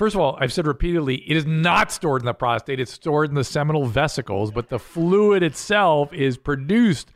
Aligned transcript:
First 0.00 0.14
of 0.14 0.22
all, 0.22 0.38
I've 0.40 0.50
said 0.50 0.66
repeatedly, 0.66 1.16
it 1.30 1.36
is 1.36 1.44
not 1.44 1.92
stored 1.92 2.22
in 2.22 2.24
the 2.26 2.32
prostate. 2.32 2.80
It's 2.80 2.90
stored 2.90 3.28
in 3.28 3.34
the 3.34 3.44
seminal 3.44 3.84
vesicles, 3.84 4.50
but 4.50 4.70
the 4.70 4.78
fluid 4.78 5.42
itself 5.42 6.10
is 6.14 6.38
produced 6.38 7.12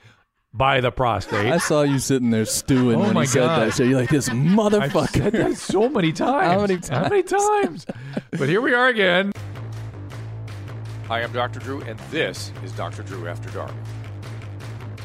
by 0.52 0.82
the 0.82 0.90
prostate. 0.90 1.50
I 1.50 1.56
saw 1.56 1.80
you 1.80 1.98
sitting 1.98 2.28
there 2.28 2.44
stewing 2.44 2.96
Oh 2.96 3.04
when 3.04 3.14
my 3.14 3.22
he 3.22 3.26
said 3.26 3.46
God. 3.46 3.68
that. 3.68 3.72
So 3.72 3.84
you're 3.84 3.98
like 3.98 4.10
this 4.10 4.28
motherfucker. 4.28 5.02
I've 5.02 5.10
said 5.12 5.32
that 5.32 5.56
so 5.56 5.88
many 5.88 6.12
times. 6.12 6.46
How 6.52 6.60
many 6.60 6.76
times? 6.76 6.88
How 6.90 7.08
many 7.08 7.22
times? 7.22 7.86
but 8.32 8.50
here 8.50 8.60
we 8.60 8.74
are 8.74 8.88
again. 8.88 9.32
Hi, 11.08 11.22
I'm 11.22 11.32
Dr. 11.32 11.60
Drew, 11.60 11.80
and 11.84 11.98
this 12.10 12.52
is 12.62 12.72
Dr. 12.72 13.02
Drew 13.02 13.28
After 13.28 13.48
Dark. 13.48 13.72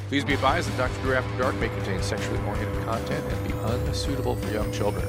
Please 0.09 0.25
be 0.25 0.33
advised 0.33 0.69
that 0.69 0.75
Dr. 0.77 1.01
Drew 1.01 1.13
After 1.13 1.37
Dark 1.41 1.55
may 1.55 1.69
contain 1.69 2.03
sexually 2.03 2.39
oriented 2.39 2.83
content 2.83 3.23
and 3.31 3.47
be 3.47 3.53
unsuitable 3.57 4.35
for 4.35 4.51
young 4.51 4.69
children. 4.73 5.07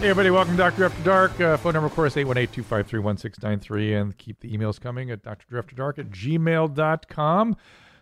Hey, 0.00 0.10
everybody, 0.10 0.30
welcome 0.30 0.54
to 0.54 0.58
Dr. 0.58 0.84
After 0.84 1.02
Dark. 1.02 1.40
Uh, 1.40 1.56
phone 1.56 1.72
number, 1.72 1.86
of 1.86 1.94
course, 1.94 2.16
818 2.16 2.52
253 2.52 3.00
1693, 3.00 3.94
and 3.94 4.18
keep 4.18 4.40
the 4.40 4.50
emails 4.54 4.78
coming 4.78 5.10
at 5.10 5.22
drdrewafterdark 5.22 5.98
at 5.98 6.10
gmail.com. 6.10 7.56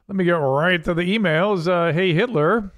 Let 0.09 0.17
me 0.17 0.25
get 0.25 0.33
right 0.33 0.83
to 0.85 0.95
the 0.95 1.03
emails. 1.03 1.69
Uh, 1.69 1.93
hey, 1.93 2.13
Hitler. 2.13 2.73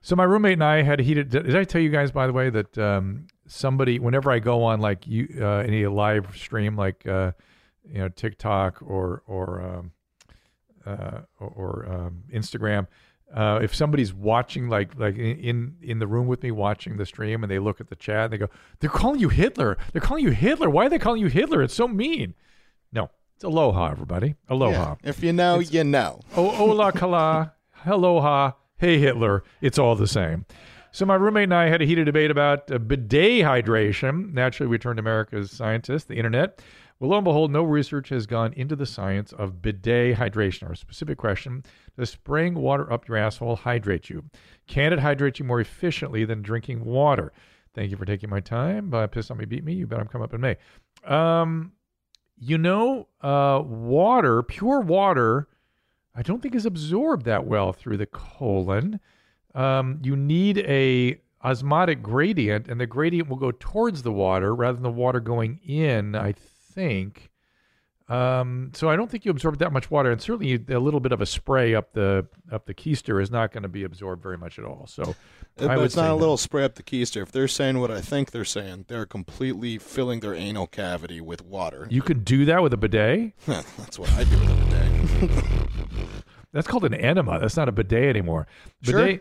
So 0.00 0.16
my 0.16 0.24
roommate 0.24 0.54
and 0.54 0.64
I 0.64 0.82
had 0.82 0.98
heated. 0.98 1.28
Did 1.28 1.54
I 1.54 1.64
tell 1.64 1.80
you 1.80 1.90
guys, 1.90 2.10
by 2.10 2.26
the 2.26 2.32
way, 2.32 2.50
that 2.50 2.76
um, 2.78 3.26
somebody, 3.46 3.98
whenever 3.98 4.30
I 4.30 4.38
go 4.38 4.64
on 4.64 4.80
like 4.80 5.06
you, 5.06 5.28
uh, 5.40 5.58
any 5.58 5.86
live 5.86 6.36
stream, 6.36 6.76
like 6.76 7.06
uh, 7.06 7.32
you 7.88 7.98
know 7.98 8.08
TikTok 8.08 8.82
or 8.82 9.22
or 9.26 9.62
um, 9.62 9.92
uh, 10.84 11.20
or, 11.38 11.48
or 11.48 11.86
um, 11.88 12.24
Instagram, 12.32 12.86
uh, 13.34 13.58
if 13.62 13.74
somebody's 13.74 14.14
watching 14.14 14.68
like 14.68 14.98
like 14.98 15.16
in- 15.16 15.76
in 15.82 15.98
the 15.98 16.06
room 16.06 16.26
with 16.26 16.42
me 16.42 16.50
watching 16.52 16.96
the 16.96 17.04
stream 17.04 17.42
and 17.42 17.50
they 17.50 17.58
look 17.58 17.80
at 17.80 17.88
the 17.88 17.96
chat 17.96 18.24
and 18.24 18.32
they 18.32 18.38
go, 18.38 18.48
they're 18.80 18.88
calling 18.88 19.20
you 19.20 19.28
Hitler. 19.28 19.76
They're 19.92 20.00
calling 20.00 20.24
you 20.24 20.30
Hitler. 20.30 20.70
Why 20.70 20.86
are 20.86 20.88
they 20.88 20.98
calling 20.98 21.20
you 21.20 21.26
Hitler? 21.28 21.60
It's 21.62 21.74
so 21.74 21.86
mean. 21.88 22.34
No, 22.92 23.10
it's 23.34 23.44
aloha, 23.44 23.90
everybody. 23.90 24.36
Aloha. 24.48 24.96
Yeah, 25.02 25.08
If 25.10 25.22
you 25.22 25.32
know, 25.32 25.58
you 25.58 25.82
know. 25.84 26.20
Oh, 26.36 26.48
hola, 26.50 26.92
kala, 26.92 27.52
aloha, 27.84 28.52
hey, 28.78 28.98
Hitler. 28.98 29.42
It's 29.60 29.78
all 29.78 29.96
the 29.96 30.06
same. 30.06 30.46
So 30.92 31.04
my 31.04 31.16
roommate 31.16 31.44
and 31.44 31.54
I 31.54 31.68
had 31.68 31.82
a 31.82 31.86
heated 31.86 32.04
debate 32.04 32.30
about 32.30 32.70
uh, 32.70 32.78
bidet 32.78 33.44
hydration. 33.44 34.32
Naturally, 34.32 34.70
we 34.70 34.78
turned 34.78 34.98
to 34.98 35.00
America's 35.00 35.50
scientists, 35.50 36.04
the 36.04 36.14
internet. 36.14 36.62
Well, 37.00 37.10
lo 37.10 37.16
and 37.16 37.24
behold, 37.24 37.50
no 37.50 37.64
research 37.64 38.10
has 38.10 38.26
gone 38.26 38.52
into 38.52 38.76
the 38.76 38.86
science 38.86 39.32
of 39.32 39.60
bidet 39.60 40.16
hydration. 40.16 40.68
Our 40.68 40.76
specific 40.76 41.18
question, 41.18 41.64
does 41.96 42.10
spraying 42.10 42.54
water 42.54 42.92
up 42.92 43.08
your 43.08 43.16
asshole 43.16 43.56
hydrate 43.56 44.10
you? 44.10 44.24
Can 44.66 44.92
it 44.92 44.98
hydrate 44.98 45.38
you 45.38 45.44
more 45.44 45.60
efficiently 45.60 46.24
than 46.24 46.42
drinking 46.42 46.84
water? 46.84 47.32
Thank 47.74 47.90
you 47.90 47.96
for 47.96 48.04
taking 48.04 48.30
my 48.30 48.40
time. 48.40 48.92
Uh, 48.94 49.06
piss 49.06 49.30
on 49.30 49.38
me, 49.38 49.44
beat 49.44 49.64
me. 49.64 49.74
You 49.74 49.86
bet 49.86 50.00
I'm 50.00 50.06
coming 50.06 50.24
up 50.24 50.34
in 50.34 50.40
May. 50.40 50.56
Um, 51.04 51.72
you 52.38 52.58
know, 52.58 53.08
uh, 53.20 53.62
water, 53.64 54.42
pure 54.42 54.80
water, 54.80 55.48
I 56.14 56.22
don't 56.22 56.40
think 56.40 56.54
is 56.54 56.66
absorbed 56.66 57.24
that 57.26 57.46
well 57.46 57.72
through 57.72 57.96
the 57.96 58.06
colon. 58.06 59.00
Um, 59.54 60.00
you 60.02 60.16
need 60.16 60.58
a 60.58 61.20
osmotic 61.44 62.02
gradient, 62.02 62.68
and 62.68 62.80
the 62.80 62.86
gradient 62.86 63.28
will 63.28 63.36
go 63.36 63.52
towards 63.52 64.02
the 64.02 64.12
water 64.12 64.54
rather 64.54 64.74
than 64.74 64.82
the 64.82 64.90
water 64.90 65.20
going 65.20 65.60
in. 65.64 66.14
I 66.14 66.32
think. 66.32 67.30
Um, 68.08 68.70
so 68.74 68.90
I 68.90 68.96
don't 68.96 69.10
think 69.10 69.24
you 69.24 69.30
absorb 69.30 69.58
that 69.58 69.72
much 69.72 69.90
water, 69.90 70.10
and 70.10 70.20
certainly 70.20 70.62
a 70.68 70.78
little 70.78 71.00
bit 71.00 71.12
of 71.12 71.22
a 71.22 71.26
spray 71.26 71.74
up 71.74 71.94
the 71.94 72.26
up 72.52 72.66
the 72.66 72.74
keister 72.74 73.20
is 73.22 73.30
not 73.30 73.50
going 73.50 73.62
to 73.62 73.68
be 73.68 73.82
absorbed 73.82 74.22
very 74.22 74.36
much 74.36 74.58
at 74.58 74.64
all. 74.66 74.86
So 74.86 75.14
Uh, 75.58 75.66
I 75.66 75.76
would 75.76 75.86
it's 75.86 75.96
not 75.96 76.10
a 76.10 76.14
little 76.14 76.36
spray 76.36 76.64
up 76.64 76.74
the 76.74 76.82
keister. 76.82 77.22
If 77.22 77.32
they're 77.32 77.48
saying 77.48 77.78
what 77.80 77.90
I 77.90 78.00
think 78.00 78.32
they're 78.32 78.44
saying, 78.44 78.86
they're 78.88 79.06
completely 79.06 79.78
filling 79.78 80.20
their 80.20 80.34
anal 80.34 80.66
cavity 80.66 81.20
with 81.20 81.44
water. 81.44 81.86
You 81.90 82.02
could 82.02 82.24
do 82.24 82.44
that 82.44 82.62
with 82.62 82.74
a 82.74 82.76
bidet. 82.76 83.32
That's 83.46 83.98
what 83.98 84.10
I 84.12 84.24
do 84.24 84.38
with 84.38 84.50
it 84.50 84.64
today. 84.64 86.04
That's 86.52 86.66
called 86.66 86.84
an 86.84 86.94
enema. 86.94 87.40
That's 87.40 87.56
not 87.56 87.68
a 87.68 87.72
bidet 87.72 88.04
anymore. 88.04 88.46
Sure. 88.82 89.18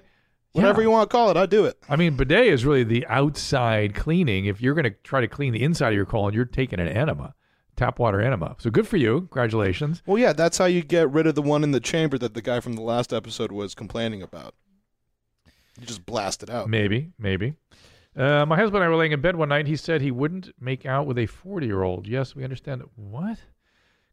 Whatever 0.51 0.81
yeah. 0.81 0.85
you 0.85 0.91
want 0.91 1.09
to 1.09 1.11
call 1.11 1.31
it, 1.31 1.37
I 1.37 1.47
do 1.47 1.65
it. 1.65 1.77
I 1.89 1.95
mean, 1.95 2.15
bidet 2.15 2.45
is 2.45 2.63
really 2.63 2.83
the 2.83 3.07
outside 3.07 3.95
cleaning. 3.95 4.45
If 4.45 4.61
you're 4.61 4.75
going 4.75 4.83
to 4.83 4.95
try 5.03 5.19
to 5.21 5.27
clean 5.27 5.51
the 5.51 5.63
inside 5.63 5.89
of 5.89 5.95
your 5.95 6.05
colon, 6.05 6.33
you're 6.35 6.45
taking 6.45 6.79
an 6.79 6.87
enema, 6.87 7.33
tap 7.75 7.99
water 7.99 8.21
enema. 8.21 8.55
So 8.59 8.69
good 8.69 8.87
for 8.87 8.97
you. 8.97 9.21
Congratulations. 9.21 10.01
Well, 10.05 10.17
yeah, 10.17 10.33
that's 10.33 10.57
how 10.57 10.65
you 10.65 10.83
get 10.83 11.09
rid 11.11 11.27
of 11.27 11.35
the 11.35 11.41
one 11.41 11.63
in 11.63 11.71
the 11.71 11.79
chamber 11.79 12.17
that 12.17 12.33
the 12.33 12.41
guy 12.41 12.59
from 12.59 12.73
the 12.73 12.81
last 12.81 13.13
episode 13.13 13.51
was 13.51 13.75
complaining 13.75 14.21
about. 14.21 14.55
You 15.79 15.87
just 15.87 16.05
blast 16.05 16.43
it 16.43 16.49
out. 16.49 16.69
Maybe, 16.69 17.11
maybe. 17.17 17.55
Uh, 18.15 18.45
my 18.45 18.55
husband 18.55 18.75
and 18.77 18.83
I 18.83 18.87
were 18.89 18.95
laying 18.95 19.11
in 19.11 19.21
bed 19.21 19.35
one 19.35 19.49
night. 19.49 19.65
He 19.65 19.75
said 19.75 20.01
he 20.01 20.11
wouldn't 20.11 20.51
make 20.59 20.85
out 20.85 21.07
with 21.07 21.17
a 21.17 21.25
40 21.25 21.65
year 21.65 21.81
old. 21.81 22.07
Yes, 22.07 22.35
we 22.35 22.43
understand. 22.43 22.83
What? 22.95 23.39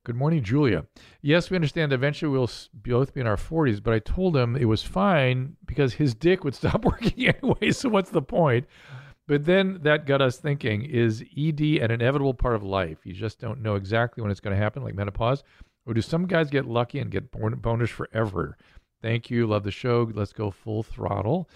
Good 0.03 0.17
morning, 0.17 0.43
Julia. 0.43 0.87
Yes, 1.21 1.51
we 1.51 1.57
understand 1.57 1.93
eventually 1.93 2.31
we'll 2.31 2.51
both 2.73 3.13
be 3.13 3.21
in 3.21 3.27
our 3.27 3.37
40s, 3.37 3.83
but 3.83 3.93
I 3.93 3.99
told 3.99 4.35
him 4.35 4.57
it 4.57 4.65
was 4.65 4.83
fine 4.83 5.57
because 5.67 5.93
his 5.95 6.15
dick 6.15 6.43
would 6.43 6.55
stop 6.55 6.85
working 6.87 7.29
anyway. 7.29 7.73
So 7.73 7.91
what's 7.91 8.09
the 8.09 8.23
point? 8.23 8.67
But 9.31 9.45
then 9.45 9.79
that 9.83 10.07
got 10.07 10.21
us 10.21 10.39
thinking 10.39 10.83
is 10.83 11.23
ED 11.39 11.61
an 11.61 11.93
inevitable 11.93 12.35
part 12.35 12.57
of 12.57 12.65
life? 12.65 12.99
You 13.05 13.13
just 13.13 13.39
don't 13.39 13.63
know 13.63 13.77
exactly 13.77 14.23
when 14.23 14.33
it's 14.33 14.41
going 14.41 14.57
to 14.57 14.61
happen, 14.61 14.83
like 14.83 14.97
menopause? 14.97 15.45
Or 15.87 15.95
do 15.95 16.01
some 16.01 16.27
guys 16.27 16.51
get 16.51 16.67
lucky 16.67 16.99
and 16.99 17.13
get 17.13 17.31
boners 17.31 17.91
forever? 17.91 18.57
Thank 19.01 19.31
you. 19.31 19.47
Love 19.47 19.63
the 19.63 19.71
show. 19.71 20.11
Let's 20.13 20.33
go 20.33 20.51
full 20.51 20.83
throttle. 20.83 21.49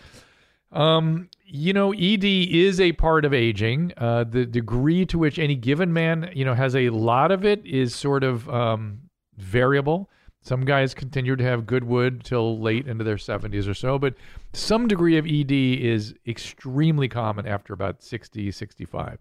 Um, 0.70 1.28
you 1.44 1.72
know, 1.72 1.92
ED 1.92 2.22
is 2.22 2.80
a 2.80 2.92
part 2.92 3.24
of 3.24 3.34
aging. 3.34 3.92
Uh, 3.96 4.22
the 4.22 4.46
degree 4.46 5.04
to 5.06 5.18
which 5.18 5.40
any 5.40 5.56
given 5.56 5.92
man, 5.92 6.30
you 6.32 6.44
know, 6.44 6.54
has 6.54 6.76
a 6.76 6.90
lot 6.90 7.32
of 7.32 7.44
it 7.44 7.66
is 7.66 7.92
sort 7.92 8.22
of 8.22 8.48
um, 8.48 9.00
variable. 9.36 10.08
Some 10.44 10.66
guys 10.66 10.92
continue 10.92 11.36
to 11.36 11.44
have 11.44 11.64
good 11.64 11.84
wood 11.84 12.22
till 12.22 12.60
late 12.60 12.86
into 12.86 13.02
their 13.02 13.16
70s 13.16 13.66
or 13.66 13.72
so, 13.72 13.98
but 13.98 14.14
some 14.52 14.86
degree 14.86 15.16
of 15.16 15.26
ED 15.26 15.50
is 15.50 16.14
extremely 16.26 17.08
common 17.08 17.46
after 17.46 17.72
about 17.72 18.02
60, 18.02 18.50
65. 18.50 19.18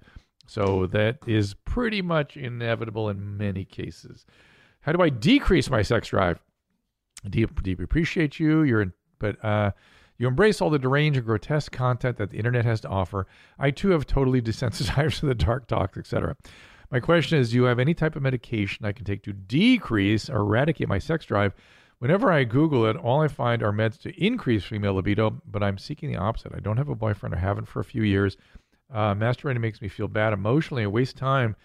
So 0.47 0.85
that 0.87 1.19
is 1.25 1.53
pretty 1.53 2.01
much 2.01 2.35
inevitable 2.35 3.07
in 3.07 3.37
many 3.37 3.63
cases. 3.63 4.25
How 4.81 4.91
do 4.91 5.01
I 5.01 5.07
decrease 5.07 5.69
my 5.69 5.81
sex 5.81 6.09
drive? 6.09 6.43
Deep, 7.29 7.63
deep 7.63 7.79
appreciate 7.79 8.37
you. 8.37 8.63
You're, 8.63 8.81
in, 8.81 8.93
but 9.17 9.43
uh, 9.45 9.71
you 10.17 10.27
embrace 10.27 10.59
all 10.59 10.69
the 10.69 10.77
deranged 10.77 11.15
and 11.15 11.25
grotesque 11.25 11.71
content 11.71 12.17
that 12.17 12.31
the 12.31 12.37
internet 12.37 12.65
has 12.65 12.81
to 12.81 12.89
offer. 12.89 13.27
I 13.57 13.71
too 13.71 13.91
have 13.91 14.05
totally 14.05 14.41
desensitized 14.41 15.19
to 15.21 15.27
the 15.27 15.35
dark 15.35 15.67
talks, 15.67 15.97
etc. 15.97 16.35
My 16.93 16.99
question 16.99 17.39
is: 17.39 17.49
Do 17.49 17.55
you 17.55 17.63
have 17.63 17.79
any 17.79 17.95
type 17.95 18.15
of 18.15 18.21
medication 18.21 18.85
I 18.85 18.91
can 18.91 19.03
take 19.03 19.23
to 19.23 19.33
decrease 19.33 20.29
or 20.29 20.41
eradicate 20.41 20.87
my 20.87 20.99
sex 20.99 21.25
drive? 21.25 21.55
Whenever 21.97 22.31
I 22.31 22.43
Google 22.43 22.85
it, 22.85 22.95
all 22.95 23.21
I 23.21 23.27
find 23.27 23.63
are 23.63 23.71
meds 23.71 23.99
to 24.01 24.23
increase 24.23 24.63
female 24.63 24.93
libido, 24.93 25.41
but 25.49 25.63
I'm 25.63 25.79
seeking 25.79 26.11
the 26.11 26.19
opposite. 26.19 26.53
I 26.53 26.59
don't 26.59 26.77
have 26.77 26.89
a 26.89 26.95
boyfriend 26.95 27.33
or 27.33 27.39
haven't 27.39 27.67
for 27.67 27.79
a 27.79 27.83
few 27.83 28.03
years. 28.03 28.37
Uh, 28.93 29.15
masturbating 29.15 29.59
makes 29.59 29.81
me 29.81 29.87
feel 29.87 30.07
bad 30.07 30.33
emotionally. 30.33 30.83
I 30.83 30.87
waste 30.87 31.17
time. 31.17 31.55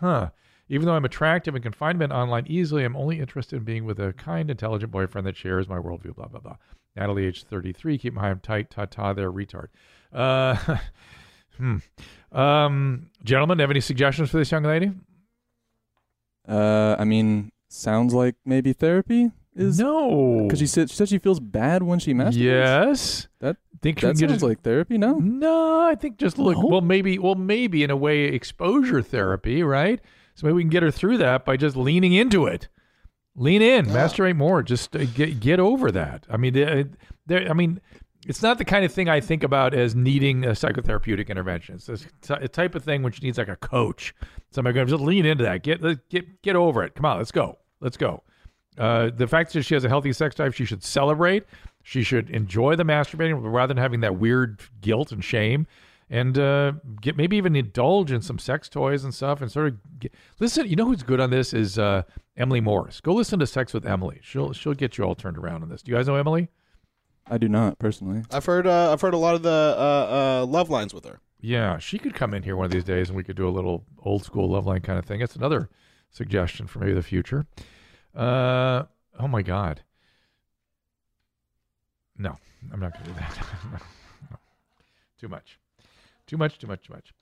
Huh. 0.00 0.30
Even 0.68 0.86
though 0.86 0.94
I'm 0.94 1.04
attractive 1.04 1.54
and 1.54 1.62
can 1.62 1.72
find 1.72 1.96
men 1.96 2.10
online 2.10 2.46
easily, 2.48 2.82
I'm 2.82 2.96
only 2.96 3.20
interested 3.20 3.54
in 3.54 3.62
being 3.62 3.84
with 3.84 4.00
a 4.00 4.12
kind, 4.14 4.50
intelligent 4.50 4.90
boyfriend 4.90 5.24
that 5.28 5.36
shares 5.36 5.68
my 5.68 5.78
worldview, 5.78 6.16
blah, 6.16 6.26
blah, 6.26 6.40
blah. 6.40 6.56
Natalie, 6.96 7.26
age 7.26 7.44
33, 7.44 7.96
keep 7.96 8.12
my 8.12 8.28
eye 8.28 8.34
tight, 8.42 8.70
ta 8.70 8.86
ta, 8.86 9.12
there, 9.12 9.30
retard. 9.30 9.68
Uh, 10.12 10.78
hmm. 11.58 11.76
Um, 12.34 13.10
gentlemen, 13.22 13.58
have 13.60 13.70
any 13.70 13.80
suggestions 13.80 14.30
for 14.30 14.38
this 14.38 14.50
young 14.50 14.64
lady? 14.64 14.92
Uh, 16.48 16.96
I 16.98 17.04
mean, 17.04 17.52
sounds 17.68 18.12
like 18.12 18.34
maybe 18.44 18.72
therapy 18.72 19.30
is 19.54 19.78
no. 19.78 20.42
because 20.42 20.58
she 20.58 20.66
said 20.66 20.90
she 20.90 20.96
said 20.96 21.08
she 21.08 21.18
feels 21.18 21.40
bad 21.40 21.82
when 21.82 21.98
she 21.98 22.12
masturbates. 22.12 22.36
Yes. 22.36 23.28
That- 23.40 23.56
think 23.80 24.00
she 24.00 24.06
that 24.06 24.16
can 24.16 24.28
sounds 24.30 24.42
a- 24.42 24.46
like 24.46 24.62
therapy. 24.62 24.96
No, 24.96 25.18
No, 25.18 25.82
I 25.82 25.94
think 25.94 26.16
just 26.16 26.38
look. 26.38 26.56
No? 26.56 26.66
Well, 26.66 26.80
maybe. 26.80 27.18
Well, 27.18 27.34
maybe 27.34 27.82
in 27.84 27.90
a 27.90 27.96
way, 27.96 28.24
exposure 28.24 29.02
therapy, 29.02 29.62
right? 29.62 30.00
So 30.34 30.46
maybe 30.46 30.54
we 30.54 30.62
can 30.62 30.70
get 30.70 30.82
her 30.82 30.90
through 30.90 31.18
that 31.18 31.44
by 31.44 31.56
just 31.58 31.76
leaning 31.76 32.14
into 32.14 32.46
it. 32.46 32.68
Lean 33.36 33.60
in, 33.62 33.84
Yeah. 33.86 33.92
masturbate 33.92 34.36
more. 34.36 34.62
Just 34.62 34.96
uh, 34.96 35.04
get 35.04 35.38
get 35.40 35.60
over 35.60 35.90
that. 35.92 36.26
I 36.30 36.36
mean, 36.38 36.54
there, 36.54 36.88
there. 37.26 37.48
I 37.50 37.52
mean, 37.52 37.80
it's 38.26 38.42
not 38.42 38.58
the 38.58 38.64
kind 38.64 38.84
of 38.84 38.92
thing 38.92 39.08
I 39.08 39.20
think 39.20 39.42
about 39.42 39.74
as 39.74 39.94
needing 39.94 40.44
a 40.44 40.50
psychotherapeutic 40.50 41.28
intervention. 41.28 41.76
It's 41.76 42.06
a 42.30 42.48
type 42.48 42.74
of 42.74 42.84
thing 42.84 43.02
which 43.02 43.22
needs 43.22 43.38
like 43.38 43.48
a 43.48 43.56
coach. 43.56 44.14
Somebody 44.50 44.74
going 44.74 44.86
to 44.86 44.92
just 44.92 45.02
lean 45.02 45.26
into 45.26 45.44
that. 45.44 45.62
Get 45.62 45.82
get 46.08 46.42
get 46.42 46.56
over 46.56 46.82
it. 46.82 46.94
Come 46.94 47.04
on, 47.04 47.18
let's 47.18 47.32
go. 47.32 47.58
Let's 47.80 47.96
go. 47.96 48.22
Uh, 48.78 49.10
the 49.14 49.26
fact 49.26 49.52
that 49.52 49.62
she 49.62 49.74
has 49.74 49.84
a 49.84 49.88
healthy 49.88 50.12
sex 50.12 50.34
drive, 50.34 50.54
she 50.54 50.64
should 50.64 50.82
celebrate. 50.82 51.44
She 51.82 52.02
should 52.02 52.30
enjoy 52.30 52.76
the 52.76 52.82
masturbating 52.82 53.40
rather 53.42 53.74
than 53.74 53.82
having 53.82 54.00
that 54.00 54.16
weird 54.16 54.62
guilt 54.80 55.12
and 55.12 55.22
shame. 55.22 55.66
And 56.10 56.38
uh, 56.38 56.72
get 57.00 57.16
maybe 57.16 57.36
even 57.36 57.56
indulge 57.56 58.12
in 58.12 58.20
some 58.20 58.38
sex 58.38 58.68
toys 58.68 59.04
and 59.04 59.14
stuff, 59.14 59.40
and 59.40 59.50
sort 59.50 59.68
of 59.68 60.00
get, 60.00 60.12
listen. 60.38 60.68
You 60.68 60.76
know 60.76 60.84
who's 60.86 61.02
good 61.02 61.18
on 61.18 61.30
this 61.30 61.54
is 61.54 61.78
uh, 61.78 62.02
Emily 62.36 62.60
Morse. 62.60 63.00
Go 63.00 63.14
listen 63.14 63.38
to 63.38 63.46
Sex 63.46 63.72
with 63.72 63.86
Emily. 63.86 64.20
She'll 64.22 64.52
she'll 64.52 64.74
get 64.74 64.98
you 64.98 65.04
all 65.04 65.14
turned 65.14 65.38
around 65.38 65.62
on 65.62 65.70
this. 65.70 65.82
Do 65.82 65.90
you 65.90 65.96
guys 65.96 66.06
know 66.06 66.16
Emily? 66.16 66.48
I 67.26 67.38
do 67.38 67.48
not 67.48 67.78
personally. 67.78 68.22
I've 68.30 68.44
heard. 68.44 68.66
Uh, 68.66 68.92
I've 68.92 69.00
heard 69.00 69.14
a 69.14 69.18
lot 69.18 69.34
of 69.34 69.42
the 69.42 69.76
uh, 69.78 70.42
uh, 70.42 70.46
love 70.46 70.70
lines 70.70 70.92
with 70.92 71.04
her. 71.04 71.20
Yeah, 71.40 71.78
she 71.78 71.98
could 71.98 72.14
come 72.14 72.32
in 72.32 72.42
here 72.42 72.56
one 72.56 72.64
of 72.64 72.70
these 72.70 72.84
days 72.84 73.08
and 73.10 73.16
we 73.16 73.22
could 73.24 73.36
do 73.36 73.46
a 73.46 73.50
little 73.50 73.84
old 74.02 74.24
school 74.24 74.48
love 74.48 74.66
line 74.66 74.80
kind 74.80 74.98
of 74.98 75.04
thing. 75.04 75.20
It's 75.20 75.36
another 75.36 75.68
suggestion 76.10 76.66
for 76.66 76.78
maybe 76.78 76.94
the 76.94 77.02
future. 77.02 77.46
Uh, 78.14 78.84
oh 79.18 79.28
my 79.28 79.42
God. 79.42 79.82
No, 82.16 82.36
I'm 82.72 82.80
not 82.80 82.92
going 82.94 83.04
to 83.04 83.10
do 83.10 83.16
that. 83.18 83.46
No. 84.30 84.36
Too 85.20 85.28
much. 85.28 85.58
Too 86.26 86.36
much, 86.38 86.58
too 86.58 86.66
much, 86.66 86.86
too 86.86 86.94
much. 86.94 87.12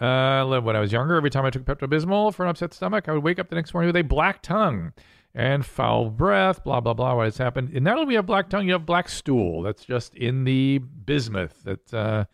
Uh, 0.00 0.60
when 0.60 0.74
I 0.74 0.80
was 0.80 0.92
younger, 0.92 1.16
every 1.16 1.28
time 1.30 1.44
I 1.44 1.50
took 1.50 1.64
Pepto 1.64 1.86
Bismol 1.86 2.32
for 2.32 2.44
an 2.44 2.50
upset 2.50 2.72
stomach, 2.72 3.08
I 3.08 3.12
would 3.12 3.22
wake 3.22 3.38
up 3.38 3.50
the 3.50 3.56
next 3.56 3.74
morning 3.74 3.88
with 3.88 3.96
a 3.96 4.02
black 4.02 4.40
tongue 4.40 4.92
and 5.34 5.64
foul 5.64 6.10
breath, 6.10 6.64
blah, 6.64 6.80
blah, 6.80 6.94
blah. 6.94 7.14
What 7.14 7.24
has 7.24 7.38
happened? 7.38 7.70
And 7.74 7.84
not 7.84 7.98
only 7.98 8.14
you 8.14 8.18
have 8.18 8.26
black 8.26 8.50
tongue, 8.50 8.66
you 8.66 8.72
have 8.72 8.86
black 8.86 9.08
stool. 9.08 9.62
That's 9.62 9.84
just 9.84 10.14
in 10.14 10.44
the 10.44 10.78
bismuth. 10.78 11.62
That, 11.64 11.94
uh, 11.94 12.24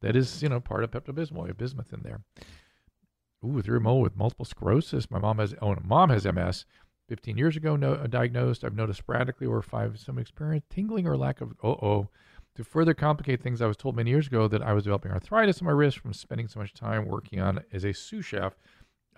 that 0.00 0.16
is, 0.16 0.42
you 0.42 0.48
know, 0.48 0.60
part 0.60 0.84
of 0.84 0.90
Pepto 0.90 1.14
Bismol. 1.14 1.42
You 1.42 1.48
have 1.48 1.58
bismuth 1.58 1.92
in 1.92 2.02
there. 2.02 2.20
Ooh, 3.44 3.62
through 3.62 3.80
mole 3.80 4.00
with 4.00 4.16
multiple 4.16 4.44
sclerosis. 4.44 5.10
My 5.10 5.18
mom 5.18 5.38
has, 5.38 5.54
oh, 5.62 5.76
mom 5.84 6.10
has 6.10 6.24
MS. 6.24 6.64
15 7.08 7.36
years 7.36 7.56
ago, 7.56 7.76
no, 7.76 7.94
uh, 7.94 8.06
diagnosed. 8.06 8.64
I've 8.64 8.76
noticed 8.76 9.00
sporadically 9.00 9.46
or 9.46 9.60
five 9.60 9.98
some 9.98 10.18
experience, 10.18 10.64
tingling 10.70 11.06
or 11.06 11.16
lack 11.16 11.40
of, 11.40 11.52
oh. 11.62 12.08
To 12.56 12.64
further 12.64 12.92
complicate 12.92 13.42
things, 13.42 13.62
I 13.62 13.66
was 13.66 13.78
told 13.78 13.96
many 13.96 14.10
years 14.10 14.26
ago 14.26 14.46
that 14.46 14.60
I 14.60 14.74
was 14.74 14.84
developing 14.84 15.10
arthritis 15.10 15.62
in 15.62 15.66
my 15.66 15.72
wrist 15.72 15.98
from 15.98 16.12
spending 16.12 16.48
so 16.48 16.60
much 16.60 16.74
time 16.74 17.06
working 17.06 17.40
on 17.40 17.60
as 17.72 17.82
a 17.82 17.94
sous 17.94 18.26
chef. 18.26 18.58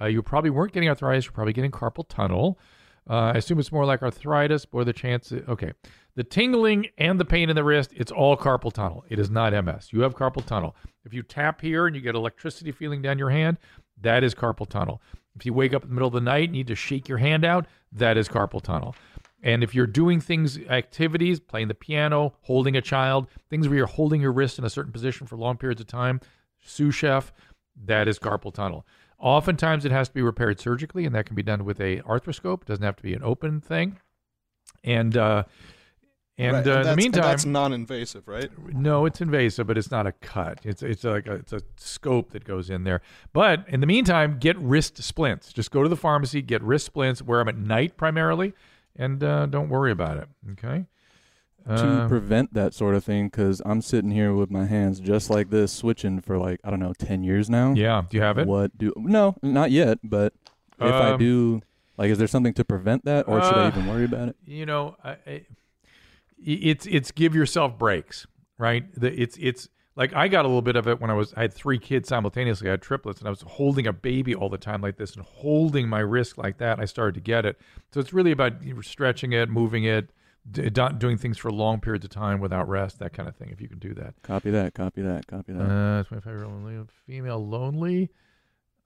Uh, 0.00 0.06
you 0.06 0.22
probably 0.22 0.50
weren't 0.50 0.72
getting 0.72 0.88
arthritis, 0.88 1.24
you're 1.24 1.32
probably 1.32 1.52
getting 1.52 1.72
carpal 1.72 2.04
tunnel. 2.08 2.60
Uh, 3.08 3.32
I 3.34 3.34
assume 3.34 3.58
it's 3.58 3.72
more 3.72 3.84
like 3.84 4.02
arthritis, 4.02 4.64
boy, 4.64 4.84
the 4.84 4.92
chance. 4.92 5.32
Okay. 5.32 5.72
The 6.16 6.24
tingling 6.24 6.88
and 6.96 7.18
the 7.18 7.24
pain 7.24 7.50
in 7.50 7.56
the 7.56 7.64
wrist, 7.64 7.90
it's 7.94 8.12
all 8.12 8.36
carpal 8.36 8.72
tunnel. 8.72 9.04
It 9.08 9.18
is 9.18 9.30
not 9.30 9.52
MS. 9.52 9.92
You 9.92 10.02
have 10.02 10.14
carpal 10.14 10.44
tunnel. 10.44 10.76
If 11.04 11.12
you 11.12 11.22
tap 11.22 11.60
here 11.60 11.86
and 11.86 11.96
you 11.96 12.02
get 12.02 12.14
electricity 12.14 12.70
feeling 12.72 13.02
down 13.02 13.18
your 13.18 13.30
hand, 13.30 13.58
that 14.00 14.22
is 14.22 14.34
carpal 14.34 14.68
tunnel. 14.68 15.02
If 15.36 15.44
you 15.44 15.52
wake 15.52 15.74
up 15.74 15.82
in 15.82 15.88
the 15.88 15.94
middle 15.94 16.08
of 16.08 16.14
the 16.14 16.20
night 16.20 16.44
and 16.44 16.52
need 16.52 16.68
to 16.68 16.76
shake 16.76 17.08
your 17.08 17.18
hand 17.18 17.44
out, 17.44 17.66
that 17.92 18.16
is 18.16 18.28
carpal 18.28 18.62
tunnel. 18.62 18.94
And 19.42 19.62
if 19.62 19.74
you're 19.74 19.86
doing 19.86 20.20
things, 20.20 20.56
activities, 20.56 21.40
playing 21.40 21.68
the 21.68 21.74
piano, 21.74 22.34
holding 22.42 22.76
a 22.76 22.80
child, 22.80 23.26
things 23.50 23.68
where 23.68 23.76
you're 23.76 23.86
holding 23.86 24.20
your 24.20 24.32
wrist 24.32 24.58
in 24.58 24.64
a 24.64 24.70
certain 24.70 24.92
position 24.92 25.26
for 25.26 25.36
long 25.36 25.58
periods 25.58 25.80
of 25.80 25.86
time, 25.86 26.20
sous 26.62 26.94
chef, 26.94 27.32
that 27.84 28.08
is 28.08 28.18
carpal 28.18 28.54
tunnel. 28.54 28.86
Oftentimes, 29.24 29.86
it 29.86 29.90
has 29.90 30.08
to 30.08 30.14
be 30.14 30.20
repaired 30.20 30.60
surgically, 30.60 31.06
and 31.06 31.14
that 31.14 31.24
can 31.24 31.34
be 31.34 31.42
done 31.42 31.64
with 31.64 31.80
a 31.80 32.00
arthroscope. 32.02 32.60
It 32.60 32.66
doesn't 32.66 32.84
have 32.84 32.96
to 32.96 33.02
be 33.02 33.14
an 33.14 33.22
open 33.22 33.58
thing. 33.58 33.98
And 34.84 35.16
uh, 35.16 35.44
and 36.36 36.56
Right, 36.56 36.66
uh, 36.66 36.80
in 36.80 36.86
the 36.88 36.96
meantime, 36.96 37.22
that's 37.22 37.46
non-invasive, 37.46 38.28
right? 38.28 38.50
no, 38.74 39.06
it's 39.06 39.22
invasive, 39.22 39.66
but 39.66 39.78
it's 39.78 39.90
not 39.90 40.06
a 40.06 40.12
cut. 40.12 40.58
It's 40.62 40.82
it's 40.82 41.04
like 41.04 41.26
a, 41.26 41.36
it's 41.36 41.54
a 41.54 41.60
scope 41.78 42.32
that 42.32 42.44
goes 42.44 42.68
in 42.68 42.84
there. 42.84 43.00
But 43.32 43.64
in 43.66 43.80
the 43.80 43.86
meantime, 43.86 44.36
get 44.38 44.58
wrist 44.58 45.02
splints. 45.02 45.54
Just 45.54 45.70
go 45.70 45.82
to 45.82 45.88
the 45.88 45.96
pharmacy, 45.96 46.42
get 46.42 46.62
wrist 46.62 46.84
splints. 46.84 47.22
Wear 47.22 47.38
them 47.38 47.48
at 47.48 47.56
night 47.56 47.96
primarily, 47.96 48.52
and 48.94 49.24
uh, 49.24 49.46
don't 49.46 49.70
worry 49.70 49.90
about 49.90 50.18
it. 50.18 50.28
Okay. 50.52 50.84
To 51.66 51.72
Uh, 51.72 52.08
prevent 52.08 52.52
that 52.54 52.74
sort 52.74 52.94
of 52.94 53.02
thing, 53.04 53.26
because 53.28 53.62
I'm 53.64 53.80
sitting 53.80 54.10
here 54.10 54.34
with 54.34 54.50
my 54.50 54.66
hands 54.66 55.00
just 55.00 55.30
like 55.30 55.50
this, 55.50 55.72
switching 55.72 56.20
for 56.20 56.38
like 56.38 56.60
I 56.64 56.70
don't 56.70 56.80
know, 56.80 56.92
ten 56.98 57.22
years 57.24 57.48
now. 57.48 57.72
yeah. 57.74 58.02
Do 58.10 58.16
you 58.16 58.22
have 58.22 58.38
it? 58.38 58.46
What 58.46 58.76
do? 58.76 58.92
No, 58.96 59.36
not 59.42 59.70
yet. 59.70 59.98
But 60.04 60.34
if 60.80 60.92
I 60.92 61.10
Um, 61.12 61.18
do, 61.18 61.62
like, 61.96 62.10
is 62.10 62.18
there 62.18 62.26
something 62.26 62.54
to 62.54 62.64
prevent 62.64 63.04
that, 63.04 63.26
or 63.28 63.40
should 63.42 63.54
I 63.54 63.64
Uh, 63.64 63.68
even 63.68 63.86
worry 63.86 64.04
about 64.04 64.28
it? 64.28 64.36
you 64.44 64.66
know, 64.66 64.96
I, 65.04 65.10
I, 65.26 65.46
it's 66.38 66.86
it's 66.86 67.10
give 67.10 67.34
yourself 67.34 67.78
breaks, 67.78 68.26
right? 68.58 68.84
The, 68.98 69.12
it's 69.20 69.36
it's 69.40 69.68
like 69.96 70.12
I 70.12 70.28
got 70.28 70.44
a 70.44 70.48
little 70.48 70.62
bit 70.62 70.76
of 70.76 70.86
it 70.88 71.00
when 71.00 71.10
I 71.10 71.14
was 71.14 71.32
I 71.36 71.42
had 71.42 71.54
three 71.54 71.78
kids 71.78 72.08
simultaneously. 72.08 72.68
I 72.68 72.72
had 72.72 72.82
triplets, 72.82 73.20
and 73.20 73.28
I 73.28 73.30
was 73.30 73.42
holding 73.42 73.86
a 73.86 73.92
baby 73.92 74.34
all 74.34 74.48
the 74.48 74.58
time 74.58 74.80
like 74.82 74.96
this, 74.96 75.14
and 75.14 75.24
holding 75.24 75.88
my 75.88 76.00
wrist 76.00 76.36
like 76.36 76.58
that. 76.58 76.78
I 76.80 76.84
started 76.84 77.14
to 77.14 77.20
get 77.20 77.46
it. 77.46 77.58
So 77.92 78.00
it's 78.00 78.12
really 78.12 78.32
about 78.32 78.54
stretching 78.82 79.32
it, 79.32 79.48
moving 79.48 79.84
it, 79.84 80.10
d- 80.50 80.70
doing 80.98 81.16
things 81.16 81.38
for 81.38 81.50
long 81.50 81.80
periods 81.80 82.04
of 82.04 82.10
time 82.10 82.40
without 82.40 82.68
rest, 82.68 82.98
that 82.98 83.12
kind 83.12 83.28
of 83.28 83.36
thing. 83.36 83.50
If 83.50 83.60
you 83.60 83.68
can 83.68 83.78
do 83.78 83.94
that. 83.94 84.14
Copy 84.22 84.50
that. 84.50 84.74
Copy 84.74 85.02
that. 85.02 85.26
Copy 85.26 85.52
that. 85.52 85.62
Uh, 85.62 86.02
25 86.04 86.32
year 86.32 86.44
old 86.44 86.90
female 87.06 87.46
lonely. 87.46 88.10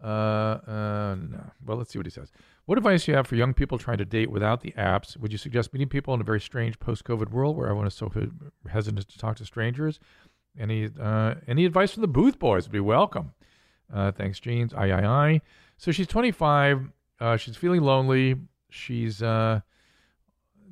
Uh, 0.02 0.06
uh, 0.06 1.16
no. 1.18 1.50
Well, 1.64 1.76
let's 1.76 1.90
see 1.92 1.98
what 1.98 2.06
he 2.06 2.10
says. 2.10 2.30
What 2.66 2.78
advice 2.78 3.04
do 3.04 3.12
you 3.12 3.16
have 3.16 3.26
for 3.26 3.34
young 3.34 3.54
people 3.54 3.78
trying 3.78 3.98
to 3.98 4.04
date 4.04 4.30
without 4.30 4.60
the 4.60 4.72
apps? 4.72 5.16
Would 5.16 5.32
you 5.32 5.38
suggest 5.38 5.72
meeting 5.72 5.88
people 5.88 6.14
in 6.14 6.20
a 6.20 6.24
very 6.24 6.40
strange 6.40 6.78
post-COVID 6.78 7.30
world 7.30 7.56
where 7.56 7.66
everyone 7.66 7.86
is 7.86 7.94
so 7.94 8.12
hesitant 8.70 9.08
to 9.08 9.18
talk 9.18 9.36
to 9.36 9.44
strangers? 9.44 9.98
Any 10.58 10.88
uh, 11.00 11.36
any 11.46 11.64
advice 11.64 11.92
from 11.92 12.02
the 12.02 12.08
Booth 12.08 12.38
Boys 12.38 12.64
would 12.64 12.72
be 12.72 12.80
welcome. 12.80 13.32
Uh, 13.92 14.12
thanks, 14.12 14.38
Jeans. 14.38 14.74
I 14.74 14.90
I 14.90 15.06
I. 15.06 15.40
So 15.76 15.92
she's 15.92 16.06
25. 16.06 16.90
Uh, 17.20 17.36
she's 17.36 17.56
feeling 17.56 17.80
lonely. 17.80 18.36
She's 18.70 19.22
uh, 19.22 19.60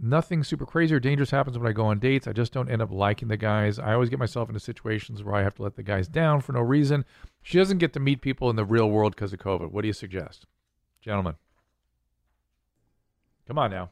nothing 0.00 0.44
super 0.44 0.66
crazy 0.66 0.94
or 0.94 1.00
dangerous 1.00 1.30
happens 1.30 1.58
when 1.58 1.68
I 1.68 1.72
go 1.72 1.86
on 1.86 1.98
dates. 1.98 2.26
I 2.26 2.32
just 2.32 2.52
don't 2.52 2.70
end 2.70 2.82
up 2.82 2.90
liking 2.90 3.28
the 3.28 3.36
guys. 3.36 3.78
I 3.78 3.94
always 3.94 4.08
get 4.08 4.18
myself 4.18 4.48
into 4.48 4.60
situations 4.60 5.22
where 5.22 5.34
I 5.34 5.42
have 5.42 5.54
to 5.56 5.62
let 5.62 5.76
the 5.76 5.82
guys 5.82 6.08
down 6.08 6.40
for 6.40 6.52
no 6.52 6.60
reason. 6.60 7.04
She 7.42 7.58
doesn't 7.58 7.78
get 7.78 7.92
to 7.94 8.00
meet 8.00 8.20
people 8.20 8.50
in 8.50 8.56
the 8.56 8.64
real 8.64 8.90
world 8.90 9.14
because 9.14 9.32
of 9.32 9.38
COVID. 9.38 9.70
What 9.70 9.82
do 9.82 9.86
you 9.88 9.92
suggest, 9.92 10.46
gentlemen? 11.00 11.34
Come 13.46 13.58
on 13.58 13.70
now. 13.70 13.90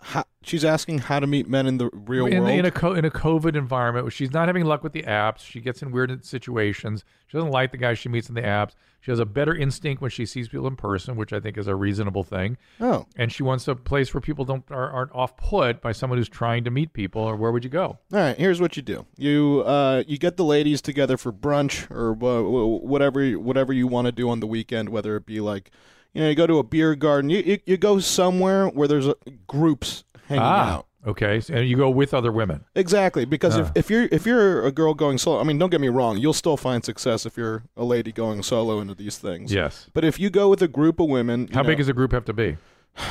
How, 0.00 0.24
she's 0.42 0.64
asking 0.64 0.98
how 0.98 1.18
to 1.18 1.26
meet 1.26 1.48
men 1.48 1.66
in 1.66 1.78
the 1.78 1.90
real 1.92 2.26
in, 2.26 2.44
world. 2.44 2.58
in 2.58 2.64
a 2.64 2.70
co- 2.70 2.92
in 2.94 3.04
a 3.04 3.10
COVID 3.10 3.56
environment 3.56 4.04
where 4.04 4.10
she's 4.12 4.30
not 4.30 4.46
having 4.48 4.64
luck 4.64 4.84
with 4.84 4.92
the 4.92 5.02
apps. 5.02 5.40
She 5.40 5.60
gets 5.60 5.82
in 5.82 5.90
weird 5.90 6.24
situations. 6.24 7.04
She 7.26 7.36
doesn't 7.36 7.50
like 7.50 7.72
the 7.72 7.78
guys 7.78 7.98
she 7.98 8.08
meets 8.08 8.28
in 8.28 8.36
the 8.36 8.42
apps. 8.42 8.72
She 9.00 9.10
has 9.10 9.18
a 9.18 9.26
better 9.26 9.54
instinct 9.54 10.00
when 10.00 10.10
she 10.10 10.24
sees 10.24 10.48
people 10.48 10.66
in 10.68 10.76
person, 10.76 11.16
which 11.16 11.32
I 11.32 11.40
think 11.40 11.58
is 11.58 11.66
a 11.66 11.74
reasonable 11.74 12.22
thing. 12.24 12.56
oh, 12.80 13.06
And 13.16 13.32
she 13.32 13.42
wants 13.42 13.66
a 13.68 13.74
place 13.74 14.12
where 14.14 14.20
people 14.20 14.44
don't 14.44 14.64
are, 14.70 14.90
aren't 14.90 15.12
off 15.14 15.36
put 15.36 15.80
by 15.82 15.92
someone 15.92 16.18
who's 16.18 16.28
trying 16.28 16.62
to 16.64 16.70
meet 16.70 16.92
people. 16.92 17.22
Or 17.22 17.34
where 17.36 17.50
would 17.50 17.64
you 17.64 17.70
go? 17.70 17.84
all 17.84 17.98
right. 18.12 18.36
Here's 18.38 18.60
what 18.60 18.76
you 18.76 18.82
do. 18.82 19.04
You 19.16 19.64
uh, 19.66 20.04
you 20.06 20.16
get 20.16 20.36
the 20.36 20.44
ladies 20.44 20.80
together 20.80 21.16
for 21.16 21.32
brunch 21.32 21.90
or 21.90 22.12
wha- 22.12 22.42
whatever 22.78 23.32
whatever 23.32 23.72
you 23.72 23.88
want 23.88 24.06
to 24.06 24.12
do 24.12 24.30
on 24.30 24.38
the 24.40 24.46
weekend. 24.46 24.88
Whether 24.90 25.16
it 25.16 25.26
be 25.26 25.40
like, 25.40 25.70
you 26.18 26.24
know, 26.24 26.28
you 26.30 26.34
go 26.34 26.46
to 26.46 26.58
a 26.58 26.62
beer 26.64 26.94
garden. 26.94 27.30
You 27.30 27.38
you, 27.38 27.58
you 27.66 27.76
go 27.76 27.98
somewhere 28.00 28.66
where 28.68 28.88
there's 28.88 29.06
uh 29.08 29.14
groups 29.46 30.04
hanging 30.28 30.42
out. 30.44 30.86
okay. 31.06 31.40
And 31.48 31.66
you 31.68 31.76
go 31.76 31.88
with 31.88 32.12
other 32.12 32.30
women. 32.32 32.64
Exactly, 32.74 33.24
because 33.24 33.56
Ah. 33.56 33.60
if, 33.62 33.70
if 33.76 33.90
you're 33.90 34.08
if 34.10 34.26
you're 34.26 34.66
a 34.66 34.72
girl 34.72 34.94
going 34.94 35.16
solo, 35.18 35.40
I 35.40 35.44
mean, 35.44 35.58
don't 35.58 35.70
get 35.70 35.80
me 35.80 35.88
wrong, 35.88 36.18
you'll 36.18 36.32
still 36.34 36.56
find 36.56 36.84
success 36.84 37.24
if 37.24 37.36
you're 37.36 37.62
a 37.76 37.84
lady 37.84 38.12
going 38.12 38.42
solo 38.42 38.80
into 38.80 38.94
these 38.94 39.16
things. 39.18 39.52
Yes. 39.52 39.88
But 39.94 40.04
if 40.04 40.18
you 40.20 40.28
go 40.28 40.48
with 40.50 40.60
a 40.60 40.68
group 40.68 41.00
of 41.00 41.08
women, 41.08 41.48
How 41.52 41.62
know, 41.62 41.68
big 41.68 41.78
does 41.78 41.88
a 41.88 41.92
group 41.94 42.12
have 42.12 42.24
to 42.26 42.32
be? 42.32 42.56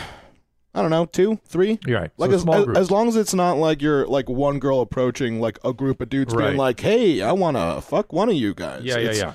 I 0.75 0.81
don't 0.83 0.91
know, 0.91 1.05
two, 1.05 1.39
three. 1.45 1.79
You're 1.87 2.01
right. 2.01 2.11
Like 2.17 2.29
so 2.31 2.35
as, 2.53 2.67
as, 2.69 2.77
as 2.77 2.91
long 2.91 3.07
as 3.07 3.15
it's 3.15 3.33
not 3.33 3.53
like 3.57 3.81
you're 3.81 4.05
like 4.05 4.29
one 4.29 4.59
girl 4.59 4.81
approaching 4.81 5.39
like 5.41 5.57
a 5.65 5.73
group 5.73 6.01
of 6.01 6.09
dudes 6.09 6.35
Right. 6.35 6.47
being 6.49 6.57
like, 6.57 6.79
"Hey, 6.79 7.19
I 7.23 7.31
want 7.31 7.57
to 7.57 7.81
fuck 7.81 8.13
one 8.13 8.29
of 8.29 8.35
you 8.35 8.53
guys." 8.53 8.83
yeah, 8.83 8.97
yeah, 8.97 9.09
It's- 9.09 9.17
yeah. 9.17 9.33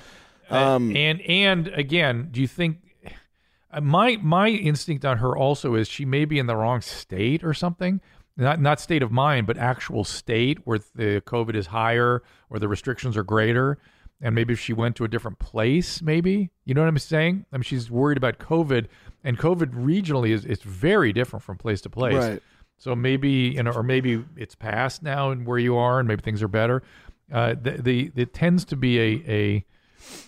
Uh, 0.49 0.75
um, 0.75 0.95
and 0.95 1.19
and 1.21 1.67
again, 1.69 2.29
do 2.31 2.39
you 2.39 2.47
think 2.47 2.77
my 3.81 4.17
my 4.21 4.49
instinct 4.49 5.05
on 5.05 5.17
her 5.17 5.35
also 5.35 5.75
is 5.75 5.87
she 5.87 6.05
may 6.05 6.25
be 6.25 6.39
in 6.39 6.47
the 6.47 6.55
wrong 6.55 6.81
state 6.81 7.43
or 7.43 7.53
something? 7.53 8.01
Not 8.35 8.59
not 8.59 8.79
state 8.79 9.03
of 9.03 9.11
mind, 9.11 9.47
but 9.47 9.57
actual 9.57 10.03
state 10.03 10.59
where 10.65 10.79
the 10.95 11.21
COVID 11.25 11.55
is 11.55 11.67
higher 11.67 12.23
or 12.49 12.59
the 12.59 12.67
restrictions 12.67 13.15
are 13.15 13.23
greater. 13.23 13.77
And 14.21 14.33
maybe 14.33 14.53
if 14.53 14.59
she 14.59 14.73
went 14.73 14.95
to 14.97 15.03
a 15.03 15.07
different 15.07 15.39
place, 15.39 16.01
maybe 16.01 16.49
you 16.65 16.73
know 16.73 16.81
what 16.81 16.87
I'm 16.87 16.97
saying. 16.97 17.45
I 17.51 17.57
mean, 17.57 17.63
she's 17.63 17.91
worried 17.91 18.17
about 18.17 18.39
COVID, 18.39 18.87
and 19.23 19.37
COVID 19.37 19.73
regionally 19.73 20.29
is 20.29 20.45
it's 20.45 20.63
very 20.63 21.13
different 21.13 21.43
from 21.43 21.57
place 21.57 21.81
to 21.81 21.89
place. 21.89 22.15
Right. 22.15 22.41
So 22.77 22.95
maybe 22.95 23.29
you 23.29 23.63
know, 23.63 23.71
or 23.71 23.83
maybe 23.83 24.23
it's 24.35 24.55
past 24.55 25.03
now 25.03 25.31
and 25.31 25.45
where 25.45 25.59
you 25.59 25.75
are, 25.77 25.99
and 25.99 26.07
maybe 26.07 26.21
things 26.21 26.41
are 26.41 26.47
better. 26.47 26.83
Uh, 27.31 27.55
the, 27.61 27.71
the 27.81 28.11
it 28.15 28.33
tends 28.33 28.65
to 28.65 28.75
be 28.75 28.99
a 28.99 29.23
a 29.27 29.65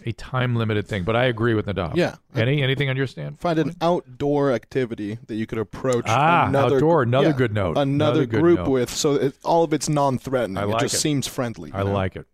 a 0.05 0.12
time 0.13 0.55
limited 0.55 0.88
thing, 0.88 1.03
but 1.03 1.15
I 1.15 1.25
agree 1.25 1.53
with 1.53 1.65
Nadav. 1.65 1.96
Yeah. 1.96 2.15
Any 2.36 2.62
anything 2.62 2.89
on 2.89 2.98
your 2.98 3.08
stand? 3.08 3.39
Find 3.39 3.60
an 3.60 3.75
outdoor 3.82 4.51
activity 4.51 5.17
that 5.27 5.36
you 5.36 5.46
could 5.46 5.58
approach. 5.58 6.05
Ah, 6.08 6.48
another, 6.48 6.75
outdoor, 6.77 7.03
another 7.03 7.27
yeah, 7.27 7.34
good 7.34 7.53
note. 7.53 7.77
Another, 7.77 8.22
Another 8.22 8.25
group 8.25 8.60
note. 8.60 8.70
with, 8.70 8.89
so 8.89 9.13
it, 9.15 9.38
all 9.44 9.63
of 9.63 9.74
it's 9.74 9.89
non-threatening. 9.89 10.58
I 10.58 10.67
it 10.67 10.79
just 10.79 10.96
it. 10.96 11.00
seems 11.00 11.27
friendly. 11.27 11.72
I 11.74 11.84
know? 11.84 11.91
like 11.91 12.15
it. 12.15 12.27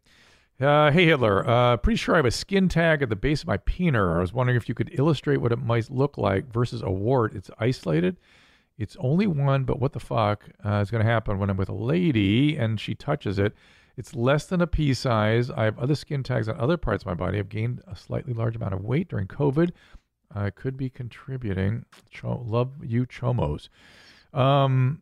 Uh, 0.60 0.92
hey 0.92 1.06
Hitler, 1.08 1.48
uh, 1.50 1.78
pretty 1.78 1.98
sure 1.98 2.14
I 2.14 2.20
have 2.20 2.26
a 2.26 2.32
skin 2.32 2.70
tag 2.70 3.02
at 3.02 3.10
the 3.10 3.16
base 3.16 3.42
of 3.42 3.48
my 3.48 3.58
peener. 3.58 4.16
I 4.16 4.20
was 4.20 4.32
wondering 4.32 4.58
if 4.58 4.70
you 4.70 4.76
could 4.76 4.92
illustrate 4.94 5.38
what 5.38 5.52
it 5.52 5.58
might 5.58 5.90
look 5.90 6.20
like 6.20 6.54
versus 6.54 6.84
a 6.84 6.92
wart. 6.92 7.36
It's 7.36 7.50
isolated. 7.58 8.18
It's 8.78 8.96
only 9.00 9.26
one, 9.28 9.64
but 9.64 9.80
what 9.80 9.94
the 9.94 10.00
fuck 10.00 10.50
uh, 10.64 10.76
is 10.76 10.92
going 10.92 11.04
to 11.04 11.10
happen 11.10 11.40
when 11.40 11.50
I'm 11.50 11.58
with 11.58 11.70
a 11.70 11.74
lady 11.74 12.58
and 12.58 12.80
she 12.80 12.94
touches 12.96 13.40
it? 13.40 13.54
It's 13.98 14.16
less 14.16 14.46
than 14.46 14.62
a 14.62 14.68
pea 14.68 14.94
size. 14.94 15.50
I 15.50 15.66
have 15.66 15.78
other 15.80 15.96
skin 15.96 16.24
tags 16.24 16.48
on 16.48 16.60
other 16.60 16.78
parts 16.78 17.04
of 17.04 17.08
my 17.08 17.14
body. 17.14 17.40
I've 17.40 17.50
gained 17.50 17.82
a 17.88 17.96
slightly 17.96 18.34
large 18.34 18.56
amount 18.56 18.74
of 18.74 18.84
weight 18.84 19.10
during 19.10 19.28
COVID. 19.28 19.72
I 20.34 20.50
could 20.50 20.78
be 20.78 20.90
contributing. 20.90 21.86
Cho- 22.10 22.44
love 22.46 22.72
you, 22.84 23.06
chomos. 23.06 23.68
Um, 24.34 25.02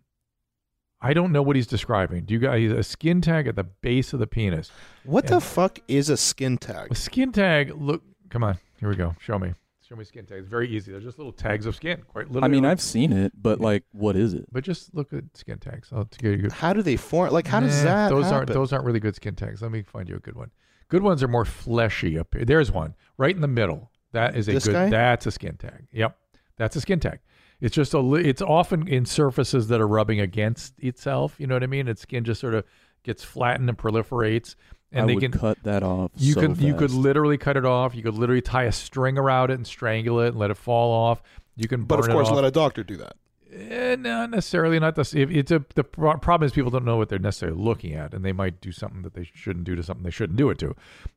I 1.01 1.13
don't 1.13 1.31
know 1.31 1.41
what 1.41 1.55
he's 1.55 1.67
describing. 1.67 2.25
Do 2.25 2.33
you 2.33 2.39
guys 2.39 2.71
a 2.71 2.83
skin 2.83 3.21
tag 3.21 3.47
at 3.47 3.55
the 3.55 3.63
base 3.63 4.11
of 4.11 4.19
the 4.19 4.27
penis? 4.27 4.71
What 5.03 5.27
the 5.27 5.39
fuck 5.39 5.79
is 5.87 6.09
a 6.09 6.17
skin 6.17 6.57
tag? 6.57 6.91
A 6.91 6.95
skin 6.95 7.31
tag. 7.31 7.71
Look, 7.75 8.03
come 8.29 8.43
on. 8.43 8.57
Here 8.79 8.89
we 8.89 8.95
go. 8.95 9.15
Show 9.19 9.39
me. 9.39 9.53
Show 9.89 9.95
me 9.95 10.03
skin 10.03 10.23
tags. 10.27 10.47
Very 10.47 10.69
easy. 10.69 10.91
They're 10.91 11.01
just 11.01 11.17
little 11.17 11.33
tags 11.33 11.65
of 11.65 11.75
skin. 11.75 12.03
Quite 12.07 12.27
literally. 12.29 12.45
I 12.45 12.47
mean, 12.47 12.63
I've 12.63 12.79
seen 12.79 13.11
it, 13.11 13.31
but 13.35 13.59
like, 13.59 13.83
what 13.91 14.15
is 14.15 14.35
it? 14.35 14.45
But 14.51 14.63
just 14.63 14.93
look 14.93 15.11
at 15.13 15.23
skin 15.35 15.57
tags. 15.57 15.89
I'll 15.91 16.07
give 16.19 16.39
you. 16.39 16.49
How 16.51 16.73
do 16.73 16.83
they 16.83 16.95
form? 16.95 17.31
Like, 17.33 17.47
how 17.47 17.59
does 17.59 17.75
Nah, 17.83 17.85
that 17.85 18.09
Those 18.09 18.25
happen? 18.25 18.37
aren't 18.37 18.53
those 18.53 18.71
aren't 18.71 18.85
really 18.85 18.99
good 18.99 19.15
skin 19.15 19.33
tags. 19.35 19.63
Let 19.63 19.71
me 19.71 19.81
find 19.81 20.07
you 20.07 20.15
a 20.15 20.19
good 20.19 20.35
one. 20.35 20.51
Good 20.89 21.01
ones 21.01 21.23
are 21.23 21.27
more 21.27 21.43
fleshy 21.45 22.19
up 22.19 22.35
here. 22.35 22.45
There's 22.45 22.71
one 22.71 22.93
right 23.17 23.33
in 23.33 23.41
the 23.41 23.47
middle. 23.47 23.89
That 24.11 24.35
is 24.35 24.47
a 24.47 24.53
This 24.53 24.65
good. 24.67 24.73
guy? 24.73 24.89
That's 24.89 25.25
a 25.25 25.31
skin 25.31 25.57
tag. 25.57 25.87
Yep, 25.91 26.15
that's 26.55 26.75
a 26.75 26.81
skin 26.81 26.99
tag. 26.99 27.19
It's 27.59 27.75
just 27.75 27.95
a. 27.95 27.99
li- 27.99 28.25
It's 28.29 28.43
often 28.43 28.87
in 28.87 29.05
surfaces 29.07 29.69
that 29.69 29.81
are 29.81 29.87
rubbing 29.87 30.19
against 30.19 30.79
itself. 30.79 31.35
You 31.39 31.47
know 31.47 31.55
what 31.55 31.63
I 31.63 31.67
mean? 31.67 31.87
Its 31.87 32.01
skin 32.03 32.23
just 32.23 32.41
sort 32.41 32.53
of 32.53 32.63
gets 33.03 33.23
flattened 33.23 33.67
and 33.69 33.77
proliferates, 33.77 34.53
and 34.91 35.03
I 35.03 35.07
they 35.07 35.15
would 35.15 35.21
can. 35.21 35.31
cut 35.31 35.57
that 35.63 35.83
off. 35.83 36.11
You 36.15 36.33
so 36.33 36.41
could 36.41 36.57
you 36.57 36.75
could 36.75 36.91
literally 36.91 37.37
cut 37.37 37.57
it 37.57 37.65
off. 37.65 37.95
You 37.95 38.03
could 38.03 38.15
literally 38.15 38.41
tie 38.41 38.63
a 38.63 38.71
string 38.71 39.17
around 39.17 39.51
it 39.51 39.55
and 39.55 39.67
strangle 39.67 40.19
it 40.21 40.29
and 40.29 40.37
let 40.37 40.51
it 40.51 40.57
fall 40.57 40.91
off. 40.91 41.21
You 41.55 41.67
can 41.67 41.83
but 41.83 41.99
of 41.99 42.05
burn 42.05 42.11
it 42.11 42.13
course, 42.13 42.29
off. 42.29 42.35
let 42.35 42.45
a 42.45 42.51
doctor 42.51 42.83
do 42.83 42.97
that. 42.97 43.15
Eh, 43.51 43.95
not 43.95 44.29
necessarily. 44.29 44.79
Not 44.79 44.95
the. 44.95 45.01
If 45.01 45.31
it's 45.31 45.51
a 45.51 45.63
the 45.73 45.83
problem 45.83 46.43
is 46.43 46.51
people 46.51 46.69
don't 46.69 46.85
know 46.85 46.97
what 46.97 47.09
they're 47.09 47.17
necessarily 47.17 47.59
looking 47.59 47.93
at, 47.93 48.13
and 48.13 48.23
they 48.23 48.31
might 48.31 48.61
do 48.61 48.71
something 48.71 49.01
that 49.01 49.15
they 49.15 49.27
shouldn't 49.33 49.65
do 49.65 49.75
to 49.75 49.81
something 49.81 50.03
they 50.03 50.11
shouldn't 50.11 50.37
do 50.37 50.51
it 50.51 50.59
to. 50.59 50.75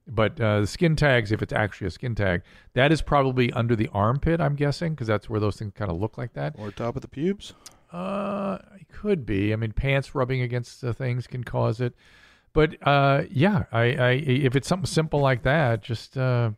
But 0.09 0.41
uh, 0.41 0.61
the 0.61 0.67
skin 0.67 0.97
tags, 0.97 1.31
if 1.31 1.43
it's 1.43 1.52
actually 1.52 1.88
a 1.88 1.91
skin 1.91 2.14
tag, 2.14 2.43
that 2.73 2.91
is 2.91 3.02
probably 3.02 3.52
under 3.52 3.76
the 3.76 3.88
armpit. 3.93 4.41
I'm 4.41 4.57
guessing 4.57 4.95
because 4.95 5.09
that's 5.09 5.29
where 5.29 5.41
those 5.41 5.57
things 5.57 5.73
kind 5.76 5.91
of 5.91 6.00
look 6.00 6.17
like 6.17 6.33
that. 6.33 6.55
Or 6.59 6.71
top 6.71 6.97
of 6.97 7.02
the 7.02 7.09
pubes. 7.09 7.52
Uh, 7.93 8.59
it 8.81 8.88
could 8.88 9.26
be. 9.26 9.52
I 9.52 9.57
mean, 9.57 9.73
pants 9.73 10.14
rubbing 10.14 10.41
against 10.41 10.81
the 10.81 10.95
things 10.95 11.26
can 11.26 11.45
cause 11.45 11.83
it. 11.83 11.95
But 12.55 12.77
uh, 12.87 13.23
yeah, 13.31 13.65
I, 13.73 13.83
I 13.83 14.11
if 14.13 14.57
it's 14.57 14.69
something 14.69 14.87
simple 14.87 15.21
like 15.21 15.43
that, 15.45 15.83
just 15.83 16.17
uh, 16.19 16.51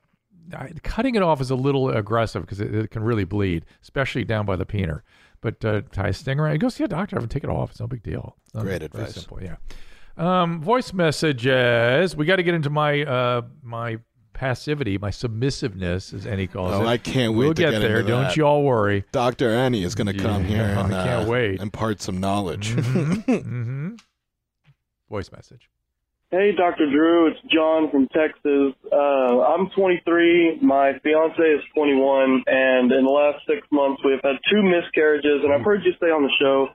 I, 0.56 0.70
cutting 0.82 1.14
it 1.14 1.22
off 1.22 1.40
is 1.40 1.50
a 1.50 1.54
little 1.56 1.90
aggressive 1.90 2.42
because 2.42 2.60
it, 2.60 2.74
it 2.74 2.90
can 2.90 3.02
really 3.04 3.24
bleed, 3.24 3.64
especially 3.82 4.24
down 4.24 4.44
by 4.46 4.56
the 4.56 4.66
peener. 4.66 5.02
But 5.40 5.64
uh, 5.64 5.82
tie 5.92 6.08
a 6.08 6.12
sting 6.12 6.40
around, 6.40 6.58
go 6.60 6.68
see 6.68 6.84
a 6.84 6.88
doctor 6.88 7.16
and 7.18 7.30
take 7.30 7.44
it 7.44 7.50
off. 7.50 7.70
It's 7.72 7.80
no 7.80 7.86
big 7.86 8.02
deal. 8.02 8.36
It's 8.54 8.62
Great 8.62 8.82
advice. 8.82 9.14
Simple, 9.14 9.40
yeah. 9.42 9.56
Um, 10.16 10.60
voice 10.62 10.92
messages. 10.92 12.16
We 12.16 12.24
got 12.24 12.36
to 12.36 12.42
get 12.42 12.54
into 12.54 12.70
my 12.70 13.02
uh, 13.04 13.42
my 13.62 13.98
passivity, 14.32 14.98
my 14.98 15.10
submissiveness, 15.10 16.12
as 16.12 16.26
Enny 16.26 16.46
calls 16.48 16.72
Oh, 16.72 16.82
it. 16.82 16.86
I 16.86 16.96
can't 16.98 17.34
wait 17.34 17.38
we'll 17.46 17.54
to 17.54 17.62
get, 17.62 17.70
get 17.72 17.78
there. 17.80 18.02
Don't 18.02 18.22
that. 18.24 18.36
you 18.36 18.44
all 18.44 18.64
worry. 18.64 19.04
Dr. 19.12 19.50
Enny 19.50 19.84
is 19.84 19.94
going 19.94 20.08
to 20.08 20.14
come 20.14 20.42
Yeah, 20.42 20.48
here 20.48 20.64
and 20.64 20.92
I 20.94 21.04
can't 21.04 21.28
uh, 21.28 21.30
wait. 21.30 21.60
impart 21.60 22.00
some 22.02 22.18
knowledge. 22.18 22.70
hmm 22.72 23.94
Voice 25.10 25.30
message. 25.30 25.68
Hey, 26.30 26.50
Dr. 26.56 26.90
Drew, 26.90 27.28
it's 27.28 27.38
John 27.52 27.90
from 27.92 28.08
Texas. 28.08 28.72
Uh, 28.90 29.44
I'm 29.44 29.68
23. 29.76 30.58
My 30.62 30.92
fiance 31.02 31.38
is 31.38 31.62
21, 31.76 32.42
and 32.46 32.90
in 32.90 33.04
the 33.04 33.10
last 33.12 33.44
six 33.46 33.60
months, 33.70 34.02
we've 34.02 34.24
had 34.24 34.40
two 34.50 34.62
miscarriages. 34.64 35.44
And 35.44 35.52
I've 35.52 35.64
heard 35.64 35.84
you 35.84 35.92
say 36.00 36.08
on 36.08 36.24
the 36.24 36.32
show 36.40 36.68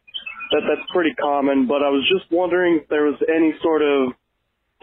that 0.51 0.61
that's 0.63 0.85
pretty 0.93 1.13
common. 1.19 1.67
But 1.67 1.83
I 1.83 1.89
was 1.89 2.07
just 2.07 2.31
wondering 2.31 2.79
if 2.81 2.87
there 2.89 3.03
was 3.03 3.19
any 3.27 3.51
sort 3.61 3.81
of 3.81 4.13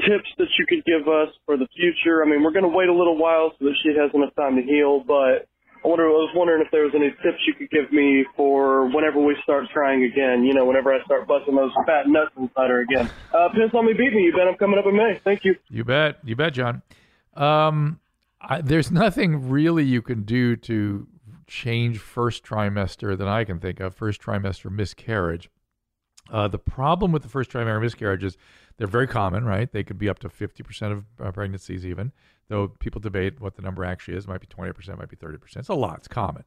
tips 0.05 0.29
that 0.37 0.51
you 0.59 0.67
could 0.69 0.85
give 0.85 1.09
us 1.09 1.33
for 1.47 1.57
the 1.57 1.69
future. 1.73 2.21
I 2.21 2.29
mean, 2.29 2.43
we're 2.43 2.53
going 2.53 2.69
to 2.69 2.77
wait 2.77 2.91
a 2.91 2.95
little 2.95 3.17
while 3.17 3.55
so 3.57 3.65
that 3.71 3.77
she 3.81 3.97
has 3.97 4.11
enough 4.13 4.35
time 4.35 4.57
to 4.57 4.63
heal. 4.67 5.01
But 5.01 5.49
I 5.87 5.89
wonder, 5.89 6.07
I 6.07 6.11
was 6.11 6.33
wondering 6.35 6.63
if 6.63 6.71
there 6.73 6.83
was 6.83 6.93
any 6.97 7.11
tips 7.23 7.39
you 7.47 7.55
could 7.55 7.71
give 7.71 7.93
me 7.93 8.25
for 8.35 8.87
whenever 8.93 9.21
we 9.21 9.37
start 9.45 9.67
trying 9.73 10.03
again. 10.03 10.43
You 10.43 10.53
know, 10.53 10.65
whenever 10.65 10.93
I 10.93 11.01
start 11.05 11.29
busting 11.29 11.55
those 11.55 11.71
fat 11.87 12.09
nuts 12.09 12.33
inside 12.37 12.71
her 12.71 12.81
again. 12.81 13.09
Uh, 13.33 13.49
piss 13.51 13.73
on 13.73 13.87
me, 13.87 13.93
beat 13.93 14.13
me. 14.13 14.23
You 14.23 14.33
bet 14.33 14.49
I'm 14.49 14.57
coming 14.57 14.81
up 14.81 14.87
in 14.87 14.97
May. 14.97 15.21
Thank 15.23 15.45
you. 15.45 15.55
You 15.69 15.85
bet. 15.85 16.19
You 16.25 16.35
bet, 16.35 16.55
John. 16.55 16.83
Um, 17.35 18.01
I, 18.41 18.63
there's 18.63 18.91
nothing 18.91 19.49
really 19.49 19.85
you 19.85 20.03
can 20.03 20.25
do 20.25 20.57
to 20.57 21.07
change 21.47 22.01
first 22.01 22.45
trimester 22.45 23.17
that 23.17 23.29
I 23.29 23.45
can 23.45 23.61
think 23.61 23.79
of. 23.79 23.95
First 23.95 24.21
trimester 24.21 24.73
miscarriage. 24.73 25.51
Uh, 26.33 26.49
the 26.49 26.59
problem 26.59 27.13
with 27.13 27.23
the 27.23 27.29
first 27.29 27.49
trimester 27.53 27.81
miscarriages, 27.81 28.37
they're 28.79 28.87
very 28.87 29.07
common, 29.07 29.45
right? 29.45 29.71
They 29.71 29.83
could 29.83 29.99
be 29.99 30.09
up 30.09 30.19
to 30.21 30.29
50% 30.29 30.93
of 30.93 31.05
uh, 31.21 31.33
pregnancies, 31.33 31.87
even 31.87 32.13
though 32.49 32.69
people 32.69 33.01
debate 33.01 33.41
what 33.41 33.57
the 33.57 33.63
number 33.63 33.85
actually 33.85 34.17
is. 34.17 34.25
It 34.25 34.29
might 34.29 34.41
be 34.41 34.47
20%, 34.47 34.99
might 34.99 35.09
be 35.09 35.17
30%. 35.17 35.57
It's 35.57 35.69
a 35.69 35.75
lot. 35.75 35.99
It's 35.99 36.09
common. 36.09 36.45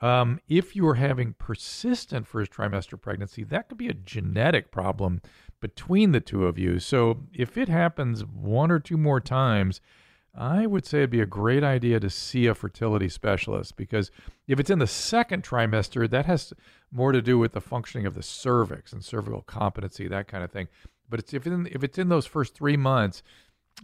Um, 0.00 0.40
if 0.48 0.74
you 0.74 0.86
are 0.88 0.96
having 0.96 1.34
persistent 1.34 2.26
first 2.26 2.50
trimester 2.50 3.00
pregnancy, 3.00 3.44
that 3.44 3.68
could 3.68 3.78
be 3.78 3.88
a 3.88 3.94
genetic 3.94 4.72
problem 4.72 5.22
between 5.60 6.10
the 6.10 6.20
two 6.20 6.46
of 6.46 6.58
you. 6.58 6.80
So 6.80 7.20
if 7.32 7.56
it 7.56 7.68
happens 7.68 8.24
one 8.24 8.72
or 8.72 8.80
two 8.80 8.96
more 8.96 9.20
times, 9.20 9.80
I 10.34 10.66
would 10.66 10.86
say 10.86 10.98
it'd 10.98 11.10
be 11.10 11.20
a 11.20 11.26
great 11.26 11.62
idea 11.62 12.00
to 12.00 12.08
see 12.08 12.46
a 12.46 12.54
fertility 12.54 13.08
specialist 13.08 13.76
because 13.76 14.10
if 14.48 14.58
it's 14.58 14.70
in 14.70 14.78
the 14.78 14.86
second 14.86 15.44
trimester, 15.44 16.08
that 16.08 16.26
has 16.26 16.52
more 16.90 17.12
to 17.12 17.20
do 17.20 17.38
with 17.38 17.52
the 17.52 17.60
functioning 17.60 18.06
of 18.06 18.14
the 18.14 18.22
cervix 18.22 18.92
and 18.92 19.04
cervical 19.04 19.42
competency, 19.42 20.08
that 20.08 20.28
kind 20.28 20.42
of 20.42 20.50
thing. 20.50 20.68
But 21.12 21.20
it's 21.20 21.34
if 21.34 21.46
in, 21.46 21.68
if 21.70 21.84
it's 21.84 21.98
in 21.98 22.08
those 22.08 22.24
first 22.24 22.54
three 22.54 22.78
months, 22.78 23.22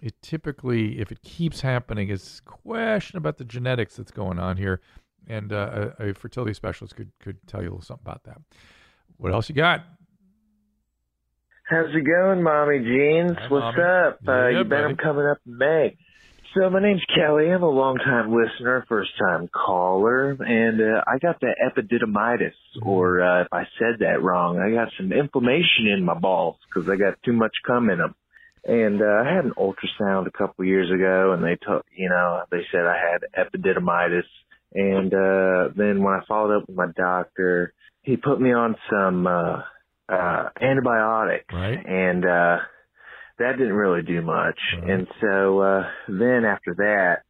it 0.00 0.14
typically, 0.22 0.98
if 0.98 1.12
it 1.12 1.20
keeps 1.20 1.60
happening, 1.60 2.08
is 2.08 2.40
question 2.46 3.18
about 3.18 3.36
the 3.36 3.44
genetics 3.44 3.96
that's 3.96 4.10
going 4.10 4.38
on 4.38 4.56
here, 4.56 4.80
and 5.26 5.52
uh, 5.52 5.90
a, 5.98 6.08
a 6.08 6.14
fertility 6.14 6.54
specialist 6.54 6.96
could 6.96 7.12
could 7.20 7.36
tell 7.46 7.60
you 7.60 7.68
a 7.68 7.72
little 7.72 7.84
something 7.84 8.02
about 8.02 8.24
that. 8.24 8.40
What 9.18 9.34
else 9.34 9.50
you 9.50 9.54
got? 9.54 9.84
How's 11.64 11.94
it 11.94 12.06
going, 12.06 12.42
Mommy 12.42 12.78
Jeans? 12.78 13.36
Hi, 13.38 13.48
What's 13.48 13.76
Mommy. 13.76 13.82
up? 13.82 14.20
Yeah, 14.24 14.32
uh, 14.32 14.48
you 14.48 14.64
bet 14.64 14.70
buddy. 14.70 14.84
I'm 14.84 14.96
coming 14.96 15.26
up 15.26 15.38
in 15.46 15.58
May. 15.58 15.98
So 16.58 16.68
my 16.70 16.80
name's 16.82 17.04
Kelly. 17.14 17.50
I'm 17.50 17.62
a 17.62 17.70
long-time 17.70 18.34
listener, 18.34 18.84
first-time 18.88 19.48
caller, 19.54 20.30
and 20.32 20.80
uh, 20.80 21.04
I 21.06 21.18
got 21.18 21.38
the 21.40 21.54
epididymitis, 21.64 22.54
or 22.82 23.20
uh, 23.22 23.42
if 23.42 23.48
I 23.52 23.64
said 23.78 24.00
that 24.00 24.22
wrong, 24.22 24.58
I 24.58 24.74
got 24.74 24.92
some 24.96 25.12
inflammation 25.12 25.86
in 25.96 26.04
my 26.04 26.18
balls 26.18 26.56
because 26.66 26.88
I 26.90 26.96
got 26.96 27.22
too 27.24 27.32
much 27.32 27.52
cum 27.64 27.90
in 27.90 27.98
them. 27.98 28.14
And 28.64 29.00
uh, 29.00 29.04
I 29.04 29.32
had 29.32 29.44
an 29.44 29.52
ultrasound 29.56 30.26
a 30.26 30.32
couple 30.36 30.64
years 30.64 30.90
ago, 30.90 31.32
and 31.32 31.44
they 31.44 31.56
told, 31.64 31.82
you 31.96 32.08
know, 32.08 32.42
they 32.50 32.62
said 32.72 32.80
I 32.80 32.96
had 32.96 33.46
epididymitis. 33.46 34.24
And 34.74 35.14
uh, 35.14 35.72
then 35.76 36.02
when 36.02 36.14
I 36.14 36.20
followed 36.26 36.56
up 36.56 36.68
with 36.68 36.76
my 36.76 36.88
doctor, 36.96 37.72
he 38.02 38.16
put 38.16 38.40
me 38.40 38.52
on 38.52 38.74
some 38.90 39.26
uh, 39.28 39.62
uh, 40.08 40.48
antibiotics, 40.60 41.54
Right. 41.54 41.78
and 41.86 42.24
uh, 42.24 42.56
that 43.38 43.56
didn't 43.58 43.74
really 43.74 44.02
do 44.02 44.22
much. 44.22 44.58
Right. 44.80 44.90
And 44.90 45.06
so 45.20 45.60
uh, 45.60 45.88
then 46.08 46.44
after 46.44 46.74
that, 46.76 47.22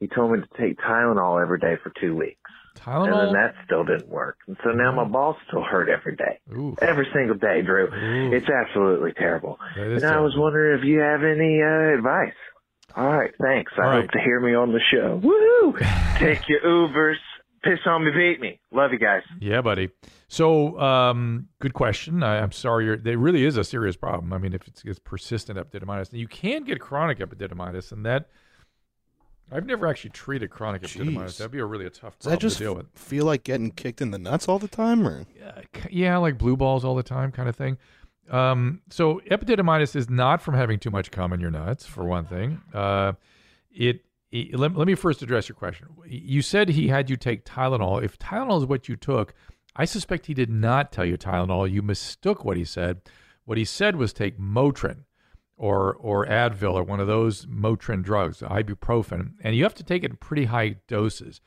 he 0.00 0.08
told 0.08 0.32
me 0.32 0.40
to 0.40 0.60
take 0.60 0.78
Tylenol 0.78 1.40
every 1.40 1.58
day 1.58 1.76
for 1.82 1.92
two 2.00 2.14
weeks. 2.16 2.38
And 2.86 3.12
then 3.12 3.32
that 3.34 3.54
still 3.64 3.84
didn't 3.84 4.08
work. 4.08 4.36
And 4.48 4.56
so 4.64 4.70
now 4.70 4.92
my 4.92 5.04
balls 5.04 5.36
still 5.48 5.62
hurt 5.62 5.88
every 5.88 6.16
day. 6.16 6.40
Ooh, 6.52 6.76
Every 6.82 7.06
single 7.14 7.36
day, 7.36 7.62
Drew. 7.62 7.86
Ooh. 7.86 8.32
It's 8.34 8.48
absolutely 8.48 9.12
terrible. 9.12 9.58
And 9.76 10.04
I 10.04 10.20
was 10.20 10.34
wondering 10.36 10.78
if 10.80 10.84
you 10.84 10.98
have 10.98 11.22
any 11.22 11.62
uh, 11.62 11.96
advice. 11.96 12.34
All 12.96 13.16
right, 13.16 13.32
thanks. 13.40 13.72
I 13.78 13.84
All 13.86 13.92
hope 14.02 14.10
to 14.10 14.20
hear 14.20 14.40
me 14.40 14.54
on 14.54 14.72
the 14.72 14.80
show. 14.92 15.20
Woohoo! 15.22 16.18
Take 16.18 16.48
your 16.48 16.60
Ubers. 16.60 17.16
Piss 17.64 17.78
on 17.86 18.04
me, 18.04 18.10
beat 18.10 18.40
me. 18.40 18.60
Love 18.72 18.92
you 18.92 18.98
guys. 18.98 19.22
Yeah, 19.40 19.62
buddy. 19.62 19.88
So, 20.28 20.78
um, 20.78 21.48
good 21.60 21.72
question. 21.74 22.22
I, 22.22 22.40
I'm 22.40 22.52
sorry. 22.52 22.84
You're, 22.84 22.96
there 22.98 23.16
really 23.16 23.44
is 23.44 23.56
a 23.56 23.64
serious 23.64 23.96
problem. 23.96 24.32
I 24.34 24.38
mean, 24.38 24.52
if 24.52 24.68
it's, 24.68 24.82
it's 24.84 24.98
persistent 24.98 25.58
epididymitis, 25.58 26.10
and 26.10 26.20
you 26.20 26.28
can 26.28 26.64
get 26.64 26.78
chronic 26.80 27.18
epididymitis, 27.20 27.90
and 27.90 28.04
that 28.04 28.28
I've 29.50 29.66
never 29.66 29.86
actually 29.86 30.10
treated 30.10 30.50
chronic 30.50 30.82
epididymitis. 30.82 31.38
That'd 31.38 31.52
be 31.52 31.58
a 31.60 31.64
really 31.64 31.86
a 31.86 31.90
tough 31.90 32.18
Does 32.18 32.24
problem 32.26 32.34
that 32.36 32.40
just 32.40 32.58
to 32.58 32.64
deal 32.64 32.74
with. 32.74 32.86
feel 32.94 33.24
like 33.24 33.44
getting 33.44 33.70
kicked 33.70 34.00
in 34.02 34.10
the 34.10 34.18
nuts 34.18 34.48
all 34.48 34.58
the 34.58 34.68
time, 34.68 35.06
or 35.06 35.24
Yeah, 35.38 35.60
yeah, 35.90 36.16
like 36.18 36.36
blue 36.38 36.56
balls 36.56 36.84
all 36.84 36.94
the 36.94 37.02
time, 37.02 37.32
kind 37.32 37.48
of 37.48 37.56
thing. 37.56 37.78
Um, 38.30 38.80
so 38.90 39.20
epididymitis 39.30 39.94
is 39.96 40.08
not 40.10 40.40
from 40.42 40.54
having 40.54 40.78
too 40.78 40.90
much 40.90 41.10
cum 41.10 41.32
in 41.32 41.40
your 41.40 41.50
nuts, 41.50 41.86
for 41.86 42.04
one 42.04 42.24
thing. 42.26 42.60
Uh, 42.72 43.12
it, 43.72 43.86
it- 43.96 44.04
let, 44.52 44.76
let 44.76 44.86
me 44.86 44.94
first 44.94 45.22
address 45.22 45.48
your 45.48 45.56
question. 45.56 45.88
You 46.06 46.42
said 46.42 46.68
he 46.70 46.88
had 46.88 47.08
you 47.08 47.16
take 47.16 47.44
Tylenol. 47.44 48.02
If 48.02 48.18
Tylenol 48.18 48.62
is 48.62 48.66
what 48.66 48.88
you 48.88 48.96
took, 48.96 49.34
I 49.76 49.84
suspect 49.84 50.26
he 50.26 50.34
did 50.34 50.50
not 50.50 50.92
tell 50.92 51.04
you 51.04 51.16
Tylenol. 51.16 51.70
You 51.70 51.82
mistook 51.82 52.44
what 52.44 52.56
he 52.56 52.64
said. 52.64 53.02
What 53.44 53.58
he 53.58 53.64
said 53.64 53.96
was 53.96 54.12
take 54.12 54.38
Motrin 54.38 55.04
or 55.56 55.94
or 55.94 56.26
Advil 56.26 56.74
or 56.74 56.82
one 56.82 57.00
of 57.00 57.06
those 57.06 57.46
Motrin 57.46 58.02
drugs, 58.02 58.40
ibuprofen, 58.40 59.32
and 59.42 59.54
you 59.54 59.62
have 59.62 59.74
to 59.74 59.84
take 59.84 60.02
it 60.02 60.10
in 60.10 60.16
pretty 60.16 60.46
high 60.46 60.76
doses. 60.88 61.40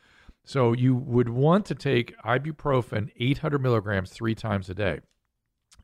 So 0.43 0.71
you 0.71 0.95
would 0.95 1.27
want 1.27 1.65
to 1.65 1.75
take 1.75 2.17
ibuprofen 2.19 3.11
800 3.19 3.61
milligrams 3.61 4.11
three 4.11 4.35
times 4.35 4.69
a 4.69 4.73
day, 4.73 4.99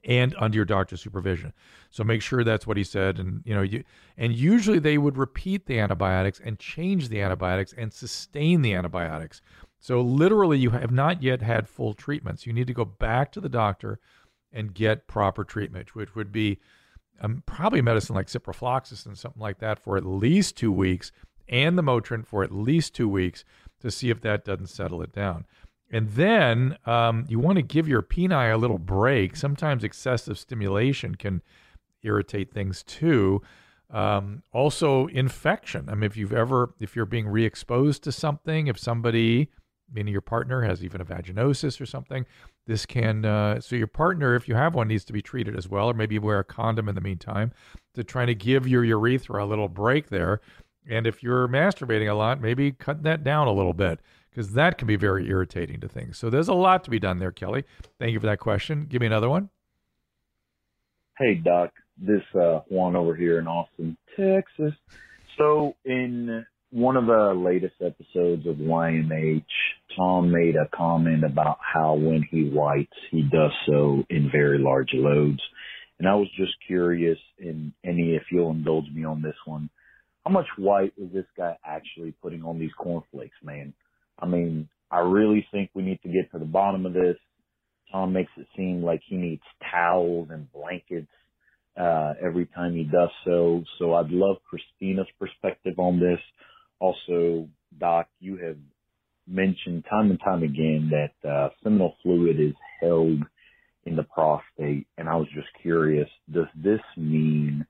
and 0.04 0.36
under 0.38 0.56
your 0.56 0.66
doctor's 0.66 1.02
supervision. 1.02 1.54
So 1.90 2.04
make 2.04 2.22
sure 2.22 2.44
that's 2.44 2.68
what 2.68 2.78
he 2.78 2.84
said, 2.84 3.20
and 3.20 3.42
you 3.46 3.54
know 3.54 3.62
you 3.62 3.84
and 4.18 4.34
usually 4.34 4.80
they 4.80 4.98
would 4.98 5.18
repeat 5.18 5.66
the 5.66 5.80
antibiotics 5.80 6.42
and 6.44 6.60
change 6.60 7.10
the 7.10 7.22
antibiotics 7.22 7.74
and 7.78 7.94
sustain 7.94 8.62
the 8.62 8.74
antibiotics. 8.74 9.42
So 9.80 10.02
literally, 10.02 10.60
you 10.60 10.70
have 10.70 10.92
not 10.92 11.22
yet 11.22 11.42
had 11.42 11.68
full 11.68 11.94
treatments. 11.94 12.46
You 12.46 12.54
need 12.54 12.68
to 12.68 12.74
go 12.74 12.86
back 12.86 13.32
to 13.34 13.42
the 13.42 13.50
doctor 13.50 14.00
and 14.52 14.74
get 14.74 15.08
proper 15.08 15.44
treatment, 15.44 15.96
which 15.96 16.16
would 16.16 16.32
be 16.32 16.60
um, 17.22 17.44
probably 17.46 17.82
medicine 17.82 18.16
like 18.16 18.28
ciprofloxacin, 18.28 19.18
something 19.18 19.42
like 19.42 19.60
that, 19.60 19.80
for 19.80 19.98
at 19.98 20.06
least 20.06 20.56
two 20.56 20.72
weeks, 20.72 21.12
and 21.50 21.78
the 21.78 21.84
Motrin 21.84 22.26
for 22.26 22.44
at 22.44 22.52
least 22.52 22.96
two 22.96 23.10
weeks 23.10 23.44
to 23.82 23.92
see 23.92 24.10
if 24.10 24.22
that 24.22 24.46
doesn't 24.46 24.68
settle 24.68 25.02
it 25.02 25.12
down. 25.12 25.46
And 25.94 26.10
then 26.10 26.76
um, 26.88 27.26
you 27.30 27.38
want 27.38 27.58
to 27.58 27.62
give 27.62 27.88
your 27.88 28.02
peni 28.02 28.52
a 28.52 28.58
little 28.58 28.80
break. 28.80 29.36
Sometimes 29.36 29.84
excessive 29.84 30.40
stimulation 30.40 31.14
can 31.14 31.44
irritate 32.02 32.52
things 32.52 32.82
too. 32.82 33.44
Um, 33.92 34.42
also, 34.52 35.06
infection. 35.06 35.88
I 35.88 35.94
mean, 35.94 36.06
if 36.06 36.18
you've 36.18 36.34
ever, 36.34 36.74
if 36.80 36.96
you're 36.96 37.06
being 37.06 37.28
re-exposed 37.28 38.04
to 38.06 38.12
something, 38.12 38.66
if 38.66 38.80
somebody, 38.80 39.50
meaning 39.94 40.12
your 40.12 40.22
partner, 40.22 40.64
has 40.64 40.84
even 40.84 41.00
a 41.00 41.06
vaginosis 41.06 41.80
or 41.80 41.86
something, 41.86 42.26
this 42.66 42.88
can. 42.88 43.24
Uh, 43.24 43.62
so 43.62 43.76
your 43.76 43.86
partner, 43.86 44.34
if 44.34 44.48
you 44.48 44.56
have 44.56 44.74
one, 44.74 44.88
needs 44.88 45.06
to 45.06 45.14
be 45.14 45.22
treated 45.22 45.56
as 45.56 45.70
well, 45.70 45.92
or 45.92 45.94
maybe 45.94 46.18
wear 46.18 46.40
a 46.40 46.44
condom 46.44 46.90
in 46.90 46.96
the 46.96 47.02
meantime 47.02 47.52
to 47.94 48.04
try 48.04 48.26
to 48.26 48.34
give 48.34 48.66
your 48.66 48.84
urethra 48.84 49.44
a 49.44 49.46
little 49.46 49.70
break 49.70 50.10
there. 50.10 50.42
And 50.90 51.06
if 51.06 51.22
you're 51.22 51.48
masturbating 51.48 52.10
a 52.10 52.16
lot, 52.16 52.42
maybe 52.42 52.72
cut 52.72 53.04
that 53.04 53.24
down 53.24 53.48
a 53.48 53.54
little 53.54 53.76
bit 53.76 54.00
because 54.34 54.54
that 54.54 54.78
can 54.78 54.88
be 54.88 54.96
very 54.96 55.28
irritating 55.28 55.80
to 55.82 55.88
things. 55.88 56.18
So 56.18 56.30
there's 56.30 56.48
a 56.48 56.54
lot 56.54 56.84
to 56.86 56.90
be 56.90 57.00
done 57.00 57.20
there, 57.20 57.32
Kelly. 57.32 57.66
Thank 58.00 58.14
you 58.14 58.20
for 58.20 58.26
that 58.26 58.40
question. 58.40 58.88
Give 58.90 59.02
me 59.02 59.08
another 59.08 59.30
one. 59.30 59.50
Hey, 61.18 61.36
Doc. 61.36 61.72
This 61.98 62.24
uh, 62.34 62.62
Juan 62.70 62.96
over 62.96 63.16
here 63.16 63.38
in 63.38 63.48
Austin, 63.48 63.96
Texas. 64.18 64.74
So, 65.38 65.76
in 65.86 66.44
one 66.72 66.98
of 66.98 67.06
the 67.06 67.34
latest 67.36 67.76
episodes 67.82 68.48
of 68.48 68.56
YMH, 68.56 69.46
Tom 69.96 70.32
made 70.32 70.56
a 70.56 70.68
comment 70.76 71.24
about 71.24 71.60
how 71.62 71.94
when 71.94 72.24
he 72.32 72.50
writes, 72.50 72.94
he 73.12 73.22
does 73.22 73.52
so 73.68 74.04
in 74.10 74.32
very 74.32 74.58
large 74.58 74.90
loads. 74.94 75.40
And 76.00 76.10
I 76.10 76.16
was 76.16 76.28
just 76.36 76.54
curious, 76.66 77.20
and 77.40 77.74
Enny 77.84 78.16
if 78.16 78.24
you'll 78.32 78.52
indulge 78.52 78.90
me 78.92 79.06
on 79.06 79.22
this 79.22 79.36
one, 79.46 79.70
how 80.26 80.32
much 80.32 80.48
white 80.58 80.94
is 80.98 81.12
this 81.14 81.28
guy 81.38 81.56
actually 81.64 82.14
putting 82.24 82.44
on 82.44 82.58
these 82.58 82.74
cornflakes, 82.76 83.38
man? 83.44 83.74
I 84.20 84.26
mean, 84.26 84.70
I 84.92 85.00
really 85.00 85.46
think 85.52 85.72
we 85.74 85.84
need 85.84 86.00
to 86.04 86.10
get 86.10 86.32
to 86.32 86.40
the 86.40 86.46
bottom 86.46 86.86
of 86.86 86.94
this. 86.94 87.18
Tom 87.92 88.14
makes 88.14 88.32
it 88.38 88.48
seem 88.56 88.84
like 88.84 89.02
he 89.08 89.16
needs 89.16 89.42
towels 89.72 90.30
and 90.32 90.52
blankets 90.52 91.12
uh, 91.80 92.14
every 92.24 92.46
time 92.48 92.76
he 92.76 92.84
does 92.84 93.10
so. 93.26 93.64
So 93.80 93.94
I'd 93.94 94.10
love 94.10 94.38
Christina's 94.50 95.08
perspective 95.20 95.76
on 95.78 96.00
this. 96.00 96.20
Also, 96.80 97.48
Doc, 97.80 98.08
you 98.20 98.38
have 98.38 98.58
mentioned 99.28 99.86
time 99.90 100.12
and 100.12 100.20
time 100.20 100.44
again 100.44 100.92
that 100.92 101.30
uh, 101.30 101.50
seminal 101.64 101.96
fluid 102.04 102.40
is 102.40 102.54
held 102.82 103.24
in 103.86 103.96
the 103.96 104.04
prostate, 104.04 104.88
and 104.98 105.10
I 105.10 105.16
was 105.16 105.28
just 105.34 105.48
curious: 105.62 106.10
does 106.32 106.48
this 106.56 106.82
mean 106.98 107.66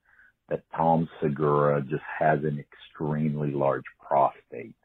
that 0.49 0.63
Tom 0.75 1.07
Segura 1.21 1.81
just 1.81 2.03
has 2.19 2.39
an 2.43 2.59
extremely 2.59 3.51
large 3.51 3.83
prostate? 3.99 4.75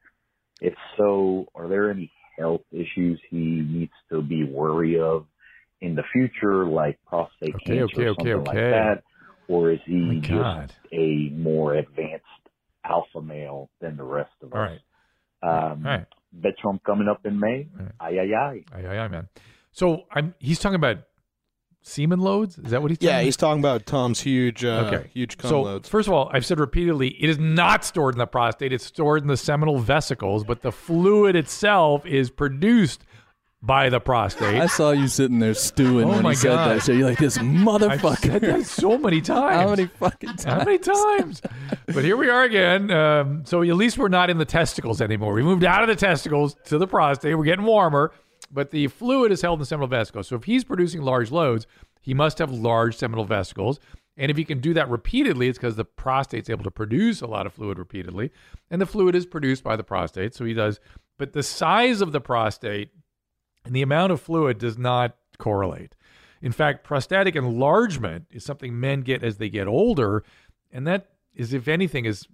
If 0.60 0.74
so, 0.96 1.46
are 1.54 1.68
there 1.68 1.90
any 1.90 2.10
health 2.38 2.62
issues 2.72 3.20
he 3.30 3.36
needs 3.36 3.92
to 4.10 4.22
be 4.22 4.44
wary 4.44 4.98
of 5.00 5.26
in 5.80 5.94
the 5.94 6.02
future, 6.12 6.66
like 6.66 6.98
prostate 7.06 7.54
Okay, 7.56 7.80
cancer 7.80 7.84
okay, 7.84 8.02
or 8.02 8.08
okay, 8.08 8.16
something 8.16 8.44
like 8.44 8.56
that? 8.56 9.02
Or 9.48 9.70
is 9.70 9.80
he 9.86 10.20
just 10.22 10.72
a 10.92 11.30
more 11.34 11.74
advanced 11.74 12.24
alpha 12.84 13.22
male 13.22 13.70
than 13.80 13.96
the 13.96 14.04
rest 14.04 14.32
of 14.42 14.52
All 14.52 14.60
us? 14.60 14.70
right. 15.42 15.72
Um, 15.72 15.86
All 15.86 15.92
right. 15.92 16.06
Bet 16.32 16.58
Trump 16.60 16.82
coming 16.84 17.08
up 17.08 17.24
in 17.24 17.38
May. 17.40 17.68
Right. 17.78 17.92
Aye, 18.00 18.18
aye, 18.18 18.34
aye. 18.36 18.64
Aye, 18.74 18.86
aye, 18.86 18.98
aye, 18.98 19.08
man. 19.08 19.28
So 19.72 20.04
I'm. 20.10 20.34
He's 20.38 20.58
talking 20.58 20.74
about 20.76 20.98
semen 21.82 22.20
loads. 22.20 22.58
Is 22.58 22.70
that 22.70 22.82
what 22.82 22.90
he's? 22.90 22.98
Yeah, 23.00 23.12
talking 23.12 23.24
he's 23.24 23.36
talking 23.36 23.60
about 23.60 23.86
Tom's 23.86 24.20
huge, 24.20 24.64
uh, 24.64 24.90
Okay. 24.92 25.10
huge 25.14 25.38
cum 25.38 25.48
so 25.48 25.62
loads. 25.62 25.88
first 25.88 26.08
of 26.08 26.14
all, 26.14 26.30
I've 26.32 26.44
said 26.44 26.58
repeatedly, 26.60 27.08
it 27.22 27.30
is 27.30 27.38
not 27.38 27.84
stored 27.84 28.14
in 28.14 28.18
the 28.18 28.26
prostate. 28.26 28.72
It's 28.72 28.84
stored 28.84 29.22
in 29.22 29.28
the 29.28 29.36
seminal 29.36 29.78
vesicles, 29.78 30.44
but 30.44 30.62
the 30.62 30.72
fluid 30.72 31.34
itself 31.36 32.04
is 32.06 32.30
produced 32.30 33.04
by 33.60 33.88
the 33.88 33.98
prostate. 33.98 34.60
I 34.60 34.66
saw 34.66 34.92
you 34.92 35.08
sitting 35.08 35.40
there 35.40 35.52
stewing 35.54 36.04
Oh 36.08 36.12
when 36.12 36.22
my 36.22 36.30
he 36.30 36.36
said 36.36 36.54
God. 36.54 36.76
that 36.76 36.82
shit. 36.84 36.96
You're 36.96 37.08
like, 37.08 37.18
this 37.18 37.38
motherfucker. 37.38 37.90
I've 37.90 38.00
motherfucker. 38.00 38.30
said 38.30 38.40
that 38.42 38.64
so 38.66 38.96
many 38.98 39.20
times. 39.20 39.56
How 39.62 39.70
many 39.70 39.86
fucking 39.86 40.28
times? 40.36 40.44
How 40.44 40.64
many 40.64 40.78
times? 40.78 41.42
but 41.86 42.04
here 42.04 42.16
we 42.16 42.28
are 42.28 42.44
again. 42.44 42.88
Um, 42.92 43.44
so 43.44 43.62
at 43.62 43.74
least 43.74 43.98
we're 43.98 44.06
not 44.08 44.30
in 44.30 44.38
the 44.38 44.44
testicles 44.44 45.00
anymore. 45.00 45.32
We 45.34 45.42
moved 45.42 45.64
out 45.64 45.82
of 45.82 45.88
the 45.88 45.96
testicles 45.96 46.54
to 46.66 46.78
the 46.78 46.86
prostate. 46.86 47.36
We're 47.36 47.42
getting 47.44 47.64
warmer, 47.64 48.12
but 48.50 48.70
the 48.70 48.88
fluid 48.88 49.32
is 49.32 49.42
held 49.42 49.58
in 49.58 49.60
the 49.60 49.66
seminal 49.66 49.88
vesicles. 49.88 50.28
So 50.28 50.36
if 50.36 50.44
he's 50.44 50.64
producing 50.64 51.02
large 51.02 51.30
loads, 51.30 51.66
he 52.00 52.14
must 52.14 52.38
have 52.38 52.50
large 52.50 52.96
seminal 52.96 53.24
vesicles. 53.24 53.80
And 54.16 54.30
if 54.30 54.36
he 54.36 54.44
can 54.44 54.60
do 54.60 54.74
that 54.74 54.88
repeatedly, 54.88 55.48
it's 55.48 55.58
because 55.58 55.76
the 55.76 55.84
prostate's 55.84 56.50
able 56.50 56.64
to 56.64 56.70
produce 56.70 57.20
a 57.20 57.26
lot 57.26 57.46
of 57.46 57.52
fluid 57.52 57.78
repeatedly. 57.78 58.32
And 58.70 58.80
the 58.80 58.86
fluid 58.86 59.14
is 59.14 59.26
produced 59.26 59.62
by 59.62 59.76
the 59.76 59.84
prostate. 59.84 60.34
So 60.34 60.44
he 60.44 60.54
does. 60.54 60.80
But 61.18 61.32
the 61.32 61.42
size 61.42 62.00
of 62.00 62.12
the 62.12 62.20
prostate 62.20 62.90
and 63.64 63.74
the 63.76 63.82
amount 63.82 64.12
of 64.12 64.20
fluid 64.20 64.58
does 64.58 64.78
not 64.78 65.16
correlate. 65.38 65.94
In 66.40 66.52
fact, 66.52 66.84
prostatic 66.84 67.36
enlargement 67.36 68.26
is 68.30 68.44
something 68.44 68.78
men 68.78 69.02
get 69.02 69.24
as 69.24 69.38
they 69.38 69.48
get 69.48 69.66
older, 69.66 70.24
and 70.72 70.86
that 70.86 71.10
is, 71.34 71.52
if 71.52 71.66
anything, 71.68 72.04
is 72.04 72.26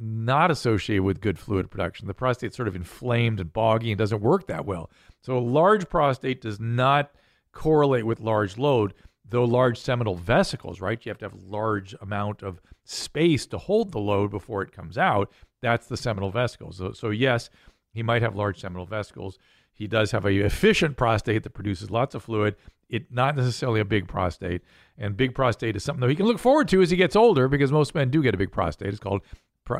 not 0.00 0.50
associated 0.50 1.02
with 1.02 1.20
good 1.20 1.38
fluid 1.38 1.70
production. 1.70 2.06
The 2.06 2.14
prostate's 2.14 2.56
sort 2.56 2.68
of 2.68 2.76
inflamed 2.76 3.40
and 3.40 3.52
boggy 3.52 3.90
and 3.90 3.98
doesn't 3.98 4.20
work 4.20 4.46
that 4.46 4.64
well. 4.64 4.90
So 5.26 5.36
a 5.36 5.40
large 5.40 5.88
prostate 5.88 6.40
does 6.40 6.60
not 6.60 7.10
correlate 7.50 8.06
with 8.06 8.20
large 8.20 8.58
load, 8.58 8.94
though 9.28 9.42
large 9.42 9.76
seminal 9.76 10.14
vesicles, 10.14 10.80
right? 10.80 11.04
You 11.04 11.10
have 11.10 11.18
to 11.18 11.24
have 11.24 11.34
large 11.34 11.96
amount 12.00 12.44
of 12.44 12.60
space 12.84 13.44
to 13.46 13.58
hold 13.58 13.90
the 13.90 13.98
load 13.98 14.30
before 14.30 14.62
it 14.62 14.70
comes 14.70 14.96
out. 14.96 15.32
That's 15.62 15.88
the 15.88 15.96
seminal 15.96 16.30
vesicles. 16.30 16.76
So, 16.76 16.92
so 16.92 17.10
yes, 17.10 17.50
he 17.92 18.04
might 18.04 18.22
have 18.22 18.36
large 18.36 18.60
seminal 18.60 18.86
vesicles. 18.86 19.36
He 19.72 19.88
does 19.88 20.12
have 20.12 20.24
a 20.24 20.30
efficient 20.30 20.96
prostate 20.96 21.42
that 21.42 21.54
produces 21.54 21.90
lots 21.90 22.14
of 22.14 22.22
fluid. 22.22 22.54
It 22.88 23.10
not 23.10 23.34
necessarily 23.34 23.80
a 23.80 23.84
big 23.84 24.06
prostate, 24.06 24.62
and 24.96 25.16
big 25.16 25.34
prostate 25.34 25.74
is 25.74 25.82
something 25.82 26.02
that 26.02 26.10
he 26.10 26.14
can 26.14 26.26
look 26.26 26.38
forward 26.38 26.68
to 26.68 26.82
as 26.82 26.90
he 26.90 26.96
gets 26.96 27.16
older 27.16 27.48
because 27.48 27.72
most 27.72 27.96
men 27.96 28.10
do 28.10 28.22
get 28.22 28.32
a 28.32 28.38
big 28.38 28.52
prostate. 28.52 28.90
It's 28.90 29.00
called 29.00 29.22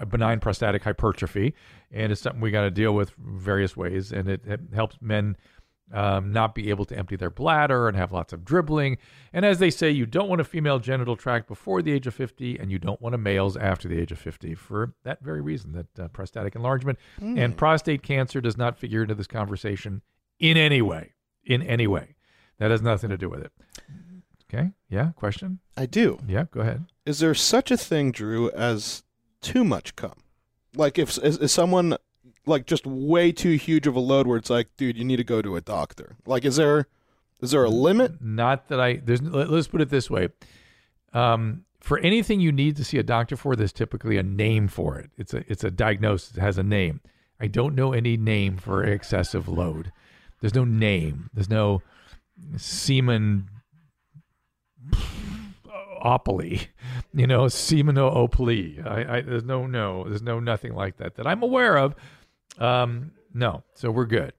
benign 0.09 0.41
prostatic 0.41 0.83
hypertrophy, 0.83 1.55
and 1.91 2.13
it's 2.13 2.21
something 2.21 2.41
we 2.41 2.51
got 2.51 2.63
to 2.63 2.71
deal 2.71 2.95
with 2.95 3.11
various 3.19 3.77
ways. 3.77 4.13
And 4.13 4.29
it, 4.29 4.43
it 4.47 4.61
helps 4.75 4.97
men 5.01 5.37
um, 5.93 6.33
not 6.33 6.55
be 6.55 6.71
able 6.71 6.85
to 6.87 6.99
empty 6.99 7.17
their 7.17 7.31
bladder 7.31 7.89
and 7.89 7.97
have 7.97 8.13
lots 8.13 8.33
of 8.33 8.45
dribbling. 8.45 8.99
And 9.33 9.45
as 9.45 9.59
they 9.59 9.71
say, 9.71 9.91
you 9.91 10.07
don't 10.07 10.29
want 10.29 10.41
a 10.41 10.45
female 10.45 10.79
genital 10.79 11.17
tract 11.17 11.47
before 11.49 11.83
the 11.83 11.93
age 11.93 12.07
of 12.07 12.15
50, 12.15 12.59
and 12.59 12.71
you 12.71 12.79
don't 12.79 13.01
want 13.01 13.15
a 13.15 13.19
male's 13.19 13.57
after 13.57 13.89
the 13.89 14.01
age 14.01 14.13
of 14.13 14.19
50 14.19 14.55
for 14.55 14.95
that 15.05 15.23
very 15.23 15.41
reason 15.41 15.73
that 15.73 16.05
uh, 16.05 16.09
prostatic 16.09 16.55
enlargement 16.55 16.99
and 17.21 17.57
prostate 17.57 18.03
cancer 18.03 18.41
does 18.41 18.57
not 18.57 18.79
figure 18.79 19.03
into 19.03 19.15
this 19.15 19.27
conversation 19.27 20.03
in 20.41 20.57
any 20.57 20.83
way. 20.83 21.13
In 21.45 21.63
any 21.63 21.87
way. 21.87 22.17
That 22.59 22.71
has 22.71 22.83
nothing 22.83 23.11
to 23.11 23.19
do 23.19 23.29
with 23.29 23.43
it. 23.43 23.53
Okay. 24.53 24.71
Yeah. 24.89 25.11
Question? 25.17 25.61
I 25.77 25.87
do. 25.87 26.19
Yeah. 26.27 26.45
Go 26.51 26.61
ahead. 26.61 26.87
Is 27.05 27.19
there 27.19 27.35
such 27.35 27.71
a 27.71 27.77
thing, 27.77 28.13
Drew, 28.13 28.51
as 28.51 29.05
too 29.41 29.65
much 29.65 29.97
cum? 29.97 30.15
Like, 30.75 30.99
if 30.99 31.17
is, 31.19 31.39
is 31.39 31.53
someone 31.53 31.97
like 32.45 32.67
just 32.67 32.87
way 32.87 33.33
too 33.33 33.57
huge 33.57 33.87
of 33.87 33.97
a 33.97 34.01
load, 34.01 34.27
where 34.27 34.39
it's 34.39 34.51
like, 34.51 34.69
dude, 34.77 34.97
you 34.97 35.05
need 35.05 35.17
to 35.17 35.25
go 35.25 35.43
to 35.43 35.57
a 35.57 35.61
doctor. 35.61 36.17
Like, 36.27 36.45
is 36.45 36.57
there 36.57 36.87
is 37.41 37.51
there 37.51 37.65
a 37.65 37.71
limit? 37.71 38.23
Not 38.23 38.69
that 38.69 38.81
I. 38.81 38.97
There's. 38.97 39.23
Let, 39.23 39.51
us 39.51 39.69
put 39.69 39.81
it 39.81 39.91
this 39.91 40.11
way. 40.11 40.29
Um, 41.13 41.65
for 41.81 41.99
anything 41.99 42.41
you 42.41 42.53
need 42.53 42.77
to 42.77 42.85
see 42.85 42.99
a 42.99 43.03
doctor 43.03 43.37
for, 43.37 43.55
there's 43.55 43.73
typically 43.73 44.17
a 44.17 44.23
name 44.23 44.69
for 44.69 44.99
it. 44.99 45.11
It's 45.17 45.35
a 45.35 45.45
it's 45.51 45.65
a 45.65 45.71
diagnosis. 45.71 46.37
It 46.37 46.41
has 46.41 46.59
a 46.59 46.63
name. 46.63 47.01
I 47.39 47.47
don't 47.47 47.75
know 47.75 47.93
any 47.93 48.17
name 48.17 48.57
for 48.57 48.83
excessive 48.83 49.49
load. 49.49 49.93
There's 50.41 50.55
no 50.55 50.65
name. 50.65 51.31
There's 51.35 51.51
no 51.51 51.83
semen 52.57 53.49
opoly, 56.05 56.69
you 57.15 57.27
know, 57.27 57.45
seminoopoly. 57.45 58.87
I, 58.87 59.19
I 59.19 59.21
there's 59.21 59.45
no 59.45 59.67
no. 59.67 60.05
There's 60.05 60.23
no 60.23 60.41
nothing 60.41 60.75
like 60.75 60.97
that 60.99 61.17
that 61.17 61.27
I'm 61.27 61.43
aware 61.43 61.77
of. 61.77 61.95
Um, 62.59 63.13
no. 63.35 63.63
So 63.75 63.91
we're 63.91 64.07
good. 64.07 64.33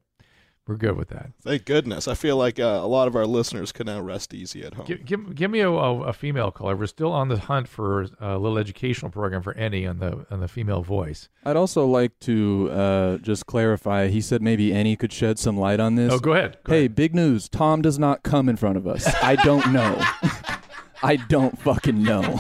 We're 0.68 0.76
good 0.76 0.98
with 0.98 1.08
that. 1.10 1.32
Thank 1.44 1.64
goodness. 1.64 2.10
I 2.10 2.14
feel 2.14 2.36
like 2.36 2.60
uh, 2.60 2.82
a 2.84 2.88
lot 2.88 3.08
of 3.08 3.16
our 3.16 3.26
listeners 3.26 3.72
can 3.72 3.86
now 3.86 4.02
rest 4.02 4.34
easy 4.34 4.66
at 4.66 4.74
home. 4.74 4.86
Give, 4.86 5.06
give, 5.06 5.36
give 5.36 5.50
me 5.50 5.62
a, 5.62 5.70
a, 5.72 6.02
a 6.02 6.14
female 6.14 6.52
caller. 6.52 6.76
We're 6.76 6.88
still 6.88 7.14
on 7.14 7.30
the 7.30 7.40
hunt 7.40 7.70
for 7.70 8.08
a 8.20 8.38
little 8.38 8.58
educational 8.58 9.10
program 9.10 9.42
for 9.42 9.54
Enny 9.54 9.88
on 9.88 10.00
the 10.00 10.26
on 10.30 10.42
the 10.42 10.48
female 10.50 10.82
voice. 10.82 11.30
I'd 11.46 11.56
also 11.56 11.86
like 11.86 12.20
to 12.22 12.70
uh, 12.70 13.18
just 13.20 13.46
clarify. 13.46 14.10
He 14.10 14.20
said 14.20 14.42
maybe 14.42 14.74
Enny 14.74 14.98
could 14.98 15.14
shed 15.14 15.40
some 15.40 15.58
light 15.58 15.80
on 15.80 15.96
this. 15.96 16.12
Oh, 16.12 16.20
go 16.20 16.34
ahead. 16.34 16.58
Go 16.66 16.74
hey, 16.74 16.80
ahead. 16.80 16.96
big 16.96 17.16
news. 17.16 17.48
Tom 17.48 17.82
does 17.82 17.98
not 17.98 18.24
come 18.24 18.50
in 18.50 18.58
front 18.58 18.76
of 18.76 18.86
us. 18.86 19.08
I 19.24 19.38
don't 19.38 19.72
know. 19.72 20.04
I 21.04 21.16
don't 21.16 21.58
fucking 21.60 22.02
know. 22.02 22.40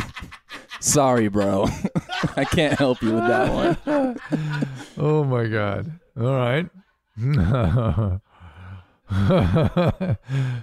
Sorry, 0.79 1.27
bro. 1.27 1.67
I 2.35 2.45
can't 2.45 2.77
help 2.77 3.01
you 3.01 3.13
with 3.13 3.27
that 3.27 3.77
one. 3.85 4.17
Oh 4.99 5.23
my 5.23 5.45
God! 5.45 5.91
All 6.19 6.33
right. 6.35 6.67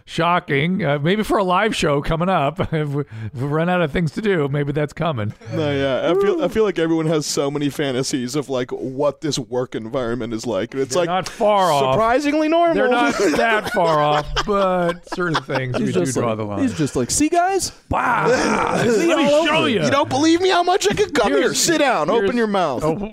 Shocking. 0.05 0.85
Uh, 0.85 0.99
maybe 0.99 1.23
for 1.23 1.39
a 1.39 1.45
live 1.45 1.75
show 1.75 2.03
coming 2.03 2.29
up. 2.29 2.61
if, 2.73 2.89
we, 2.91 3.03
if 3.03 3.35
we 3.35 3.47
run 3.47 3.69
out 3.69 3.81
of 3.81 3.91
things 3.91 4.11
to 4.13 4.21
do, 4.21 4.49
maybe 4.49 4.73
that's 4.73 4.93
coming. 4.93 5.33
No, 5.53 5.73
yeah, 5.73 6.11
I 6.11 6.15
feel 6.21 6.43
I 6.43 6.49
feel 6.49 6.65
like 6.65 6.79
everyone 6.79 7.07
has 7.07 7.27
so 7.27 7.51
many 7.51 7.71
fantasies 7.71 8.37
of 8.37 8.49
like 8.51 8.71
what 8.71 9.21
this 9.23 9.39
work 9.39 9.75
environment 9.75 10.33
is 10.35 10.47
like. 10.47 10.75
It's 10.75 10.95
They're 10.95 11.03
like 11.03 11.09
not 11.09 11.29
far 11.29 11.73
off. 11.73 11.95
surprisingly 11.95 12.49
normal. 12.49 12.75
They're 12.75 12.89
not 12.91 13.15
that 13.37 13.71
far 13.73 14.01
off, 14.01 14.27
but 14.47 15.09
certain 15.15 15.43
things 15.45 15.79
we 15.79 15.87
He's 15.87 15.95
do 15.95 16.01
just, 16.01 16.15
draw 16.15 16.29
like, 16.29 16.37
the 16.37 16.45
line. 16.45 16.59
he's 16.61 16.77
just 16.77 16.97
like, 16.97 17.11
see, 17.11 17.29
guys? 17.29 17.73
wow. 17.91 18.27
Let 18.29 18.87
me 18.87 19.29
show 19.47 19.65
you. 19.67 19.85
you 19.85 19.91
don't 19.91 20.11
believe 20.11 20.41
me? 20.41 20.51
How 20.51 20.63
much 20.63 20.87
I 20.91 20.95
could 20.95 21.15
come 21.15 21.33
here? 21.33 21.55
Sit 21.55 21.79
down. 21.79 22.11
Open 22.11 22.37
your 22.37 22.47
mouth. 22.47 22.83
Oh. 22.85 23.11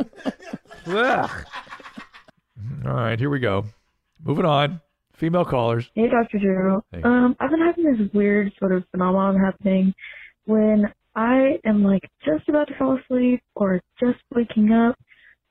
All 2.85 2.93
right, 2.93 3.19
here 3.19 3.29
we 3.29 3.39
go. 3.39 3.65
Moving 4.23 4.45
on. 4.45 4.81
Female 5.21 5.45
callers. 5.45 5.85
Hey, 5.93 6.09
Dr. 6.09 6.39
Drew. 6.39 6.81
Hey. 6.91 7.03
Um, 7.03 7.35
I've 7.39 7.51
been 7.51 7.61
having 7.61 7.83
this 7.83 8.11
weird 8.11 8.51
sort 8.57 8.71
of 8.71 8.83
phenomenon 8.89 9.37
happening 9.39 9.93
when 10.45 10.91
I 11.15 11.59
am 11.63 11.83
like 11.83 12.01
just 12.25 12.49
about 12.49 12.69
to 12.69 12.73
fall 12.79 12.97
asleep 12.97 13.43
or 13.55 13.79
just 13.99 14.17
waking 14.33 14.71
up. 14.71 14.95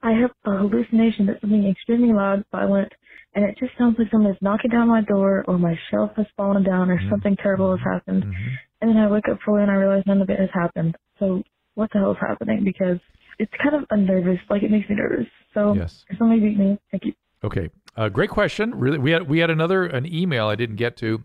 I 0.03 0.11
have 0.11 0.33
a 0.45 0.59
hallucination 0.59 1.27
that 1.27 1.41
something 1.41 1.65
extremely 1.69 2.13
loud, 2.13 2.45
violent, 2.51 2.91
and 3.37 3.45
it 3.45 3.57
just 3.61 3.71
sounds 3.79 3.95
like 3.97 4.09
someone 4.11 4.33
is 4.33 4.39
knocking 4.43 4.73
down 4.73 4.89
my 4.89 5.03
door 5.03 5.45
or 5.47 5.57
my 5.57 5.79
shelf 5.89 6.11
has 6.17 6.27
fallen 6.37 6.65
down 6.65 6.91
or 6.91 6.99
Mhm. 6.99 7.09
something 7.09 7.37
terrible 7.37 7.71
has 7.77 7.85
happened. 7.85 8.25
Mhm. 8.25 8.35
And 8.81 8.91
then 8.91 8.97
I 8.97 9.07
wake 9.07 9.29
up 9.29 9.41
fully 9.43 9.63
and 9.63 9.71
I 9.71 9.75
realize 9.77 10.03
none 10.05 10.21
of 10.21 10.29
it 10.31 10.41
has 10.41 10.51
happened. 10.51 10.97
So 11.21 11.45
what 11.77 11.93
the 11.93 12.01
hell 12.01 12.11
is 12.11 12.19
happening? 12.19 12.65
Because 12.65 12.99
it's 13.39 13.53
kind 13.63 13.77
of 13.77 13.87
unnervous, 13.91 14.41
like 14.51 14.65
it 14.65 14.71
makes 14.73 14.89
me 14.89 14.97
nervous. 14.97 15.29
So 15.55 15.75
Yes. 15.75 16.05
somebody 16.19 16.41
beat 16.41 16.59
me? 16.59 16.79
Thank 16.91 17.05
you. 17.05 17.13
Okay. 17.45 17.71
Uh, 18.01 18.09
great 18.09 18.31
question. 18.31 18.75
Really, 18.75 18.97
we 18.97 19.11
had 19.11 19.29
we 19.29 19.41
had 19.41 19.51
another 19.51 19.85
an 19.85 20.11
email 20.11 20.47
I 20.47 20.57
didn't 20.57 20.77
get 20.77 20.97
to. 20.99 21.23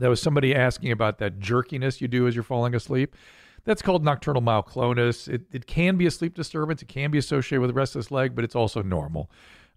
That 0.00 0.08
was 0.08 0.20
somebody 0.20 0.54
asking 0.54 0.92
about 0.92 1.16
that 1.20 1.38
jerkiness 1.38 2.02
you 2.02 2.08
do 2.08 2.28
as 2.28 2.36
you're 2.36 2.42
falling 2.42 2.74
asleep. 2.74 3.16
That's 3.64 3.80
called 3.80 4.04
nocturnal 4.04 4.42
myoclonus. 4.42 5.32
It, 5.32 5.46
it 5.50 5.66
can 5.66 5.96
be 5.96 6.04
a 6.04 6.10
sleep 6.10 6.34
disturbance. 6.34 6.82
It 6.82 6.88
can 6.88 7.10
be 7.10 7.16
associated 7.16 7.62
with 7.62 7.70
restless 7.74 8.10
leg, 8.10 8.34
but 8.34 8.44
it's 8.44 8.54
also 8.54 8.82
normal. 8.82 9.30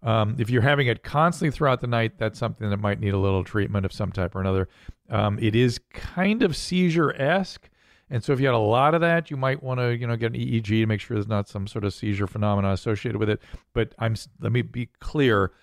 Um, 0.03 0.35
if 0.37 0.49
you're 0.49 0.63
having 0.63 0.87
it 0.87 1.01
constantly 1.01 1.55
throughout 1.55 1.79
the 1.79 1.87
night, 1.87 2.17
that's 2.17 2.37
something 2.37 2.69
that 2.69 2.77
might 2.81 2.99
need 2.99 3.13
a 3.13 3.17
little 3.17 3.45
treatment 3.45 3.85
of 3.85 3.93
some 3.93 4.11
type 4.11 4.35
or 4.35 4.41
another. 4.41 4.67
Um, 5.09 5.39
it 5.39 5.55
is 5.55 5.79
kind 5.93 6.43
of 6.43 6.57
seizure 6.57 7.15
esque. 7.15 7.69
And 8.09 8.21
so 8.21 8.33
if 8.33 8.41
you 8.41 8.47
had 8.47 8.55
a 8.55 8.57
lot 8.57 8.93
of 8.93 8.99
that, 8.99 9.31
you 9.31 9.37
might 9.37 9.63
want 9.63 9.79
to, 9.79 9.95
you 9.95 10.05
know, 10.05 10.17
get 10.17 10.33
an 10.33 10.41
EEG 10.41 10.65
to 10.65 10.85
make 10.87 10.99
sure 10.99 11.15
there's 11.15 11.29
not 11.29 11.47
some 11.47 11.67
sort 11.67 11.85
of 11.85 11.93
seizure 11.93 12.27
phenomena 12.27 12.73
associated 12.73 13.17
with 13.17 13.29
it. 13.29 13.39
But 13.71 13.95
I'm 13.97 14.15
let 14.41 14.51
me 14.51 14.61
be 14.61 14.89
clear 14.99 15.53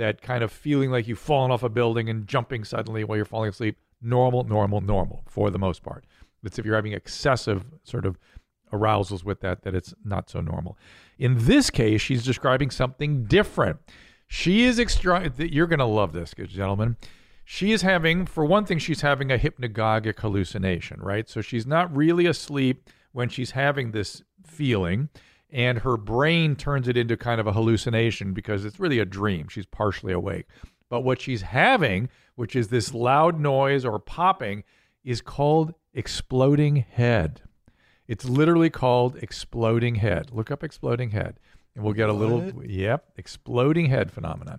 that 0.00 0.22
kind 0.22 0.42
of 0.42 0.50
feeling 0.50 0.90
like 0.90 1.06
you've 1.06 1.18
fallen 1.18 1.50
off 1.50 1.62
a 1.62 1.68
building 1.68 2.08
and 2.08 2.26
jumping 2.26 2.64
suddenly 2.64 3.04
while 3.04 3.16
you're 3.16 3.24
falling 3.24 3.50
asleep, 3.50 3.76
normal, 4.00 4.44
normal, 4.44 4.80
normal 4.80 5.22
for 5.28 5.50
the 5.50 5.58
most 5.58 5.82
part. 5.82 6.04
It's 6.42 6.58
if 6.58 6.64
you're 6.64 6.74
having 6.74 6.92
excessive 6.92 7.64
sort 7.84 8.06
of 8.06 8.18
arousals 8.72 9.24
with 9.24 9.40
that 9.40 9.62
that 9.62 9.74
it's 9.74 9.92
not 10.04 10.30
so 10.30 10.40
normal. 10.40 10.78
In 11.18 11.46
this 11.46 11.68
case, 11.70 12.00
she's 12.00 12.24
describing 12.24 12.70
something 12.70 13.24
different. 13.24 13.78
She 14.26 14.64
is 14.64 14.80
extra. 14.80 15.30
You're 15.36 15.66
going 15.66 15.80
to 15.80 15.84
love 15.84 16.12
this, 16.12 16.32
good 16.32 16.48
gentlemen. 16.48 16.96
She 17.44 17.72
is 17.72 17.82
having, 17.82 18.26
for 18.26 18.44
one 18.44 18.64
thing, 18.64 18.78
she's 18.78 19.00
having 19.00 19.30
a 19.30 19.36
hypnagogic 19.36 20.18
hallucination, 20.20 21.00
right? 21.00 21.28
So 21.28 21.40
she's 21.40 21.66
not 21.66 21.94
really 21.94 22.26
asleep 22.26 22.88
when 23.12 23.28
she's 23.28 23.50
having 23.50 23.90
this 23.90 24.22
feeling, 24.46 25.08
and 25.52 25.78
her 25.78 25.96
brain 25.96 26.56
turns 26.56 26.88
it 26.88 26.96
into 26.96 27.16
kind 27.16 27.40
of 27.40 27.46
a 27.46 27.52
hallucination 27.52 28.32
because 28.32 28.64
it's 28.64 28.80
really 28.80 28.98
a 28.98 29.04
dream. 29.04 29.48
She's 29.48 29.66
partially 29.66 30.12
awake. 30.12 30.46
But 30.88 31.00
what 31.00 31.20
she's 31.20 31.42
having, 31.42 32.08
which 32.34 32.56
is 32.56 32.68
this 32.68 32.94
loud 32.94 33.38
noise 33.38 33.84
or 33.84 33.98
popping, 33.98 34.64
is 35.04 35.20
called 35.20 35.74
exploding 35.94 36.76
head. 36.76 37.42
It's 38.06 38.24
literally 38.24 38.70
called 38.70 39.16
exploding 39.22 39.96
head. 39.96 40.30
Look 40.32 40.50
up 40.50 40.64
exploding 40.64 41.10
head, 41.10 41.38
and 41.74 41.84
we'll 41.84 41.94
get 41.94 42.08
a 42.08 42.12
little, 42.12 42.64
yep, 42.64 43.04
exploding 43.16 43.86
head 43.86 44.10
phenomenon. 44.10 44.58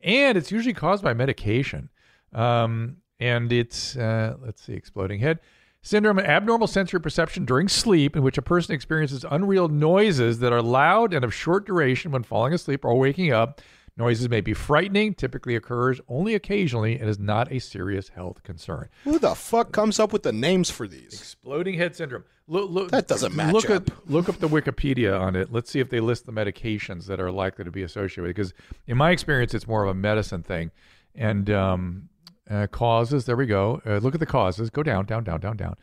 And 0.00 0.36
it's 0.36 0.50
usually 0.50 0.74
caused 0.74 1.04
by 1.04 1.14
medication. 1.14 1.90
Um, 2.32 2.98
and 3.20 3.52
it's, 3.52 3.96
uh, 3.96 4.36
let's 4.40 4.62
see, 4.62 4.74
exploding 4.74 5.20
head 5.20 5.40
syndrome, 5.88 6.18
abnormal 6.18 6.66
sensory 6.66 7.00
perception 7.00 7.46
during 7.46 7.66
sleep, 7.66 8.14
in 8.14 8.22
which 8.22 8.36
a 8.36 8.42
person 8.42 8.74
experiences 8.74 9.24
unreal 9.30 9.68
noises 9.68 10.38
that 10.40 10.52
are 10.52 10.60
loud 10.60 11.14
and 11.14 11.24
of 11.24 11.32
short 11.32 11.66
duration 11.66 12.12
when 12.12 12.22
falling 12.22 12.52
asleep 12.52 12.84
or 12.84 12.94
waking 12.98 13.32
up. 13.32 13.62
Noises 13.96 14.28
may 14.28 14.42
be 14.42 14.52
frightening, 14.52 15.14
typically 15.14 15.56
occurs 15.56 16.00
only 16.06 16.34
occasionally, 16.34 16.98
and 16.98 17.08
is 17.08 17.18
not 17.18 17.50
a 17.50 17.58
serious 17.58 18.10
health 18.10 18.42
concern. 18.44 18.88
Who 19.04 19.18
the 19.18 19.34
fuck 19.34 19.72
comes 19.72 19.98
up 19.98 20.12
with 20.12 20.22
the 20.22 20.32
names 20.32 20.70
for 20.70 20.86
these? 20.86 21.14
Exploding 21.14 21.74
head 21.74 21.96
syndrome. 21.96 22.24
Look, 22.46 22.70
look, 22.70 22.90
That 22.90 23.08
doesn't 23.08 23.34
match 23.34 23.54
look 23.54 23.70
up. 23.70 23.90
At, 23.90 24.10
look 24.10 24.28
up 24.28 24.38
the 24.38 24.48
Wikipedia 24.48 25.18
on 25.18 25.34
it. 25.36 25.50
Let's 25.52 25.70
see 25.70 25.80
if 25.80 25.90
they 25.90 26.00
list 26.00 26.26
the 26.26 26.32
medications 26.32 27.06
that 27.06 27.18
are 27.18 27.32
likely 27.32 27.64
to 27.64 27.70
be 27.70 27.82
associated 27.82 28.22
with 28.22 28.30
it. 28.30 28.34
Because 28.34 28.54
in 28.86 28.98
my 28.98 29.10
experience, 29.10 29.52
it's 29.54 29.66
more 29.66 29.82
of 29.82 29.88
a 29.88 29.94
medicine 29.94 30.42
thing. 30.42 30.70
And 31.14 31.50
um, 31.50 32.08
uh, 32.50 32.66
causes, 32.68 33.24
there 33.24 33.36
we 33.36 33.46
go. 33.46 33.80
Uh, 33.86 33.98
look 33.98 34.14
at 34.14 34.20
the 34.20 34.26
causes. 34.26 34.70
Go 34.70 34.82
down, 34.82 35.06
down, 35.06 35.24
down, 35.24 35.40
down, 35.40 35.56
down. 35.56 35.76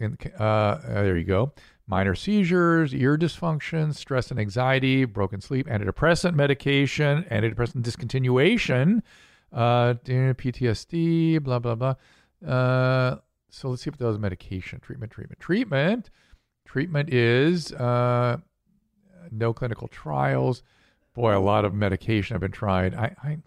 And, 0.00 0.18
uh, 0.38 0.42
uh, 0.42 0.78
there 1.02 1.16
you 1.16 1.24
go. 1.24 1.52
Minor 1.86 2.14
seizures, 2.14 2.94
ear 2.94 3.16
dysfunction, 3.16 3.94
stress 3.94 4.30
and 4.30 4.40
anxiety, 4.40 5.04
broken 5.04 5.40
sleep, 5.40 5.66
antidepressant 5.66 6.34
medication, 6.34 7.24
antidepressant 7.30 7.82
discontinuation, 7.82 9.02
uh, 9.52 9.94
PTSD, 10.04 11.42
blah, 11.42 11.58
blah, 11.58 11.74
blah. 11.74 11.94
Uh, 12.46 13.18
so 13.50 13.68
let's 13.68 13.82
see 13.82 13.90
if 13.90 13.98
those 13.98 14.18
medication, 14.18 14.80
treatment, 14.80 15.12
treatment, 15.12 15.38
treatment. 15.40 16.10
Treatment 16.64 17.12
is 17.12 17.72
uh, 17.72 18.38
no 19.30 19.52
clinical 19.52 19.86
trials. 19.88 20.62
Boy, 21.12 21.36
a 21.36 21.38
lot 21.38 21.64
of 21.64 21.74
medication 21.74 22.34
have 22.34 22.40
been 22.40 22.50
tried. 22.50 22.94
I, 22.94 23.14
I 23.22 23.38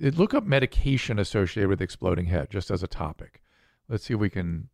look 0.00 0.34
up 0.34 0.44
medication 0.44 1.18
associated 1.18 1.68
with 1.68 1.82
exploding 1.82 2.26
head 2.26 2.50
just 2.50 2.70
as 2.70 2.82
a 2.82 2.86
topic. 2.86 3.42
Let's 3.88 4.04
see 4.04 4.14
if 4.14 4.20
we 4.20 4.30
can 4.30 4.68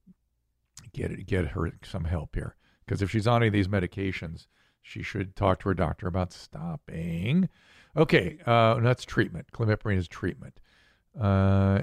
get 0.92 1.10
it, 1.10 1.26
get 1.26 1.48
her 1.48 1.72
some 1.82 2.04
help 2.04 2.34
here. 2.34 2.56
Because 2.84 3.00
if 3.00 3.10
she's 3.10 3.26
on 3.26 3.42
any 3.42 3.46
of 3.48 3.52
these 3.52 3.68
medications, 3.68 4.46
she 4.82 5.02
should 5.02 5.34
talk 5.34 5.60
to 5.60 5.68
her 5.70 5.74
doctor 5.74 6.06
about 6.06 6.32
stopping. 6.32 7.48
Okay, 7.96 8.38
uh, 8.44 8.80
that's 8.80 9.04
treatment. 9.04 9.46
Clomipramine 9.52 9.96
is 9.96 10.08
treatment. 10.08 10.60
Uh, 11.18 11.82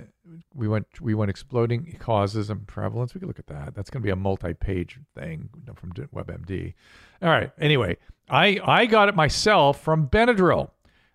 we 0.54 0.68
went 0.68 0.86
we 1.00 1.14
went 1.14 1.30
exploding 1.30 1.96
causes 2.00 2.50
and 2.50 2.68
prevalence. 2.68 3.14
We 3.14 3.20
could 3.20 3.28
look 3.28 3.40
at 3.40 3.48
that. 3.48 3.74
That's 3.74 3.90
going 3.90 4.02
to 4.02 4.06
be 4.06 4.12
a 4.12 4.16
multi-page 4.16 5.00
thing 5.16 5.50
from 5.76 5.94
WebMD. 5.94 6.74
All 7.22 7.30
right. 7.30 7.52
Anyway, 7.58 7.98
I 8.30 8.60
I 8.64 8.86
got 8.86 9.10
it 9.10 9.16
myself 9.16 9.82
from 9.82 10.08
Benadryl. 10.08 10.72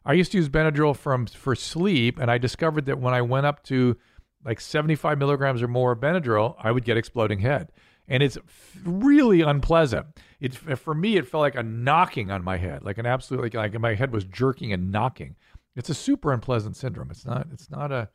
I 0.07 0.13
used 0.13 0.31
to 0.33 0.39
use 0.39 0.49
Benadryl 0.49 0.97
from 0.97 1.27
for 1.27 1.57
sleep, 1.57 2.19
and 2.19 2.31
I 2.31 2.39
discovered 2.39 2.87
that 2.87 3.01
when 3.01 3.13
I 3.13 3.23
went 3.23 3.45
up 3.45 3.65
to 3.65 3.97
like 4.45 4.61
75 4.61 5.19
milligrams 5.19 5.63
or 5.63 5.69
more 5.69 5.93
of 5.93 5.99
Benadryl, 5.99 6.55
I 6.61 6.71
would 6.71 6.85
get 6.85 6.97
exploding 6.97 7.41
head, 7.41 7.73
and 8.07 8.23
it's 8.23 8.39
really 8.85 9.41
unpleasant. 9.41 10.07
It 10.41 10.55
for 10.55 10.95
me, 10.95 11.17
it 11.17 11.27
felt 11.27 11.41
like 11.41 11.57
a 11.57 11.63
knocking 11.65 12.31
on 12.31 12.45
my 12.45 12.57
head, 12.57 12.85
like 12.85 12.99
an 12.99 13.07
absolute 13.07 13.43
like, 13.43 13.55
like 13.55 13.81
my 13.81 13.95
head 13.95 14.13
was 14.13 14.25
jerking 14.25 14.73
and 14.73 14.93
knocking. 14.93 15.35
It's 15.75 15.91
a 15.91 15.95
super 15.95 16.33
unpleasant 16.33 16.77
syndrome. 16.77 17.11
It's 17.11 17.27
not. 17.27 17.49
It's 17.53 17.69
not 17.69 17.91
a. 17.91 18.09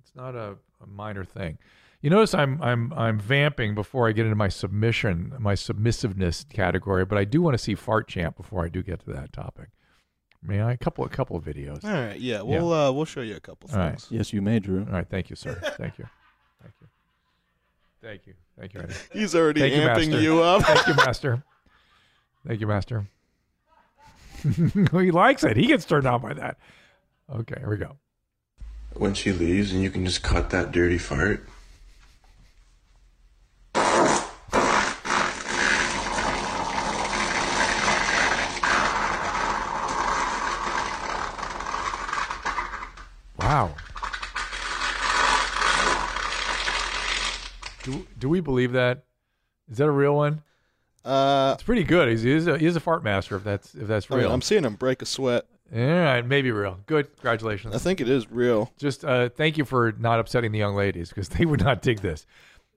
It's 0.00 0.14
not 0.14 0.34
a, 0.34 0.56
a 0.82 0.86
minor 0.86 1.24
thing. 1.24 1.58
You 2.00 2.10
notice 2.10 2.32
I'm 2.32 2.62
I'm 2.62 2.92
I'm 2.94 3.18
vamping 3.18 3.74
before 3.74 4.08
I 4.08 4.12
get 4.12 4.24
into 4.24 4.36
my 4.36 4.48
submission, 4.48 5.34
my 5.38 5.54
submissiveness 5.54 6.48
category, 6.48 7.04
but 7.04 7.18
I 7.18 7.24
do 7.24 7.42
want 7.42 7.54
to 7.54 7.58
see 7.58 7.74
fart 7.74 8.08
champ 8.08 8.36
before 8.36 8.64
I 8.64 8.68
do 8.68 8.82
get 8.82 9.00
to 9.00 9.12
that 9.12 9.32
topic. 9.32 9.68
May 10.46 10.60
I? 10.60 10.72
A 10.72 10.76
couple 10.76 11.04
a 11.04 11.08
couple 11.08 11.36
of 11.36 11.44
videos. 11.44 11.84
All 11.84 11.90
right, 11.90 12.18
yeah, 12.20 12.42
we'll 12.42 12.72
Uh, 12.72 12.92
we'll 12.92 13.04
show 13.04 13.20
you 13.20 13.36
a 13.36 13.40
couple 13.40 13.68
All 13.72 13.78
right. 13.78 13.90
things. 13.90 14.06
Yes, 14.10 14.32
you 14.32 14.40
may, 14.42 14.58
Drew. 14.60 14.80
All 14.86 14.92
right, 14.92 15.08
thank 15.08 15.28
you, 15.30 15.36
sir. 15.36 15.54
Thank 15.76 15.98
you. 15.98 16.06
Thank 16.62 16.74
you. 16.80 16.86
Thank 18.02 18.26
you. 18.26 18.34
Thank 18.58 18.74
you, 18.74 18.80
Eddie. 18.80 18.94
He's 19.12 19.34
already 19.34 19.60
Thank 19.60 19.74
you, 19.74 19.80
amping 19.80 20.10
Master. 20.10 20.20
you 20.22 20.42
up. 20.42 20.62
Thank 20.62 20.86
you, 20.86 20.94
Master. 20.94 21.42
Thank 22.46 22.60
you, 22.60 22.66
Master. 22.66 23.06
he 24.54 25.10
likes 25.10 25.42
it. 25.42 25.56
He 25.56 25.66
gets 25.66 25.84
turned 25.84 26.06
on 26.06 26.20
by 26.22 26.34
that. 26.34 26.58
Okay, 27.34 27.56
here 27.58 27.70
we 27.70 27.76
go. 27.76 27.96
when 28.94 29.12
she 29.14 29.32
leaves 29.32 29.72
and 29.72 29.82
you 29.82 29.90
can 29.90 30.06
just 30.06 30.22
cut 30.22 30.50
that 30.50 30.70
dirty 30.70 30.98
fart. 30.98 31.44
Wow. 43.38 43.74
Do, 47.82 48.06
do 48.18 48.28
we 48.28 48.35
believe 48.46 48.72
that? 48.72 49.04
Is 49.70 49.76
that 49.76 49.86
a 49.86 49.90
real 49.90 50.16
one? 50.16 50.42
Uh, 51.04 51.52
It's 51.54 51.62
pretty 51.62 51.84
good. 51.84 52.08
He's, 52.08 52.22
he's, 52.22 52.46
a, 52.46 52.56
he's 52.58 52.74
a 52.76 52.80
fart 52.80 53.04
master 53.04 53.36
if 53.36 53.44
that's 53.44 53.74
if 53.74 53.86
that's 53.86 54.10
I 54.10 54.14
mean, 54.14 54.24
real. 54.24 54.32
I'm 54.32 54.42
seeing 54.42 54.64
him 54.64 54.74
break 54.74 55.02
a 55.02 55.06
sweat. 55.06 55.44
All 55.74 55.80
right, 55.80 56.24
maybe 56.24 56.50
real. 56.52 56.78
Good, 56.86 57.12
congratulations. 57.16 57.74
I 57.74 57.78
think 57.78 58.00
it 58.00 58.08
is 58.08 58.30
real. 58.30 58.72
Just 58.78 59.04
uh, 59.04 59.28
thank 59.28 59.58
you 59.58 59.64
for 59.64 59.92
not 59.98 60.20
upsetting 60.20 60.52
the 60.52 60.58
young 60.58 60.74
ladies 60.76 61.08
because 61.10 61.28
they 61.36 61.44
would 61.44 61.60
not 61.62 61.82
dig 61.82 62.00
this. 62.00 62.26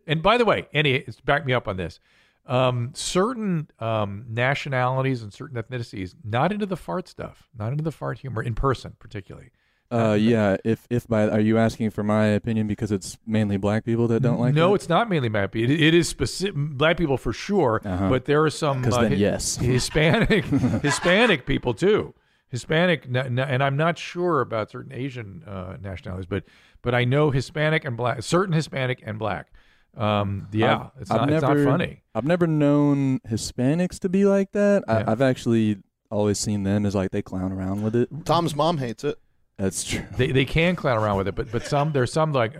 And 0.07 0.21
by 0.23 0.37
the 0.37 0.45
way, 0.45 0.67
Enny 0.73 1.05
back 1.23 1.45
me 1.45 1.53
up 1.53 1.67
on 1.67 1.77
this. 1.77 1.99
Um, 2.47 2.91
certain 2.95 3.69
um, 3.79 4.25
nationalities 4.27 5.21
and 5.21 5.31
certain 5.31 5.61
ethnicities 5.61 6.15
not 6.23 6.51
into 6.51 6.65
the 6.65 6.77
fart 6.77 7.07
stuff, 7.07 7.47
not 7.57 7.71
into 7.71 7.83
the 7.83 7.91
fart 7.91 8.17
humor 8.17 8.41
in 8.41 8.55
person, 8.55 8.95
particularly. 8.97 9.51
Uh, 9.91 10.13
yeah. 10.19 10.55
If 10.63 10.85
if 10.89 11.07
by 11.07 11.27
are 11.29 11.39
you 11.39 11.57
asking 11.57 11.89
for 11.91 12.03
my 12.03 12.25
opinion 12.27 12.67
because 12.67 12.91
it's 12.91 13.17
mainly 13.25 13.57
black 13.57 13.83
people 13.85 14.07
that 14.09 14.21
don't 14.21 14.39
like 14.39 14.51
it? 14.51 14.55
no, 14.55 14.73
it? 14.73 14.75
it's 14.75 14.89
not 14.89 15.09
mainly 15.09 15.29
black 15.29 15.51
people. 15.51 15.73
It, 15.73 15.81
it 15.81 15.93
is 15.93 16.07
specific 16.07 16.53
black 16.55 16.97
people 16.97 17.17
for 17.17 17.33
sure, 17.33 17.81
Uh-huh. 17.83 18.09
but 18.09 18.25
there 18.25 18.43
are 18.43 18.49
some 18.51 18.83
uh, 18.85 18.89
then 19.01 19.11
Hi- 19.11 19.17
yes. 19.17 19.55
Hispanic 19.61 20.45
Hispanic 20.83 21.45
people 21.45 21.73
too. 21.73 22.13
Hispanic, 22.49 23.05
n- 23.05 23.15
n- 23.15 23.39
and 23.39 23.63
I'm 23.63 23.77
not 23.77 23.97
sure 23.97 24.41
about 24.41 24.71
certain 24.71 24.91
Asian 24.91 25.43
uh, 25.45 25.77
nationalities, 25.81 26.25
but 26.27 26.43
but 26.81 26.93
I 26.95 27.03
know 27.03 27.29
Hispanic 27.31 27.85
and 27.85 27.95
black, 27.97 28.23
certain 28.23 28.53
Hispanic 28.53 29.01
and 29.05 29.17
black. 29.19 29.51
Um, 29.97 30.47
yeah, 30.51 30.75
I've- 30.75 30.89
it's 31.01 31.11
I've 31.11 31.21
not 31.21 31.29
it's 31.31 31.41
never- 31.41 31.63
not 31.65 31.71
funny. 31.71 32.03
I've 32.15 32.25
never 32.25 32.47
known 32.47 33.19
Hispanics 33.27 33.99
to 33.99 34.09
be 34.09 34.25
like 34.25 34.51
that. 34.53 34.83
Yeah. 34.87 35.03
I, 35.07 35.11
I've 35.11 35.21
actually 35.21 35.77
always 36.11 36.37
seen 36.39 36.63
them 36.63 36.85
as 36.85 36.95
like 36.95 37.11
they 37.11 37.21
clown 37.21 37.51
around 37.51 37.81
with 37.83 37.95
it. 37.95 38.09
Tom's 38.25 38.55
mom 38.55 38.77
hates 38.77 39.03
it. 39.03 39.17
That's 39.59 39.83
true. 39.83 40.05
They 40.15 40.31
they 40.31 40.45
can 40.45 40.77
clown 40.77 40.97
around 40.97 41.17
with 41.17 41.27
it, 41.27 41.35
but 41.35 41.51
but 41.51 41.65
some 41.65 41.91
there's 41.91 42.13
some 42.13 42.31
like 42.31 42.55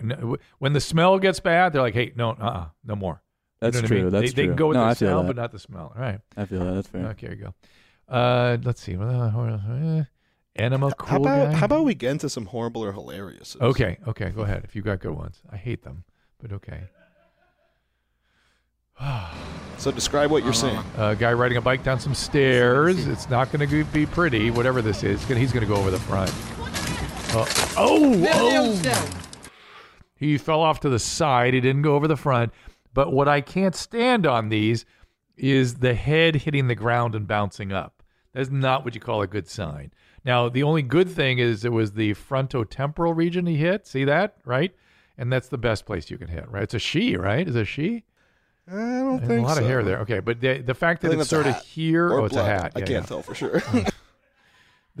when 0.58 0.74
the 0.74 0.80
smell 0.80 1.18
gets 1.18 1.40
bad, 1.40 1.72
they're 1.72 1.80
like, 1.80 1.94
hey, 1.94 2.12
no, 2.14 2.32
uh, 2.32 2.44
uh 2.44 2.66
no 2.84 2.94
more. 2.94 3.22
You 3.62 3.70
That's 3.70 3.76
know 3.76 3.80
what 3.80 3.84
I 3.84 3.88
true. 3.88 4.02
mean? 4.02 4.10
That's 4.10 4.32
they, 4.34 4.42
they 4.42 4.48
can 4.48 4.56
go 4.56 4.68
with 4.68 4.76
no, 4.76 4.84
the 4.84 4.90
I 4.90 4.92
smell, 4.92 5.22
that. 5.22 5.26
but 5.26 5.36
not 5.36 5.50
the 5.50 5.58
smell. 5.58 5.92
All 5.96 6.00
right. 6.00 6.20
I 6.36 6.44
feel 6.44 6.62
that. 6.62 6.74
That's 6.74 6.88
fair. 6.88 7.06
Okay, 7.06 7.28
here 7.28 7.36
you 7.36 7.44
go. 7.44 7.54
Uh, 8.14 8.58
let's 8.62 8.82
see. 8.82 8.96
Uh, 8.96 10.04
Enema 10.56 10.92
cool 10.94 11.08
how 11.08 11.16
about 11.16 11.52
guy? 11.52 11.56
how 11.56 11.64
about 11.66 11.84
we 11.84 11.94
get 11.94 12.10
into 12.10 12.28
some 12.28 12.44
horrible 12.44 12.84
or 12.84 12.92
hilarious? 12.92 13.56
Okay, 13.58 13.96
okay, 14.06 14.28
go 14.30 14.42
ahead. 14.42 14.62
If 14.64 14.76
you 14.76 14.82
got 14.82 15.00
good 15.00 15.16
ones, 15.16 15.40
I 15.50 15.56
hate 15.56 15.82
them, 15.82 16.04
but 16.40 16.52
okay. 16.52 16.82
So 19.78 19.90
describe 19.90 20.30
what 20.30 20.44
you're 20.44 20.52
seeing. 20.52 20.78
A 20.98 21.16
guy 21.16 21.32
riding 21.32 21.56
a 21.56 21.62
bike 21.62 21.82
down 21.82 21.98
some 21.98 22.14
stairs. 22.14 23.06
It's 23.06 23.30
not 23.30 23.50
going 23.50 23.66
to 23.66 23.84
be 23.84 24.04
pretty. 24.04 24.50
Whatever 24.50 24.82
this 24.82 25.02
is, 25.02 25.26
he's 25.26 25.52
going 25.54 25.66
to 25.66 25.66
go 25.66 25.76
over 25.76 25.90
the 25.90 25.98
front. 25.98 26.30
Uh, 27.32 27.46
oh, 27.76 28.26
oh! 28.32 29.20
He 30.16 30.36
fell 30.36 30.60
off 30.60 30.80
to 30.80 30.88
the 30.88 30.98
side. 30.98 31.54
He 31.54 31.60
didn't 31.60 31.82
go 31.82 31.94
over 31.94 32.08
the 32.08 32.16
front. 32.16 32.52
But 32.92 33.12
what 33.12 33.28
I 33.28 33.40
can't 33.40 33.74
stand 33.74 34.26
on 34.26 34.48
these 34.48 34.84
is 35.36 35.76
the 35.76 35.94
head 35.94 36.36
hitting 36.36 36.66
the 36.66 36.74
ground 36.74 37.14
and 37.14 37.26
bouncing 37.26 37.72
up. 37.72 38.02
That's 38.34 38.50
not 38.50 38.84
what 38.84 38.94
you 38.94 39.00
call 39.00 39.22
a 39.22 39.26
good 39.26 39.48
sign. 39.48 39.92
Now, 40.24 40.48
the 40.48 40.62
only 40.64 40.82
good 40.82 41.08
thing 41.08 41.38
is 41.38 41.64
it 41.64 41.72
was 41.72 41.92
the 41.92 42.14
frontotemporal 42.14 43.16
region 43.16 43.46
he 43.46 43.56
hit. 43.56 43.86
See 43.86 44.04
that, 44.04 44.36
right? 44.44 44.74
And 45.16 45.32
that's 45.32 45.48
the 45.48 45.56
best 45.58 45.86
place 45.86 46.10
you 46.10 46.18
can 46.18 46.28
hit, 46.28 46.48
right? 46.50 46.64
It's 46.64 46.74
a 46.74 46.78
she, 46.78 47.16
right? 47.16 47.46
Is 47.48 47.54
it 47.56 47.62
a 47.62 47.64
she? 47.64 48.04
I 48.68 48.72
don't 48.74 49.16
There's 49.18 49.28
think 49.28 49.40
a 49.44 49.46
lot 49.48 49.56
so. 49.56 49.62
of 49.62 49.68
hair 49.68 49.82
there. 49.82 49.98
Okay, 50.00 50.20
but 50.20 50.40
the, 50.40 50.58
the 50.58 50.74
fact 50.74 51.02
that 51.02 51.08
think 51.10 51.20
it's 51.20 51.30
sort 51.30 51.46
of 51.46 51.60
here, 51.62 52.08
Or 52.08 52.20
oh, 52.20 52.24
it's 52.26 52.34
a 52.34 52.38
blood. 52.40 52.46
hat. 52.60 52.72
I 52.76 52.80
Yeah, 52.80 52.84
can't 52.86 52.90
yeah. 52.90 53.02
tell 53.02 53.22
for 53.22 53.34
sure. 53.34 53.62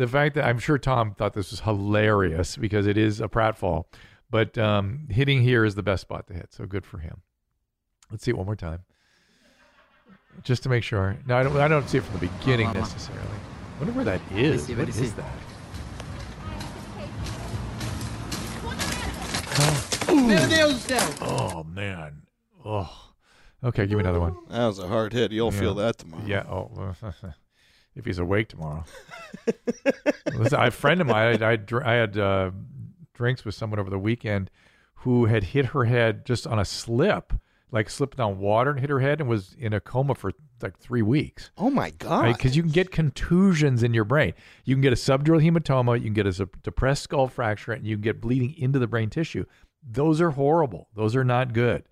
The 0.00 0.08
fact 0.08 0.34
that 0.36 0.46
I'm 0.46 0.58
sure 0.58 0.78
Tom 0.78 1.14
thought 1.14 1.34
this 1.34 1.50
was 1.50 1.60
hilarious 1.60 2.56
because 2.56 2.86
it 2.86 2.96
is 2.96 3.20
a 3.20 3.28
pratfall, 3.28 3.84
but 4.30 4.56
um, 4.56 5.06
hitting 5.10 5.42
here 5.42 5.62
is 5.62 5.74
the 5.74 5.82
best 5.82 6.00
spot 6.00 6.26
to 6.28 6.32
hit. 6.32 6.54
So 6.54 6.64
good 6.64 6.86
for 6.86 6.96
him. 6.96 7.20
Let's 8.10 8.24
see 8.24 8.30
it 8.30 8.36
one 8.38 8.46
more 8.46 8.56
time, 8.56 8.84
just 10.42 10.62
to 10.62 10.70
make 10.70 10.84
sure. 10.84 11.18
No, 11.26 11.36
I 11.36 11.42
don't. 11.42 11.54
I 11.58 11.68
don't 11.68 11.86
see 11.86 11.98
it 11.98 12.04
from 12.04 12.18
the 12.18 12.26
beginning 12.28 12.72
necessarily. 12.72 13.28
I 13.28 13.78
wonder 13.78 13.92
where 13.92 14.06
that 14.06 14.22
is. 14.34 14.64
see, 14.64 14.74
What 14.74 14.88
is 14.88 14.94
see. 14.94 15.06
that? 15.08 15.32
Meu 20.08 20.48
Deus 20.48 20.86
do 20.86 20.94
céu! 20.94 21.18
Oh 21.20 21.62
man. 21.64 22.22
Oh. 22.64 22.90
Okay, 23.62 23.86
give 23.86 23.98
me 23.98 24.04
another 24.04 24.20
one. 24.20 24.34
that 24.48 24.66
was 24.66 24.78
a 24.78 24.88
hard 24.88 25.12
hit. 25.12 25.30
You'll 25.30 25.50
feel 25.50 25.76
Yeah. 25.76 25.82
that 25.88 25.98
tomorrow. 25.98 26.24
Yeah. 26.26 26.44
Oh, 26.48 26.94
if 28.00 28.06
he's 28.06 28.18
awake 28.18 28.48
tomorrow. 28.48 28.84
Listen, 30.34 30.58
I- 30.58 30.66
a 30.66 30.70
friend 30.70 31.00
of 31.00 31.06
mine, 31.06 31.42
I, 31.42 31.52
I, 31.52 31.58
I 31.84 31.92
had 31.94 32.18
uh, 32.18 32.50
drinks 33.14 33.44
with 33.44 33.54
someone 33.54 33.78
over 33.78 33.90
the 33.90 33.98
weekend 33.98 34.50
who 34.94 35.26
had 35.26 35.44
hit 35.44 35.66
her 35.66 35.84
head 35.84 36.26
just 36.26 36.46
on 36.46 36.58
a 36.58 36.64
slip, 36.64 37.32
like 37.70 37.88
slipped 37.88 38.20
on 38.20 38.38
water 38.38 38.70
and 38.70 38.80
hit 38.80 38.90
her 38.90 39.00
head 39.00 39.20
and 39.20 39.28
was 39.28 39.54
in 39.58 39.72
a 39.72 39.80
coma 39.80 40.14
for 40.14 40.32
like 40.62 40.78
three 40.78 41.02
weeks. 41.02 41.50
Oh 41.56 41.70
my 41.70 41.90
god. 41.90 42.36
Because 42.36 42.56
you 42.56 42.62
can 42.62 42.72
get 42.72 42.90
contusions 42.90 43.82
in 43.82 43.94
your 43.94 44.04
brain. 44.04 44.34
You 44.64 44.74
can 44.74 44.82
get 44.82 44.92
a 44.92 44.96
subdural 44.96 45.42
hematoma, 45.42 45.96
you 45.98 46.04
can 46.04 46.12
get 46.12 46.26
a 46.26 46.48
depressed 46.62 47.02
skull 47.04 47.28
fracture, 47.28 47.72
and 47.72 47.86
you 47.86 47.96
can 47.96 48.02
get 48.02 48.20
bleeding 48.20 48.54
into 48.58 48.78
the 48.78 48.86
brain 48.86 49.08
tissue. 49.08 49.44
Those 49.82 50.20
are 50.20 50.30
horrible. 50.30 50.88
Those 50.94 51.16
are 51.16 51.24
not 51.24 51.52
good. 51.54 51.84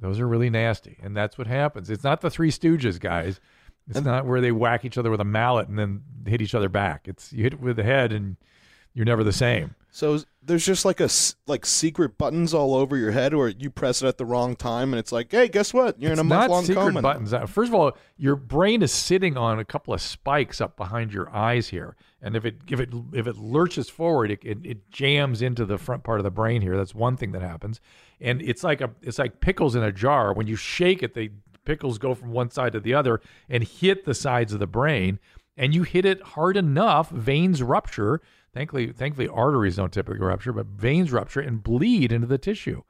Those 0.00 0.20
are 0.20 0.28
really 0.28 0.50
nasty. 0.50 0.98
And 1.02 1.16
that's 1.16 1.36
what 1.38 1.46
happens. 1.46 1.90
It's 1.90 2.04
not 2.04 2.20
the 2.20 2.30
Three 2.30 2.50
Stooges, 2.50 3.00
guys. 3.00 3.40
It's 3.88 4.00
not 4.00 4.26
where 4.26 4.40
they 4.40 4.52
whack 4.52 4.84
each 4.84 4.96
other 4.98 5.10
with 5.10 5.20
a 5.20 5.24
mallet 5.24 5.68
and 5.68 5.78
then 5.78 6.02
hit 6.26 6.40
each 6.40 6.54
other 6.54 6.68
back. 6.68 7.06
It's 7.06 7.32
you 7.32 7.42
hit 7.42 7.54
it 7.54 7.60
with 7.60 7.76
the 7.76 7.82
head 7.84 8.12
and 8.12 8.36
you're 8.94 9.04
never 9.04 9.24
the 9.24 9.32
same. 9.32 9.74
So 9.90 10.20
there's 10.42 10.64
just 10.66 10.84
like 10.84 10.98
a 11.00 11.08
like 11.46 11.64
secret 11.64 12.18
buttons 12.18 12.52
all 12.52 12.74
over 12.74 12.96
your 12.96 13.12
head, 13.12 13.32
or 13.32 13.48
you 13.48 13.70
press 13.70 14.02
it 14.02 14.08
at 14.08 14.18
the 14.18 14.24
wrong 14.24 14.56
time, 14.56 14.92
and 14.92 14.98
it's 14.98 15.12
like, 15.12 15.30
hey, 15.30 15.46
guess 15.46 15.72
what? 15.72 16.00
You're 16.00 16.12
in 16.12 16.18
a 16.18 16.22
It's 16.22 16.28
month 16.28 16.50
long 16.50 16.64
secret 16.64 16.82
coma. 16.82 17.00
buttons. 17.02 17.32
Uh, 17.32 17.46
First 17.46 17.68
of 17.68 17.74
all, 17.76 17.96
your 18.16 18.34
brain 18.34 18.82
is 18.82 18.90
sitting 18.90 19.36
on 19.36 19.60
a 19.60 19.64
couple 19.64 19.94
of 19.94 20.00
spikes 20.00 20.60
up 20.60 20.76
behind 20.76 21.12
your 21.12 21.30
eyes 21.30 21.68
here, 21.68 21.94
and 22.20 22.34
if 22.34 22.44
it 22.44 22.56
if 22.68 22.80
it 22.80 22.88
if 23.12 23.28
it 23.28 23.36
lurches 23.36 23.88
forward, 23.88 24.32
it, 24.32 24.40
it 24.42 24.58
it 24.64 24.90
jams 24.90 25.42
into 25.42 25.64
the 25.64 25.78
front 25.78 26.02
part 26.02 26.18
of 26.18 26.24
the 26.24 26.30
brain 26.32 26.60
here. 26.60 26.76
That's 26.76 26.94
one 26.94 27.16
thing 27.16 27.30
that 27.30 27.42
happens, 27.42 27.80
and 28.20 28.42
it's 28.42 28.64
like 28.64 28.80
a 28.80 28.90
it's 29.00 29.20
like 29.20 29.38
pickles 29.40 29.76
in 29.76 29.84
a 29.84 29.92
jar. 29.92 30.32
When 30.32 30.48
you 30.48 30.56
shake 30.56 31.04
it, 31.04 31.14
the 31.14 31.30
pickles 31.64 31.98
go 31.98 32.14
from 32.14 32.30
one 32.30 32.50
side 32.50 32.72
to 32.72 32.80
the 32.80 32.94
other 32.94 33.20
and 33.48 33.64
hit 33.64 34.04
the 34.04 34.14
sides 34.14 34.52
of 34.52 34.58
the 34.58 34.66
brain, 34.66 35.18
and 35.56 35.74
you 35.74 35.82
hit 35.82 36.04
it 36.04 36.22
hard 36.22 36.56
enough, 36.56 37.10
veins 37.10 37.62
rupture. 37.62 38.20
Thankfully, 38.52 38.92
thankfully, 38.92 39.28
arteries 39.28 39.76
don't 39.76 39.92
typically 39.92 40.24
rupture, 40.24 40.52
but 40.52 40.66
veins 40.66 41.12
rupture 41.12 41.40
and 41.40 41.62
bleed 41.62 42.12
into 42.12 42.26
the 42.26 42.38
tissue 42.38 42.82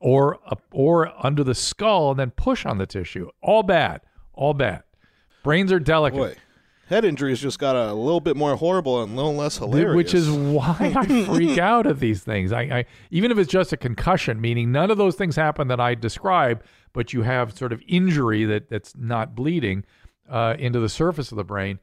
or 0.00 0.38
or 0.72 1.12
under 1.24 1.44
the 1.44 1.54
skull 1.54 2.10
and 2.10 2.20
then 2.20 2.30
push 2.30 2.64
on 2.64 2.78
the 2.78 2.86
tissue. 2.86 3.28
All 3.42 3.62
bad. 3.62 4.00
All 4.32 4.54
bad. 4.54 4.84
Brains 5.42 5.72
are 5.72 5.80
delicate. 5.80 6.16
Boy, 6.16 6.34
head 6.88 7.04
injuries 7.04 7.40
just 7.40 7.58
got 7.58 7.76
a 7.76 7.92
little 7.92 8.20
bit 8.20 8.36
more 8.36 8.56
horrible 8.56 9.02
and 9.02 9.12
a 9.12 9.16
little 9.16 9.34
less 9.34 9.58
hilarious. 9.58 9.96
Which 9.96 10.14
is 10.14 10.30
why 10.30 10.92
I 10.96 11.24
freak 11.24 11.58
out 11.58 11.86
at 11.86 12.00
these 12.00 12.22
things. 12.22 12.52
I, 12.52 12.62
I 12.62 12.84
even 13.10 13.30
if 13.30 13.38
it's 13.38 13.50
just 13.50 13.72
a 13.72 13.76
concussion, 13.76 14.40
meaning 14.40 14.72
none 14.72 14.90
of 14.90 14.98
those 14.98 15.16
things 15.16 15.36
happen 15.36 15.68
that 15.68 15.80
I 15.80 15.94
describe, 15.94 16.62
but 16.98 17.12
you 17.12 17.22
have 17.22 17.56
sort 17.56 17.72
of 17.72 17.80
injury 17.86 18.44
that 18.44 18.68
that's 18.68 18.92
not 18.96 19.36
bleeding 19.36 19.84
uh, 20.28 20.56
into 20.58 20.80
the 20.80 20.88
surface 20.88 21.30
of 21.30 21.36
the 21.36 21.44
brain. 21.44 21.78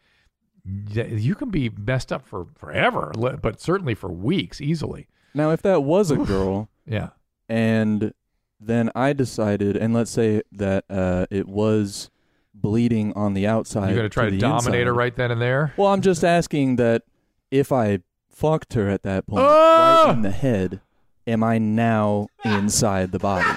You 0.65 1.36
can 1.36 1.51
be 1.51 1.69
messed 1.69 2.12
up 2.12 2.28
for 2.28 2.47
forever, 2.58 3.13
but 3.41 3.62
certainly 3.62 3.95
for 3.95 4.10
weeks 4.12 4.60
easily. 4.60 5.08
Now, 5.34 5.51
if 5.51 5.62
that 5.62 5.84
was 5.84 6.12
a 6.12 6.17
girl, 6.17 6.67
Yeah. 6.86 7.12
and 7.47 8.13
then 8.60 8.91
I 8.93 9.13
decided, 9.13 9.78
and 9.78 9.93
let's 9.93 10.12
say 10.12 10.41
that 10.51 10.84
uh, 10.89 11.28
it 11.32 11.47
was 11.47 12.10
bleeding 12.54 13.13
on 13.13 13.36
the 13.36 13.47
outside. 13.47 13.88
You're 13.88 13.99
going 13.99 14.10
to 14.10 14.13
try 14.13 14.30
to, 14.30 14.38
dominate 14.38 14.86
her 14.88 14.93
right 14.93 15.15
then 15.15 15.32
and 15.32 15.41
there. 15.41 15.73
Well, 15.78 15.93
I'm 15.93 16.01
just 16.01 16.25
asking 16.25 16.75
that 16.75 17.04
if 17.51 17.71
I 17.71 17.99
fucked 18.30 18.73
her 18.73 18.89
at 18.89 19.04
that 19.04 19.28
point, 19.28 19.43
Ah! 19.47 20.04
right 20.08 20.13
in 20.13 20.23
the 20.23 20.32
head, 20.32 20.82
am 21.25 21.41
I 21.41 21.58
now 21.58 22.28
inside 22.43 23.13
the 23.13 23.19
body? 23.19 23.47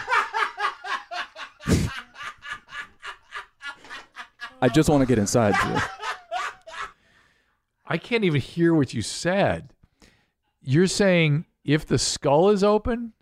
I 4.61 4.69
just 4.69 4.89
want 4.89 5.03
to 5.03 5.07
get 5.07 5.19
inside 5.19 5.55
you. 5.65 5.81
I 7.87 7.97
can't 7.97 8.25
even 8.25 8.41
hear 8.41 8.75
what 8.75 8.93
you 8.93 9.03
said. 9.03 9.73
You're 10.63 10.87
saying 10.89 11.47
if 11.65 11.87
the 11.87 11.99
skull 11.99 12.51
is 12.51 12.63
open 12.65 13.13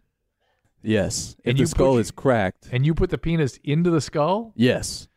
Yes. 0.83 1.35
If 1.42 1.51
And 1.51 1.59
the 1.59 1.66
skull 1.66 1.94
put- 1.94 2.01
is 2.03 2.11
cracked, 2.12 2.68
and 2.70 2.87
you 2.87 2.94
put 2.94 3.11
the 3.11 3.18
penis 3.18 3.59
into 3.64 3.90
the 3.90 4.01
skull, 4.01 4.53
yes. 4.55 5.09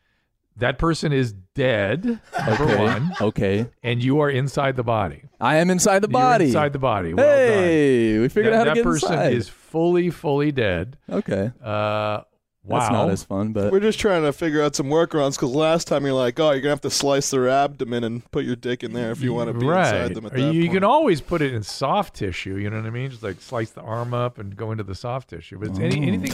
that 0.56 0.78
person 0.80 1.12
is 1.12 1.32
dead, 1.54 2.04
number 2.46 2.64
Okay. 2.64 2.76
one, 2.76 3.12
Okay. 3.20 3.66
and 3.80 4.02
you 4.02 4.18
are 4.18 4.28
inside 4.28 4.74
the 4.74 4.82
body. 4.82 5.22
I 5.40 5.56
am 5.56 5.70
inside 5.70 6.00
the 6.02 6.08
You're 6.08 6.20
body. 6.20 6.44
inside 6.46 6.72
the 6.72 6.80
body. 6.80 7.14
Well 7.14 7.24
hey, 7.24 8.18
we 8.18 8.28
figured 8.28 8.52
that, 8.52 8.62
out 8.62 8.66
how 8.68 8.74
to 8.74 8.80
that 8.82 8.84
person 8.84 9.32
is 9.32 9.48
fully, 9.48 10.10
fully 10.10 10.50
dead. 10.50 10.96
okay. 11.08 11.52
Uh, 11.62 12.22
wow. 12.64 12.78
That's 12.80 12.92
not 12.92 13.10
as 13.10 13.24
fun, 13.24 13.52
but 13.52 13.72
We're 13.72 13.80
just 13.80 13.98
trying 13.98 14.22
to 14.22 14.32
figure 14.32 14.62
out 14.62 14.74
some 14.76 14.86
workarounds 14.86 15.36
because 15.36 15.50
last 15.50 15.88
time 15.88 16.04
you're 16.04 16.14
like, 16.14 16.38
oh, 16.40 16.50
you're 16.52 16.60
gonna 16.60 16.70
have 16.70 16.80
to 16.82 16.90
slice 16.90 17.30
their 17.30 17.48
abdomen 17.48 18.04
and 18.04 18.30
put 18.30 18.44
your 18.44 18.56
dick 18.56 18.82
in 18.84 18.92
there 18.92 19.10
if 19.10 19.20
you 19.22 19.32
want 19.32 19.48
to 19.52 19.58
be 19.58 19.66
right. 19.66 19.94
inside 19.94 20.14
them 20.14 20.26
at 20.26 20.32
Or 20.32 20.36
that 20.36 20.52
you, 20.52 20.60
you 20.60 20.68
point. 20.68 20.74
can 20.74 20.84
always 20.84 21.20
put 21.20 21.42
it 21.42 21.54
in 21.54 21.62
soft 21.62 22.14
tissue. 22.16 22.56
You 22.56 22.70
know 22.70 22.76
what 22.76 22.86
I 22.86 22.90
mean? 22.90 23.10
Just 23.10 23.22
like 23.22 23.40
slice 23.40 23.70
the 23.70 23.82
arm 23.82 24.14
up 24.14 24.38
and 24.38 24.56
go 24.56 24.72
into 24.72 24.84
the 24.84 24.94
soft 24.94 25.30
tissue. 25.30 25.58
But 25.58 25.68
it's 25.70 25.78
any, 25.78 26.00
Oh. 26.00 26.02
anything. 26.14 26.32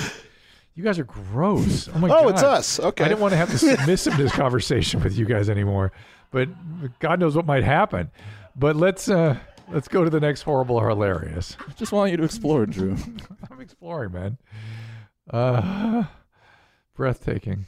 You 0.75 0.85
guys 0.85 0.99
are 0.99 1.05
gross. 1.05 1.89
Oh 1.89 1.99
my 1.99 2.09
oh, 2.09 2.25
god. 2.25 2.31
it's 2.35 2.43
us. 2.43 2.81
Okay. 2.81 3.05
I 3.05 3.09
didn't 3.09 3.21
want 3.21 3.33
to 3.33 3.39
have 3.39 3.51
to 3.51 3.57
submissive 3.59 4.17
this 4.19 4.31
conversation 4.33 5.03
with 5.03 5.17
you 5.17 5.25
guys 5.25 5.49
anymore, 5.49 5.91
but 6.31 6.51
God 6.99 7.19
knows 7.19 7.35
what 7.35 7.47
might 7.47 7.65
happen. 7.65 8.11
But 8.55 8.77
let's 8.77 9.09
uh 9.09 9.39
let's 9.73 9.89
go 9.89 10.05
to 10.05 10.11
the 10.11 10.21
next 10.21 10.43
horrible 10.43 10.77
or 10.77 10.89
hilarious. 10.91 11.57
Just 11.77 11.93
want 11.93 12.11
you 12.11 12.19
to 12.19 12.25
explore, 12.25 12.67
Drew. 12.67 12.95
I'm 13.51 13.61
exploring, 13.61 14.13
man. 14.13 14.37
Uh, 15.31 16.05
breathtaking. 16.95 17.67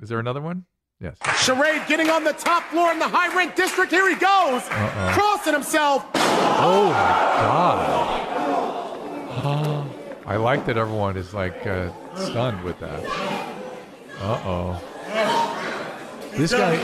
Is 0.00 0.08
there 0.08 0.18
another 0.18 0.40
one? 0.40 0.66
Yes. 1.00 1.16
Charade 1.38 1.82
getting 1.86 2.08
on 2.08 2.24
the 2.24 2.32
top 2.32 2.64
floor 2.64 2.92
in 2.92 2.98
the 2.98 3.08
high 3.08 3.34
rent 3.36 3.56
district. 3.56 3.90
Here 3.90 4.08
he 4.08 4.14
goes. 4.14 4.62
Uh-oh. 4.70 5.10
Crossing 5.12 5.52
himself. 5.52 6.06
Oh 6.14 6.86
my 6.88 6.92
god. 6.92 8.28
Oh, 9.44 9.94
I 10.26 10.36
like 10.36 10.64
that 10.66 10.76
everyone 10.78 11.16
is 11.16 11.34
like 11.34 11.66
uh, 11.66 11.90
stunned 12.14 12.62
with 12.64 12.78
that. 12.80 13.04
Uh 14.20 14.40
oh. 14.44 14.82
This 16.32 16.52
guy. 16.52 16.76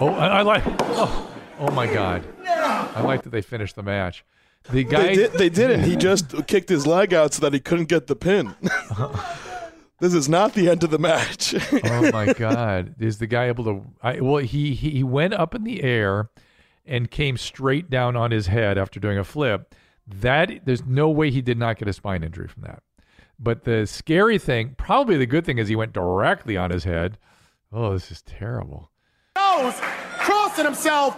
Oh, 0.00 0.08
I, 0.08 0.26
I 0.26 0.42
like. 0.42 0.62
Oh, 0.66 1.34
oh 1.58 1.70
my 1.72 1.86
god. 1.92 2.24
I 2.46 3.02
like 3.02 3.22
that 3.22 3.30
they 3.30 3.42
finished 3.42 3.76
the 3.76 3.82
match. 3.82 4.24
The 4.70 4.84
guy. 4.84 5.02
They, 5.02 5.14
did, 5.14 5.32
they 5.32 5.48
didn't. 5.48 5.82
He 5.84 5.96
just 5.96 6.46
kicked 6.46 6.68
his 6.68 6.86
leg 6.86 7.12
out 7.12 7.34
so 7.34 7.40
that 7.42 7.52
he 7.52 7.60
couldn't 7.60 7.88
get 7.88 8.06
the 8.06 8.16
pin. 8.16 8.54
this 10.00 10.14
is 10.14 10.28
not 10.28 10.54
the 10.54 10.68
end 10.68 10.82
of 10.84 10.90
the 10.90 10.98
match. 10.98 11.54
oh 11.84 12.10
my 12.12 12.32
god 12.32 12.94
is 12.98 13.18
the 13.18 13.26
guy 13.26 13.46
able 13.46 13.64
to 13.64 13.84
I, 14.02 14.20
well 14.20 14.38
he, 14.38 14.74
he 14.74 14.90
he 14.90 15.02
went 15.04 15.32
up 15.32 15.54
in 15.54 15.64
the 15.64 15.82
air 15.82 16.28
and 16.84 17.10
came 17.10 17.36
straight 17.36 17.88
down 17.88 18.16
on 18.16 18.32
his 18.32 18.48
head 18.48 18.76
after 18.76 18.98
doing 18.98 19.16
a 19.16 19.24
flip 19.24 19.74
that 20.06 20.64
there's 20.64 20.84
no 20.84 21.08
way 21.08 21.30
he 21.30 21.40
did 21.40 21.56
not 21.56 21.78
get 21.78 21.86
a 21.86 21.92
spine 21.92 22.24
injury 22.24 22.48
from 22.48 22.62
that 22.62 22.82
but 23.38 23.62
the 23.62 23.86
scary 23.86 24.38
thing 24.38 24.74
probably 24.76 25.16
the 25.16 25.26
good 25.26 25.46
thing 25.46 25.58
is 25.58 25.68
he 25.68 25.76
went 25.76 25.92
directly 25.92 26.56
on 26.56 26.70
his 26.72 26.82
head 26.82 27.16
oh 27.72 27.92
this 27.92 28.10
is 28.10 28.22
terrible 28.22 28.90
Goes. 29.36 29.80
Crossing 30.52 30.64
himself. 30.66 31.16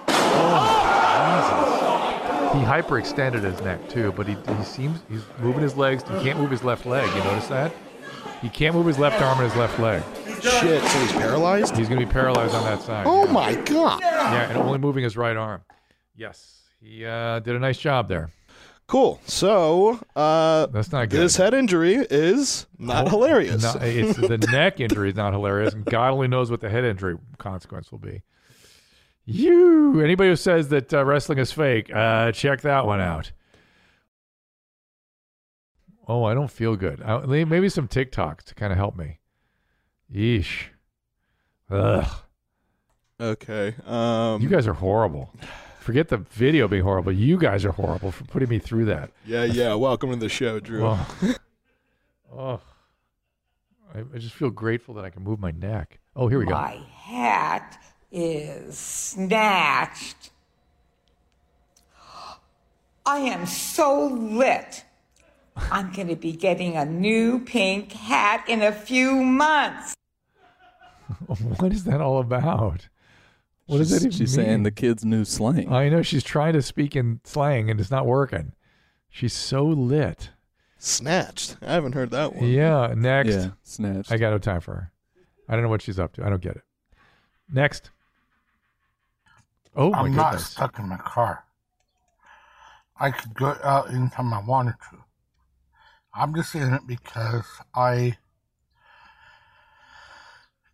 he 2.53 2.61
hyperextended 2.61 3.43
his 3.43 3.61
neck 3.63 3.89
too 3.89 4.13
but 4.13 4.29
he, 4.29 4.37
he 4.57 4.63
seems 4.65 5.01
he's 5.09 5.23
moving 5.41 5.61
his 5.63 5.77
legs 5.77 6.05
he 6.05 6.23
can't 6.23 6.39
move 6.39 6.51
his 6.53 6.63
left 6.63 6.87
leg 6.87 7.05
you 7.17 7.25
notice 7.25 7.49
that 7.49 7.73
he 8.41 8.49
can't 8.49 8.77
move 8.77 8.87
his 8.87 8.97
left 8.99 9.21
arm 9.21 9.41
and 9.41 9.49
his 9.51 9.57
left 9.59 9.77
leg 9.81 10.03
Shit, 10.41 10.83
so 10.85 10.99
he's 11.01 11.13
paralyzed? 11.13 11.77
he's 11.77 11.89
going 11.89 11.99
to 12.01 12.07
be 12.07 12.13
paralyzed 12.13 12.55
on 12.55 12.63
that 12.65 12.81
side 12.83 13.07
Oh 13.09 13.25
yeah. 13.25 13.33
my 13.33 13.55
god. 13.55 14.01
Yeah, 14.03 14.49
and 14.51 14.59
only 14.59 14.79
moving 14.79 15.03
his 15.03 15.17
right 15.17 15.37
arm. 15.37 15.63
Yes, 16.15 16.61
he 16.81 17.05
uh, 17.05 17.41
did 17.41 17.57
a 17.57 17.59
nice 17.59 17.79
job 17.79 18.09
there. 18.09 18.29
Cool. 18.87 19.19
So, 19.25 19.99
uh, 20.15 20.67
That's 20.67 20.93
not 20.93 21.09
good. 21.09 21.19
this 21.23 21.37
head 21.37 21.55
injury 21.55 21.95
is 22.11 22.67
not 22.79 23.07
Oh, 23.07 23.11
hilarious. 23.11 23.63
no, 23.63 23.73
it's 23.81 24.19
the 24.19 24.37
neck 24.53 24.81
injury 24.81 25.09
is 25.09 25.17
not 25.17 25.33
hilarious, 25.33 25.73
and 25.73 25.83
God 25.87 26.13
only 26.13 26.29
knows 26.29 26.51
what 26.51 26.61
the 26.61 26.69
head 26.69 26.85
injury 26.85 27.17
consequence 27.39 27.91
will 27.91 27.99
be. 28.01 28.21
You, 29.27 30.01
anybody 30.01 30.31
who 30.31 30.37
says 30.37 30.69
that 30.69 30.93
uh, 30.93 31.05
wrestling 31.05 31.39
is 31.39 31.51
fake, 31.51 31.95
uh, 31.95 32.33
check 32.33 32.61
that 32.63 32.85
one 32.85 33.01
out. 33.01 33.33
Oh, 36.07 36.25
I 36.25 36.35
don't 36.35 36.51
feel 36.51 36.77
good. 36.77 37.01
I, 37.03 37.25
maybe 37.45 37.69
some 37.71 37.89
TikTok 37.89 38.43
to 38.45 38.55
kind 38.55 38.71
of 38.73 38.77
help 38.79 38.97
me. 38.97 39.21
Yeesh. 40.15 40.65
Ugh. 41.71 42.07
Okay. 43.19 43.75
Um, 43.87 44.43
You 44.43 44.49
guys 44.51 44.67
are 44.67 44.75
horrible. 44.75 45.33
Forget 45.81 46.09
the 46.09 46.19
video 46.19 46.69
being 46.69 46.83
horrible. 46.83 47.13
You 47.13 47.39
guys 47.39 47.65
are 47.65 47.73
horrible 47.73 48.11
for 48.11 48.25
putting 48.25 48.49
me 48.51 48.59
through 48.59 48.87
that. 48.87 49.11
yeah, 49.27 49.45
yeah. 49.45 49.75
Welcome 49.75 50.11
to 50.11 50.17
the 50.17 50.29
show, 50.29 50.61
Drew. 50.61 50.83
Well, 50.83 51.07
oh, 52.37 52.61
I, 53.95 54.01
I 54.15 54.19
just 54.19 54.35
feel 54.35 54.51
grateful 54.51 54.95
that 54.95 55.05
I 55.07 55.11
can 55.11 55.23
move 55.23 55.41
my 55.41 55.51
neck. 55.53 56.01
Oh, 56.17 56.29
here 56.29 56.39
we 56.39 56.45
go. 56.45 56.53
My 56.53 56.79
hat 56.93 57.79
is 58.15 58.79
snatched. 58.79 60.31
I 63.05 63.19
am 63.19 63.45
so 63.45 64.07
lit. 64.07 64.85
I'm 65.57 65.93
going 65.93 66.09
to 66.09 66.17
be 66.17 66.33
getting 66.33 66.77
a 66.77 66.85
new 66.85 67.41
pink 67.41 67.93
hat 67.93 68.45
in 68.49 68.63
a 68.63 68.73
few 68.73 69.23
months. 69.23 69.95
What 71.27 71.73
is 71.73 71.85
that 71.85 72.01
all 72.01 72.19
about? 72.19 72.89
What 73.67 73.79
does 73.79 73.91
that 73.91 74.01
even 74.01 74.11
She's 74.11 74.37
mean? 74.37 74.47
saying 74.47 74.63
the 74.65 74.71
kid's 74.71 75.05
new 75.05 75.25
slang. 75.25 75.73
I 75.73 75.89
know 75.89 76.03
she's 76.03 76.23
trying 76.25 76.53
to 76.55 76.63
speak 76.63 76.95
in 76.97 77.21
slang 77.25 77.71
and 77.71 77.81
it's 77.81 77.91
not 77.91 78.07
working. 78.07 78.53
She's 79.11 79.33
so 79.33 79.65
lit. 79.65 80.31
Snatched. 80.79 81.57
I 81.63 81.73
haven't 81.73 81.93
heard 81.93 82.11
that 82.11 82.35
one. 82.35 82.47
Yeah. 82.49 82.93
Next. 82.97 83.31
yeah, 83.31 83.51
snatched. 83.63 84.13
I 84.13 84.17
got 84.19 84.31
no 84.31 84.39
time 84.39 84.61
for 84.61 84.75
her. 84.75 84.93
I 85.49 85.55
don't 85.55 85.63
know 85.63 85.69
what 85.71 85.83
she's 85.83 85.99
up 85.99 86.13
to. 86.15 86.25
I 86.27 86.31
don't 86.31 86.43
get 86.43 86.57
it. 86.57 86.63
Next. 87.51 87.91
Oh 89.77 89.91
my 89.91 90.01
I'm 90.01 90.15
not 90.15 90.41
stuck 90.41 90.79
in 90.79 90.89
my 90.89 90.97
car. 90.97 91.45
I 92.99 93.11
could 93.11 93.35
go 93.35 93.57
out 93.63 93.93
anytime 93.93 94.33
I 94.33 94.41
wanted 94.41 94.75
to. 94.91 94.99
I'm 96.15 96.35
just 96.35 96.55
in 96.55 96.73
it 96.73 96.87
because 96.87 97.47
I 97.75 98.19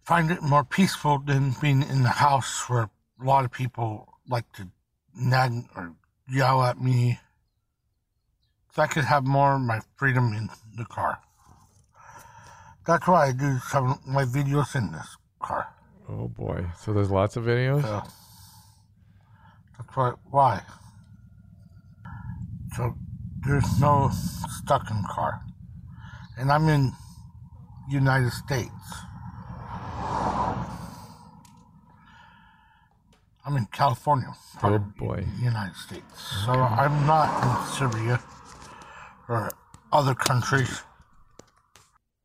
find 0.05 0.31
it 0.31 0.43
more 0.43 0.65
peaceful 0.65 1.19
than 1.19 1.55
being 1.61 1.83
in 1.83 2.03
the 2.03 2.11
house 2.11 2.69
where 2.69 2.91
a 3.21 3.25
lot 3.25 3.45
of 3.45 3.53
people 3.53 4.19
like 4.29 4.53
to 4.55 4.69
nag 5.17 5.65
or 5.75 5.95
yell 6.29 6.63
at 6.63 6.81
me. 6.81 7.19
So 8.75 8.83
I 8.83 8.87
could 8.87 9.05
have 9.05 9.25
more 9.25 9.55
of 9.55 9.63
my 9.63 9.81
freedom 9.97 10.35
in 10.35 10.51
the 10.77 10.85
car. 10.85 11.21
That's 12.87 13.07
why 13.07 13.29
I 13.29 13.33
do 13.33 13.59
some 13.59 13.93
of 13.93 14.07
my 14.07 14.25
videos 14.25 14.75
in 14.77 14.93
this 14.93 15.17
car. 15.41 15.69
Oh 16.09 16.29
boy. 16.29 16.67
So 16.79 16.93
there's 16.93 17.11
lots 17.11 17.37
of 17.37 17.45
videos. 17.45 17.83
So 17.83 18.03
that's 19.81 19.97
why. 19.97 20.13
Why? 20.31 20.63
So 22.77 22.95
there's 23.47 23.81
no 23.81 24.11
stuck 24.13 24.91
in 24.91 25.03
car, 25.11 25.41
and 26.39 26.51
I'm 26.51 26.69
in 26.69 26.93
United 27.91 28.31
States. 28.33 28.71
I'm 33.47 33.57
in 33.57 33.67
California, 33.73 34.29
Oh 34.63 34.79
boy. 34.79 35.25
United 35.43 35.75
States. 35.75 36.05
So 36.45 36.53
I'm 36.53 37.07
not 37.07 37.43
in 37.43 37.73
Syria 37.73 38.21
or 39.29 39.51
other 39.93 40.15
countries. 40.15 40.83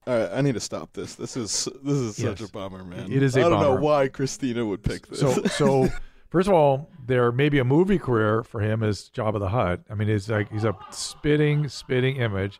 All 0.06 0.15
right, 0.15 0.30
I 0.34 0.41
need 0.41 0.54
to 0.54 0.60
stop 0.60 0.94
this. 0.94 1.15
This 1.15 1.36
is 1.36 1.68
this 1.84 1.96
is 1.96 2.18
such 2.18 2.41
a 2.41 2.48
bummer, 2.50 2.84
man. 2.84 3.12
It 3.12 3.24
is 3.24 3.36
a 3.38 3.39
I 3.39 3.50
don't 3.50 3.60
know 3.60 3.76
why 3.76 4.08
Christina 4.08 4.63
would 4.65 4.84
pick 4.84 5.08
this. 5.08 5.20
So, 5.20 5.32
so 5.46 5.88
first 6.30 6.48
of 6.48 6.54
all, 6.54 6.90
there 7.06 7.32
may 7.32 7.50
be 7.50 7.60
a 7.60 7.64
movie 7.64 8.00
career 8.00 8.44
for 8.44 8.62
him 8.62 8.84
as 8.84 9.10
Jabba 9.10 9.40
the 9.40 9.50
Hutt. 9.50 9.82
I 9.90 9.96
mean, 9.96 10.08
he's 10.08 10.30
like 10.30 10.52
he's 10.52 10.64
a 10.64 10.76
spitting, 10.92 11.68
spitting 11.70 12.18
image. 12.18 12.60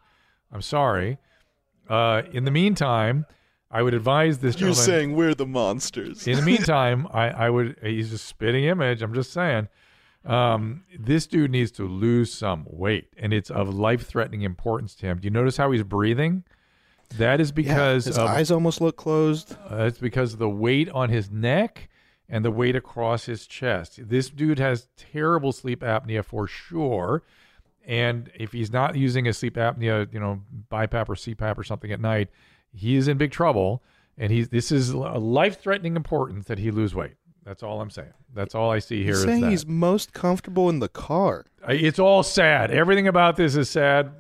I'm 0.52 0.62
sorry. 0.62 1.18
Uh, 1.90 2.24
in 2.32 2.46
the 2.46 2.52
meantime, 2.52 3.26
I 3.72 3.82
would 3.82 3.94
advise 3.94 4.40
this 4.40 4.56
you're 4.60 4.70
gentleman. 4.72 4.86
saying 4.86 5.16
we're 5.16 5.36
the 5.36 5.46
monsters. 5.46 6.28
in 6.28 6.36
the 6.38 6.42
meantime, 6.46 7.08
I, 7.12 7.30
I 7.30 7.50
would. 7.50 7.78
He's 7.82 8.14
a 8.14 8.18
spitting 8.18 8.66
image. 8.66 9.02
I'm 9.02 9.14
just 9.14 9.32
saying. 9.34 9.68
Um, 10.26 10.86
this 10.98 11.28
dude 11.28 11.52
needs 11.52 11.70
to 11.74 11.88
lose 11.88 12.34
some 12.34 12.66
weight, 12.68 13.10
and 13.16 13.32
it's 13.32 13.52
of 13.52 13.72
life-threatening 13.72 14.42
importance 14.42 14.96
to 14.96 15.06
him. 15.06 15.20
Do 15.20 15.26
you 15.26 15.30
notice 15.30 15.58
how 15.58 15.70
he's 15.72 15.84
breathing? 15.84 16.44
That 17.20 17.40
is 17.40 17.50
Yeah, 17.50 17.56
because 17.56 18.06
his 18.06 18.18
of 18.18 18.28
eyes 18.28 18.50
almost 18.50 18.82
look 18.82 18.96
closed. 18.98 19.56
uh, 19.70 19.84
it's 19.84 20.00
because 20.00 20.34
of 20.34 20.40
the 20.40 20.50
weight 20.50 20.90
on 20.90 21.10
his 21.10 21.30
neck 21.30 21.90
and 22.30 22.44
the 22.44 22.52
weight 22.52 22.76
across 22.76 23.26
his 23.26 23.46
chest. 23.46 24.00
This 24.10 24.30
dude 24.30 24.60
has 24.60 24.88
terrible 24.98 25.52
sleep 25.52 25.82
apnea 25.82 26.24
for 26.24 26.48
sure. 26.48 27.24
And 27.86 28.32
if 28.34 28.52
he's 28.52 28.72
not 28.72 28.96
using 28.96 29.28
a 29.28 29.34
sleep 29.34 29.56
apnea, 29.56 30.12
you 30.12 30.20
know, 30.20 30.42
BiPAP 30.72 31.08
or 31.08 31.16
CPAP 31.16 31.58
or 31.58 31.64
something 31.64 31.92
at 31.92 32.02
night, 32.02 32.30
he 32.74 32.96
is 32.96 33.08
in 33.08 33.18
big 33.18 33.32
trouble. 33.32 33.84
And 34.18 34.32
he's 34.32 34.50
this 34.50 34.72
is 34.72 34.90
a 34.90 34.98
life-threatening 34.98 35.96
importance 35.96 36.46
that 36.48 36.58
he 36.58 36.72
lose 36.72 36.96
weight. 36.96 37.16
That's 37.44 37.62
all 37.62 37.80
I'm 37.80 37.92
saying. 37.92 38.14
That's 38.34 38.56
all 38.56 38.72
I 38.72 38.80
see 38.80 39.04
here 39.04 39.12
He's 39.12 39.20
is 39.20 39.24
saying 39.26 39.42
that. 39.42 39.52
he's 39.52 39.68
most 39.68 40.14
comfortable 40.14 40.68
in 40.70 40.80
the 40.80 40.90
car. 40.90 41.46
It's 41.70 42.00
all 42.00 42.24
sad. 42.24 42.72
Everything 42.72 43.08
about 43.08 43.36
this 43.36 43.56
is 43.56 43.70
sad. 43.70 44.12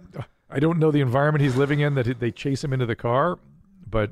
I 0.47 0.59
don't 0.59 0.77
know 0.77 0.91
the 0.91 1.01
environment 1.01 1.41
he's 1.41 1.55
living 1.55 1.79
in 1.79 1.95
that 1.95 2.19
they 2.19 2.29
chase 2.29 2.63
him 2.63 2.71
into 2.71 2.85
the 2.85 2.95
car, 2.95 3.39
but 3.89 4.11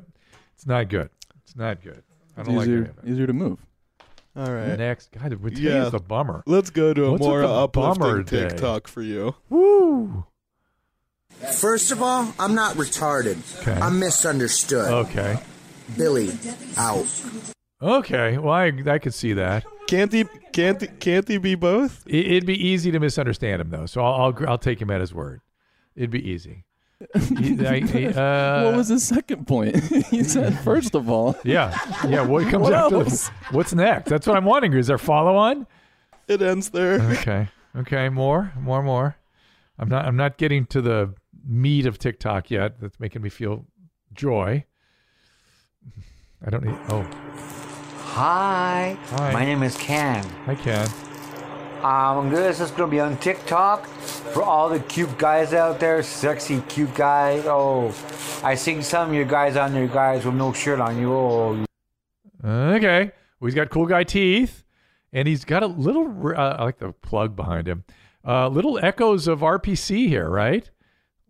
it's 0.55 0.65
not 0.65 0.89
good. 0.89 1.11
It's 1.43 1.55
not 1.55 1.83
good. 1.83 2.01
I 2.35 2.41
don't 2.41 2.55
like 2.55 2.67
easier, 2.67 2.83
it. 2.83 2.95
easier 3.07 3.27
to 3.27 3.33
move. 3.33 3.59
All 4.35 4.51
right. 4.51 4.77
Next, 4.77 5.11
God, 5.11 5.29
today 5.31 5.61
Yeah. 5.61 5.85
is 5.85 5.91
the 5.91 5.99
bummer. 5.99 6.43
Let's 6.47 6.69
go 6.71 6.93
to 6.93 7.05
a 7.05 7.11
What's 7.11 7.21
more 7.23 7.41
the 7.41 7.67
bummer 7.67 8.19
uplifting 8.19 8.39
day? 8.39 8.49
TikTok 8.49 8.87
for 8.87 9.01
you. 9.01 9.35
Woo. 9.49 10.25
First 11.59 11.91
of 11.91 12.01
all, 12.01 12.33
I'm 12.39 12.55
not 12.55 12.75
retarded. 12.75 13.37
Okay. 13.61 13.79
I'm 13.79 13.99
misunderstood. 13.99 14.91
Okay. 14.91 15.37
Billy, 15.97 16.31
out. 16.77 17.05
Okay. 17.81 18.37
Well, 18.37 18.53
I 18.53 18.71
I 18.87 18.97
could 18.99 19.13
see 19.13 19.33
that. 19.33 19.65
Can't 19.87 20.11
he? 20.13 20.25
Can't 20.53 20.79
he, 20.81 20.87
can't 20.87 21.27
he 21.27 21.37
be 21.37 21.55
both? 21.55 22.03
It, 22.07 22.25
it'd 22.27 22.45
be 22.45 22.55
easy 22.67 22.91
to 22.91 22.99
misunderstand 22.99 23.61
him 23.61 23.69
though, 23.69 23.85
so 23.85 24.01
I'll 24.03 24.33
I'll, 24.35 24.49
I'll 24.51 24.57
take 24.57 24.81
him 24.81 24.89
at 24.89 25.01
his 25.01 25.13
word. 25.13 25.41
It'd 25.95 26.09
be 26.09 26.27
easy. 26.27 26.63
He- 27.37 27.65
I- 27.67 27.79
he- 27.81 28.07
uh, 28.07 28.63
what 28.65 28.75
was 28.77 28.87
his 28.87 29.03
second 29.03 29.45
point? 29.45 29.75
he 30.09 30.23
said, 30.23 30.57
first 30.59 30.95
of 30.95 31.09
all, 31.09 31.35
Yeah, 31.43 31.77
yeah. 32.07 32.21
What 32.21 32.47
comes 32.49 32.63
What 32.63 32.73
after? 32.73 32.95
else? 32.97 33.27
What's 33.51 33.73
next? 33.73 34.09
That's 34.09 34.25
what 34.25 34.37
I'm 34.37 34.45
wondering. 34.45 34.73
Is 34.73 34.87
there 34.87 34.97
follow 34.97 35.35
on? 35.35 35.67
It 36.27 36.41
ends 36.41 36.69
there. 36.69 37.01
Okay. 37.01 37.49
Okay. 37.75 38.07
More. 38.09 38.53
More. 38.59 38.81
More. 38.81 39.17
I'm 39.77 39.89
not. 39.89 40.05
I'm 40.05 40.15
not 40.15 40.37
getting 40.37 40.65
to 40.67 40.81
the 40.81 41.13
meat 41.45 41.85
of 41.85 41.97
TikTok 41.97 42.49
yet. 42.49 42.79
That's 42.79 42.99
making 42.99 43.21
me 43.21 43.29
feel 43.29 43.65
joy. 44.13 44.63
I 46.45 46.49
don't 46.49 46.63
need. 46.63 46.75
Oh. 46.89 47.01
Hi. 48.13 48.97
Hi. 49.09 49.33
My 49.33 49.43
name 49.43 49.63
is 49.63 49.75
Ken. 49.75 50.23
Hi, 50.45 50.55
Ken. 50.55 50.87
Um, 51.83 52.29
this 52.29 52.59
is 52.59 52.71
gonna 52.71 52.89
be 52.89 52.99
on 52.99 53.17
TikTok 53.17 53.85
for 53.87 54.41
all 54.41 54.69
the 54.69 54.79
cute 54.79 55.17
guys 55.17 55.53
out 55.53 55.79
there, 55.79 56.01
sexy 56.01 56.61
cute 56.69 56.93
guys. 56.95 57.43
Oh, 57.45 57.93
I 58.43 58.55
seen 58.55 58.81
some 58.81 59.09
of 59.09 59.15
you 59.15 59.25
guys 59.25 59.57
on 59.57 59.73
there, 59.73 59.87
guys 59.87 60.25
with 60.25 60.35
no 60.35 60.53
shirt 60.53 60.79
on. 60.79 60.97
You, 60.99 61.13
oh, 61.13 61.65
Okay. 62.45 63.11
Well, 63.39 63.47
he's 63.47 63.55
got 63.55 63.69
cool 63.69 63.85
guy 63.85 64.03
teeth, 64.03 64.63
and 65.11 65.27
he's 65.27 65.43
got 65.43 65.63
a 65.63 65.67
little. 65.67 66.07
Uh, 66.27 66.55
I 66.59 66.63
like 66.63 66.77
the 66.77 66.93
plug 66.93 67.35
behind 67.35 67.67
him. 67.67 67.83
Uh, 68.25 68.47
little 68.47 68.79
echoes 68.83 69.27
of 69.27 69.39
RPC 69.41 70.07
here, 70.07 70.29
right? 70.29 70.69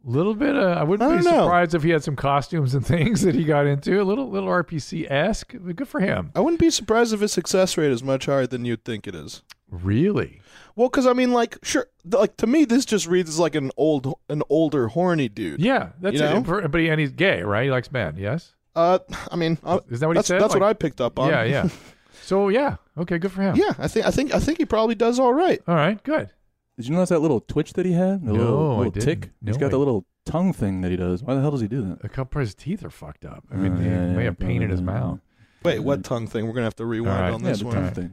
Little 0.04 0.36
bit. 0.36 0.56
Uh, 0.56 0.76
I 0.78 0.84
wouldn't 0.84 1.10
I 1.10 1.18
be 1.18 1.24
don't 1.24 1.34
know. 1.34 1.44
surprised 1.46 1.74
if 1.74 1.82
he 1.82 1.90
had 1.90 2.04
some 2.04 2.16
costumes 2.16 2.76
and 2.76 2.86
things 2.86 3.22
that 3.22 3.34
he 3.34 3.44
got 3.44 3.66
into. 3.66 4.00
A 4.00 4.04
little, 4.04 4.30
little 4.30 4.50
RPC 4.50 5.10
esque. 5.10 5.56
Good 5.76 5.88
for 5.88 6.02
him. 6.02 6.32
I 6.36 6.42
wouldn't 6.42 6.60
be 6.60 6.70
surprised 6.70 7.14
if 7.14 7.22
his 7.22 7.32
success 7.32 7.76
rate 7.78 7.92
is 7.92 8.04
much 8.04 8.28
higher 8.28 8.46
than 8.46 8.66
you'd 8.66 8.86
think 8.86 9.08
it 9.08 9.16
is. 9.16 9.42
Really? 9.72 10.42
Well, 10.76 10.90
because 10.90 11.06
I 11.06 11.14
mean, 11.14 11.32
like, 11.32 11.58
sure, 11.64 11.88
like 12.06 12.36
to 12.38 12.48
me, 12.48 12.66
this 12.66 12.86
just 12.86 13.08
reads 13.08 13.30
as 13.30 13.40
like 13.40 13.56
an 13.56 13.72
old, 13.78 14.14
an 14.30 14.42
older, 14.50 14.88
horny 14.88 15.30
dude. 15.30 15.60
Yeah, 15.60 15.90
that's 16.02 16.16
You 16.16 16.22
know? 16.22 16.58
it. 16.60 16.72
But 16.72 16.82
he, 16.82 16.90
and 16.90 17.00
he's 17.00 17.12
gay, 17.12 17.44
right? 17.44 17.66
He 17.66 17.72
likes 17.72 17.92
men. 17.92 18.16
Yes. 18.18 18.54
Uh, 18.76 19.00
I 19.32 19.36
mean, 19.36 19.60
uh, 19.64 19.80
Is 19.90 20.00
that 20.00 20.08
what 20.08 20.14
he 20.16 20.18
that's, 20.18 20.28
said? 20.28 20.42
That's 20.42 20.54
what 20.56 20.64
I 20.64 20.74
picked 20.74 21.00
up 21.00 21.20
on. 21.20 21.30
Yeah, 21.30 21.44
yeah. 21.44 21.70
So 22.26 22.48
yeah, 22.48 22.78
okay, 22.98 23.18
good 23.18 23.34
for 23.34 23.42
him. 23.42 23.58
yeah. 23.58 23.74
I 23.78 23.90
think, 23.90 24.06
I 24.06 24.12
think, 24.12 24.34
I 24.34 24.40
think 24.40 24.58
he 24.58 24.64
probably 24.66 24.96
does 24.96 25.20
all 25.20 25.34
right. 25.34 25.62
All 25.68 25.76
right, 25.76 26.02
good. 26.04 26.30
Did 26.78 26.88
you 26.88 26.94
notice 26.96 27.10
that 27.10 27.20
little 27.20 27.42
twitch 27.42 27.74
that 27.74 27.86
he 27.86 27.92
had? 27.92 28.22
The 28.26 28.32
No, 28.32 28.40
little, 28.40 28.72
I 28.72 28.78
little 28.78 28.92
didn't. 28.92 29.06
tick? 29.22 29.30
He's 29.46 29.56
No, 29.56 29.60
got 29.60 29.66
I- 29.66 29.70
the 29.72 29.78
little 29.78 30.06
tongue 30.26 30.54
thing 30.54 30.80
that 30.82 30.90
he 30.92 30.96
does. 30.96 31.22
Why 31.22 31.36
the 31.36 31.42
hell 31.42 31.52
does 31.52 31.60
he 31.60 31.68
do 31.68 31.82
that? 31.82 32.00
A 32.02 32.08
couple 32.08 32.40
of 32.42 32.48
his 32.48 32.56
teeth 32.56 32.84
are 32.86 32.90
fucked 32.90 33.26
up. 33.26 33.44
I 33.52 33.56
mean, 33.58 33.74
Oh, 33.74 33.76
he 33.78 33.86
yeah, 33.90 34.06
may 34.08 34.20
yeah, 34.20 34.24
have 34.24 34.40
pain 34.40 34.62
in 34.62 34.70
his 34.70 34.80
yeah, 34.80 34.86
yeah. 34.86 35.00
mouth. 35.00 35.20
Wait, 35.64 35.80
what 35.80 36.06
tongue 36.06 36.28
thing? 36.28 36.48
We're 36.48 36.54
gonna 36.54 36.64
have 36.66 36.78
to 36.78 36.86
rewind 36.86 37.20
right. 37.22 37.34
on 37.34 37.42
Yeah, 37.44 37.50
this 37.50 37.60
the 37.60 37.66
one. 37.66 37.76
tongue 37.76 37.84
Right. 37.84 38.10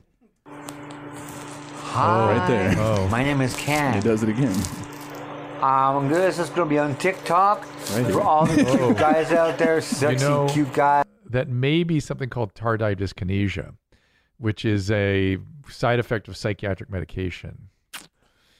Thing. 1.91 1.99
hi. 1.99 2.39
Right 2.39 2.49
there. 2.49 2.75
Oh. 2.79 3.09
My 3.09 3.23
name 3.23 3.41
is 3.41 3.55
Ken. 3.57 3.95
He 3.95 4.01
does 4.01 4.23
it 4.23 4.29
again. 4.29 4.55
Um, 5.63 6.09
this 6.09 6.39
is 6.39 6.49
gonna 6.51 6.69
be 6.71 6.79
on 6.79 6.95
TikTok 6.97 7.67
Right 7.93 8.07
for 8.07 8.21
all 8.23 8.47
the 8.47 8.65
cute 8.65 8.81
Oh. 8.81 8.95
guys 8.95 9.31
out 9.33 9.59
there, 9.59 9.81
sexy 9.81 10.25
know- 10.27 10.49
cute 10.49 10.73
guys. 10.73 11.05
That 11.29 11.49
may 11.49 11.85
be 11.85 12.01
something 12.01 12.29
called 12.29 12.55
tardive 12.55 12.97
dyskinesia, 12.97 13.75
which 14.39 14.65
is 14.65 14.91
a 14.91 15.39
side 15.69 15.99
effect 15.99 16.27
of 16.29 16.37
psychiatric 16.37 16.91
medication. 16.91 17.69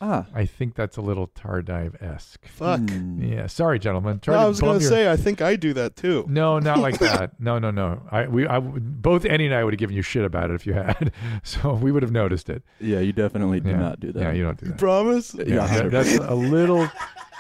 Ah. 0.03 0.27
I 0.35 0.47
think 0.47 0.75
that's 0.77 0.97
a 0.97 1.03
little 1.03 1.29
tardive 1.29 2.01
esque. 2.03 2.47
Fuck. 2.49 2.81
Hmm. 2.89 3.23
Yeah, 3.23 3.47
sorry, 3.49 3.79
gentlemen. 3.79 4.19
Try 4.21 4.35
No, 4.35 4.41
to 4.41 4.45
I 4.45 4.49
was 4.49 4.61
bum 4.61 4.69
gonna 4.71 4.81
your- 4.81 4.89
say, 4.89 5.11
I 5.13 5.17
think 5.17 5.43
I 5.43 5.57
do 5.57 5.75
that 5.75 5.95
too. 5.97 6.25
No, 6.29 6.59
not 6.59 6.79
like 6.79 6.99
that. 7.01 7.39
No, 7.39 7.59
no, 7.59 7.71
no. 7.71 8.01
I 8.11 8.27
we 8.27 8.47
I 8.47 8.59
would- 8.59 9.03
both 9.03 9.25
Eddie 9.27 9.47
and 9.47 9.55
I 9.55 9.63
would 9.63 9.75
have 9.75 9.79
given 9.79 9.95
you 9.95 10.03
shit 10.03 10.25
about 10.25 10.51
it 10.51 10.55
if 10.55 10.67
you 10.67 10.73
had. 10.73 11.13
So 11.43 11.75
we 11.75 11.93
would 11.93 12.03
have 12.03 12.13
noticed 12.13 12.49
it. 12.49 12.63
Yeah, 12.81 13.01
you 13.01 13.13
definitely 13.13 13.61
do 13.61 13.71
yeah. 13.71 13.77
not 13.79 14.01
do 14.01 14.11
that. 14.13 14.21
Yeah, 14.21 14.33
you 14.33 14.43
don't 14.43 14.59
do 14.59 14.67
that. 14.67 14.79
Promise. 14.79 15.35
Yeah, 15.35 15.45
Yeah, 15.47 15.67
that- 15.67 15.91
that's 15.91 16.15
a 16.17 16.35
little. 16.35 16.87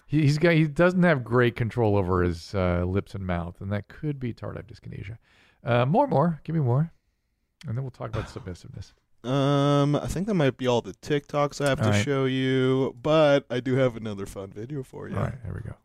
he- 0.06 0.22
He's 0.22 0.36
got. 0.38 0.52
He 0.52 0.66
doesn't 0.66 1.02
have 1.04 1.24
great 1.24 1.56
control 1.56 1.96
over 1.96 2.22
his 2.22 2.54
uh, 2.54 2.84
lips 2.84 3.14
and 3.14 3.26
mouth, 3.26 3.60
and 3.60 3.72
that 3.72 3.88
could 3.88 4.18
be 4.20 4.34
tardive 4.34 4.66
dyskinesia. 4.66 5.16
Uh, 5.64 5.86
more, 5.86 6.06
more. 6.06 6.40
Give 6.44 6.54
me 6.54 6.60
more, 6.60 6.92
and 7.66 7.76
then 7.76 7.84
we'll 7.84 7.90
talk 7.90 8.08
about 8.10 8.28
submissiveness. 8.34 8.92
Um, 9.22 9.96
I 9.96 10.06
think 10.06 10.26
that 10.28 10.34
might 10.34 10.56
be 10.56 10.66
all 10.66 10.80
the 10.80 10.94
TikToks 10.94 11.64
I 11.64 11.68
have 11.68 11.78
to 11.80 11.84
All 11.86 11.90
right. 11.90 12.04
show 12.04 12.24
you, 12.24 12.96
but 13.02 13.44
I 13.50 13.60
do 13.60 13.74
have 13.76 13.96
another 13.96 14.24
fun 14.24 14.50
video 14.50 14.82
for 14.82 15.08
you. 15.08 15.16
All 15.16 15.24
right, 15.24 15.34
here 15.44 15.52
we 15.54 15.60
go. 15.68 15.76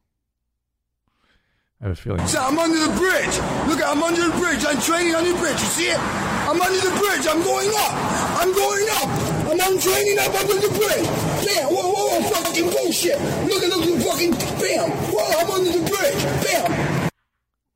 I 1.81 1.89
have 1.89 1.91
a 1.91 1.95
feeling. 1.95 2.25
So 2.27 2.41
I'm 2.41 2.57
under 2.57 2.79
the 2.79 2.95
bridge. 2.97 3.35
Look, 3.67 3.85
I'm 3.85 4.01
under 4.01 4.31
the 4.31 4.37
bridge. 4.37 4.63
I'm 4.65 4.79
training 4.79 5.13
on 5.15 5.25
the 5.25 5.37
bridge. 5.37 5.59
You 5.59 5.67
see 5.67 5.87
it? 5.89 5.99
I'm 5.99 6.61
under 6.61 6.79
the 6.79 6.95
bridge. 6.97 7.27
I'm 7.27 7.43
going 7.43 7.69
up. 7.75 7.91
I'm 8.39 8.53
going 8.53 8.87
up. 8.91 9.09
I'm 9.51 9.59
on 9.59 9.79
training 9.81 10.17
up 10.19 10.33
under 10.33 10.55
the 10.55 10.69
bridge. 10.71 11.05
Bam. 11.45 11.67
Whoa, 11.75 11.91
whoa, 11.91 12.19
whoa. 12.21 12.29
Fucking 12.29 12.69
bullshit. 12.69 13.19
Look 13.51 13.61
at 13.61 13.69
look 13.75 13.99
fucking 14.07 14.31
bam. 14.31 14.89
Whoa, 15.11 15.39
I'm 15.39 15.51
under 15.51 15.71
the 15.77 15.85
bridge. 15.89 16.23
Bam. 16.45 17.09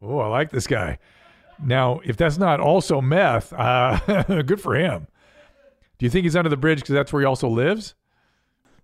Oh, 0.01 0.19
I 0.19 0.27
like 0.27 0.51
this 0.51 0.65
guy. 0.65 0.97
Now, 1.61 1.99
if 2.05 2.15
that's 2.15 2.37
not 2.37 2.61
also 2.61 3.01
meth, 3.01 3.51
uh, 3.51 3.99
good 4.45 4.61
for 4.61 4.75
him. 4.75 5.07
Do 5.99 6.05
you 6.05 6.09
think 6.09 6.23
he's 6.23 6.35
under 6.35 6.49
the 6.49 6.57
bridge 6.57 6.79
because 6.79 6.93
that's 6.93 7.13
where 7.13 7.21
he 7.21 7.25
also 7.25 7.47
lives? 7.47 7.93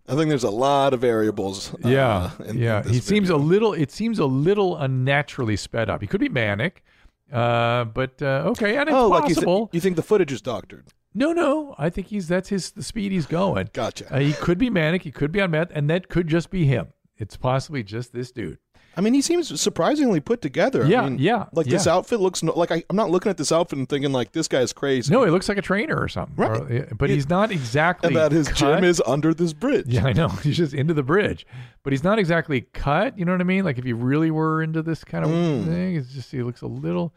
I 0.07 0.15
think 0.15 0.29
there's 0.29 0.43
a 0.43 0.51
lot 0.51 0.93
of 0.93 1.01
variables. 1.01 1.73
uh, 1.73 1.77
yeah, 1.89 2.31
in- 2.39 2.45
in 2.45 2.57
yeah. 2.59 2.81
this 2.81 2.91
he 2.91 2.99
seems 2.99 3.29
a 3.31 3.37
little. 3.37 3.73
It 3.73 3.91
seems 3.91 4.19
a 4.19 4.25
little 4.25 4.77
unnaturally 4.77 5.55
sped 5.55 5.89
up. 5.89 6.01
He 6.01 6.07
could 6.07 6.19
be 6.19 6.29
manic, 6.29 6.83
uh, 7.31 7.85
but 7.85 8.21
uh, 8.21 8.43
okay, 8.51 8.77
and 8.77 8.87
it's 8.87 8.95
oh, 8.95 9.07
like 9.07 9.29
you, 9.29 9.35
possible. 9.35 9.67
th- 9.67 9.73
you 9.73 9.81
think 9.81 9.95
the 9.95 10.03
footage 10.03 10.31
is 10.31 10.41
doctored? 10.41 10.85
no, 11.15 11.31
no. 11.31 11.73
I 11.79 11.89
think 11.89 12.07
he's 12.07 12.27
that's 12.27 12.49
his 12.49 12.71
the 12.71 12.83
speed 12.83 13.11
he's 13.13 13.25
going. 13.25 13.69
Gotcha. 13.73 14.13
Uh, 14.13 14.19
he 14.19 14.33
could 14.33 14.59
be 14.59 14.69
manic. 14.69 15.01
He 15.01 15.11
could 15.11 15.31
be 15.31 15.41
on 15.41 15.51
meth, 15.51 15.71
and 15.73 15.89
that 15.89 16.09
could 16.09 16.27
just 16.27 16.51
be 16.51 16.65
him. 16.65 16.89
It's 17.17 17.37
possibly 17.37 17.81
just 17.81 18.13
this 18.13 18.31
dude. 18.31 18.59
I 18.97 19.01
mean, 19.01 19.13
he 19.13 19.21
seems 19.21 19.59
surprisingly 19.59 20.19
put 20.19 20.41
together. 20.41 20.85
Yeah, 20.85 21.01
I 21.01 21.09
mean, 21.09 21.19
yeah, 21.19 21.45
Like 21.51 21.65
this 21.67 21.85
outfit 21.87 22.19
looks 22.19 22.41
no, 22.43 22.53
like 22.57 22.71
I, 22.71 22.83
I'm 22.89 22.95
not 22.95 23.09
looking 23.09 23.29
at 23.29 23.37
this 23.37 23.51
outfit 23.51 23.77
and 23.79 23.89
thinking 23.89 24.11
like 24.11 24.31
this 24.31 24.47
guy's 24.47 24.71
crazy. 24.73 25.11
No, 25.13 25.23
he 25.25 25.31
looks 25.31 25.49
like 25.49 25.57
a 25.57 25.61
trainer 25.61 25.97
or 25.97 26.07
something. 26.07 26.35
Right. 26.37 26.61
Or- 26.61 26.95
but 26.95 27.09
He- 27.09 27.15
he's 27.15 27.27
not 27.29 27.51
exactly. 27.51 28.07
and 28.07 28.15
that 28.15 28.31
his 28.31 28.47
cut. 28.47 28.57
gym 28.57 28.83
is 28.83 29.01
under 29.05 29.33
this 29.33 29.53
bridge. 29.53 29.87
Yeah, 29.87 30.05
I 30.05 30.13
know. 30.13 30.27
He's 30.43 30.57
just 30.57 30.73
into 30.73 30.93
the 30.93 31.03
bridge, 31.03 31.45
but 31.83 31.91
he's 31.93 32.03
not 32.03 32.19
exactly 32.19 32.61
cut. 32.73 33.17
You 33.19 33.25
know 33.25 33.31
what 33.33 33.41
I 33.41 33.45
mean? 33.45 33.65
Like 33.65 33.77
if 33.77 33.85
you 33.85 33.95
really 33.95 34.31
were 34.31 34.61
into 34.63 34.81
this 34.81 35.03
kind 35.03 35.25
of 35.25 35.31
Mm. 35.31 35.65
thing, 35.65 35.95
it's 35.95 36.13
just 36.13 36.31
he 36.31 36.41
looks 36.43 36.61
a 36.61 36.67
little. 36.67 37.13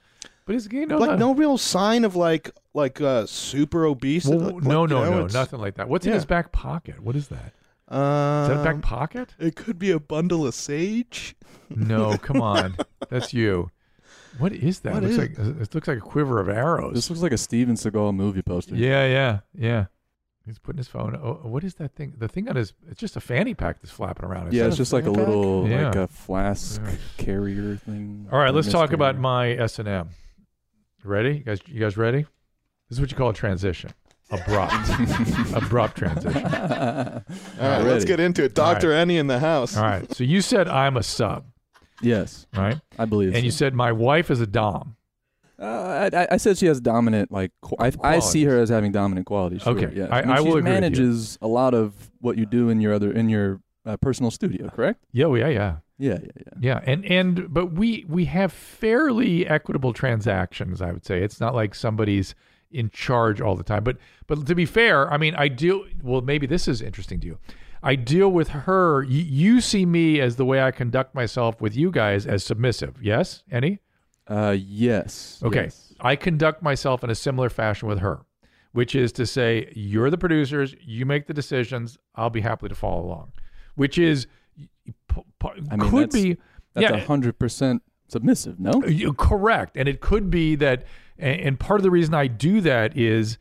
But 0.47 0.55
he's 0.55 0.67
you 0.73 0.87
know 0.87 0.97
like 0.99 1.11
not- 1.11 1.19
no 1.19 1.35
real 1.35 1.59
sign 1.59 2.05
of 2.05 2.17
like 2.17 2.51
like 2.75 3.01
uh 3.01 3.27
super 3.27 3.85
obese. 3.85 4.27
Well, 4.27 4.39
Like, 4.39 4.65
no, 4.65 4.83
you 4.83 4.89
no, 4.89 5.05
know, 5.05 5.11
no, 5.21 5.27
nothing 5.27 5.61
like 5.61 5.75
that. 5.77 5.89
What's 5.89 6.07
in 6.07 6.13
his 6.13 6.25
back 6.25 6.51
pocket? 6.53 7.01
What 7.01 7.15
is 7.17 7.29
that? 7.29 7.53
Uh, 7.89 8.43
Is 8.43 8.49
that 8.49 8.61
a 8.61 8.65
back 8.65 8.83
pocket? 8.83 9.35
It 9.39 9.57
could 9.57 9.79
be 9.79 9.91
a 9.91 9.99
bundle 9.99 10.47
of 10.47 10.55
sage. 10.55 11.35
No, 11.71 12.17
come 12.23 12.41
on, 12.43 12.77
that's 13.09 13.33
you. 13.33 13.71
What 14.39 14.53
is 14.53 14.81
that? 14.81 14.93
What 14.95 15.03
looks 15.05 15.13
is 15.15 15.19
like 15.19 15.39
it 15.39 15.75
looks 15.75 15.89
like 15.89 15.97
a 15.99 16.01
quiver 16.03 16.39
of 16.41 16.49
arrows. 16.49 16.95
This 16.95 17.09
looks 17.11 17.23
like 17.23 17.33
a 17.33 17.39
Steven 17.39 17.75
Seagal 17.77 18.15
movie 18.15 18.43
poster. 18.43 18.75
Yeah, 18.77 19.07
yeah, 19.07 19.39
yeah. 19.55 19.87
He's 20.45 20.59
putting 20.59 20.79
his 20.79 20.89
phone. 20.89 21.15
Oh, 21.23 21.41
what 21.49 21.63
is 21.65 21.75
that 21.75 21.95
thing? 21.95 22.15
The 22.17 22.29
thing 22.29 22.49
on 22.49 22.57
his. 22.57 22.73
It's 22.91 23.01
just 23.01 23.17
a 23.17 23.21
fanny 23.21 23.53
pack 23.55 23.81
that's 23.81 23.91
flapping 23.93 24.25
around. 24.25 24.49
Is 24.49 24.55
Yeah, 24.55 24.67
it's 24.67 24.77
just 24.79 24.93
like 24.95 25.03
a 25.05 25.07
fanny 25.07 25.19
pack? 25.19 25.27
little, 25.29 25.63
like 25.67 25.97
a 25.97 26.07
flask 26.07 26.81
Yeah. 26.83 26.93
carrier 27.19 27.77
thing. 27.77 28.29
All 28.33 28.39
right, 28.39 28.55
let's 28.55 28.69
talk 28.71 28.91
mystery. 28.91 28.95
about 28.95 29.19
my 29.19 29.51
S 29.53 29.79
and 29.79 29.89
M. 29.89 30.09
Ready, 31.05 31.39
you 31.39 31.45
guys? 31.45 31.59
You 31.67 31.81
guys 31.81 31.97
ready? 31.97 32.23
This 32.89 32.97
is 32.97 33.01
what 33.01 33.11
you 33.11 33.17
call 33.17 33.29
a 33.31 33.35
transition. 33.35 33.91
Abrupt, 34.31 34.75
abrupt 35.55 35.97
transition. 35.97 36.45
All 36.45 36.51
right, 36.53 37.23
Ready. 37.59 37.85
let's 37.85 38.05
get 38.05 38.21
into 38.21 38.45
it. 38.45 38.55
Doctor 38.55 38.93
Enny 38.93 39.17
in 39.17 39.27
the 39.27 39.39
house. 39.39 39.77
All 39.77 39.83
right. 39.85 40.13
So 40.15 40.23
you 40.25 40.41
said 40.43 40.69
I'm 40.69 40.97
a 40.99 41.03
sub, 41.03 41.47
Yes, 42.03 42.47
right? 42.55 42.79
I 42.99 43.07
believe. 43.07 43.35
And 43.35 43.45
you 43.45 43.51
said 43.51 43.75
my 43.75 43.91
wife 43.93 44.31
is 44.31 44.41
a 44.41 44.47
dom. 44.47 44.97
Uh, 45.61 46.09
I, 46.13 46.29
I 46.33 46.37
said 46.37 46.57
she 46.59 46.67
has 46.67 46.81
dominant, 46.81 47.33
like 47.33 47.51
qu- 47.63 47.75
I, 47.81 47.91
I 48.05 48.19
see 48.21 48.45
her 48.45 48.59
as 48.61 48.69
having 48.69 48.93
dominant 48.93 49.27
qualities. 49.27 49.63
Sure, 49.63 49.73
Okay, 49.77 49.93
yeah. 49.97 50.07
I- 50.11 50.21
mean, 50.23 50.31
I 50.31 50.37
she 50.37 50.43
will 50.43 50.59
agree 50.59 50.63
with 50.63 50.67
you. 50.67 50.73
manages 50.81 51.39
a 51.43 51.49
lot 51.49 51.75
of 51.75 51.95
what 52.21 52.37
you 52.39 52.47
do 52.47 52.69
in 52.69 52.81
your 52.81 52.93
other 52.93 53.11
in 53.11 53.29
your 53.29 53.61
uh, 53.87 53.97
personal 53.97 54.31
studio, 54.31 54.69
correct? 54.69 55.03
Yeah, 55.11 55.27
well, 55.27 55.41
yeah, 55.41 55.49
yeah, 55.49 55.77
Yeah, 55.99 56.13
yeah, 56.13 56.19
yeah. 56.37 56.53
yeah. 56.61 56.81
And 56.85 57.05
and 57.07 57.53
but 57.53 57.73
we 57.73 58.05
we 58.09 58.27
have 58.27 58.53
fairly 58.53 59.49
equitable 59.49 59.93
transactions. 59.93 60.81
I 60.83 60.93
would 60.93 61.05
say 61.05 61.23
it's 61.23 61.41
not 61.41 61.55
like 61.57 61.75
somebody's 61.75 62.37
in 62.71 62.91
charge 62.91 63.41
all 63.41 63.57
the 63.57 63.65
time. 63.65 63.85
But 63.85 63.99
but 64.27 64.47
to 64.47 64.55
be 64.55 64.67
fair, 64.67 65.13
I 65.13 65.17
mean, 65.17 65.35
I 65.35 65.49
deal. 65.49 65.85
Well, 66.03 66.21
maybe 66.21 66.47
this 66.47 66.69
is 66.69 66.83
interesting 66.83 67.21
to 67.21 67.27
you. 67.27 67.39
I 67.83 67.95
deal 67.95 68.29
with 68.31 68.49
her. 68.49 69.03
You, 69.05 69.23
you 69.23 69.61
see 69.61 69.87
me 69.87 70.21
as 70.21 70.37
the 70.37 70.45
way 70.45 70.61
I 70.61 70.71
conduct 70.73 71.15
myself 71.15 71.61
with 71.61 71.77
you 71.77 71.91
guys 71.91 72.27
as 72.27 72.45
submissive. 72.45 72.97
Yes, 73.01 73.45
Enny? 73.51 73.79
Uh, 74.27 74.57
yes. 74.59 75.41
Okay. 75.45 75.65
yes. 75.65 75.95
I 76.01 76.17
conduct 76.17 76.63
myself 76.63 77.03
in 77.05 77.11
a 77.11 77.15
similar 77.15 77.49
fashion 77.49 77.89
with 77.89 78.01
her, 78.01 78.21
which 78.73 78.95
is 78.95 79.13
to 79.13 79.27
say, 79.27 79.73
you're 79.75 80.11
the 80.11 80.19
producers, 80.19 80.75
you 80.81 81.07
make 81.07 81.27
the 81.29 81.35
decisions, 81.35 81.97
I'll 82.15 82.31
be 82.31 82.41
happy 82.41 82.69
to 82.69 82.75
follow 82.75 83.05
along. 83.05 83.33
Which 83.77 83.97
is, 83.97 84.27
p- 85.09 85.23
p- 85.41 85.49
I 85.71 85.77
mean, 85.77 85.89
could 85.89 86.11
that's, 86.11 86.15
be, 86.15 86.37
that's 86.75 86.91
yeah, 86.91 86.99
hundred 86.99 87.39
percent 87.39 87.83
submissive. 88.09 88.59
No. 88.61 88.83
you- 88.87 89.13
correct. 89.15 89.77
And 89.77 89.89
it 89.89 90.01
could 90.01 90.31
be 90.31 90.57
that, 90.57 90.85
and, 91.19 91.41
and 91.41 91.61
part 91.61 91.81
of 91.81 91.83
the 91.83 91.91
reason 91.91 92.15
I 92.15 92.27
do 92.27 92.61
that 92.63 92.97
is 92.97 93.39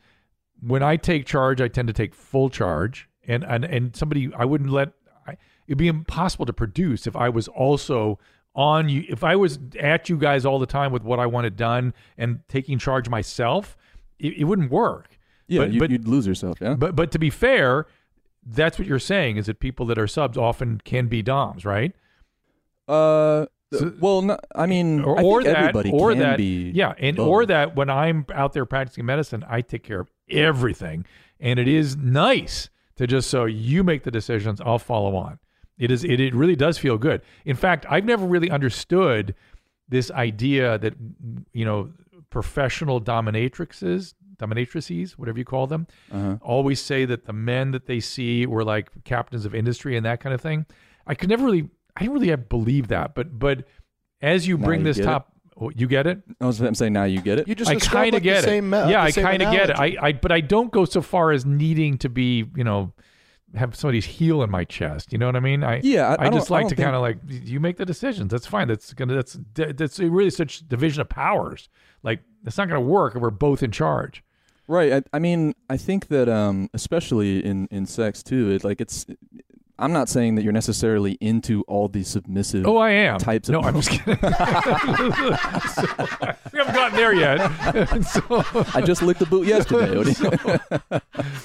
when 0.60 0.82
I 0.82 0.96
take 0.96 1.26
charge, 1.26 1.60
I 1.60 1.68
tend 1.68 1.88
to 1.88 1.94
take 1.94 2.14
full 2.14 2.50
charge. 2.50 3.08
And, 3.26 3.44
and, 3.44 3.64
and 3.64 3.94
somebody, 3.94 4.30
I 4.36 4.44
wouldn't 4.44 4.70
let, 4.70 4.92
I, 5.26 5.36
it'd 5.66 5.78
be 5.78 5.88
impossible 5.88 6.46
to 6.46 6.52
produce 6.52 7.06
if 7.06 7.14
I 7.14 7.28
was 7.28 7.46
also 7.48 8.18
on 8.54 8.88
you. 8.88 9.04
If 9.08 9.22
I 9.22 9.36
was 9.36 9.58
at 9.78 10.08
you 10.08 10.16
guys 10.16 10.46
all 10.46 10.58
the 10.58 10.66
time 10.66 10.92
with 10.92 11.02
what 11.02 11.20
I 11.20 11.26
wanted 11.26 11.56
done 11.56 11.94
and 12.16 12.40
taking 12.48 12.78
charge 12.78 13.08
myself, 13.08 13.76
it, 14.18 14.34
it 14.38 14.44
wouldn't 14.44 14.70
work. 14.70 15.18
Yeah, 15.46 15.60
but, 15.60 15.72
you, 15.72 15.80
but, 15.80 15.90
you'd 15.90 16.08
lose 16.08 16.26
yourself. 16.26 16.58
Yeah. 16.60 16.74
but 16.74 16.94
but 16.94 17.10
to 17.12 17.18
be 17.18 17.30
fair, 17.30 17.86
that's 18.44 18.78
what 18.78 18.86
you're 18.88 18.98
saying 18.98 19.36
is 19.36 19.46
that 19.46 19.60
people 19.60 19.86
that 19.86 19.98
are 19.98 20.06
subs 20.06 20.36
often 20.36 20.80
can 20.84 21.06
be 21.06 21.22
doms, 21.22 21.64
right? 21.64 21.94
Uh, 22.86 23.46
well, 24.00 24.22
no, 24.22 24.38
I 24.54 24.66
mean, 24.66 25.02
or, 25.02 25.18
I 25.18 25.22
or 25.22 25.42
that, 25.42 25.56
everybody 25.56 25.90
or 25.92 26.10
can 26.10 26.18
that, 26.20 26.36
be. 26.38 26.70
yeah, 26.74 26.94
and 26.98 27.18
or 27.18 27.44
that 27.46 27.76
when 27.76 27.90
I'm 27.90 28.24
out 28.34 28.52
there 28.54 28.64
practicing 28.64 29.04
medicine, 29.04 29.44
I 29.48 29.60
take 29.60 29.82
care 29.82 30.00
of 30.00 30.10
everything, 30.30 31.04
and 31.40 31.58
it 31.58 31.68
is 31.68 31.96
nice 31.96 32.70
to 32.96 33.06
just 33.06 33.28
so 33.30 33.44
you 33.44 33.84
make 33.84 34.02
the 34.04 34.10
decisions, 34.10 34.60
I'll 34.60 34.78
follow 34.78 35.14
on. 35.16 35.38
It 35.78 35.90
is, 35.90 36.02
it, 36.02 36.18
it 36.18 36.34
really 36.34 36.56
does 36.56 36.78
feel 36.78 36.98
good. 36.98 37.22
In 37.44 37.54
fact, 37.56 37.86
I've 37.88 38.04
never 38.04 38.26
really 38.26 38.50
understood 38.50 39.34
this 39.88 40.10
idea 40.10 40.78
that 40.78 40.94
you 41.52 41.64
know 41.64 41.90
professional 42.30 43.00
dominatrixes, 43.00 44.14
dominatrices, 44.38 45.12
whatever 45.12 45.38
you 45.38 45.44
call 45.44 45.66
them, 45.66 45.86
Uh-huh. 46.12 46.36
always 46.42 46.80
say 46.80 47.04
that 47.04 47.24
the 47.26 47.32
men 47.32 47.70
that 47.72 47.86
they 47.86 48.00
see 48.00 48.46
were 48.46 48.64
like 48.64 48.90
captains 49.04 49.44
of 49.44 49.54
industry 49.54 49.96
and 49.96 50.04
that 50.06 50.20
kind 50.20 50.34
of 50.34 50.40
thing. 50.40 50.66
I 51.06 51.14
could 51.14 51.28
never 51.28 51.44
really, 51.44 51.70
I 51.98 52.02
didn't 52.02 52.14
really 52.20 52.36
believe 52.36 52.88
that, 52.88 53.14
but 53.14 53.38
but 53.38 53.64
as 54.22 54.46
you 54.46 54.56
bring 54.58 54.80
you 54.80 54.84
this 54.84 54.96
get 54.96 55.02
it? 55.02 55.06
top, 55.06 55.32
oh, 55.60 55.70
you 55.74 55.86
get 55.86 56.06
it. 56.06 56.22
I 56.40 56.46
was 56.46 56.60
I'm 56.60 56.74
saying 56.74 56.92
now 56.92 57.04
you 57.04 57.20
get 57.20 57.38
it. 57.40 57.48
You 57.48 57.54
just 57.54 57.70
I 57.70 57.74
kind 57.76 58.08
of 58.08 58.12
like, 58.12 58.12
the 58.14 58.20
get 58.20 58.38
it. 58.38 58.44
same, 58.44 58.72
uh, 58.72 58.88
yeah, 58.88 59.02
I 59.02 59.10
kind 59.12 59.42
of 59.42 59.52
get 59.52 59.70
it. 59.70 59.76
analogy. 59.76 59.98
I, 59.98 60.06
I, 60.08 60.12
but 60.12 60.30
I 60.32 60.40
don't 60.40 60.70
go 60.72 60.84
so 60.84 61.02
far 61.02 61.32
as 61.32 61.44
needing 61.44 61.98
to 61.98 62.08
be, 62.08 62.44
you 62.54 62.64
know, 62.64 62.92
have 63.54 63.74
somebody's 63.74 64.04
heel 64.04 64.42
in 64.42 64.50
my 64.50 64.64
chest. 64.64 65.12
You 65.12 65.18
know 65.18 65.26
what 65.26 65.34
I 65.36 65.40
mean? 65.40 65.64
I 65.64 65.80
Yeah, 65.82 66.14
I- 66.18 66.26
I 66.26 66.30
just 66.30 66.48
don't- 66.48 66.58
I 66.58 66.60
like 66.62 66.68
to 66.68 66.74
don't 66.76 66.84
kind 66.84 66.96
of 66.96 67.02
like 67.02 67.18
you 67.28 67.60
make 67.60 67.76
the 67.78 67.86
decisions. 67.86 68.30
That's 68.30 68.46
fine. 68.46 68.68
That's 68.68 68.92
gonna. 68.94 69.14
That's 69.14 69.38
that's 69.54 69.98
really 69.98 70.30
such 70.30 70.68
division 70.68 71.00
of 71.00 71.08
powers. 71.08 71.68
Like 72.02 72.20
it's 72.46 72.56
not 72.58 72.68
gonna 72.68 72.80
work 72.80 73.16
if 73.16 73.22
we're 73.22 73.30
both 73.30 73.62
in 73.62 73.72
charge. 73.72 74.22
Right. 74.70 74.92
I, 74.92 75.02
I 75.14 75.18
mean, 75.18 75.54
I 75.70 75.78
think 75.78 76.08
that 76.08 76.28
um, 76.28 76.68
especially 76.74 77.44
in 77.44 77.66
in 77.70 77.86
sex 77.86 78.22
too, 78.22 78.50
it 78.50 78.64
like 78.64 78.80
it's. 78.80 79.06
I'm 79.80 79.92
not 79.92 80.08
saying 80.08 80.34
that 80.34 80.42
you're 80.42 80.52
necessarily 80.52 81.12
into 81.20 81.62
all 81.68 81.86
these 81.88 82.08
submissive. 82.08 82.66
Oh, 82.66 82.78
I 82.78 82.90
am. 82.90 83.18
Types 83.18 83.48
Of 83.48 83.52
No. 83.54 83.60
I'm 83.60 83.74
just 83.80 83.90
kidding. 83.90 84.18
So, 84.18 84.28
we 86.52 86.58
haven't 86.58 86.74
gotten 86.74 86.96
there 86.96 87.14
yet. 87.14 87.38
So- 88.04 88.44
I 88.74 88.80
just 88.84 89.02
licked 89.02 89.20
the 89.20 89.26
boot 89.26 89.46
yesterday. 89.46 89.92
You- 89.92 91.00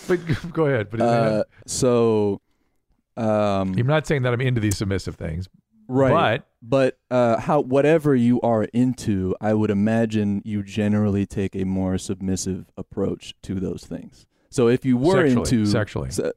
but 0.07 0.19
go 0.53 0.65
ahead. 0.65 0.89
But 0.89 1.01
Uh, 1.01 1.43
so, 1.67 2.41
um, 3.17 3.75
I'm 3.77 3.85
not 3.87 4.07
saying 4.07 4.23
that 4.23 4.33
I'm 4.33 4.41
into 4.41 4.61
these 4.61 4.77
submissive 4.77 5.15
things. 5.15 5.47
right. 5.87 6.41
But 6.61 6.97
but 7.09 7.15
uh, 7.15 7.39
how 7.41 7.59
whatever 7.61 8.15
you 8.15 8.39
are 8.41 8.63
into, 8.73 9.35
I 9.41 9.53
would 9.53 9.69
imagine 9.69 10.41
you 10.45 10.63
generally 10.63 11.25
take 11.25 11.55
a 11.57 11.65
more 11.65 11.97
submissive 11.97 12.65
approach 12.77 13.33
to 13.43 13.59
those 13.59 13.83
things. 13.85 14.25
So 14.49 14.69
if 14.69 14.85
you 14.85 14.95
were 14.97 15.27
Sexually, 15.27 15.41
into 15.59 15.65
sexually. 15.65 16.11
se- 16.11 16.23
uh, 16.23 16.31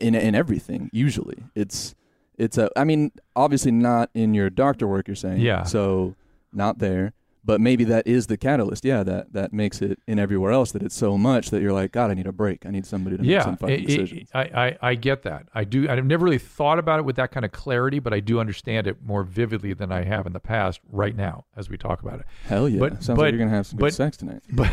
in 0.00 0.14
in 0.14 0.34
everything, 0.34 0.90
usually 0.92 1.44
it's 1.54 1.94
it's 2.38 2.56
a. 2.58 2.70
I 2.76 2.84
mean, 2.84 3.12
obviously 3.36 3.70
not 3.70 4.10
in 4.14 4.34
your 4.34 4.48
doctor 4.50 4.86
work. 4.86 5.08
You're 5.08 5.14
saying, 5.14 5.40
Yeah. 5.40 5.62
So 5.64 6.14
not 6.52 6.78
there, 6.78 7.12
but 7.44 7.60
maybe 7.60 7.84
that 7.84 8.06
is 8.06 8.26
the 8.28 8.36
catalyst. 8.38 8.82
Yeah, 8.84 9.02
that 9.02 9.32
that 9.34 9.52
makes 9.52 9.82
it 9.82 9.98
in 10.06 10.18
everywhere 10.18 10.50
else 10.50 10.72
that 10.72 10.82
it's 10.82 10.94
so 10.96 11.18
much 11.18 11.50
that 11.50 11.60
you're 11.60 11.72
like, 11.72 11.92
God, 11.92 12.10
I 12.10 12.14
need 12.14 12.26
a 12.26 12.32
break. 12.32 12.64
I 12.66 12.70
need 12.70 12.86
somebody 12.86 13.16
to 13.18 13.22
make 13.22 13.30
yeah, 13.30 13.44
some 13.44 13.56
fucking 13.56 13.84
it- 13.88 14.12
it- 14.12 14.28
I, 14.34 14.40
I 14.42 14.78
I 14.90 14.94
get 14.94 15.22
that. 15.24 15.48
I 15.54 15.64
do. 15.64 15.86
I've 15.88 16.04
never 16.04 16.24
really 16.24 16.38
thought 16.38 16.78
about 16.78 16.98
it 16.98 17.04
with 17.04 17.16
that 17.16 17.30
kind 17.30 17.44
of 17.44 17.52
clarity, 17.52 17.98
but 17.98 18.14
I 18.14 18.20
do 18.20 18.40
understand 18.40 18.86
it 18.86 19.02
more 19.04 19.22
vividly 19.22 19.74
than 19.74 19.92
I 19.92 20.04
have 20.04 20.26
in 20.26 20.32
the 20.32 20.40
past. 20.40 20.80
Right 20.90 21.14
now, 21.16 21.44
as 21.56 21.68
we 21.68 21.76
talk 21.76 22.00
about 22.02 22.20
it. 22.20 22.26
Hell 22.46 22.68
yeah! 22.70 22.78
But, 22.80 22.92
Sounds 23.04 23.16
but, 23.18 23.18
like 23.18 23.32
you're 23.32 23.38
gonna 23.38 23.50
have 23.56 23.66
some 23.66 23.78
good 23.78 23.84
but- 23.86 23.94
sex 23.94 24.16
tonight. 24.16 24.42
But 24.52 24.70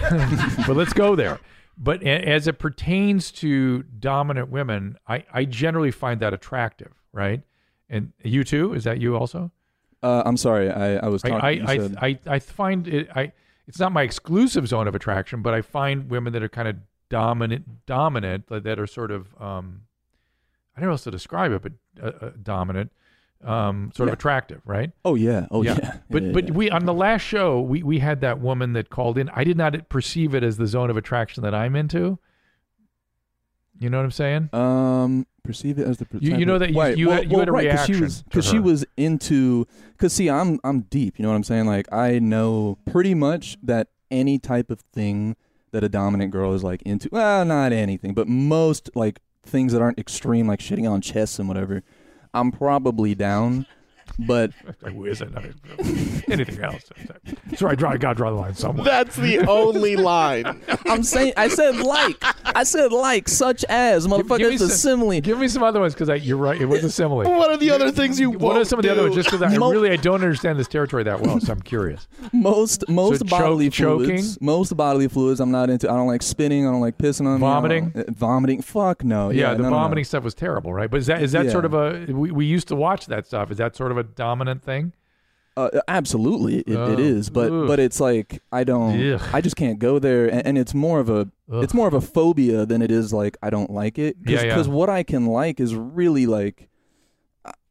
but 0.65 0.75
let's 0.77 0.93
go 0.93 1.15
there. 1.17 1.39
But 1.77 2.01
as 2.03 2.47
it 2.47 2.57
pertains 2.57 3.31
to 3.33 3.83
dominant 3.83 4.49
women, 4.49 4.97
I, 5.07 5.23
I 5.31 5.45
generally 5.45 5.91
find 5.91 6.19
that 6.21 6.33
attractive, 6.33 6.93
right? 7.13 7.41
And 7.89 8.13
you 8.23 8.43
too? 8.43 8.73
Is 8.73 8.83
that 8.85 8.99
you 8.99 9.15
also? 9.15 9.51
Uh, 10.01 10.23
I'm 10.25 10.37
sorry, 10.37 10.69
I, 10.71 10.97
I 10.97 11.07
was 11.07 11.21
talking. 11.21 11.37
I, 11.39 11.71
I, 11.71 11.77
said- 11.77 11.95
I, 12.01 12.19
I 12.27 12.39
find 12.39 12.87
it 12.87 13.09
I 13.15 13.31
it's 13.67 13.79
not 13.79 13.91
my 13.91 14.03
exclusive 14.03 14.67
zone 14.67 14.87
of 14.87 14.95
attraction, 14.95 15.41
but 15.41 15.53
I 15.53 15.61
find 15.61 16.09
women 16.09 16.33
that 16.33 16.41
are 16.43 16.49
kind 16.49 16.67
of 16.67 16.77
dominant 17.09 17.85
dominant 17.85 18.47
that 18.47 18.63
that 18.63 18.79
are 18.79 18.87
sort 18.87 19.11
of 19.11 19.27
um 19.39 19.81
I 20.75 20.79
don't 20.79 20.87
know 20.87 20.91
how 20.91 20.93
else 20.93 21.03
to 21.05 21.11
describe 21.11 21.51
it, 21.51 21.61
but 21.63 21.71
uh, 22.03 22.25
uh, 22.25 22.31
dominant, 22.41 22.91
um, 23.43 23.91
sort 23.95 24.07
Yeah. 24.07 24.13
of 24.13 24.19
attractive, 24.19 24.61
right? 24.65 24.91
Oh 25.05 25.15
yeah, 25.15 25.47
oh 25.51 25.61
yeah. 25.63 25.97
But 26.09 26.23
Yeah, 26.23 26.31
but 26.31 26.47
yeah. 26.47 26.53
we 26.53 26.69
on 26.69 26.85
the 26.85 26.93
last 26.93 27.21
show 27.21 27.61
we 27.61 27.83
we 27.83 27.99
had 27.99 28.21
that 28.21 28.39
woman 28.39 28.73
that 28.73 28.89
called 28.89 29.17
in. 29.17 29.29
I 29.29 29.43
did 29.43 29.57
not 29.57 29.89
perceive 29.89 30.33
it 30.33 30.43
as 30.43 30.57
the 30.57 30.67
zone 30.67 30.89
of 30.89 30.97
attraction 30.97 31.43
that 31.43 31.53
I'm 31.55 31.75
into. 31.75 32.19
You 33.79 33.89
know 33.91 33.97
what 33.97 34.05
I'm 34.05 34.11
saying? 34.11 34.49
Um, 34.53 35.27
perceive 35.43 35.77
it 35.77 35.87
as 35.87 35.97
the 35.99 36.07
You- 36.19 36.35
you 36.37 36.45
know 36.47 36.57
that 36.57 36.71
you- 36.71 36.79
Right, 36.79 36.97
you 36.97 37.07
well, 37.07 37.15
had- 37.17 37.25
you 37.25 37.29
well, 37.31 37.39
had 37.39 37.49
a 37.49 37.51
right, 37.51 37.63
reaction 37.65 37.95
she 37.95 38.01
was 38.01 38.23
because 38.23 38.45
she 38.45 38.59
was 38.59 38.85
into 38.97 39.67
because 39.91 40.13
see 40.13 40.29
I'm 40.29 40.59
I'm 40.63 40.81
deep. 40.81 41.19
You 41.19 41.23
know 41.23 41.29
what 41.29 41.35
I'm 41.35 41.43
saying? 41.43 41.67
Like 41.67 41.91
I 41.93 42.17
know 42.19 42.79
pretty 42.91 43.13
much 43.13 43.57
that 43.61 43.89
any 44.09 44.39
type 44.39 44.71
of 44.71 44.79
thing 44.93 45.35
that 45.71 45.83
a 45.83 45.89
dominant 45.89 46.31
girl 46.31 46.53
is 46.53 46.63
like 46.63 46.81
into. 46.83 47.07
Well, 47.11 47.45
not 47.45 47.71
anything, 47.71 48.13
but 48.15 48.27
most 48.27 48.89
like 48.95 49.19
things 49.43 49.73
that 49.73 49.81
aren't 49.81 49.99
extreme, 49.99 50.47
like 50.47 50.59
shitting 50.59 50.89
on 50.89 50.99
chests 51.01 51.37
and 51.39 51.47
whatever. 51.47 51.83
I'm 52.33 52.51
probably 52.51 53.15
down, 53.15 53.65
but 54.19 54.51
I 54.85 54.89
wish 54.91 55.21
I 55.21 55.25
know 55.25 55.41
anything 56.29 56.59
else. 56.63 56.83
So 57.55 57.67
I 57.67 57.75
draw. 57.75 57.91
I 57.91 57.97
got 57.97 58.09
to 58.09 58.15
draw 58.15 58.29
the 58.29 58.35
line 58.35 58.55
somewhere. 58.55 58.83
That's 58.85 59.15
the 59.15 59.39
only 59.47 59.95
line. 59.95 60.61
I'm 60.85 61.03
saying 61.03 61.33
I 61.37 61.47
said 61.47 61.77
like 61.77 62.15
I 62.45 62.63
said 62.63 62.91
like 62.91 63.27
such 63.29 63.63
as 63.65 64.07
motherfucker. 64.07 64.37
Give 64.39 64.49
me 64.49 64.55
It's 64.55 64.63
a 64.63 64.69
some- 64.69 64.99
simile. 65.01 65.21
Give 65.21 65.37
me 65.39 65.47
some 65.47 65.63
other 65.63 65.79
ones 65.79 65.93
because 65.93 66.23
you're 66.25 66.37
right. 66.37 66.59
It 66.59 66.65
was 66.65 66.83
a 66.83 66.91
simile. 66.91 67.23
What 67.23 67.51
are 67.51 67.57
the 67.57 67.71
other 67.71 67.91
things 67.91 68.19
you 68.19 68.29
want? 68.31 68.41
What 68.41 68.49
won't 68.55 68.61
are 68.61 68.65
some 68.65 68.79
of 68.79 68.83
the 68.83 68.89
other 68.91 69.01
do? 69.01 69.09
ones? 69.09 69.15
Just 69.15 69.31
because 69.31 69.41
I 69.53 69.57
Mo- 69.57 69.71
really 69.71 69.91
I 69.91 69.95
don't 69.97 70.21
understand 70.21 70.59
this 70.59 70.67
territory 70.67 71.03
that 71.03 71.21
well, 71.21 71.39
so 71.39 71.53
I'm 71.53 71.61
curious. 71.61 72.07
Most 72.33 72.87
most 72.89 73.19
choke- 73.21 73.29
bodily 73.29 73.69
choking? 73.69 74.05
fluids. 74.17 74.41
Most 74.41 74.75
bodily 74.75 75.07
fluids. 75.07 75.39
I'm 75.39 75.51
not 75.51 75.69
into. 75.69 75.89
I 75.89 75.95
don't 75.95 76.07
like 76.07 76.21
spinning. 76.23 76.67
I 76.67 76.71
don't 76.71 76.81
like 76.81 76.97
pissing 76.97 77.25
on 77.27 77.39
me, 77.39 77.45
I 77.45 77.49
Vomiting? 77.49 77.89
don't- 77.89 78.09
uh, 78.09 78.11
vomiting. 78.13 78.61
Fuck 78.61 79.03
no. 79.03 79.29
Yeah, 79.29 79.49
Yeah, 79.49 79.51
the 79.53 79.57
no, 79.63 79.63
no, 79.63 79.69
no. 79.71 79.75
vomiting 79.83 80.03
stuff 80.05 80.23
was 80.23 80.33
terrible, 80.33 80.73
right? 80.73 80.89
But 80.89 80.97
is 80.97 81.07
that 81.07 81.21
is 81.21 81.31
that 81.33 81.45
Yeah. 81.45 81.51
sort 81.51 81.65
of 81.65 81.73
a 81.73 82.05
we, 82.11 82.31
we 82.31 82.45
used 82.45 82.67
to 82.69 82.75
watch 82.75 83.05
that 83.07 83.25
stuff? 83.25 83.51
Is 83.51 83.57
that 83.57 83.75
sort 83.75 83.91
of 83.91 83.97
a 83.97 84.06
dominant 84.07 84.63
thing? 84.63 84.93
Uh, 85.55 85.69
absolutely, 85.87 86.59
it, 86.59 86.75
Oh, 86.75 86.91
it 86.93 86.99
is. 86.99 87.31
But 87.31 87.51
ugh. 87.51 87.67
but 87.67 87.79
it's 87.79 87.99
like 87.99 88.41
I 88.51 88.63
don't. 88.63 89.13
Ugh. 89.13 89.21
I 89.33 89.41
just 89.41 89.55
can't 89.55 89.79
go 89.79 89.97
there, 89.97 90.27
and, 90.27 90.45
and 90.45 90.57
it's 90.57 90.73
more 90.75 90.99
of 90.99 91.09
a. 91.09 91.29
Ugh. 91.51 91.63
It's 91.63 91.73
more 91.73 91.87
of 91.87 91.95
a 91.95 92.01
phobia 92.01 92.65
than 92.65 92.81
it 92.83 92.91
is 92.91 93.11
like 93.11 93.37
I 93.41 93.49
don't 93.49 93.71
like 93.71 93.97
it. 93.97 94.17
Yeah, 94.23 94.41
yeah. 94.41 94.43
Because 94.43 94.67
what 94.67 94.89
I 94.89 95.01
can 95.03 95.25
like 95.25 95.59
is 95.59 95.73
really 95.73 96.27
like. 96.27 96.69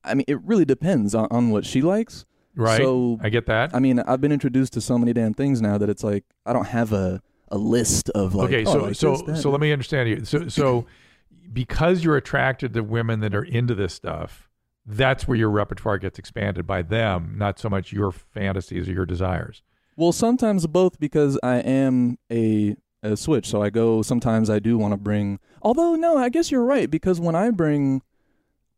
I- 0.05 0.15
mean, 0.15 0.25
it 0.29 0.41
really 0.43 0.65
depends 0.65 1.15
on, 1.15 1.29
on 1.31 1.51
what 1.51 1.65
she 1.67 1.83
likes. 1.83 2.27
Right. 2.57 2.79
So 2.79 3.19
I 3.23 3.29
get 3.29 3.47
that. 3.47 3.75
I 3.75 3.79
mean, 3.81 4.01
I've 4.01 4.21
been 4.21 4.33
introduced 4.33 4.73
to 4.75 4.81
so 4.81 4.99
many 4.99 5.13
damn 5.13 5.35
things 5.35 5.61
now 5.61 5.79
that 5.79 5.89
it's 5.89 6.03
like 6.03 6.25
I 6.45 6.53
don't 6.53 6.67
have 6.69 6.93
a 6.93 7.23
a 7.49 7.59
list 7.59 8.11
of 8.11 8.35
like. 8.35 8.47
okay, 8.49 8.65
oh, 8.67 8.73
so 8.73 8.79
like 8.79 8.95
so 8.97 9.17
this, 9.19 9.43
so 9.43 9.51
let 9.51 9.61
me 9.61 9.71
understand 9.73 10.09
you. 10.09 10.25
So 10.25 10.49
so 10.49 10.87
because 11.53 12.03
you're 12.03 12.17
attracted 12.17 12.75
to 12.75 12.83
women 12.83 13.21
that 13.21 13.35
are 13.35 13.45
into 13.45 13.75
this 13.75 13.95
stuff, 13.95 14.46
that's 14.87 15.27
where 15.27 15.37
your 15.37 15.51
repertoire 15.51 15.99
gets 15.99 16.19
expanded 16.19 16.67
by 16.67 16.83
them, 16.83 17.35
not 17.37 17.59
so 17.59 17.69
much 17.69 17.93
your 17.93 18.13
fantasies 18.13 18.89
or 18.89 18.93
your 18.93 19.07
desires. 19.07 19.63
Well, 19.97 20.13
sometimes 20.13 20.67
both 20.67 21.01
because 21.01 21.39
I 21.43 21.57
am 21.57 22.19
a 22.31 22.77
a 23.03 23.17
switch. 23.17 23.47
So 23.47 23.63
I 23.63 23.71
go. 23.71 24.03
Sometimes 24.03 24.51
I 24.51 24.59
do 24.59 24.79
want 24.79 24.93
to 24.93 24.97
bring. 24.97 25.39
Although 25.63 25.95
no, 25.95 26.19
I 26.19 26.29
guess 26.29 26.51
you're 26.51 26.65
right 26.65 26.91
because 26.91 27.21
when 27.21 27.35
I 27.35 27.51
bring 27.51 28.03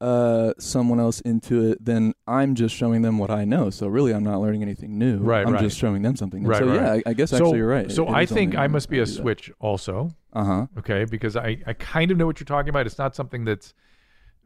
uh 0.00 0.52
someone 0.60 1.00
else 1.00 1.20
into 1.22 1.70
it, 1.70 1.84
then 1.84 2.14
I'm 2.26 2.54
just 2.54 2.74
showing 2.74 3.02
them 3.02 3.18
what 3.18 3.30
I 3.30 3.44
know. 3.44 3.70
So 3.70 3.88
really, 3.88 4.12
I'm 4.14 4.22
not 4.22 4.40
learning 4.40 4.62
anything 4.62 4.96
new. 4.96 5.18
Right, 5.18 5.44
I'm 5.46 5.54
right. 5.54 5.62
just 5.62 5.76
showing 5.76 6.02
them 6.02 6.14
something. 6.14 6.42
New. 6.44 6.48
Right, 6.48 6.58
so 6.58 6.66
right. 6.68 6.74
yeah, 6.74 6.92
I, 6.92 7.02
I 7.06 7.12
guess 7.14 7.30
so, 7.30 7.36
actually 7.36 7.58
you're 7.58 7.68
right. 7.68 7.90
So 7.90 8.06
It 8.06 8.12
I 8.12 8.26
think 8.26 8.56
I 8.56 8.68
must 8.68 8.88
be 8.88 9.00
a 9.00 9.06
switch 9.06 9.50
also. 9.58 10.10
Uh 10.32 10.44
huh. 10.44 10.66
Okay, 10.78 11.04
because 11.04 11.36
I, 11.36 11.58
I 11.66 11.72
kind 11.72 12.10
of 12.10 12.16
know 12.16 12.26
what 12.26 12.38
you're 12.38 12.44
talking 12.44 12.68
about. 12.68 12.86
It's 12.86 12.98
not 12.98 13.16
something 13.16 13.44
that's, 13.44 13.74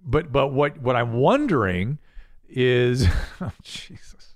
but 0.05 0.33
but 0.33 0.49
what 0.49 0.79
what 0.79 0.97
I'm 0.97 1.15
wondering 1.15 1.99
is, 2.49 3.07
oh, 3.41 3.53
Jesus. 3.63 4.35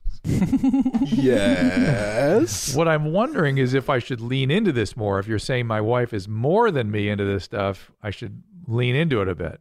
Yes. 1.05 2.75
What 2.75 2.89
I'm 2.89 3.13
wondering 3.13 3.59
is 3.59 3.75
if 3.75 3.89
I 3.89 4.01
should 4.01 4.21
lean 4.21 4.51
into 4.51 4.73
this 4.73 4.97
more. 4.97 5.21
If 5.21 5.29
you're 5.29 5.39
saying 5.39 5.67
my 5.67 5.81
wife 5.81 6.13
is 6.13 6.27
more 6.27 6.71
than 6.71 6.91
me 6.91 7.09
into 7.09 7.25
this 7.25 7.45
stuff, 7.45 7.93
I 8.03 8.11
should 8.11 8.43
lean 8.67 8.97
into 8.97 9.23
it 9.23 9.29
a 9.29 9.35
bit. 9.35 9.61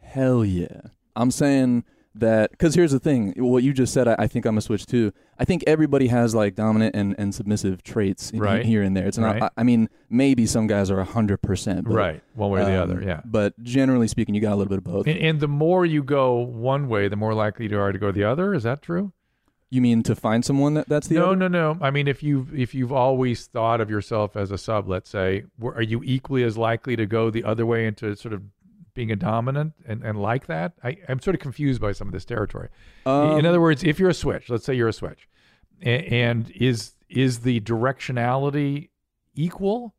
Hell 0.00 0.44
yeah. 0.44 0.80
I'm 1.14 1.30
saying 1.30 1.84
that 2.14 2.50
because 2.50 2.74
here's 2.74 2.92
the 2.92 2.98
thing. 2.98 3.34
What 3.36 3.62
you 3.62 3.72
just 3.72 3.92
said, 3.92 4.06
I, 4.08 4.16
I 4.18 4.26
think 4.26 4.44
I'm 4.44 4.58
a 4.58 4.60
switch 4.60 4.86
too. 4.86 5.12
I 5.38 5.44
think 5.44 5.64
everybody 5.66 6.08
has 6.08 6.34
like 6.34 6.54
dominant 6.54 6.94
and, 6.94 7.14
and 7.18 7.34
submissive 7.34 7.82
traits 7.82 8.30
in- 8.30 8.40
Right. 8.40 8.64
here 8.64 8.82
and 8.82 8.96
there. 8.96 9.06
It's 9.06 9.18
not. 9.18 9.34
Right. 9.34 9.42
I, 9.44 9.50
I 9.58 9.62
mean, 9.62 9.88
maybe 10.10 10.46
some 10.46 10.66
guys 10.66 10.90
are 10.90 11.02
hundred 11.04 11.38
percent. 11.42 11.88
Right. 11.88 12.22
One 12.34 12.50
way 12.50 12.62
or 12.62 12.64
the 12.66 12.74
other, 12.82 12.98
um, 12.98 13.02
yeah. 13.08 13.20
But 13.24 13.60
generally 13.62 14.08
speaking, 14.08 14.34
you 14.34 14.40
got 14.40 14.52
a 14.52 14.56
little 14.56 14.68
bit 14.70 14.78
of 14.78 14.84
both. 14.84 15.06
And, 15.06 15.18
and 15.18 15.40
the 15.40 15.48
more 15.48 15.86
you 15.86 16.02
go 16.02 16.34
one 16.34 16.88
way, 16.88 17.08
the 17.08 17.16
more 17.16 17.34
likely 17.34 17.68
you 17.68 17.78
are 17.78 17.92
to 17.92 17.98
go 17.98 18.12
the 18.12 18.24
other. 18.24 18.54
Is 18.54 18.62
that 18.64 18.82
true? 18.82 19.12
You 19.70 19.80
mean 19.80 20.02
to 20.02 20.14
find 20.14 20.44
someone 20.44 20.74
that 20.74 20.86
that's 20.86 21.08
the 21.08 21.14
no, 21.14 21.28
other? 21.28 21.36
no, 21.36 21.48
no. 21.48 21.78
I 21.80 21.90
mean, 21.90 22.06
if 22.06 22.22
you've 22.22 22.54
if 22.54 22.74
you've 22.74 22.92
always 22.92 23.46
thought 23.46 23.80
of 23.80 23.88
yourself 23.88 24.36
as 24.36 24.50
a 24.50 24.58
sub, 24.58 24.86
let's 24.86 25.08
say, 25.08 25.44
are 25.64 25.80
you 25.80 26.02
equally 26.04 26.44
as 26.44 26.58
likely 26.58 26.94
to 26.96 27.06
go 27.06 27.30
the 27.30 27.42
other 27.42 27.64
way 27.64 27.86
into 27.86 28.14
sort 28.14 28.34
of 28.34 28.42
being 28.94 29.10
a 29.10 29.16
dominant 29.16 29.72
and, 29.86 30.02
and 30.02 30.20
like 30.20 30.46
that? 30.46 30.72
I, 30.82 30.96
I'm 31.08 31.20
sort 31.20 31.34
of 31.34 31.40
confused 31.40 31.80
by 31.80 31.92
some 31.92 32.08
of 32.08 32.12
this 32.12 32.24
territory. 32.24 32.68
In 33.06 33.12
Um, 33.12 33.46
other 33.46 33.60
words, 33.60 33.82
if 33.84 33.98
you're 33.98 34.10
a 34.10 34.14
switch, 34.14 34.48
let's 34.50 34.64
say 34.64 34.74
you're 34.74 34.88
a 34.88 34.92
switch, 34.92 35.28
a- 35.82 35.88
and 36.08 36.50
is 36.50 36.92
is 37.08 37.40
the 37.40 37.60
directionality 37.60 38.88
equal, 39.34 39.94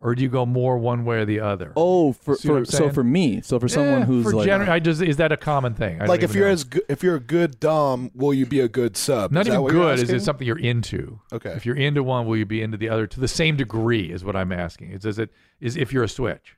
or 0.00 0.14
do 0.14 0.22
you 0.22 0.28
go 0.28 0.44
more 0.46 0.78
one 0.78 1.04
way 1.04 1.18
or 1.18 1.24
the 1.24 1.38
other? 1.40 1.72
Oh, 1.76 2.12
for, 2.12 2.36
for 2.36 2.64
so 2.64 2.90
for 2.90 3.04
me, 3.04 3.40
so 3.42 3.58
for 3.60 3.68
someone 3.68 4.02
Eh, 4.02 4.06
who's 4.06 4.24
for 4.24 4.32
like 4.34 4.48
gener- 4.48 4.68
I 4.68 4.78
just 4.80 5.02
is 5.02 5.16
that 5.18 5.30
a 5.32 5.36
common 5.36 5.74
thing? 5.74 6.00
I 6.00 6.06
like 6.06 6.22
if 6.22 6.34
you're 6.34 6.46
know. 6.46 6.52
as 6.52 6.64
good, 6.64 6.82
if 6.88 7.02
you're 7.02 7.16
a 7.16 7.20
good 7.20 7.60
dom, 7.60 8.10
will 8.14 8.32
you 8.34 8.46
be 8.46 8.60
a 8.60 8.68
good 8.68 8.96
sub? 8.96 9.30
Not 9.32 9.46
Is 9.46 9.54
even 9.54 9.66
good. 9.68 9.98
Is 9.98 10.10
it 10.10 10.22
something 10.22 10.46
you're 10.46 10.58
into? 10.58 11.20
Okay. 11.32 11.50
If 11.50 11.66
you're 11.66 11.76
into 11.76 12.02
one, 12.02 12.26
will 12.26 12.36
you 12.36 12.46
be 12.46 12.62
into 12.62 12.76
the 12.78 12.88
other 12.88 13.06
to 13.06 13.20
the 13.20 13.28
same 13.28 13.56
degree? 13.56 14.10
Is 14.10 14.24
what 14.24 14.34
I'm 14.36 14.52
asking. 14.52 14.90
Is, 14.92 15.04
is 15.04 15.18
it 15.18 15.30
is 15.60 15.76
if 15.76 15.92
you're 15.92 16.04
a 16.04 16.08
switch, 16.08 16.56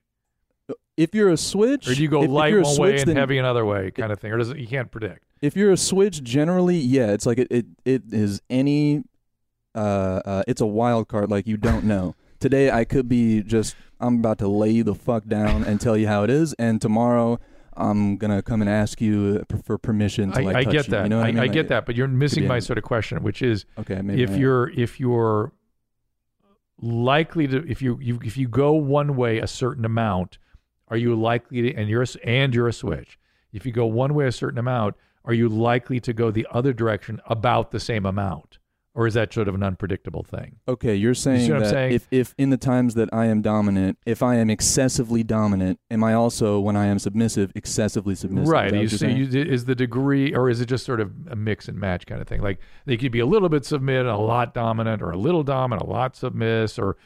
if 0.97 1.15
you're 1.15 1.31
a 1.31 1.37
switch, 1.37 1.89
or 1.89 1.95
do 1.95 2.03
you 2.03 2.09
go 2.09 2.23
if, 2.23 2.31
light 2.31 2.55
one 2.61 2.77
way 2.79 2.99
and 2.99 3.09
then- 3.09 3.17
heavy 3.17 3.39
another 3.39 3.65
way, 3.65 3.91
kind 3.91 4.13
of 4.13 4.21
thing, 4.21 4.33
or 4.33 4.39
does 4.39 4.51
it? 4.51 4.59
You 4.59 4.67
can't 4.67 4.91
predict. 4.91 5.25
If 5.41 5.57
you're 5.57 5.73
a 5.73 5.77
switch, 5.77 6.23
generally, 6.23 6.77
yeah, 6.77 7.11
it's 7.13 7.27
like 7.27 7.39
it 7.39 7.49
it, 7.51 7.67
it 7.85 8.03
is 8.13 8.41
any 8.49 9.03
uh, 9.75 9.79
uh 10.25 10.43
it's 10.47 10.61
a 10.61 10.67
wild 10.67 11.09
card 11.09 11.31
like 11.31 11.47
you 11.47 11.57
don't 11.57 11.85
know. 11.85 12.15
Today 12.41 12.71
I 12.71 12.85
could 12.85 13.09
be 13.09 13.43
just 13.43 13.75
I'm 14.01 14.17
about 14.19 14.39
to 14.39 14.49
lay 14.49 14.71
you 14.71 14.85
the 14.85 14.95
fuck 14.95 15.27
down 15.27 15.65
and 15.65 15.81
tell 15.81 15.97
you 15.97 16.09
how 16.09 16.25
it 16.25 16.31
is 16.31 16.55
and 16.55 16.81
tomorrow 16.81 17.39
I'm 17.77 18.17
going 18.17 18.31
to 18.31 18.43
come 18.43 18.61
and 18.61 18.69
ask 18.69 19.01
you 19.01 19.45
for 19.65 19.79
permission 19.79 20.33
to 20.33 20.41
I, 20.41 20.43
like 20.43 20.57
I 20.57 20.65
touch 20.65 20.73
get 20.73 20.87
you. 20.87 20.91
that. 20.91 21.03
You 21.05 21.09
know 21.09 21.21
I, 21.21 21.23
I, 21.23 21.27
mean? 21.29 21.39
I 21.39 21.43
Like, 21.43 21.53
get 21.53 21.69
that, 21.69 21.87
but 21.87 21.95
you're 21.97 22.09
missing 22.09 22.47
my 22.47 22.59
sort 22.59 22.79
of 22.79 22.85
question, 22.85 23.23
which 23.23 23.43
is 23.43 23.65
Okay, 23.79 24.01
maybe 24.03 24.23
if 24.23 24.31
I 24.31 24.35
you're 24.35 24.71
if 24.71 25.01
you're 25.01 25.53
likely 26.81 27.47
to 27.47 27.65
if 27.71 27.81
you, 27.81 27.99
you 28.01 28.21
if 28.23 28.37
you 28.37 28.49
go 28.49 28.73
one 28.73 29.17
way 29.17 29.39
a 29.39 29.47
certain 29.47 29.85
amount, 29.85 30.39
are 30.93 30.99
you 30.99 31.15
likely 31.15 31.63
to 31.63 31.75
and 31.75 31.89
you're 31.89 32.03
a, 32.03 32.07
and 32.23 32.55
you're 32.55 32.69
a 32.69 32.73
switch. 32.73 33.19
If 33.51 33.65
you 33.65 33.73
go 33.73 33.87
one 33.87 34.13
way 34.13 34.27
a 34.27 34.33
certain 34.33 34.59
amount, 34.59 34.95
are 35.25 35.33
you 35.33 35.49
likely 35.49 36.01
to 36.01 36.13
go 36.13 36.31
the 36.31 36.47
other 36.51 36.75
direction 36.75 37.19
about 37.27 37.71
the 37.71 37.81
same 37.81 38.05
amount, 38.05 38.59
or 38.95 39.07
is 39.07 39.15
that 39.15 39.33
sort 39.33 39.49
of 39.49 39.55
an 39.55 39.63
unpredictable 39.63 40.23
thing? 40.23 40.57
Okay, 40.69 40.95
you're 40.95 41.15
saying 41.15 41.51
I'm 41.51 41.61
that 41.61 41.71
saying? 41.71 41.93
if 41.95 42.09
if 42.11 42.35
in 42.37 42.51
the 42.51 42.59
times 42.59 42.93
that 42.95 43.09
I 43.11 43.25
am 43.27 43.41
dominant, 43.41 43.97
if 44.05 44.23
I 44.23 44.35
am 44.35 44.51
excessively 44.51 45.23
dominant, 45.23 45.81
am 45.91 46.05
I 46.05 46.13
also 46.13 46.61
when 46.61 46.77
I 46.77 46.87
am 46.87 46.99
submissive 46.99 47.53
excessively 47.55 48.15
submissive? 48.15 48.53
Right. 48.53 48.71
that 48.71 48.79
You 48.79 48.89
see, 48.89 49.13
you, 49.13 49.43
is 49.43 49.65
the 49.65 49.75
degree, 49.75 50.35
or 50.35 50.51
is 50.51 50.61
it 50.61 50.67
just 50.67 50.85
sort 50.85 51.01
of 51.01 51.11
a 51.31 51.37
mix 51.37 51.69
and 51.69 51.79
match 51.79 52.05
kind 52.05 52.21
of 52.21 52.29
thing? 52.29 52.43
Like 52.43 52.59
they 52.85 52.99
could 52.99 53.13
be 53.13 53.21
a 53.21 53.27
little 53.27 53.49
bit 53.49 53.65
submit, 53.65 54.05
a 54.05 54.19
lot 54.19 54.53
dominant, 54.53 55.01
or 55.01 55.11
a 55.11 55.17
little 55.17 55.43
dominant, 55.43 55.89
a 55.89 55.91
lot 55.91 56.17
submiss, 56.17 56.79
or 56.79 56.99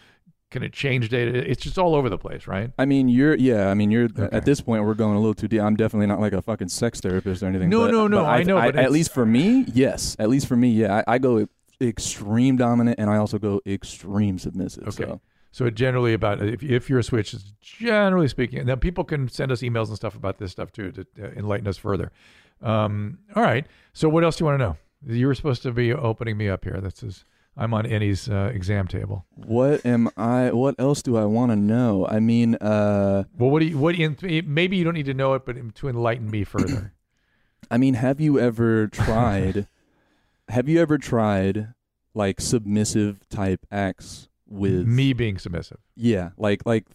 can 0.51 0.63
it 0.63 0.73
change 0.73 1.09
data? 1.09 1.49
It's 1.51 1.63
just 1.63 1.79
all 1.79 1.95
over 1.95 2.09
the 2.09 2.19
place, 2.19 2.47
right? 2.47 2.71
I 2.79 2.85
mean, 2.85 3.09
you're 3.09 3.35
yeah. 3.37 3.69
I 3.71 3.75
mean, 3.75 3.91
you're 3.91 4.05
Okay. 4.05 4.29
at 4.31 4.45
this 4.45 4.61
point 4.61 4.85
we're 4.85 4.95
going 4.95 5.17
a 5.17 5.19
little 5.21 5.35
too 5.35 5.49
deep. 5.49 5.61
I'm 5.61 5.77
definitely 5.77 6.07
not 6.07 6.21
like 6.21 6.33
a 6.33 6.43
fucking 6.43 6.69
sex 6.69 7.01
therapist 7.01 7.43
or 7.43 7.47
anything. 7.47 7.69
No, 7.69 7.81
but- 7.87 7.91
no, 7.93 8.07
no, 8.09 8.19
but 8.23 8.27
I 8.27 8.43
know, 8.43 8.57
but 8.57 8.77
at 8.77 8.93
least 8.93 9.13
for 9.13 9.27
me, 9.27 9.65
yes. 9.73 10.17
At 10.19 10.29
least 10.29 10.47
for 10.47 10.57
me, 10.57 10.71
yeah. 10.71 11.03
I, 11.07 11.15
I 11.15 11.19
go 11.19 11.47
extreme 11.81 12.57
dominant, 12.57 12.99
and 12.99 13.11
I 13.11 13.17
also 13.17 13.39
go 13.39 13.61
extreme 13.67 14.39
submissive. 14.39 14.89
Okay. 14.89 15.05
So. 15.05 15.21
So 15.53 15.71
generally 15.71 16.13
about 16.13 16.43
if 16.43 16.63
if 16.63 16.91
you're 16.91 16.99
a 16.99 17.03
switch, 17.03 17.33
it's 17.33 17.53
generally 17.63 18.29
speaking. 18.29 18.67
Now 18.67 18.75
people 18.77 19.05
can 19.05 19.27
send 19.29 19.51
us 19.51 19.63
emails 19.63 19.87
and 19.89 19.97
stuff 19.97 20.15
about 20.15 20.37
this 20.37 20.53
stuff 20.53 20.71
too 20.71 20.93
to 20.93 21.07
enlighten 21.35 21.67
us 21.67 21.79
further. 21.79 22.13
Um, 22.61 23.19
all 23.35 23.43
right. 23.43 23.67
So 23.95 24.07
what 24.11 24.23
else 24.23 24.37
do 24.37 24.43
you 24.45 24.47
want 24.51 24.61
to 24.61 24.65
know? 24.67 24.77
You 25.07 25.27
were 25.27 25.35
supposed 25.35 25.63
to 25.63 25.73
be 25.73 25.95
opening 25.95 26.37
me 26.37 26.51
up 26.51 26.65
here. 26.65 26.79
This 26.83 27.03
is 27.03 27.25
I'm 27.57 27.73
on 27.73 27.87
Enny's 27.87 28.29
uh, 28.29 28.51
exam 28.55 28.87
table. 28.87 29.25
What 29.35 29.85
am 29.87 30.11
I? 30.17 30.51
What 30.51 30.75
else 30.79 31.03
do 31.03 31.17
I 31.17 31.25
want 31.25 31.53
to 31.53 31.57
know? 31.57 32.07
I 32.07 32.21
mean, 32.21 32.57
uh, 32.57 33.25
Well, 33.39 33.51
what 33.51 33.61
do 33.61 33.67
you 33.67 33.79
what 33.79 33.97
maybe 33.97 34.77
you 34.77 34.85
don't 34.85 34.95
need 34.95 35.07
to 35.07 35.15
know 35.15 35.35
it, 35.35 35.47
but 35.47 35.75
to 35.77 35.89
enlighten 35.89 36.31
me 36.31 36.45
further. 36.45 36.93
I 37.71 37.79
mean, 37.79 37.95
have 37.95 38.21
you 38.21 38.39
ever 38.39 38.87
tried? 38.87 39.67
have 40.49 40.69
you 40.69 40.81
ever 40.81 40.99
tried 40.99 41.75
like 42.17 42.41
submissive 42.41 43.29
type 43.29 43.67
acts 43.71 44.29
with 44.49 44.87
me 44.87 45.13
being 45.13 45.39
submissive. 45.39 45.79
Yeah, 45.95 46.31
like 46.37 46.63
like 46.65 46.87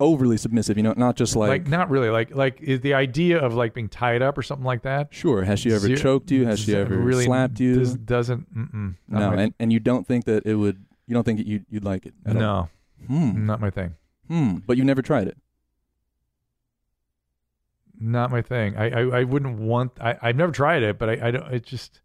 overly 0.00 0.36
submissive. 0.36 0.76
You 0.76 0.82
know, 0.84 0.94
not 0.96 1.16
just 1.16 1.34
Like, 1.36 1.48
like. 1.48 1.68
not 1.68 1.90
really. 1.90 2.10
Like 2.10 2.34
like 2.34 2.60
is 2.60 2.80
the 2.80 2.94
idea 2.94 3.38
of 3.38 3.54
like 3.54 3.74
being 3.74 3.88
tied 3.88 4.22
up 4.22 4.38
or 4.38 4.42
something 4.42 4.64
like 4.64 4.82
that? 4.82 5.08
Sure. 5.12 5.42
Has 5.42 5.60
she 5.60 5.70
ever 5.72 5.86
Zero- 5.86 5.98
choked 5.98 6.30
you? 6.30 6.46
Has 6.46 6.60
she 6.60 6.74
ever 6.76 6.96
really 6.96 7.24
slapped 7.24 7.58
you? 7.60 7.76
This 7.76 7.94
doesn't. 7.94 8.54
Mm-mm, 8.56 8.94
not 9.08 9.18
no, 9.20 9.30
my- 9.36 9.42
and, 9.42 9.54
and 9.58 9.72
you 9.72 9.80
don't 9.80 10.06
think 10.06 10.24
that 10.26 10.46
it 10.46 10.54
would. 10.54 10.84
You 11.06 11.14
don't 11.14 11.24
think 11.24 11.46
you 11.46 11.64
you'd 11.68 11.84
like 11.84 12.06
it? 12.06 12.14
at 12.24 12.36
all? 12.36 12.42
no, 12.42 12.68
Hmm. 13.08 13.46
not 13.46 13.60
my 13.60 13.70
thing. 13.70 13.94
Hmm. 14.28 14.56
But 14.66 14.76
you've 14.76 14.86
never 14.86 15.02
tried 15.02 15.28
it. 15.28 15.36
Not 18.00 18.30
my 18.30 18.42
thing. 18.42 18.76
I 18.76 18.90
I, 18.90 19.20
I 19.20 19.24
wouldn't 19.24 19.58
want. 19.60 19.92
I 20.00 20.16
I've 20.22 20.36
never 20.36 20.52
tried 20.52 20.82
it, 20.82 20.98
but 20.98 21.08
I 21.08 21.28
I 21.28 21.30
don't. 21.30 21.52
It 21.52 21.64
just. 21.64 22.00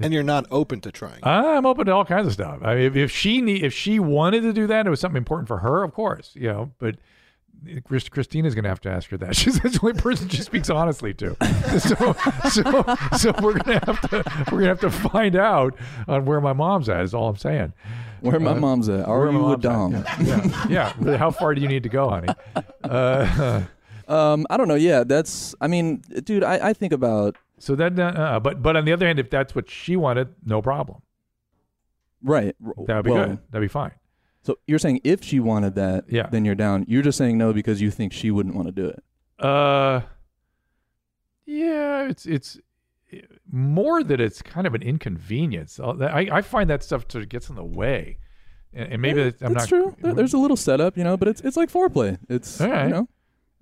And 0.00 0.12
you're 0.12 0.22
not 0.22 0.46
open 0.50 0.80
to 0.82 0.92
trying. 0.92 1.20
I'm 1.22 1.66
open 1.66 1.86
to 1.86 1.92
all 1.92 2.04
kinds 2.04 2.26
of 2.26 2.32
stuff. 2.32 2.58
I 2.62 2.74
mean, 2.74 2.84
if, 2.84 2.96
if 2.96 3.10
she 3.10 3.40
need, 3.40 3.62
if 3.62 3.72
she 3.72 3.98
wanted 3.98 4.42
to 4.42 4.52
do 4.52 4.66
that, 4.66 4.86
it 4.86 4.90
was 4.90 5.00
something 5.00 5.16
important 5.18 5.48
for 5.48 5.58
her, 5.58 5.82
of 5.82 5.92
course, 5.94 6.32
you 6.34 6.48
know. 6.48 6.72
But 6.78 6.96
Chris, 7.84 8.08
Christina's 8.08 8.54
going 8.54 8.64
to 8.64 8.68
have 8.68 8.80
to 8.82 8.90
ask 8.90 9.08
her 9.10 9.16
that. 9.18 9.36
She's 9.36 9.58
the 9.60 9.78
only 9.82 10.00
person 10.00 10.28
she 10.28 10.42
speaks 10.42 10.68
honestly 10.70 11.14
to. 11.14 11.36
So, 11.78 12.14
so, 12.50 12.96
so 13.16 13.32
we're 13.42 13.54
going 13.58 13.80
to 13.80 13.86
have 13.86 14.00
to 14.10 14.22
we're 14.52 14.60
going 14.62 14.76
to 14.76 14.80
have 14.80 14.80
to 14.80 14.90
find 14.90 15.34
out 15.34 15.74
on 16.06 16.24
where 16.24 16.40
my 16.40 16.52
mom's 16.52 16.88
at. 16.88 17.00
Is 17.02 17.14
all 17.14 17.28
I'm 17.28 17.36
saying. 17.36 17.72
Where 18.20 18.38
my 18.40 18.52
Uh, 18.52 18.54
mom's 18.60 18.88
at? 18.88 19.06
Are 19.06 19.24
you 19.24 19.28
a 19.30 19.32
mom's 19.32 19.62
dom? 19.62 19.92
Yeah, 19.92 20.66
yeah. 20.68 20.92
yeah. 21.00 21.16
How 21.16 21.30
far 21.30 21.54
do 21.54 21.60
you 21.60 21.68
need 21.68 21.82
to 21.82 21.88
go, 21.88 22.08
honey? 22.10 22.28
Uh, 22.82 23.62
Um, 24.06 24.46
I 24.50 24.58
don't 24.58 24.68
know. 24.68 24.74
Yeah, 24.74 25.02
that's. 25.04 25.54
I 25.62 25.66
mean, 25.66 26.02
dude, 26.24 26.44
I, 26.44 26.68
I 26.68 26.72
think 26.74 26.92
about 26.92 27.36
so 27.58 27.74
that, 27.76 27.98
uh, 27.98 28.40
but 28.40 28.62
but 28.62 28.76
on 28.76 28.84
the 28.84 28.92
other 28.92 29.06
hand, 29.06 29.18
if 29.18 29.30
that's 29.30 29.54
what 29.54 29.70
she 29.70 29.96
wanted, 29.96 30.28
no 30.44 30.60
problem. 30.62 31.02
right. 32.22 32.54
That 32.86 32.96
would 32.96 33.04
be 33.04 33.10
well, 33.10 33.26
good. 33.26 33.38
That'd 33.50 33.64
be 33.68 33.72
fine. 33.72 33.92
So 34.42 34.58
you're 34.66 34.78
saying 34.78 35.00
if 35.04 35.22
she 35.24 35.40
wanted 35.40 35.74
that, 35.76 36.04
Yeah. 36.08 36.28
then 36.30 36.44
you're 36.44 36.54
down. 36.54 36.84
You're 36.88 37.02
just 37.02 37.16
saying 37.16 37.38
no 37.38 37.52
because 37.52 37.80
you 37.80 37.90
think 37.90 38.12
she 38.12 38.30
wouldn't 38.30 38.54
want 38.54 38.68
to 38.68 38.72
do 38.72 38.86
it. 38.88 39.02
Uh, 39.38 40.02
yeah, 41.46 42.02
it's 42.08 42.26
it's 42.26 42.58
more 43.50 44.02
that 44.02 44.20
it's 44.20 44.42
kind 44.42 44.66
of 44.66 44.74
an 44.74 44.82
inconvenience. 44.82 45.78
Uh, 45.78 45.92
I 46.00 46.28
I 46.32 46.42
find 46.42 46.68
that 46.70 46.82
stuff 46.82 47.04
sort 47.08 47.22
of 47.22 47.28
gets 47.28 47.48
in 47.48 47.56
the 47.56 47.64
way, 47.64 48.18
and, 48.72 48.94
and 48.94 49.02
maybe 49.02 49.20
Yeah, 49.22 49.30
I'm 49.42 49.54
that's 49.54 49.70
not. 49.70 49.98
true. 50.00 50.14
There's 50.14 50.34
a 50.34 50.38
little 50.38 50.56
setup, 50.56 50.96
you 50.96 51.04
know, 51.04 51.16
but 51.16 51.28
it's 51.28 51.40
it's 51.42 51.56
like 51.56 51.70
foreplay. 51.70 52.18
It's 52.28 52.60
right. 52.60 52.84
you 52.84 52.90
know, 52.90 53.08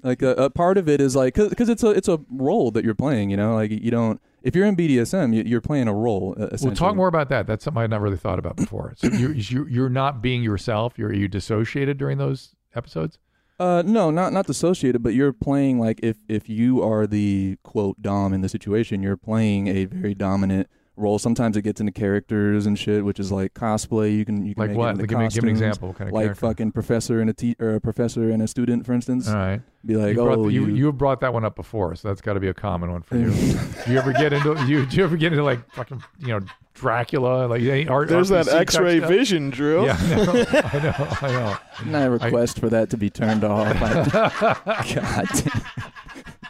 like 0.02 0.22
a, 0.22 0.30
a 0.34 0.50
part 0.50 0.78
of 0.78 0.88
it 0.88 1.00
is 1.00 1.14
like 1.14 1.34
because 1.34 1.68
it's 1.68 1.82
a 1.82 1.90
it's 1.90 2.08
a 2.08 2.20
role 2.30 2.70
that 2.72 2.84
you're 2.84 2.94
playing. 2.94 3.30
You 3.30 3.36
know, 3.36 3.54
like 3.54 3.70
you 3.70 3.90
don't 3.90 4.20
if 4.42 4.56
you're 4.56 4.66
in 4.66 4.76
BDSM, 4.76 5.34
you, 5.34 5.42
you're 5.46 5.60
playing 5.60 5.86
a 5.88 5.94
role. 5.94 6.34
uh, 6.38 6.48
We'll 6.60 6.74
talk 6.74 6.96
more 6.96 7.08
about 7.08 7.28
that. 7.28 7.46
That's 7.46 7.64
something 7.64 7.82
I've 7.82 7.90
not 7.90 8.00
really 8.00 8.16
thought 8.16 8.38
about 8.38 8.56
before. 8.56 8.94
So 8.96 9.06
you're 9.08 9.32
you're, 9.34 9.68
you're 9.68 9.88
not 9.88 10.20
being 10.22 10.42
yourself. 10.42 10.94
You're 10.96 11.12
you 11.12 11.28
dissociated 11.28 11.98
during 11.98 12.18
those 12.18 12.54
episodes. 12.74 13.18
Uh, 13.60 13.82
no, 13.86 14.10
not 14.10 14.32
not 14.32 14.46
dissociated, 14.46 15.02
but 15.02 15.14
you're 15.14 15.32
playing 15.32 15.78
like 15.78 16.00
if 16.02 16.16
if 16.28 16.48
you 16.48 16.82
are 16.82 17.06
the 17.06 17.56
quote 17.62 18.02
dom 18.02 18.32
in 18.32 18.40
the 18.40 18.48
situation, 18.48 19.02
you're 19.02 19.16
playing 19.16 19.68
a 19.68 19.84
very 19.84 20.14
dominant 20.14 20.68
role. 20.96 21.18
Sometimes 21.18 21.56
it 21.56 21.62
gets 21.62 21.80
into 21.80 21.92
characters 21.92 22.66
and 22.66 22.78
shit, 22.78 23.04
which 23.04 23.18
is 23.18 23.32
like 23.32 23.54
cosplay. 23.54 24.16
You 24.16 24.24
can 24.24 24.44
you 24.44 24.54
can 24.54 24.60
Like 24.60 24.70
make 24.70 24.78
what? 24.78 24.86
It 24.88 24.90
into 24.90 25.02
Like, 25.02 25.08
give 25.08 25.18
me- 25.18 25.28
give 25.28 25.44
me 25.44 25.50
an 25.50 25.56
example. 25.56 25.88
What 25.88 25.98
kind 25.98 26.08
of 26.08 26.14
like 26.14 26.24
character? 26.26 26.46
fucking 26.46 26.72
professor 26.72 27.20
and 27.20 27.30
a 27.30 27.32
te- 27.32 27.56
or 27.58 27.74
a 27.74 27.80
professor 27.80 28.30
and 28.30 28.42
a 28.42 28.46
student, 28.48 28.84
for 28.86 28.92
instance. 28.92 29.28
All 29.28 29.34
right. 29.36 29.60
Be 29.84 29.96
like, 29.96 30.14
you 30.14 30.20
oh, 30.22 30.44
the- 30.44 30.52
you, 30.52 30.66
you, 30.66 30.74
you 30.74 30.86
have 30.86 30.98
brought 30.98 31.20
that 31.22 31.32
one 31.32 31.44
up 31.44 31.56
before, 31.56 31.94
so 31.96 32.08
that's 32.08 32.20
got 32.20 32.34
to 32.34 32.40
be 32.40 32.48
a 32.48 32.54
common 32.54 32.92
one 32.92 33.02
for 33.02 33.16
you. 33.16 33.30
do 33.84 33.92
you 33.92 33.98
ever 33.98 34.12
get 34.12 34.32
into 34.32 34.50
you? 34.66 34.86
Do 34.86 34.96
you 34.96 35.04
ever 35.04 35.16
get 35.16 35.32
into 35.32 35.42
like 35.44 35.68
fucking 35.72 36.02
you 36.20 36.28
know 36.28 36.40
Dracula? 36.74 37.46
Like 37.46 37.62
any 37.62 37.88
art? 37.88 38.08
There's 38.08 38.28
that 38.28 38.46
RPC 38.46 38.50
type 38.50 38.60
X-ray 38.60 38.98
stuff? 38.98 39.08
vision, 39.10 39.50
Drew. 39.50 39.86
Yeah, 39.86 39.96
I 39.98 40.16
know, 40.16 40.32
I 40.52 40.78
know, 40.78 41.16
I 41.22 41.28
know. 41.32 41.56
Didn't 41.78 41.94
I 41.94 42.04
request 42.04 42.58
for 42.60 42.68
that 42.70 42.90
to 42.90 42.96
be 42.96 43.10
turned 43.10 43.44
off? 43.44 43.66
I- 43.82 44.84
God 44.94 45.28
damn. 45.34 45.62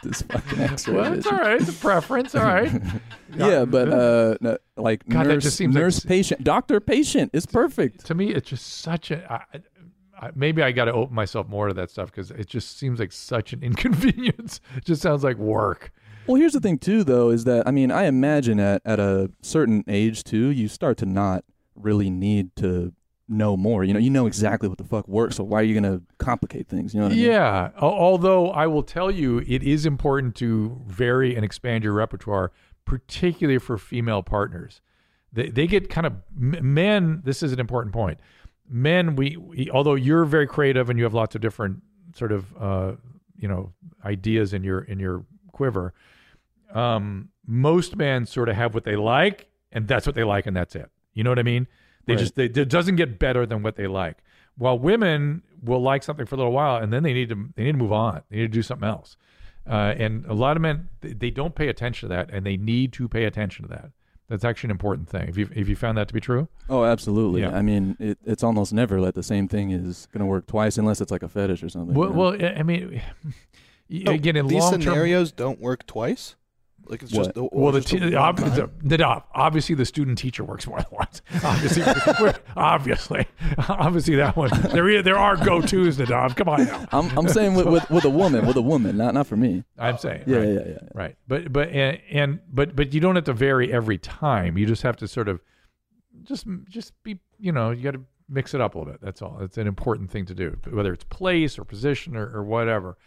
This 0.03 0.21
fucking 0.23 0.59
X-ray 0.59 0.93
Well, 0.97 1.13
it's 1.13 1.25
all 1.27 1.37
right. 1.37 1.59
It's 1.61 1.69
a 1.69 1.73
preference. 1.73 2.35
All 2.35 2.43
right. 2.43 2.71
Yeah, 3.35 3.65
but 3.65 3.89
uh, 3.89 4.37
no, 4.41 4.57
like 4.77 5.07
God, 5.09 5.25
nurse, 5.25 5.43
just 5.43 5.57
seems 5.57 5.73
nurse, 5.73 5.97
s- 5.97 6.05
patient, 6.05 6.43
doctor, 6.43 6.79
patient 6.79 7.31
is 7.33 7.47
perfect. 7.47 8.05
to 8.05 8.13
me, 8.13 8.29
it's 8.29 8.47
just 8.47 8.81
such 8.81 9.09
a. 9.09 9.33
I, 9.33 9.59
I, 10.27 10.29
maybe 10.35 10.61
I 10.61 10.71
got 10.71 10.85
to 10.85 10.93
open 10.93 11.15
myself 11.15 11.47
more 11.47 11.67
to 11.67 11.73
that 11.73 11.89
stuff 11.89 12.11
because 12.11 12.29
it 12.29 12.45
just 12.45 12.77
seems 12.77 12.99
like 12.99 13.11
such 13.11 13.51
an 13.51 13.63
inconvenience. 13.63 14.61
It 14.77 14.85
just 14.85 15.01
sounds 15.01 15.23
like 15.23 15.37
work. 15.37 15.91
Well, 16.27 16.35
here's 16.35 16.53
the 16.53 16.59
thing 16.59 16.77
too, 16.77 17.03
though, 17.03 17.31
is 17.31 17.45
that 17.45 17.67
I 17.67 17.71
mean, 17.71 17.89
I 17.91 18.03
imagine 18.05 18.59
at 18.59 18.83
at 18.85 18.99
a 18.99 19.31
certain 19.41 19.83
age 19.87 20.23
too, 20.23 20.49
you 20.49 20.67
start 20.67 20.97
to 20.99 21.07
not 21.07 21.43
really 21.75 22.11
need 22.11 22.55
to 22.57 22.93
know 23.27 23.55
more. 23.55 23.83
You 23.83 23.93
know, 23.93 23.99
you 23.99 24.09
know 24.09 24.25
exactly 24.25 24.67
what 24.69 24.77
the 24.77 24.83
fuck 24.83 25.07
works. 25.07 25.37
So 25.37 25.43
why 25.43 25.61
are 25.61 25.63
you 25.63 25.73
gonna 25.73 26.01
complicate 26.17 26.67
things? 26.67 26.93
You 26.93 26.99
know 26.99 27.07
what 27.07 27.13
I 27.13 27.15
mean? 27.15 27.25
Yeah. 27.25 27.69
Although 27.79 28.51
I 28.51 28.67
will 28.67 28.83
tell 28.83 29.09
you, 29.09 29.39
it 29.39 29.63
is 29.63 29.85
important 29.85 30.35
to 30.35 30.81
vary 30.87 31.35
and 31.35 31.43
expand 31.45 31.83
your 31.83 31.93
repertoire 31.93 32.51
particularly 32.85 33.59
for 33.59 33.77
female 33.77 34.23
partners. 34.23 34.81
They 35.31 35.49
they 35.49 35.67
get 35.67 35.89
kind 35.89 36.05
of 36.05 36.13
men. 36.35 37.21
This 37.23 37.41
is 37.41 37.51
an 37.51 37.59
important 37.59 37.93
point. 37.93 38.19
Men, 38.69 39.15
we, 39.15 39.37
we 39.37 39.69
although 39.71 39.95
you're 39.95 40.25
very 40.25 40.47
creative 40.47 40.89
and 40.89 40.97
you 40.97 41.05
have 41.05 41.13
lots 41.13 41.35
of 41.35 41.41
different 41.41 41.81
sort 42.15 42.31
of 42.31 42.55
uh, 42.57 42.93
you 43.37 43.47
know 43.47 43.73
ideas 44.05 44.53
in 44.53 44.63
your 44.63 44.81
in 44.81 44.99
your 44.99 45.25
quiver. 45.51 45.93
Um, 46.73 47.29
most 47.45 47.95
men 47.95 48.25
sort 48.25 48.49
of 48.49 48.55
have 48.55 48.73
what 48.73 48.83
they 48.83 48.95
like, 48.95 49.47
and 49.71 49.87
that's 49.87 50.05
what 50.05 50.15
they 50.15 50.23
like, 50.23 50.45
and 50.45 50.55
that's 50.55 50.75
it. 50.75 50.89
You 51.13 51.23
know 51.23 51.29
what 51.31 51.39
I 51.39 51.43
mean? 51.43 51.67
They 52.05 52.13
Right. 52.13 52.19
just 52.19 52.35
they, 52.35 52.45
it 52.45 52.69
doesn't 52.69 52.95
get 52.97 53.17
better 53.19 53.45
than 53.45 53.63
what 53.63 53.75
they 53.75 53.87
like. 53.87 54.17
While 54.57 54.77
women 54.77 55.41
will 55.63 55.81
like 55.81 56.03
something 56.03 56.25
for 56.25 56.35
a 56.35 56.37
little 56.37 56.51
while, 56.51 56.77
and 56.81 56.91
then 56.93 57.03
they 57.03 57.13
need 57.13 57.29
to 57.29 57.49
they 57.55 57.63
need 57.63 57.71
to 57.73 57.77
move 57.77 57.93
on. 57.93 58.21
They 58.29 58.37
need 58.37 58.43
to 58.43 58.47
do 58.49 58.61
something 58.61 58.87
else. 58.87 59.17
Uh, 59.67 59.93
and 59.97 60.25
a 60.25 60.33
lot 60.33 60.57
of 60.57 60.61
men 60.61 60.89
they, 61.01 61.13
they 61.13 61.29
don't 61.29 61.55
pay 61.55 61.69
attention 61.69 62.09
to 62.09 62.15
that, 62.15 62.29
and 62.31 62.45
they 62.45 62.57
need 62.57 62.91
to 62.93 63.07
pay 63.07 63.23
attention 63.23 63.63
to 63.63 63.69
that. 63.69 63.91
That's 64.29 64.43
actually 64.45 64.67
an 64.67 64.71
important 64.71 65.09
thing. 65.09 65.27
If 65.29 65.37
you 65.37 65.49
if 65.55 65.67
you 65.69 65.75
found 65.75 65.97
that 65.97 66.07
to 66.09 66.13
be 66.13 66.19
true, 66.21 66.47
Oh, 66.69 66.83
absolutely. 66.85 67.41
Yeah. 67.41 67.55
I 67.55 67.61
mean, 67.61 67.95
it, 67.99 68.17
it's 68.25 68.43
almost 68.43 68.73
never 68.73 68.99
that 69.01 69.15
the 69.15 69.23
same 69.23 69.47
thing 69.47 69.71
is 69.71 70.07
going 70.11 70.19
to 70.19 70.25
work 70.25 70.47
twice 70.47 70.77
unless 70.77 71.01
it's 71.01 71.11
like 71.11 71.23
a 71.23 71.29
fetish 71.29 71.63
or 71.63 71.69
something. 71.69 71.95
well, 71.95 72.09
you 72.09 72.13
know? 72.13 72.19
well 72.49 72.55
I 72.55 72.59
I 72.59 72.63
mean, 72.63 73.01
y- 73.89 74.01
No, 74.05 74.11
again 74.13 74.35
in 74.35 74.47
these 74.47 74.61
long 74.61 74.71
term 74.73 74.81
scenarios 74.81 75.31
don't 75.31 75.59
work 75.59 75.85
twice. 75.85 76.35
Like 76.85 77.01
it's 77.03 77.11
just 77.11 77.35
What? 77.35 77.37
or 77.37 77.49
Well, 77.51 77.71
the, 77.71 77.81
just 77.81 77.93
a 77.93 77.99
t- 77.99 78.05
one 78.05 78.15
ob- 78.15 78.37
the, 78.37 78.69
the 78.83 79.03
obviously 79.33 79.73
the 79.75 79.85
student 79.85 80.17
teacher 80.17 80.43
works 80.43 80.67
more 80.67 80.77
than 80.77 80.87
once. 80.91 81.21
Obviously, 81.43 81.83
obviously, 82.57 83.25
obviously 83.69 84.15
that 84.15 84.35
one. 84.35 84.49
There, 84.71 85.01
there 85.01 85.17
are 85.17 85.37
go 85.37 85.61
tos, 85.61 85.97
Nadav. 85.97 86.35
Come 86.35 86.49
on 86.49 86.65
now. 86.65 86.85
I'm, 86.91 87.17
I'm 87.17 87.27
saying 87.29 87.55
with, 87.55 87.67
with 87.67 87.89
with 87.89 88.05
a 88.05 88.09
woman, 88.09 88.45
with 88.45 88.57
a 88.57 88.61
woman, 88.61 88.97
not 88.97 89.13
not 89.13 89.27
for 89.27 89.37
me. 89.37 89.63
I'm 89.77 89.97
saying, 89.97 90.23
Yeah, 90.27 90.37
right, 90.37 90.47
yeah, 90.47 90.53
yeah, 90.53 90.67
yeah. 90.67 90.77
right. 90.93 91.15
But 91.27 91.51
but 91.53 91.69
and, 91.69 91.99
and 92.11 92.39
but 92.51 92.75
but 92.75 92.93
you 92.93 92.99
don't 92.99 93.15
have 93.15 93.23
to 93.25 93.33
vary 93.33 93.71
every 93.71 93.97
time. 93.97 94.57
You 94.57 94.65
just 94.65 94.81
have 94.83 94.97
to 94.97 95.07
sort 95.07 95.27
of 95.29 95.41
just 96.23 96.45
just 96.69 96.91
be 97.03 97.19
you 97.39 97.51
know 97.51 97.71
you 97.71 97.81
got 97.83 97.91
to 97.93 98.01
mix 98.29 98.53
it 98.53 98.61
up 98.61 98.75
a 98.75 98.77
little 98.77 98.91
bit. 98.93 99.01
That's 99.01 99.21
all. 99.21 99.39
It's 99.41 99.57
an 99.57 99.67
important 99.67 100.11
thing 100.11 100.25
to 100.25 100.33
do, 100.33 100.57
whether 100.69 100.91
it's 100.93 101.03
place 101.05 101.57
or 101.57 101.63
position 101.63 102.15
or, 102.15 102.25
or 102.35 102.43
whatever. 102.43 102.97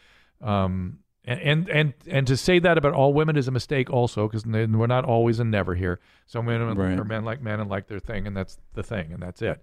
Um, 0.43 1.01
and, 1.27 1.41
and 1.41 1.69
and 1.69 1.95
and 2.07 2.27
to 2.27 2.37
say 2.37 2.59
that 2.61 2.79
about 2.79 2.93
all 2.95 3.13
women 3.13 3.37
is 3.37 3.49
a 3.49 3.51
mistake 3.51 3.91
also 3.91 4.29
because 4.29 4.47
we're 4.47 4.87
not 4.87 5.05
always 5.05 5.41
and 5.41 5.51
never 5.51 5.75
here. 5.75 5.99
Some 6.27 6.47
women 6.47 6.77
Right. 6.77 6.99
are 6.99 7.05
men 7.05 7.25
like 7.25 7.43
men 7.43 7.61
and 7.61 7.69
like 7.69 7.89
their 7.89 7.99
thing, 8.01 8.27
and 8.27 8.37
that's 8.37 8.59
the 8.75 8.83
thing, 8.83 9.13
and 9.13 9.23
that's 9.23 9.43
it. 9.43 9.61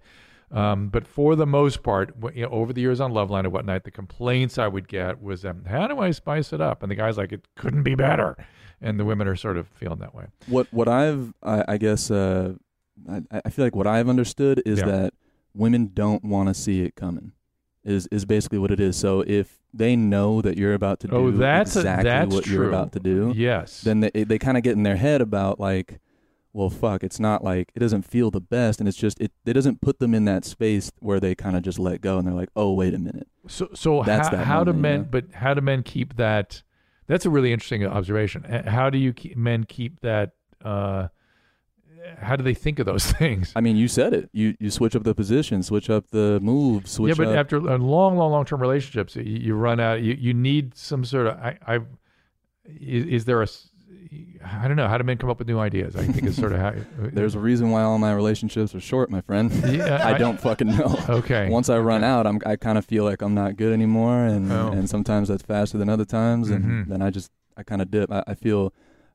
Um, 0.50 0.88
but 0.88 1.06
for 1.06 1.34
the 1.34 1.46
most 1.46 1.82
part, 1.82 2.14
you 2.34 2.42
know, 2.42 2.50
over 2.50 2.72
the 2.72 2.80
years 2.80 3.00
on 3.00 3.12
Loveline 3.12 3.40
and 3.40 3.52
whatnot, 3.52 3.84
the 3.84 3.90
complaints 3.90 4.58
I 4.58 4.68
would 4.68 4.86
get 4.88 5.20
was, 5.22 5.44
um, 5.44 5.64
"How 5.64 5.86
do 5.88 5.98
I 5.98 6.10
spice 6.12 6.52
it 6.52 6.60
up?" 6.60 6.82
And 6.82 6.90
the 6.90 6.94
guys 6.96 7.16
like, 7.16 7.32
"It 7.32 7.48
couldn't 7.56 7.82
be 7.82 7.94
better," 7.94 8.36
and 8.80 9.00
the 9.00 9.04
women 9.04 9.26
are 9.26 9.36
sort 9.36 9.56
of 9.56 9.66
feeling 9.68 9.98
that 10.00 10.14
way. 10.14 10.26
What 10.46 10.66
what 10.70 10.86
I've 10.86 11.32
I, 11.42 11.64
I 11.68 11.76
guess 11.78 12.10
uh, 12.10 12.54
I, 13.08 13.22
I 13.44 13.50
feel 13.50 13.64
like 13.64 13.74
what 13.74 13.86
I've 13.86 14.08
understood 14.08 14.62
is 14.66 14.78
Yeah. 14.80 14.84
that 14.86 15.14
women 15.54 15.90
don't 15.94 16.22
want 16.24 16.48
to 16.50 16.54
see 16.54 16.82
it 16.82 16.94
coming. 16.94 17.32
Is 17.84 18.06
is 18.10 18.24
basically 18.24 18.58
what 18.58 18.70
it 18.70 18.80
is. 18.80 18.96
So 18.96 19.20
if 19.26 19.58
they 19.74 19.94
know 19.96 20.40
that 20.40 20.56
you're 20.56 20.72
about 20.74 21.00
to 21.00 21.08
do 21.08 21.14
Oh, 21.16 21.30
that's 21.30 21.76
a- 21.76 21.80
exactly 21.80 22.04
that's 22.10 22.34
what 22.34 22.46
you're 22.46 22.68
about 22.68 22.92
to 22.92 23.00
do, 23.00 23.32
Yes. 23.36 23.82
then 23.82 24.00
they 24.00 24.10
they 24.24 24.38
kind 24.38 24.56
of 24.56 24.62
get 24.62 24.72
in 24.72 24.84
their 24.84 24.96
head 24.96 25.20
about 25.20 25.60
like, 25.60 26.00
well, 26.54 26.70
fuck, 26.70 27.04
it's 27.04 27.20
not 27.20 27.44
like 27.44 27.72
it 27.74 27.80
doesn't 27.80 28.02
feel 28.06 28.30
the 28.30 28.40
best, 28.40 28.78
and 28.80 28.88
it's 28.88 28.96
just 28.96 29.20
it 29.20 29.32
it 29.44 29.52
doesn't 29.52 29.82
put 29.82 29.98
them 29.98 30.14
in 30.14 30.24
that 30.24 30.46
space 30.46 30.90
where 31.00 31.20
they 31.20 31.34
kind 31.34 31.56
of 31.56 31.62
just 31.62 31.78
let 31.78 32.00
go 32.00 32.16
and 32.16 32.26
they're 32.26 32.34
like, 32.34 32.48
oh, 32.56 32.72
wait 32.72 32.94
a 32.94 32.98
minute. 32.98 33.28
So, 33.48 33.68
so 33.74 34.02
That's 34.02 34.28
how, 34.28 34.36
that 34.36 34.44
how 34.46 34.64
do 34.64 34.72
moment, 34.72 34.82
men? 34.82 35.00
yeah. 35.00 35.06
But 35.10 35.24
how 35.34 35.52
do 35.52 35.60
men 35.60 35.82
keep 35.82 36.16
that? 36.16 36.62
That's 37.06 37.26
a 37.26 37.30
really 37.30 37.52
interesting 37.52 37.84
observation. 37.84 38.46
Uh, 38.46 38.70
How 38.70 38.88
do 38.88 38.96
you 38.96 39.12
keep, 39.12 39.36
men 39.36 39.64
keep 39.64 40.00
that? 40.00 40.30
Uh, 40.64 41.08
how 42.18 42.36
do 42.36 42.42
they 42.44 42.54
think 42.54 42.78
of 42.78 42.86
those 42.86 43.04
things? 43.18 43.52
I 43.56 43.60
mean, 43.60 43.76
you 43.76 43.88
said 43.88 44.12
it. 44.14 44.28
You 44.32 44.54
you 44.60 44.70
switch 44.70 44.94
up 44.96 45.04
the 45.04 45.14
position, 45.14 45.62
switch 45.62 45.88
up 45.90 46.08
the 46.10 46.38
moves, 46.42 46.90
switch 46.92 47.18
yeah, 47.18 47.24
but 47.24 47.32
up. 47.32 47.38
after 47.38 47.56
a 47.56 47.78
long, 47.78 48.16
long, 48.16 48.30
long 48.32 48.44
term 48.44 48.60
relationships, 48.60 49.16
you, 49.16 49.22
you 49.22 49.54
run 49.54 49.80
out. 49.80 50.02
You, 50.02 50.14
you 50.14 50.34
need 50.34 50.76
some 50.76 51.04
sort 51.04 51.26
of. 51.28 51.38
I, 51.38 51.58
I 51.66 51.78
is, 52.66 53.06
is 53.06 53.24
there 53.24 53.42
a 53.42 53.46
I 54.44 54.68
don't 54.68 54.76
know. 54.76 54.86
How 54.86 54.96
do 54.98 55.04
men 55.04 55.16
come 55.18 55.28
up 55.30 55.38
with 55.38 55.48
new 55.48 55.58
ideas? 55.58 55.96
I 55.96 56.04
think 56.04 56.22
it's 56.24 56.36
sort 56.36 56.52
of 56.52 56.60
how. 56.60 56.72
There's 56.98 57.34
a 57.34 57.38
reason 57.40 57.70
why 57.70 57.82
all 57.82 57.98
my 57.98 58.12
relationships 58.14 58.74
are 58.74 58.80
short, 58.80 59.10
my 59.10 59.20
friend. 59.22 59.50
Yeah, 59.66 59.96
I, 60.06 60.14
I- 60.14 60.18
don't 60.18 60.40
fucking 60.40 60.68
know. 60.68 60.96
Okay. 61.08 61.48
Once 61.48 61.68
I 61.68 61.78
run 61.78 62.04
out, 62.04 62.26
I'm 62.26 62.38
I 62.46 62.56
kind 62.56 62.78
of 62.78 62.84
feel 62.84 63.04
like 63.04 63.22
I'm 63.22 63.34
not 63.34 63.56
good 63.56 63.72
anymore, 63.72 64.24
and 64.24 64.52
Oh. 64.52 64.70
and 64.72 64.88
sometimes 64.88 65.28
that's 65.28 65.42
faster 65.42 65.78
than 65.78 65.88
other 65.88 66.04
times, 66.04 66.50
and 66.50 66.64
Mhm. 66.64 66.88
then 66.88 67.02
I 67.02 67.10
just 67.10 67.30
I 67.56 67.62
kind 67.64 67.82
of 67.82 67.90
dip. 67.90 68.12
I, 68.12 68.22
I 68.26 68.34
feel 68.34 68.72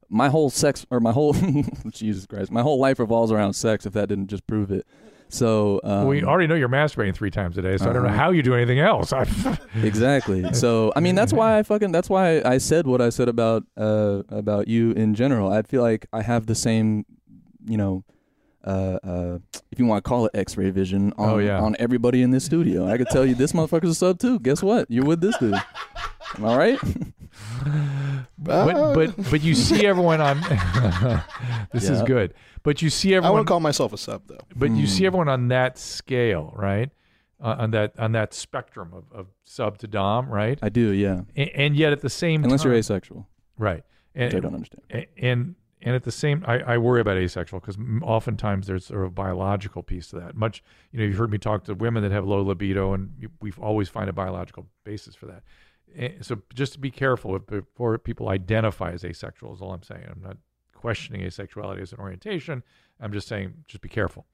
my 0.10 0.30
whole 0.30 0.50
sex 0.50 0.86
or 0.90 1.00
my 1.00 1.12
whole 1.12 1.34
Jesus 1.92 2.26
Christ, 2.26 2.52
my 2.52 2.62
whole 2.62 2.80
life 2.80 3.00
revolves 3.00 3.32
around 3.32 3.54
sex. 3.54 3.86
If 3.86 3.94
that 3.94 4.10
didn't 4.10 4.28
just 4.28 4.46
prove 4.48 4.72
it, 4.72 4.86
so 5.30 5.80
um, 5.84 6.08
we 6.08 6.24
already 6.24 6.48
know 6.48 6.56
you're 6.56 6.68
masturbating 6.70 7.14
three 7.16 7.30
times 7.30 7.58
a 7.58 7.62
day, 7.62 7.78
so 7.78 7.90
I 7.90 7.94
don't 7.94 8.02
know 8.04 8.10
Uh-huh. 8.10 8.18
how 8.18 8.32
you 8.32 8.42
do 8.42 8.56
anything 8.56 8.80
else. 8.80 9.14
Exactly. 9.84 10.52
So 10.54 10.92
I 10.96 11.00
mean, 11.00 11.16
that's 11.16 11.32
why 11.34 11.58
I 11.60 11.64
fucking 11.64 11.92
that's 11.92 12.10
why 12.10 12.42
I 12.44 12.58
said 12.58 12.88
what 12.88 13.02
I 13.02 13.10
said 13.10 13.30
about 13.30 13.64
uh 13.78 14.24
about 14.30 14.68
you 14.68 14.92
in 14.92 15.14
general. 15.16 15.52
I 15.52 15.62
feel 15.62 15.82
like 15.82 16.06
I 16.12 16.22
have 16.22 16.48
the 16.48 16.56
same, 16.56 17.06
you 17.66 17.78
know, 17.78 18.04
uh 18.66 19.00
uh 19.04 19.38
if 19.72 19.80
you 19.80 19.86
want 19.86 20.04
to 20.04 20.08
call 20.08 20.26
it 20.26 20.32
X-ray 20.34 20.70
vision 20.72 21.14
on 21.18 21.30
Oh, 21.30 21.38
yeah. 21.38 21.60
on 21.62 21.76
everybody 21.80 22.22
in 22.22 22.32
this 22.32 22.44
studio. 22.44 22.88
I 22.88 22.98
could 22.98 23.08
tell 23.10 23.26
you 23.26 23.36
this 23.36 23.54
motherfucker's 23.54 23.92
a 23.92 23.96
sub 23.96 24.20
too. 24.20 24.40
Guess 24.40 24.62
what? 24.64 24.90
You're 24.92 25.06
with 25.06 25.22
this 25.22 25.38
dude. 25.38 25.54
Am 26.38 26.46
I 26.46 26.58
right? 26.58 26.80
but 28.38 28.94
but 28.94 29.16
but 29.32 29.42
you 29.42 29.56
see 29.56 29.86
everyone 29.86 30.22
on. 30.22 30.42
this 31.74 31.90
is 31.90 32.02
good. 32.04 32.34
But 32.64 32.82
you 32.82 32.90
see 32.90 33.10
everyone. 33.10 33.16
I 33.16 33.18
everyone. 33.18 33.34
wouldn't 33.34 33.48
call 33.48 33.60
myself 33.60 33.94
a 33.94 33.98
sub 33.98 34.24
though. 34.28 34.38
But 34.56 34.72
you 34.72 34.82
Hmm. 34.84 34.86
see 34.86 35.06
everyone 35.06 35.30
on 35.30 35.48
that 35.50 35.78
scale, 35.78 36.54
right? 36.56 36.90
Uh, 37.42 37.56
on 37.60 37.72
that 37.72 37.98
on 37.98 38.12
that 38.14 38.34
spectrum 38.34 38.92
of, 38.94 39.06
of 39.18 39.28
sub 39.46 39.78
to 39.80 39.88
dom, 39.88 40.30
right? 40.30 40.60
I 40.62 40.68
do, 40.70 40.90
yeah. 40.92 41.22
And, 41.36 41.50
and 41.56 41.76
yet 41.76 41.94
at 41.94 42.02
the 42.02 42.10
same 42.10 42.44
Unless 42.44 42.64
time, 42.64 42.72
you're 42.72 42.80
asexual. 42.80 43.28
right? 43.58 43.84
And, 44.14 44.34
Which 44.34 44.38
I 44.38 44.40
don't 44.42 44.54
understand. 44.56 44.82
a- 44.92 45.08
And 45.18 45.56
and 45.82 45.96
at 45.96 46.04
the 46.04 46.12
same, 46.12 46.44
I, 46.48 46.60
I 46.60 46.78
worry 46.78 47.00
about 47.02 47.18
asexual 47.18 47.60
because 47.62 47.78
oftentimes 48.02 48.68
there's 48.68 48.86
sort 48.88 49.02
of 49.02 49.08
a 49.08 49.12
biological 49.12 49.82
piece 49.84 50.08
to 50.10 50.18
that. 50.20 50.36
Much, 50.36 50.62
you 50.92 51.00
know, 51.00 51.06
you've 51.06 51.18
heard 51.18 51.32
me 51.32 51.38
talk 51.38 51.64
to 51.66 51.74
women 51.74 52.04
that 52.04 52.12
have 52.12 52.26
low 52.26 52.42
libido, 52.42 52.94
and 52.94 53.14
you- 53.18 53.32
we 53.42 53.52
always 53.60 53.88
find 53.90 54.10
a 54.10 54.14
biological 54.14 54.68
basis 54.84 55.16
for 55.16 55.26
that. 55.28 55.44
Eh, 55.96 56.14
So 56.22 56.42
just 56.54 56.74
to 56.74 56.80
be 56.80 56.92
careful 56.92 57.40
before 57.40 57.98
people 57.98 58.30
identify 58.30 58.92
as 58.92 59.04
asexual 59.06 59.54
is 59.54 59.62
all 59.62 59.72
I'm 59.74 59.84
saying. 59.84 60.06
I'm 60.10 60.22
not 60.22 60.38
questioning 60.74 61.22
asexuality 61.22 61.82
as 61.82 61.94
an 61.94 62.00
orientation. 62.00 62.64
I'm 63.00 63.12
just 63.14 63.28
saying 63.28 63.64
just 63.68 63.82
be 63.82 63.90
careful. 63.90 64.26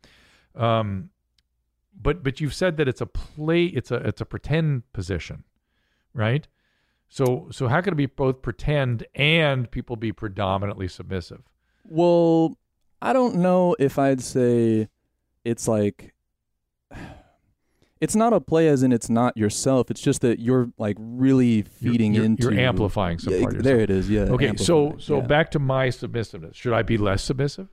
Um, 0.55 1.09
but 1.95 2.23
but 2.23 2.41
you've 2.41 2.53
said 2.53 2.77
that 2.77 2.87
it's 2.87 3.01
a 3.01 3.05
play, 3.05 3.65
it's 3.65 3.91
a 3.91 3.95
it's 3.97 4.21
a 4.21 4.25
pretend 4.25 4.91
position, 4.93 5.43
right? 6.13 6.47
So 7.09 7.47
so 7.51 7.67
how 7.67 7.81
could 7.81 7.93
it 7.93 7.97
be 7.97 8.07
both 8.07 8.41
pretend 8.41 9.05
and 9.15 9.69
people 9.69 9.95
be 9.95 10.11
predominantly 10.11 10.87
submissive? 10.87 11.41
Well, 11.83 12.57
I 13.01 13.13
don't 13.13 13.35
know 13.35 13.75
if 13.79 13.99
I'd 13.99 14.21
say 14.21 14.89
it's 15.43 15.67
like 15.67 16.13
it's 18.01 18.15
not 18.15 18.33
a 18.33 18.41
play 18.41 18.67
as 18.67 18.83
in 18.83 18.91
it's 18.91 19.09
not 19.09 19.37
yourself. 19.37 19.89
It's 19.89 20.01
just 20.01 20.21
that 20.21 20.39
you're 20.39 20.69
like 20.77 20.97
really 20.99 21.61
feeding 21.61 22.13
you're, 22.13 22.25
into 22.25 22.43
you're 22.43 22.59
amplifying 22.59 23.19
some 23.19 23.33
Yeah, 23.33 23.41
part 23.41 23.55
of 23.55 23.63
There 23.63 23.79
it 23.79 23.89
is. 23.89 24.09
Yeah. 24.09 24.23
Okay, 24.23 24.55
so 24.57 24.95
so 24.99 25.17
yeah. 25.17 25.27
back 25.27 25.51
to 25.51 25.59
my 25.59 25.89
submissiveness. 25.89 26.55
Should 26.55 26.73
I 26.73 26.81
be 26.81 26.97
less 26.97 27.23
submissive? 27.23 27.69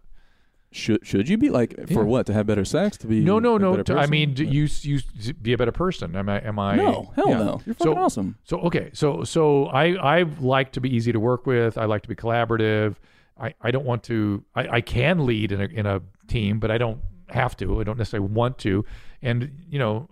Should 0.72 1.06
should 1.06 1.28
you 1.28 1.36
be 1.38 1.50
like 1.50 1.76
for 1.88 1.92
Yeah. 2.00 2.02
what 2.02 2.26
to 2.26 2.32
have 2.32 2.46
better 2.46 2.64
sex 2.64 2.96
to 2.98 3.06
be 3.06 3.20
No, 3.20 3.38
no, 3.38 3.56
a 3.56 3.58
no. 3.58 3.82
to- 3.82 3.96
I 3.98 4.06
mean, 4.06 4.34
do 4.34 4.44
you 4.44 4.66
you 4.82 5.00
be 5.40 5.52
a 5.52 5.56
better 5.58 5.72
person. 5.72 6.16
Am 6.16 6.28
I? 6.28 6.40
Am 6.40 6.58
I? 6.58 6.76
No, 6.76 7.12
hell 7.14 7.28
no. 7.28 7.60
You're 7.66 7.74
fucking 7.74 7.94
so, 7.94 7.96
awesome. 7.98 8.36
So 8.44 8.58
okay, 8.60 8.90
so 8.92 9.24
so 9.24 9.66
I 9.66 9.94
I 9.96 10.22
like 10.40 10.72
to 10.72 10.80
be 10.80 10.94
easy 10.94 11.12
to 11.12 11.20
work 11.20 11.46
with. 11.46 11.76
I 11.78 11.84
like 11.84 12.02
to 12.02 12.08
be 12.08 12.14
collaborative. 12.14 12.96
I, 13.40 13.54
I 13.60 13.70
don't 13.70 13.84
want 13.84 14.02
to. 14.04 14.44
I, 14.54 14.68
I 14.76 14.80
can 14.80 15.26
lead 15.26 15.52
in 15.52 15.60
a 15.60 15.64
in 15.66 15.86
a 15.86 16.00
team, 16.28 16.58
but 16.58 16.70
I 16.70 16.78
don't 16.78 17.00
have 17.28 17.56
to. 17.58 17.80
I 17.80 17.84
don't 17.84 17.98
necessarily 17.98 18.28
want 18.28 18.58
to. 18.58 18.84
And 19.22 19.50
you 19.68 19.78
know, 19.78 20.08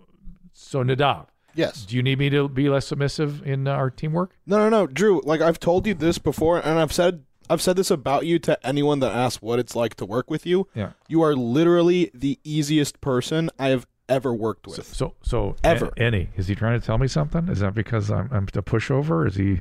so 0.53 0.83
Nadav. 0.83 1.27
Yes. 1.53 1.83
Do 1.85 1.97
you 1.97 2.03
need 2.03 2.17
me 2.17 2.29
to 2.29 2.47
be 2.47 2.69
less 2.69 2.87
submissive 2.87 3.45
in 3.45 3.67
our 3.67 3.89
teamwork? 3.89 4.37
No, 4.45 4.57
no, 4.57 4.69
no, 4.69 4.87
Drew. 4.87 5.21
Like 5.25 5.41
I've 5.41 5.59
told 5.59 5.85
you 5.85 5.93
this 5.93 6.17
before, 6.17 6.59
and 6.59 6.79
I've 6.79 6.93
said 6.93 7.23
I've 7.51 7.61
said 7.61 7.75
this 7.75 7.91
about 7.91 8.25
you 8.25 8.39
to 8.39 8.57
anyone 8.65 8.99
that 9.01 9.11
asks 9.11 9.41
what 9.41 9.59
it's 9.59 9.75
like 9.75 9.95
to 9.95 10.05
work 10.05 10.29
with 10.29 10.45
you. 10.45 10.67
Yeah. 10.73 10.91
You 11.07 11.21
are 11.23 11.35
literally 11.35 12.09
the 12.13 12.39
easiest 12.43 13.01
person 13.01 13.49
I 13.59 13.67
have 13.67 13.85
ever 14.09 14.33
worked 14.33 14.67
with. 14.67 14.85
So 14.85 15.15
so 15.21 15.55
Ever. 15.63 15.91
A- 15.97 16.01
Enny, 16.01 16.29
is 16.35 16.47
he 16.47 16.55
trying 16.55 16.79
to 16.79 16.85
tell 16.85 16.97
me 16.97 17.07
something? 17.07 17.47
Is 17.49 17.59
that 17.59 17.73
because 17.73 18.09
I'm 18.09 18.29
I'm 18.31 18.43
a 18.43 18.61
pushover? 18.63 19.27
Is 19.27 19.35
he? 19.35 19.51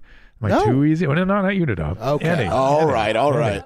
Am 0.43 0.45
I 0.45 0.49
No. 0.51 0.64
too 0.64 0.84
easy? 0.84 1.07
Well, 1.07 1.16
no, 1.16 1.24
not 1.24 1.43
not 1.43 1.57
you, 1.57 1.66
Nadav. 1.66 2.01
Okay. 2.01 2.28
Enny, 2.28 2.47
All 2.47 2.82
Enny, 2.82 2.93
right, 2.93 3.16
all 3.16 3.32
Enny. 3.34 3.38
right. 3.59 3.64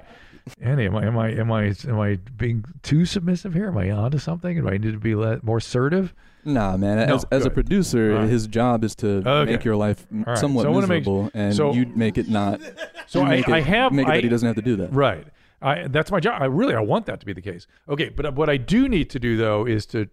Enny, 0.60 0.86
am 0.86 0.96
I 0.96 1.06
am 1.06 1.18
I 1.18 1.28
am 1.30 1.52
I 1.52 1.74
am 1.88 2.00
I 2.00 2.16
being 2.36 2.64
too 2.82 3.04
submissive 3.06 3.54
here? 3.54 3.68
Am 3.68 3.78
I 3.78 3.90
onto 3.90 4.18
something? 4.18 4.56
Do 4.60 4.68
I 4.68 4.72
need 4.72 4.92
to 4.92 4.98
be 4.98 5.14
le- 5.14 5.38
more 5.42 5.58
assertive? 5.58 6.12
Nah, 6.44 6.76
man. 6.76 7.08
No, 7.08 7.14
As, 7.16 7.24
as 7.30 7.46
a 7.46 7.50
producer, 7.50 8.14
right. 8.14 8.28
his 8.28 8.46
job 8.46 8.84
is 8.84 8.94
to 8.96 9.26
Okay. 9.28 9.52
make 9.52 9.64
your 9.64 9.76
life 9.76 10.06
right. 10.10 10.36
somewhat 10.38 10.62
So 10.62 10.68
I 10.68 10.72
wanna 10.72 10.86
make- 10.86 11.00
miserable, 11.02 11.30
and 11.34 11.54
so- 11.54 11.72
you 11.72 11.86
make 11.94 12.18
it 12.18 12.28
not. 12.28 12.60
So 13.06 13.22
I, 13.22 13.28
make 13.36 13.48
I 13.48 13.58
it- 13.58 13.66
have 13.66 13.92
make 13.92 14.06
it 14.06 14.10
I, 14.10 14.14
that 14.16 14.24
he 14.24 14.30
doesn't 14.30 14.46
have 14.46 14.56
to 14.56 14.62
do 14.62 14.76
that. 14.76 14.92
Right. 14.92 15.26
I 15.62 15.86
that's 15.88 16.10
my 16.10 16.20
job. 16.20 16.40
I 16.40 16.46
really 16.46 16.74
I 16.74 16.80
want 16.80 17.06
that 17.06 17.20
to 17.20 17.26
be 17.26 17.32
the 17.34 17.42
case. 17.42 17.66
Okay, 17.88 18.08
but 18.08 18.34
what 18.34 18.48
I 18.50 18.56
do 18.56 18.88
need 18.88 19.08
to 19.10 19.18
do 19.20 19.36
though 19.36 19.66
is 19.66 19.86
to 19.86 20.08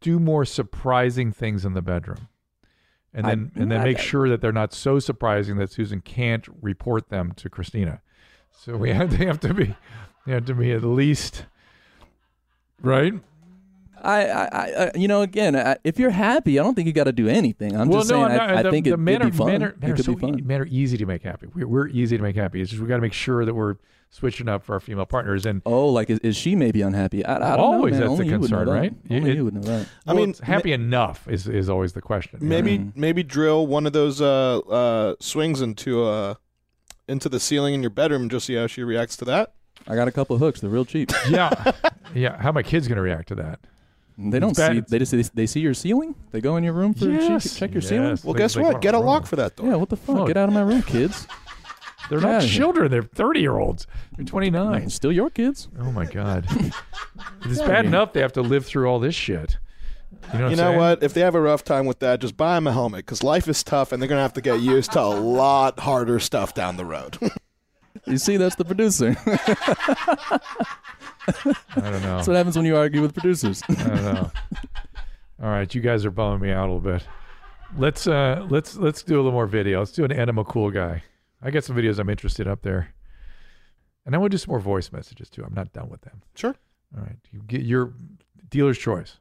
do 0.00 0.18
more 0.20 0.44
surprising 0.44 1.32
things 1.32 1.64
in 1.64 1.74
the 1.74 1.82
bedroom. 1.82 2.28
And 3.12 3.26
I- 3.26 3.30
then 3.30 3.52
and 3.56 3.70
then 3.72 3.80
I- 3.80 3.84
make 3.84 3.98
sure 3.98 4.28
that 4.28 4.40
they're 4.40 4.52
not 4.52 4.72
so 4.72 4.98
surprising 4.98 5.56
that 5.58 5.70
Susan 5.70 6.00
can't 6.00 6.46
report 6.62 7.08
them 7.10 7.32
to 7.36 7.50
Christina. 7.50 8.00
So 8.52 8.76
we 8.76 8.90
have 8.98 9.18
they 9.18 9.26
have 9.26 9.40
to 9.40 9.52
be 9.52 9.74
they 10.26 10.32
have 10.32 10.46
to 10.46 10.54
be 10.54 10.70
at 10.72 10.84
least 10.84 11.44
right? 12.82 13.14
I, 14.02 14.24
I, 14.26 14.84
I, 14.86 14.90
you 14.94 15.08
know, 15.08 15.22
again, 15.22 15.54
I, 15.56 15.76
if 15.84 15.98
you're 15.98 16.10
happy, 16.10 16.58
I 16.58 16.62
don't 16.62 16.74
think 16.74 16.86
you 16.86 16.92
got 16.92 17.04
to 17.04 17.12
do 17.12 17.28
anything. 17.28 17.76
I'm 17.76 17.88
well, 17.88 18.00
just 18.00 18.10
no, 18.10 18.16
saying, 18.26 18.26
I'm 18.32 18.36
not- 18.36 18.50
I, 18.50 18.58
I 18.58 18.62
the, 18.62 18.70
think 18.70 18.84
the 18.86 18.92
it, 18.92 18.96
men, 18.98 19.14
would 19.20 19.22
are, 19.28 19.30
be 19.30 19.36
fun. 19.36 19.46
men 19.48 19.62
are 19.62 19.76
men 19.80 19.90
it 19.90 19.92
are 19.92 19.96
could 19.96 20.04
so 20.04 20.14
be 20.14 20.20
fun. 20.20 20.38
e- 20.38 20.42
men 20.42 20.60
are 20.60 20.66
easy 20.66 20.96
to 20.98 21.06
make 21.06 21.22
happy. 21.22 21.46
We're, 21.54 21.66
we're 21.66 21.88
easy 21.88 22.16
to 22.16 22.22
make 22.22 22.36
happy. 22.36 22.60
It's 22.60 22.70
just 22.70 22.82
we 22.82 22.88
got 22.88 22.96
to 22.96 23.02
make 23.02 23.12
sure 23.12 23.44
that 23.44 23.54
we're 23.54 23.76
switching 24.10 24.48
up 24.48 24.64
for 24.64 24.72
our 24.74 24.80
female 24.80 25.04
partners. 25.06 25.44
And 25.44 25.60
oh, 25.66 25.88
like 25.88 26.08
is, 26.10 26.18
is 26.20 26.36
she 26.36 26.54
maybe 26.56 26.80
unhappy? 26.82 27.24
I, 27.26 27.36
I 27.36 27.56
don't 27.56 27.60
always 27.74 27.92
know, 27.94 27.98
man. 27.98 28.00
that's 28.00 28.10
Only 28.10 28.24
the 28.24 28.30
you 28.30 28.38
would 28.40 28.50
know 28.50 28.56
concern, 28.58 28.66
that. 28.74 28.80
right? 28.80 28.94
Only 29.10 29.30
It- 29.30 29.36
you 29.36 29.44
would 29.44 29.54
know 29.54 29.60
that. 29.62 29.88
I 30.06 30.10
I 30.10 30.14
mean, 30.14 30.26
mean, 30.26 30.34
happy 30.42 30.72
enough 30.72 31.26
is 31.28 31.46
is 31.48 31.68
always 31.68 31.92
the 31.92 32.02
question. 32.02 32.38
Maybe 32.42 32.78
Mm. 32.78 32.92
maybe 32.96 33.22
drill 33.22 33.66
one 33.66 33.86
of 33.86 33.92
those 33.92 34.20
uh, 34.20 34.58
uh, 34.58 35.14
swings 35.20 35.60
into 35.60 36.04
uh, 36.04 36.34
into 37.08 37.28
the 37.28 37.40
ceiling 37.40 37.74
in 37.74 37.80
your 37.82 37.90
bedroom 37.90 38.22
and 38.22 38.30
just 38.30 38.46
see 38.46 38.54
how 38.54 38.66
she 38.66 38.82
reacts 38.82 39.16
to 39.18 39.24
that. 39.26 39.52
I 39.86 39.94
got 39.94 40.08
a 40.08 40.12
couple 40.12 40.34
of 40.34 40.40
hooks. 40.40 40.60
They're 40.60 40.68
real 40.70 40.84
cheap. 40.84 41.10
yeah, 41.30 41.72
yeah. 42.14 42.36
How 42.40 42.52
my 42.52 42.62
kids 42.62 42.88
gonna 42.88 43.00
react 43.02 43.28
to 43.28 43.34
that? 43.36 43.60
They 44.20 44.40
don't 44.40 44.56
see. 44.56 44.80
They 44.80 44.98
just 44.98 45.12
they, 45.12 45.22
they 45.22 45.46
see 45.46 45.60
your 45.60 45.74
ceiling. 45.74 46.16
They 46.32 46.40
go 46.40 46.56
in 46.56 46.64
your 46.64 46.72
room 46.72 46.92
for 46.92 47.06
Yes, 47.08 47.44
check, 47.52 47.58
check 47.58 47.72
your 47.72 47.82
ceiling. 47.82 48.18
Well, 48.24 48.32
Like- 48.32 48.36
guess 48.38 48.56
like, 48.56 48.64
what? 48.64 48.82
Get 48.82 48.94
a 48.94 48.98
lock 48.98 49.26
for 49.26 49.36
that 49.36 49.54
door. 49.56 49.68
Yeah, 49.68 49.76
what 49.76 49.88
the 49.90 49.96
fuck? 49.96 50.16
Oh. 50.16 50.26
Get 50.26 50.36
out 50.36 50.48
of 50.48 50.54
my 50.54 50.62
room, 50.62 50.82
kids. 50.82 51.26
They're 52.10 52.18
Get 52.20 52.26
not 52.28 52.42
children. 52.42 52.90
They're 52.90 53.02
thirty 53.02 53.40
year 53.40 53.58
olds. 53.58 53.86
They're 54.16 54.24
twenty 54.26 54.50
nine. 54.50 54.90
Still 54.90 55.12
your 55.12 55.30
kids. 55.30 55.68
Oh 55.78 55.92
my 55.92 56.04
god. 56.06 56.46
it's 57.44 57.60
Yeah, 57.60 57.66
bad 57.68 57.84
I 57.84 57.88
enough 57.88 58.12
they 58.12 58.20
have 58.20 58.32
to 58.32 58.42
live 58.42 58.66
through 58.66 58.88
all 58.88 58.98
this 58.98 59.14
shit. 59.14 59.58
You 60.32 60.38
know 60.38 60.44
what 60.46 60.50
you 60.50 60.56
know 60.56 60.72
what? 60.72 61.02
If 61.02 61.14
they 61.14 61.20
have 61.20 61.34
a 61.34 61.40
rough 61.40 61.62
time 61.64 61.86
with 61.86 61.98
that, 62.00 62.20
just 62.20 62.36
buy 62.36 62.54
them 62.56 62.66
a 62.66 62.72
helmet 62.72 63.04
because 63.06 63.22
life 63.22 63.46
is 63.46 63.62
tough 63.62 63.92
and 63.92 64.02
they're 64.02 64.08
gonna 64.08 64.22
have 64.22 64.32
to 64.32 64.40
get 64.40 64.58
used 64.60 64.92
to 64.92 65.00
a 65.00 65.02
lot 65.04 65.78
harder 65.80 66.18
stuff 66.18 66.54
down 66.54 66.76
the 66.76 66.84
road. 66.84 67.18
You 68.06 68.16
see, 68.16 68.38
that's 68.38 68.54
the 68.54 68.64
producer. 68.64 69.16
I 71.28 71.80
don't 71.80 72.02
know. 72.02 72.16
That's 72.16 72.26
what 72.28 72.36
happens 72.36 72.56
when 72.56 72.64
you 72.66 72.76
argue 72.76 73.02
with 73.02 73.12
producers. 73.14 73.62
I 73.68 73.74
don't 73.74 74.04
know. 74.04 74.30
All 75.42 75.48
right, 75.50 75.72
you 75.74 75.80
guys 75.80 76.04
are 76.04 76.10
bumming 76.10 76.40
me 76.40 76.50
out 76.52 76.68
a 76.68 76.72
little 76.72 76.80
bit. 76.80 77.06
Let's 77.76 78.06
uh 78.06 78.46
let's 78.50 78.76
let's 78.76 79.02
do 79.02 79.14
a 79.16 79.18
little 79.18 79.32
more 79.32 79.46
video. 79.46 79.78
Let's 79.80 79.92
do 79.92 80.04
an 80.04 80.12
animal 80.12 80.44
cool 80.44 80.70
guy. 80.70 81.02
I 81.42 81.50
got 81.50 81.64
some 81.64 81.76
videos 81.76 81.98
I'm 81.98 82.08
interested 82.10 82.48
up 82.48 82.62
there. 82.62 82.94
And 84.06 84.14
I 84.14 84.18
want 84.18 84.30
to 84.30 84.34
do 84.36 84.38
some 84.38 84.52
more 84.52 84.58
voice 84.60 84.90
messages 84.90 85.28
too. 85.28 85.44
I'm 85.44 85.54
not 85.54 85.72
done 85.74 85.90
with 85.90 86.00
them. 86.00 86.22
Sure. 86.34 86.54
All 86.96 87.02
right. 87.02 87.16
You 87.30 87.40
get 87.46 87.60
your 87.62 87.92
dealer's 88.48 88.78
choice. 88.78 89.18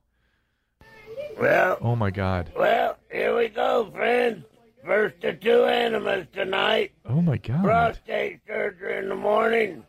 Well, 1.40 1.78
Oh 1.82 1.96
my 1.96 2.10
god. 2.10 2.52
well, 2.58 2.98
here 3.12 3.36
we 3.38 3.50
go, 3.50 3.92
friends. 3.92 4.44
First 4.86 5.22
of 5.26 5.40
two 5.42 5.66
animals 5.66 6.26
tonight. 6.34 6.94
Oh 7.06 7.22
my 7.22 7.38
god. 7.38 7.64
Prostate 7.64 8.40
surgery 8.48 8.98
in 9.00 9.10
the 9.10 9.16
morning. 9.16 9.84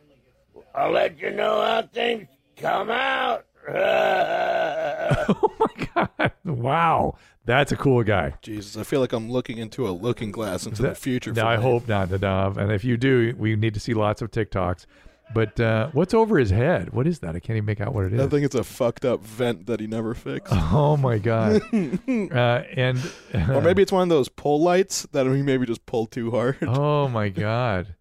I'll 0.75 0.91
let 0.91 1.19
you 1.19 1.31
know 1.31 1.61
how 1.61 1.81
things 1.83 2.27
come 2.57 2.89
out. 2.89 3.45
oh 3.69 5.51
my 5.59 5.87
god. 5.95 6.31
Wow. 6.45 7.15
That's 7.45 7.71
a 7.71 7.75
cool 7.75 8.03
guy. 8.03 8.33
Jesus, 8.41 8.77
I 8.77 8.83
feel 8.83 8.99
like 8.99 9.11
I'm 9.11 9.31
looking 9.31 9.57
into 9.57 9.87
a 9.87 9.91
looking 9.91 10.31
glass 10.31 10.65
into 10.67 10.83
the 10.83 10.93
future. 10.95 11.33
No, 11.33 11.45
I 11.45 11.57
me. 11.57 11.63
hope 11.63 11.87
not, 11.87 12.09
Nadav. 12.09 12.57
And 12.57 12.71
if 12.71 12.83
you 12.83 12.95
do, 12.95 13.33
we 13.37 13.55
need 13.55 13.73
to 13.73 13.79
see 13.79 13.93
lots 13.95 14.21
of 14.21 14.29
TikToks. 14.29 14.85
But 15.33 15.59
uh, 15.59 15.89
what's 15.93 16.13
over 16.13 16.37
his 16.39 16.49
head? 16.49 16.91
What 16.91 17.05
is 17.05 17.19
that? 17.19 17.35
I 17.35 17.39
can't 17.39 17.57
even 17.57 17.65
make 17.65 17.81
out 17.81 17.93
what 17.93 18.05
it 18.05 18.13
is. 18.13 18.19
I 18.21 18.27
think 18.27 18.45
it's 18.45 18.55
a 18.55 18.63
fucked 18.63 19.05
up 19.05 19.21
vent 19.21 19.67
that 19.67 19.79
he 19.79 19.87
never 19.87 20.13
fixed. 20.13 20.53
Oh 20.71 20.97
my 20.97 21.17
god! 21.17 21.61
uh, 21.73 22.63
and 22.75 22.99
or 23.33 23.61
maybe 23.61 23.81
it's 23.81 23.91
one 23.91 24.03
of 24.03 24.09
those 24.09 24.29
pull 24.29 24.61
lights 24.61 25.07
that 25.11 25.25
he 25.25 25.41
maybe 25.41 25.65
just 25.65 25.85
pulled 25.85 26.11
too 26.11 26.31
hard. 26.31 26.57
oh 26.61 27.07
my 27.07 27.29
god! 27.29 27.95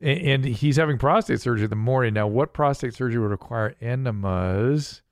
And, 0.00 0.18
and 0.20 0.44
he's 0.44 0.76
having 0.76 0.98
prostate 0.98 1.40
surgery 1.40 1.64
in 1.64 1.70
the 1.70 1.76
morning. 1.76 2.14
Now, 2.14 2.26
what 2.26 2.52
prostate 2.52 2.94
surgery 2.94 3.20
would 3.20 3.30
require 3.30 3.74
enemas? 3.80 5.02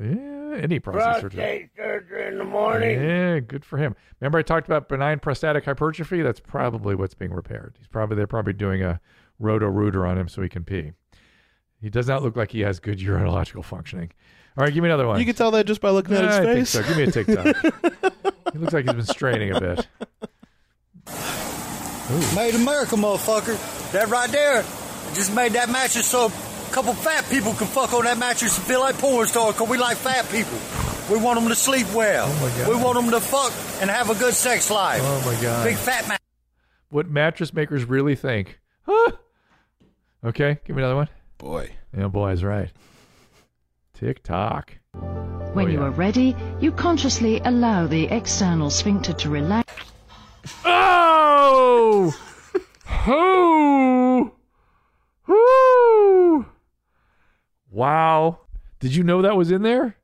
Yeah, 0.00 0.56
any 0.60 0.78
prostate 0.78 1.22
surgery. 1.22 1.40
Prostate 1.40 1.70
surgery 1.76 2.28
in 2.28 2.38
the 2.38 2.44
morning. 2.44 3.00
Yeah, 3.00 3.40
good 3.40 3.64
for 3.64 3.78
him. 3.78 3.96
Remember, 4.20 4.38
I 4.38 4.42
talked 4.42 4.66
about 4.68 4.88
benign 4.88 5.18
prostatic 5.18 5.64
hypertrophy. 5.64 6.22
That's 6.22 6.40
probably 6.40 6.94
what's 6.94 7.14
being 7.14 7.32
repaired. 7.32 7.74
He's 7.78 7.88
probably 7.88 8.16
they're 8.16 8.28
probably 8.28 8.52
doing 8.52 8.82
a 8.82 9.00
roto 9.40 9.66
rooter 9.66 10.06
on 10.06 10.16
him 10.16 10.28
so 10.28 10.42
he 10.42 10.48
can 10.48 10.64
pee. 10.64 10.92
He 11.80 11.90
does 11.90 12.08
not 12.08 12.22
look 12.22 12.36
like 12.36 12.52
he 12.52 12.60
has 12.60 12.80
good 12.80 12.98
urological 12.98 13.64
functioning. 13.64 14.12
All 14.56 14.64
right, 14.64 14.74
give 14.74 14.82
me 14.82 14.88
another 14.88 15.06
one. 15.06 15.20
You 15.20 15.26
can 15.26 15.36
tell 15.36 15.52
that 15.52 15.66
just 15.66 15.80
by 15.80 15.90
looking 15.90 16.16
at 16.16 16.24
his 16.24 16.34
I 16.34 16.44
think 16.44 16.58
face. 16.58 16.70
so. 16.70 16.82
Give 16.82 16.96
me 16.96 17.02
a 17.04 17.10
TikTok. 17.10 18.52
he 18.52 18.58
looks 18.58 18.72
like 18.72 18.84
he's 18.84 18.94
been 18.94 19.04
straining 19.06 19.52
a 19.52 19.60
bit. 19.60 19.86
Made 22.34 22.54
America, 22.54 22.96
motherfucker. 22.96 23.56
That 23.92 24.08
right 24.08 24.30
there 24.30 24.62
just 25.14 25.34
made 25.34 25.52
that 25.52 25.68
mattress 25.70 26.06
so 26.06 26.26
a 26.26 26.70
couple 26.72 26.92
fat 26.94 27.28
people 27.30 27.52
can 27.54 27.66
fuck 27.66 27.92
on 27.92 28.04
that 28.04 28.18
mattress 28.18 28.56
and 28.58 28.66
feel 28.66 28.80
like 28.80 28.96
porn 28.98 29.26
stars 29.26 29.54
because 29.54 29.68
we 29.68 29.78
like 29.78 29.96
fat 29.96 30.28
people. 30.30 30.58
We 31.14 31.22
want 31.22 31.38
them 31.40 31.48
to 31.48 31.54
sleep 31.54 31.86
well. 31.94 32.26
Oh 32.28 32.34
my 32.40 32.48
God. 32.58 32.68
We 32.68 32.76
want 32.82 32.94
them 32.96 33.10
to 33.12 33.20
fuck 33.20 33.52
and 33.80 33.90
have 33.90 34.10
a 34.10 34.14
good 34.14 34.34
sex 34.34 34.70
life. 34.70 35.00
Oh 35.02 35.22
my 35.24 35.40
god! 35.40 35.64
Big 35.64 35.76
fat 35.76 36.06
man. 36.08 36.18
What 36.90 37.08
mattress 37.08 37.52
makers 37.54 37.84
really 37.84 38.14
think? 38.14 38.58
Huh? 38.82 39.12
Okay, 40.24 40.58
give 40.64 40.76
me 40.76 40.82
another 40.82 40.96
one. 40.96 41.08
Boy. 41.38 41.70
Yeah, 41.96 42.08
boy's 42.08 42.42
right. 42.42 42.70
TikTok. 43.94 44.76
When 45.52 45.66
Oh, 45.66 45.70
you 45.70 45.82
are 45.82 45.90
ready, 45.90 46.36
you 46.60 46.72
consciously 46.72 47.40
allow 47.44 47.86
the 47.86 48.04
external 48.06 48.70
sphincter 48.70 49.12
to 49.14 49.30
relax. 49.30 49.72
Oh! 50.64 52.14
Who? 53.04 54.32
Who? 55.22 56.46
Wow. 57.70 58.40
Did 58.80 58.94
you 58.94 59.02
know 59.02 59.22
that 59.22 59.36
was 59.36 59.50
in 59.50 59.62
there? 59.62 59.96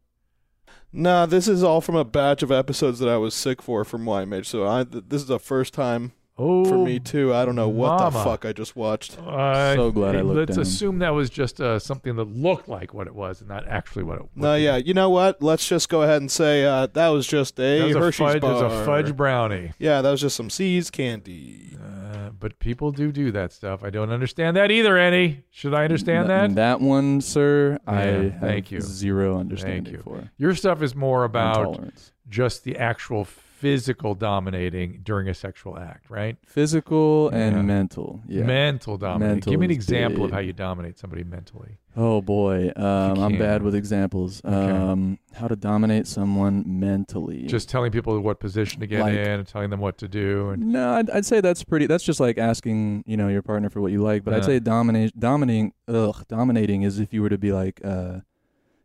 Nah, 0.93 1.27
this 1.27 1.49
is 1.49 1.63
all 1.63 1.81
from 1.81 1.97
a 1.97 2.05
batch 2.05 2.43
of 2.43 2.53
episodes 2.53 2.99
that 3.01 3.09
I 3.09 3.17
was 3.17 3.35
sick 3.35 3.61
for 3.61 3.85
from 3.85 4.05
YMH. 4.05 4.47
So 4.47 4.67
I, 4.67 4.85
th- 4.85 5.05
this 5.09 5.23
is 5.23 5.29
the 5.29 5.41
first 5.41 5.75
time 5.75 6.13
oh, 6.39 6.65
for 6.65 6.79
me 6.79 6.99
too. 6.99 7.33
I 7.35 7.45
don't 7.45 7.55
know 7.57 7.69
what 7.69 7.99
the 8.13 8.19
fuck 8.19 8.45
I 8.45 8.53
just 8.53 8.77
watched. 8.77 9.19
Uh, 9.19 9.75
So 9.75 9.91
glad 9.91 10.17
I 10.17 10.21
looked 10.23 10.37
Let's 10.51 10.57
down. 10.57 10.63
assume 10.63 10.99
that 11.01 11.11
was 11.11 11.31
just 11.31 11.61
uh, 11.61 11.79
something 11.79 12.17
that 12.17 12.25
looked 12.25 12.69
like 12.69 12.93
what 12.95 13.07
it 13.07 13.15
was 13.15 13.41
and 13.41 13.49
not 13.49 13.67
actually 13.69 14.05
what 14.05 14.17
it 14.17 14.23
was. 14.23 14.31
No, 14.35 14.55
yeah, 14.55 14.77
you 14.77 14.95
know 14.95 15.11
what? 15.11 15.43
Let's 15.43 15.69
just 15.69 15.89
go 15.89 16.03
ahead 16.03 16.21
and 16.21 16.31
say 16.31 16.65
uh, 16.65 16.87
that 16.95 17.09
was 17.09 17.27
just 17.27 17.59
a 17.61 17.79
That 17.81 17.87
was 17.87 17.97
a 17.97 18.01
Hershey's 18.01 18.19
fudge- 18.19 18.37
it 18.37 18.43
was 18.43 18.63
a 18.63 18.85
fudge 18.85 19.17
brownie. 19.17 19.73
Yeah, 19.79 20.03
that 20.03 20.11
was 20.11 20.21
just 20.21 20.37
some 20.37 20.51
See's 20.51 20.91
candy. 20.91 21.77
Uh, 21.83 22.31
but 22.31 22.59
people 22.59 22.91
do 22.93 23.13
do 23.13 23.31
that 23.33 23.53
stuff. 23.53 23.83
I 23.85 23.91
don't 23.91 24.11
understand 24.11 24.57
that 24.57 24.71
either, 24.71 24.97
Enny. 24.99 25.45
Should 25.51 25.75
I 25.75 25.85
understand 25.85 26.29
Th- 26.29 26.41
that? 26.51 26.55
That 26.57 26.81
one, 26.81 27.21
sir, 27.21 27.79
I 27.87 28.05
Yeah, 28.05 28.11
have 28.23 28.41
thank 28.41 28.71
you. 28.71 28.81
zero 28.81 29.39
understanding 29.39 29.85
Thank 29.85 29.97
you. 29.97 30.03
for. 30.03 30.31
Your 30.37 30.55
stuff 30.55 30.83
is 30.83 30.95
more 30.95 31.25
about 31.25 31.93
just 32.29 32.65
the 32.65 32.77
actual 32.77 33.25
physical 33.69 34.15
dominating 34.15 35.01
during 35.03 35.27
a 35.27 35.33
sexual 35.33 35.79
act, 35.79 36.11
right? 36.11 36.37
Physical 36.45 37.31
Yeah. 37.33 37.39
and 37.47 37.67
mental. 37.67 38.21
Yeah. 38.29 38.45
Mental 38.45 38.99
dominating. 38.99 39.37
Mental 39.37 39.51
Give 39.53 39.61
me 39.61 39.65
an 39.65 39.71
example 39.71 40.27
of 40.27 40.33
how 40.33 40.41
you 40.41 40.53
dominate 40.53 40.99
somebody 40.99 41.25
mentally. 41.25 41.79
Oh 41.97 42.21
boy, 42.21 42.73
um, 42.77 43.19
I'm 43.25 43.39
bad 43.39 43.63
with 43.63 43.75
examples. 43.75 44.43
Okay. 44.45 44.55
Um, 44.71 45.19
how 45.35 45.49
to 45.49 45.57
dominate 45.57 46.07
someone 46.07 46.63
mentally? 46.67 47.47
Just 47.47 47.71
telling 47.71 47.91
people 47.91 48.21
what 48.21 48.39
position 48.39 48.81
to 48.81 48.87
get 48.87 49.01
Like- 49.01 49.15
in 49.15 49.39
and 49.41 49.47
telling 49.47 49.71
them 49.71 49.81
what 49.81 49.97
to 49.99 50.09
do. 50.09 50.51
And 50.51 50.67
no, 50.73 50.91
I'd, 50.91 51.09
I'd 51.09 51.25
say 51.25 51.41
that's 51.41 51.65
pretty. 51.65 51.87
That's 51.87 52.05
just 52.05 52.21
like 52.21 52.37
asking, 52.37 53.05
you 53.07 53.17
know, 53.17 53.29
your 53.29 53.41
partner 53.43 53.71
for 53.71 53.81
what 53.81 53.93
you 53.93 54.03
like. 54.03 54.25
But 54.25 54.35
I'd 54.35 54.45
say 54.45 54.59
dominate, 54.59 55.19
dominating, 55.19 55.73
ugh, 55.89 56.23
dominating 56.29 56.83
is 56.83 56.99
if 57.01 57.15
you 57.15 57.23
were 57.23 57.31
to 57.31 57.39
be 57.39 57.53
like, 57.53 57.81
uh, 57.83 58.21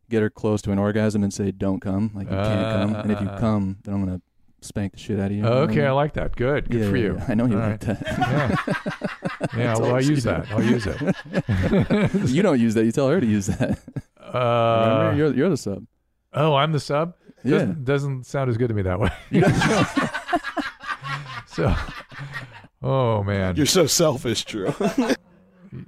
get 0.08 0.22
her 0.22 0.30
close 0.30 0.62
to 0.62 0.72
an 0.72 0.78
orgasm 0.78 1.22
and 1.22 1.32
say, 1.34 1.52
"Don't 1.52 1.78
come," 1.80 2.10
like 2.14 2.28
you 2.30 2.34
can't 2.36 2.72
come, 2.90 2.94
and 2.96 3.10
if 3.12 3.20
you 3.20 3.28
Uh. 3.28 3.38
come, 3.38 3.76
then 3.84 3.94
I'm 3.94 4.04
gonna 4.04 4.20
spank 4.62 4.92
the 4.92 4.98
shit 4.98 5.18
out 5.20 5.30
of 5.30 5.36
you. 5.36 5.44
okay, 5.44 5.86
I 5.86 5.90
like 5.92 6.12
that. 6.14 6.36
Good. 6.36 6.68
Good 6.70 6.80
Yeah, 6.82 6.90
for 6.90 6.96
yeah, 6.96 7.02
you. 7.04 7.16
yeah. 7.16 7.24
I 7.28 7.34
know 7.34 7.46
you 7.46 7.54
All 7.54 7.60
like 7.68 7.70
right. 7.86 7.98
that. 7.98 8.02
Yeah. 8.06 9.06
Yeah, 9.56 9.76
well, 9.78 9.94
I 9.96 10.02
she 10.02 10.10
use 10.10 10.24
that. 10.24 10.48
I'll 10.52 10.62
use 10.62 10.86
it. 10.86 11.00
you 12.30 12.42
don't 12.42 12.60
use 12.60 12.74
that. 12.74 12.84
You 12.84 12.92
tell 12.92 13.08
her 13.08 13.20
to 13.20 13.26
use 13.26 13.46
that. 13.46 13.80
Uh, 14.20 15.12
you're, 15.16 15.34
you're 15.34 15.48
the 15.48 15.56
sub. 15.56 15.84
Oh, 16.34 16.54
I'm 16.54 16.70
the 16.72 16.78
sub. 16.78 17.14
Yeah. 17.42 17.50
Doesn't, 17.58 17.84
doesn't 17.84 18.26
sound 18.26 18.50
as 18.50 18.56
good 18.58 18.68
to 18.68 18.74
me 18.74 18.82
that 18.82 19.00
way. 19.00 19.10
so, 21.46 21.74
oh 22.82 23.22
man, 23.24 23.56
You're 23.56 23.66
so 23.66 23.86
selfish, 23.86 24.44
Drew. 24.44 24.72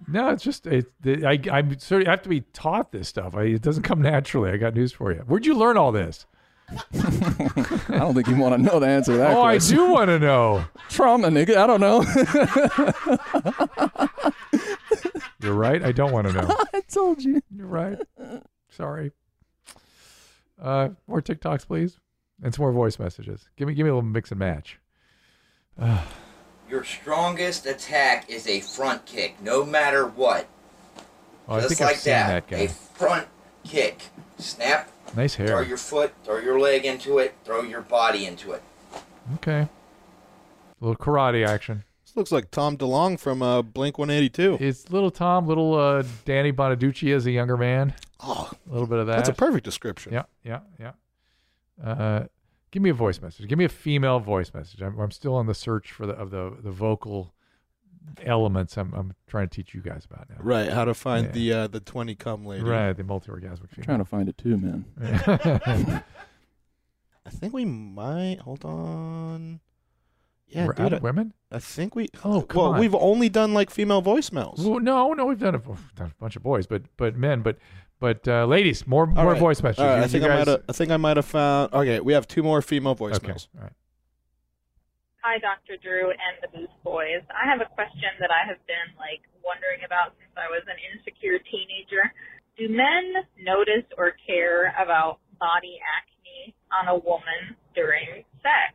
no, 0.09 0.31
it's 0.31 0.43
just 0.43 0.67
it. 0.67 0.87
it 1.05 1.25
I 1.25 1.39
I'm 1.57 1.79
sort 1.79 2.03
of, 2.03 2.09
I 2.09 2.13
have 2.13 2.23
to 2.23 2.29
be 2.29 2.41
taught 2.53 2.91
this 2.93 3.09
stuff. 3.09 3.37
I, 3.37 3.43
it 3.45 3.63
doesn't 3.63 3.83
come 3.85 4.03
naturally. 4.03 4.51
I 4.51 4.57
got 4.57 4.75
news 4.75 4.93
for 4.93 5.13
you. 5.13 5.21
Where'd 5.27 5.47
you 5.47 5.55
learn 5.55 5.77
all 5.77 5.93
this? 5.93 6.27
I 6.95 7.99
don't 7.99 8.15
think 8.15 8.29
you 8.29 8.37
want 8.37 8.55
to 8.57 8.63
know 8.63 8.81
the 8.81 8.87
answer 8.87 9.13
to 9.13 9.19
that. 9.19 9.37
oh, 9.37 9.43
I 9.43 9.59
do 9.59 9.91
want 9.91 10.09
to 10.09 10.19
know. 10.19 10.65
Trauma, 10.89 11.29
nigga. 11.29 11.57
I 11.57 11.67
don't 11.67 11.81
know. 11.81 12.03
You're 15.43 15.55
right. 15.55 15.83
I 15.83 15.93
don't 15.93 16.13
want 16.13 16.29
to 16.29 16.33
know. 16.33 16.57
I 16.75 16.81
told 16.89 17.23
you. 17.23 17.43
You're 17.55 17.67
right. 17.67 17.99
Sorry. 18.71 19.13
Uh, 20.61 20.91
more 21.09 21.21
TikToks, 21.21 21.67
please, 21.67 21.99
and 22.43 22.55
some 22.55 22.63
more 22.63 22.73
voice 22.73 22.99
messages. 22.99 23.49
Give 23.57 23.67
me, 23.69 23.75
give 23.75 23.85
me 23.85 23.91
a 23.91 23.95
little 23.95 24.09
mix 24.09 24.31
and 24.31 24.39
match. 24.39 24.79
Uh, 25.79 26.03
Your 26.71 26.85
strongest 26.85 27.67
attack 27.67 28.31
is 28.31 28.47
a 28.47 28.61
front 28.61 29.05
kick, 29.05 29.43
no 29.43 29.65
matter 29.65 30.07
what. 30.07 30.47
oh, 31.49 31.57
I 31.57 31.61
Just 31.61 31.69
think 31.71 31.81
like 31.81 31.97
I've 31.97 32.01
seen 32.01 32.13
that, 32.13 32.45
A 32.53 32.69
front 32.69 33.27
kick. 33.65 34.01
Snap, 34.39 34.89
Nice 35.17 35.35
hair. 35.35 35.49
throw 35.49 35.61
your 35.61 35.77
foot, 35.77 36.13
throw 36.25 36.39
your 36.39 36.59
leg 36.59 36.85
into 36.85 37.19
it, 37.19 37.35
throw 37.45 37.63
your 37.63 37.83
body 37.83 38.27
into 38.27 38.53
it. 38.53 38.63
Okay. 39.35 39.61
A 39.61 39.69
little 40.81 40.97
karate 40.97 41.47
action. 41.47 41.85
This 42.05 42.17
looks 42.17 42.33
like 42.33 42.51
Tom 42.51 42.77
DeLonge 42.77 43.19
from 43.19 43.43
uh, 43.43 43.63
Blink 43.63 43.99
182. 43.99 44.59
It's 44.61 44.91
little 44.91 45.11
Tom, 45.11 45.47
little 45.47 45.75
uh, 45.75 46.03
Danny 46.25 46.53
Bonaduce 46.53 47.15
as 47.15 47.27
a 47.27 47.31
younger 47.31 47.57
man. 47.57 47.95
Oh, 48.21 48.51
a 48.69 48.73
little 48.73 48.87
bit 48.87 48.99
of 48.99 49.07
that. 49.07 49.17
That's 49.17 49.29
a 49.29 49.35
perfect 49.35 49.65
description. 49.65 50.13
Yeah, 50.13 50.25
yeah, 50.45 50.61
yeah. 50.79 50.93
Uh, 51.83 52.27
give 52.71 52.83
me 52.83 52.91
a 52.91 52.95
voice 52.95 53.21
message. 53.21 53.49
Give 53.49 53.59
me 53.59 53.65
a 53.65 53.71
female 53.71 54.21
voice 54.21 54.53
message. 54.55 54.83
I'm, 54.83 54.99
I'm 54.99 55.11
still 55.11 55.35
on 55.35 55.47
the 55.47 55.55
search 55.55 55.91
for 55.91 56.07
the 56.07 56.13
of 56.13 56.31
the 56.31 56.57
the 56.63 56.71
vocal 56.71 57.33
elements. 58.25 58.77
I'm 58.77 58.93
I'm 58.95 59.15
trying 59.27 59.49
to 59.49 59.55
teach 59.55 59.75
you 59.75 59.81
guys 59.83 60.05
about 60.11 60.29
now. 60.31 60.37
Right, 60.41 60.71
how 60.71 60.85
to 60.85 60.95
find 60.95 61.27
Yeah. 61.27 61.33
the 61.33 61.53
uh, 61.53 61.67
the 61.69 61.81
20 61.81 62.15
cum 62.17 62.45
lady. 62.47 62.63
Right, 62.65 62.93
the 62.93 63.05
multi-orgasmic 63.05 63.71
female. 63.71 63.85
Trying 63.85 63.99
to 63.99 64.05
find 64.05 64.29
it 64.29 64.39
too, 64.39 64.57
man. 64.59 64.85
I 67.25 67.31
think 67.31 67.53
we 67.53 67.65
might. 67.65 68.39
Hold 68.41 68.65
on. 68.65 69.61
Yeah, 70.49 70.67
We're 70.67 70.73
dude, 70.75 70.87
out 70.87 70.93
of 70.93 70.99
I- 71.01 71.03
women? 71.03 71.33
I 71.51 71.59
think 71.59 71.95
we. 71.95 72.09
Oh, 72.25 72.43
come 72.43 72.63
well, 72.63 72.73
on. 72.75 72.81
we've 72.81 72.95
only 72.95 73.29
done 73.29 73.55
like 73.55 73.71
female 73.71 74.03
voicemails. 74.03 74.59
Well, 74.59 74.81
no, 74.81 75.13
no, 75.13 75.27
we've 75.27 75.39
done 75.39 75.55
a, 75.55 75.59
we've 75.59 75.95
done 75.95 76.09
a 76.11 76.21
bunch 76.21 76.37
of 76.37 76.43
boys, 76.43 76.67
but 76.67 76.83
but 76.97 77.17
men, 77.17 77.43
but 77.43 77.59
but 78.01 78.27
uh, 78.29 78.45
ladies, 78.47 78.87
more 78.87 79.07
All 79.09 79.15
more 79.25 79.33
right. 79.33 79.39
voice 79.41 79.63
messages. 79.63 79.81
All 79.81 79.87
right, 79.87 79.99
You- 79.99 80.05
I 80.05 80.09
think 80.09 80.25
you 80.25 80.31
I 80.31 80.37
guys- 80.37 80.47
might 80.47 80.51
have. 80.53 80.63
I 80.69 80.73
think 80.73 80.91
I 80.91 80.97
might 80.99 81.17
have 81.17 81.27
found. 81.27 81.73
Okay, 81.73 82.01
we 82.01 82.13
have 82.13 82.27
two 82.29 82.43
more 82.43 82.61
female 82.61 82.97
voicemails. 82.97 83.49
All 83.57 83.63
right. 83.65 83.73
Hi, 85.23 85.39
Dr. 85.39 85.79
Drew 85.79 86.11
and 86.11 86.35
the 86.43 86.51
Booth 86.51 86.75
Boys. 86.83 87.23
I 87.31 87.47
have 87.47 87.63
a 87.63 87.71
question 87.79 88.11
that 88.19 88.35
I 88.35 88.43
have 88.43 88.59
been 88.67 88.91
like 88.99 89.23
wondering 89.47 89.87
about 89.87 90.19
since 90.19 90.35
I 90.35 90.51
was 90.51 90.67
an 90.67 90.75
insecure 90.83 91.39
teenager. 91.47 92.11
Do 92.59 92.67
men 92.67 93.23
notice 93.39 93.87
or 93.95 94.19
care 94.27 94.75
about 94.75 95.23
body 95.39 95.79
acne 95.79 96.59
on 96.75 96.91
a 96.91 96.99
woman 96.99 97.55
during 97.71 98.27
sex? 98.43 98.75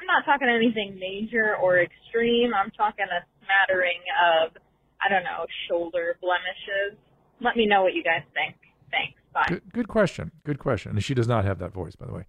I'm 0.00 0.08
not 0.08 0.24
talking 0.24 0.48
anything 0.48 0.96
major 0.96 1.60
or 1.60 1.84
extreme. 1.84 2.56
I'm 2.56 2.72
talking 2.72 3.04
a 3.04 3.20
smattering 3.44 4.00
of, 4.24 4.56
I 5.04 5.12
don't 5.12 5.28
know, 5.28 5.44
shoulder 5.68 6.16
blemishes. 6.24 6.96
Let 7.44 7.60
me 7.60 7.68
know 7.68 7.84
what 7.84 7.92
you 7.92 8.00
guys 8.00 8.24
think. 8.32 8.56
Thanks. 8.88 9.20
Bye. 9.36 9.52
Good, 9.52 9.68
good 9.84 9.88
question. 9.92 10.32
Good 10.48 10.58
question. 10.58 10.96
And 10.96 11.04
she 11.04 11.12
does 11.12 11.28
not 11.28 11.44
have 11.44 11.60
that 11.60 11.76
voice, 11.76 11.92
by 11.92 12.08
the 12.08 12.16
way. 12.16 12.24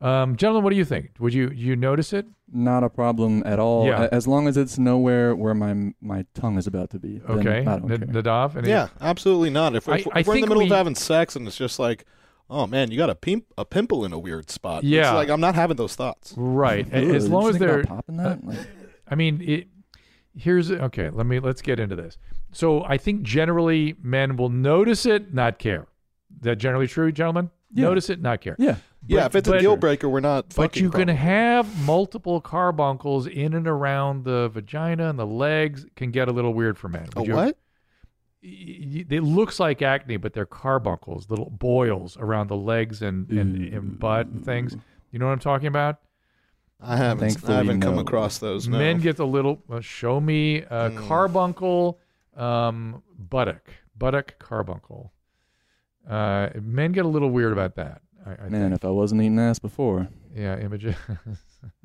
Um, 0.00 0.36
gentlemen, 0.36 0.64
what 0.64 0.70
do 0.70 0.76
you 0.76 0.84
think? 0.84 1.10
Would 1.18 1.34
you 1.34 1.50
you 1.54 1.76
notice 1.76 2.12
it? 2.12 2.26
Not 2.52 2.82
a 2.82 2.88
problem 2.88 3.42
at 3.44 3.58
all. 3.58 3.86
Yeah. 3.86 4.08
As 4.10 4.26
long 4.26 4.48
as 4.48 4.56
it's 4.56 4.78
nowhere 4.78 5.36
where 5.36 5.54
my 5.54 5.92
my 6.00 6.24
tongue 6.34 6.56
is 6.58 6.66
about 6.66 6.90
to 6.90 6.98
be. 6.98 7.20
Okay, 7.28 7.60
I 7.60 7.64
don't 7.78 7.90
N- 7.92 7.98
care. 7.98 8.22
Nadav. 8.22 8.56
Any- 8.56 8.70
Yeah, 8.70 8.88
absolutely 9.00 9.50
not. 9.50 9.74
If, 9.76 9.88
I- 9.88 9.96
if, 9.98 10.08
I 10.12 10.20
if 10.20 10.26
we're 10.26 10.34
in 10.34 10.36
think 10.38 10.46
the 10.46 10.48
middle 10.50 10.62
we- 10.64 10.70
of 10.70 10.76
having 10.76 10.94
sex 10.94 11.36
and 11.36 11.46
it's 11.46 11.56
just 11.56 11.78
like, 11.78 12.06
oh 12.48 12.66
man, 12.66 12.90
you 12.90 12.96
got 12.96 13.10
a 13.10 13.14
pimp 13.14 13.44
a 13.58 13.64
pimple 13.64 14.04
in 14.04 14.12
a 14.12 14.18
weird 14.18 14.50
spot. 14.50 14.84
Yeah. 14.84 15.10
it's 15.10 15.14
like 15.14 15.28
I'm 15.28 15.40
not 15.40 15.54
having 15.54 15.76
those 15.76 15.94
thoughts. 15.94 16.32
Right. 16.36 16.86
Ooh, 16.94 17.14
as 17.14 17.28
long 17.28 17.44
as 17.48 17.56
think 17.56 17.60
they're 17.60 17.84
popping 17.84 18.16
that? 18.16 18.38
uh, 18.38 18.46
Like- 18.46 18.58
I 19.06 19.14
mean, 19.16 19.42
it, 19.42 19.68
here's 20.34 20.70
okay. 20.72 21.10
Let 21.10 21.26
me 21.26 21.40
let's 21.40 21.60
get 21.62 21.78
into 21.78 21.94
this. 21.96 22.16
So 22.52 22.82
I 22.84 22.96
think 22.96 23.22
generally 23.22 23.96
men 24.02 24.36
will 24.36 24.48
notice 24.48 25.04
it, 25.04 25.34
not 25.34 25.58
care. 25.58 25.82
Is 26.36 26.42
that 26.42 26.56
generally 26.56 26.86
true, 26.88 27.12
gentlemen? 27.12 27.50
Yeah. 27.72 27.84
Notice 27.84 28.10
it, 28.10 28.20
not 28.20 28.40
care. 28.40 28.56
Yeah. 28.58 28.76
Yeah, 29.06 29.26
if 29.26 29.34
it's 29.34 29.48
a 29.48 29.58
deal 29.58 29.76
breaker, 29.76 30.08
we're 30.08 30.20
not. 30.20 30.48
But 30.48 30.54
fucking 30.56 30.82
you 30.82 30.90
can 30.90 31.08
have 31.08 31.86
multiple 31.86 32.40
carbuncles 32.40 33.26
in 33.26 33.54
and 33.54 33.66
around 33.66 34.24
the 34.24 34.48
vagina 34.50 35.08
and 35.08 35.18
the 35.18 35.26
legs 35.26 35.86
can 35.96 36.10
get 36.10 36.28
a 36.28 36.32
little 36.32 36.52
weird 36.52 36.76
for 36.76 36.88
men. 36.88 37.08
A 37.16 37.22
you- 37.24 37.34
what? 37.34 37.56
y- 38.42 38.78
y- 38.94 39.04
It 39.08 39.22
looks 39.22 39.58
like 39.58 39.80
acne, 39.82 40.16
but 40.18 40.32
they're 40.34 40.44
carbuncles, 40.46 41.30
little 41.30 41.48
boils 41.50 42.16
around 42.18 42.48
the 42.48 42.56
legs 42.56 43.00
and, 43.02 43.28
and, 43.30 43.56
and 43.72 43.98
butt 43.98 44.26
and 44.26 44.44
things. 44.44 44.76
You 45.12 45.18
know 45.18 45.26
what 45.26 45.32
I'm 45.32 45.38
talking 45.38 45.66
about? 45.68 45.96
I 46.80 46.96
haven't. 46.96 47.20
Thankfully, 47.28 47.54
I 47.54 47.56
haven't 47.58 47.80
come 47.80 47.98
across 47.98 48.38
those. 48.38 48.66
No. 48.68 48.78
Men 48.78 49.00
get 49.00 49.18
a 49.18 49.24
little. 49.24 49.62
Uh, 49.70 49.80
show 49.80 50.20
me 50.20 50.58
a 50.62 50.90
Mm. 50.90 51.06
carbuncle, 51.08 51.98
um, 52.36 53.02
buttock, 53.18 53.68
buttock 53.96 54.38
carbuncle. 54.38 55.12
Uh, 56.08 56.48
men 56.60 56.92
get 56.92 57.04
a 57.04 57.08
little 57.08 57.30
weird 57.30 57.52
about 57.52 57.76
that. 57.76 58.02
I, 58.26 58.30
I 58.30 58.48
Man, 58.48 58.70
think. 58.70 58.74
if 58.74 58.84
I 58.84 58.90
wasn't 58.90 59.22
eating 59.22 59.38
ass 59.38 59.58
before. 59.58 60.08
Yeah, 60.34 60.58
images. 60.58 60.94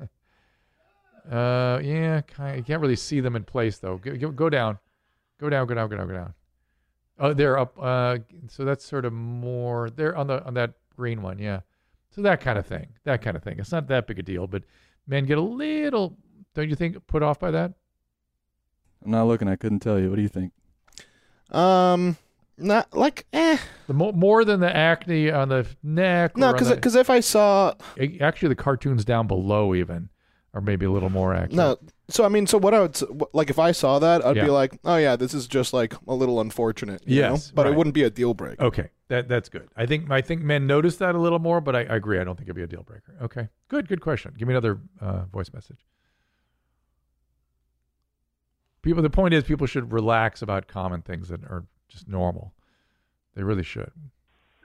uh, 1.30 1.80
yeah, 1.82 2.20
kind. 2.22 2.56
You 2.58 2.62
can't 2.62 2.80
really 2.80 2.96
see 2.96 3.20
them 3.20 3.36
in 3.36 3.44
place 3.44 3.78
though. 3.78 3.98
Go, 3.98 4.16
go, 4.16 4.30
go 4.30 4.50
down, 4.50 4.78
go 5.38 5.48
down, 5.48 5.66
go 5.66 5.74
down, 5.74 5.88
go 5.88 5.96
down, 5.96 6.08
go 6.08 6.14
down. 6.14 6.34
Oh, 7.18 7.32
they're 7.32 7.58
up. 7.58 7.76
Uh, 7.80 8.18
so 8.48 8.64
that's 8.64 8.84
sort 8.84 9.04
of 9.04 9.12
more. 9.12 9.90
They're 9.90 10.16
on 10.16 10.26
the 10.26 10.44
on 10.44 10.54
that 10.54 10.74
green 10.96 11.22
one. 11.22 11.38
Yeah. 11.38 11.60
So 12.10 12.22
that 12.22 12.40
kind 12.40 12.58
of 12.58 12.66
thing. 12.66 12.88
That 13.04 13.22
kind 13.22 13.36
of 13.36 13.42
thing. 13.42 13.58
It's 13.58 13.72
not 13.72 13.88
that 13.88 14.06
big 14.06 14.18
a 14.18 14.22
deal, 14.22 14.46
but 14.46 14.62
men 15.06 15.24
get 15.26 15.38
a 15.38 15.42
little. 15.42 16.16
Don't 16.54 16.68
you 16.68 16.76
think 16.76 17.06
put 17.06 17.22
off 17.22 17.38
by 17.38 17.50
that? 17.50 17.72
I'm 19.04 19.10
not 19.10 19.24
looking. 19.24 19.48
I 19.48 19.56
couldn't 19.56 19.80
tell 19.80 19.98
you. 19.98 20.10
What 20.10 20.16
do 20.16 20.22
you 20.22 20.28
think? 20.28 20.52
Um, 21.50 22.16
not 22.58 22.96
like 22.96 23.26
eh. 23.32 23.58
The 23.86 23.94
mo- 23.94 24.12
more 24.12 24.44
than 24.44 24.60
the 24.60 24.74
acne 24.74 25.30
on 25.30 25.48
the 25.48 25.66
neck. 25.82 26.36
No, 26.36 26.50
or 26.50 26.52
because 26.52 26.70
because 26.70 26.94
if 26.94 27.10
I 27.10 27.20
saw 27.20 27.74
actually 28.20 28.48
the 28.48 28.54
cartoons 28.56 29.04
down 29.04 29.26
below 29.26 29.74
even 29.74 30.08
are 30.54 30.60
maybe 30.60 30.86
a 30.86 30.90
little 30.90 31.10
more 31.10 31.34
accurate. 31.34 31.52
no, 31.52 31.76
so 32.08 32.24
I 32.24 32.28
mean, 32.28 32.46
so 32.46 32.56
what 32.56 32.72
I 32.72 32.80
would 32.80 32.98
like 33.34 33.50
if 33.50 33.58
I 33.58 33.72
saw 33.72 33.98
that, 33.98 34.24
I'd 34.24 34.36
Yeah. 34.36 34.44
be 34.44 34.50
like, 34.50 34.78
oh 34.84 34.96
yeah, 34.96 35.16
this 35.16 35.34
is 35.34 35.46
just 35.46 35.72
like 35.74 35.94
a 36.08 36.14
little 36.14 36.40
unfortunate. 36.40 37.02
you 37.06 37.20
know? 37.20 37.32
Yes, 37.32 37.50
but 37.50 37.66
right. 37.66 37.74
it 37.74 37.76
wouldn't 37.76 37.94
be 37.94 38.04
a 38.04 38.10
deal 38.10 38.32
breaker. 38.32 38.62
Okay, 38.64 38.88
that 39.08 39.28
that's 39.28 39.48
good. 39.50 39.68
I 39.76 39.84
think 39.86 40.10
I 40.10 40.22
think 40.22 40.40
men 40.42 40.66
notice 40.66 40.96
that 40.96 41.14
a 41.14 41.18
little 41.18 41.38
more, 41.40 41.60
but 41.60 41.76
I, 41.76 41.80
I 41.80 41.96
agree. 41.96 42.18
I 42.18 42.24
don't 42.24 42.36
think 42.36 42.46
it'd 42.48 42.56
be 42.56 42.62
a 42.62 42.66
deal 42.66 42.84
breaker. 42.84 43.14
Okay, 43.22 43.48
good, 43.68 43.86
good 43.86 44.00
question. 44.00 44.34
Give 44.38 44.48
me 44.48 44.54
another 44.54 44.78
uh, 45.00 45.24
voice 45.26 45.52
message. 45.52 45.84
People, 48.82 49.02
the 49.02 49.10
point 49.10 49.34
is, 49.34 49.42
people 49.44 49.66
should 49.66 49.92
relax 49.92 50.42
about 50.42 50.68
common 50.68 51.02
things 51.02 51.28
that 51.28 51.42
are 51.44 51.64
just 51.88 52.08
normal. 52.08 52.52
They 53.34 53.42
really 53.42 53.62
should. 53.62 53.92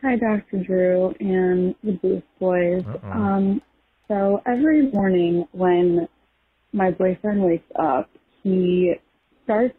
Hi, 0.02 0.16
Dr. 0.16 0.64
Drew 0.64 1.14
and 1.20 1.76
the 1.84 1.92
Booth 1.94 2.24
Boys. 2.40 2.84
Uh-oh. 2.88 3.12
Um, 3.12 3.62
so 4.08 4.42
every 4.46 4.92
morning 4.92 5.48
when 5.52 6.08
my 6.74 6.92
boyfriend 6.92 7.44
wakes 7.44 7.70
up, 7.80 8.10
he 8.44 8.94
starts 9.44 9.76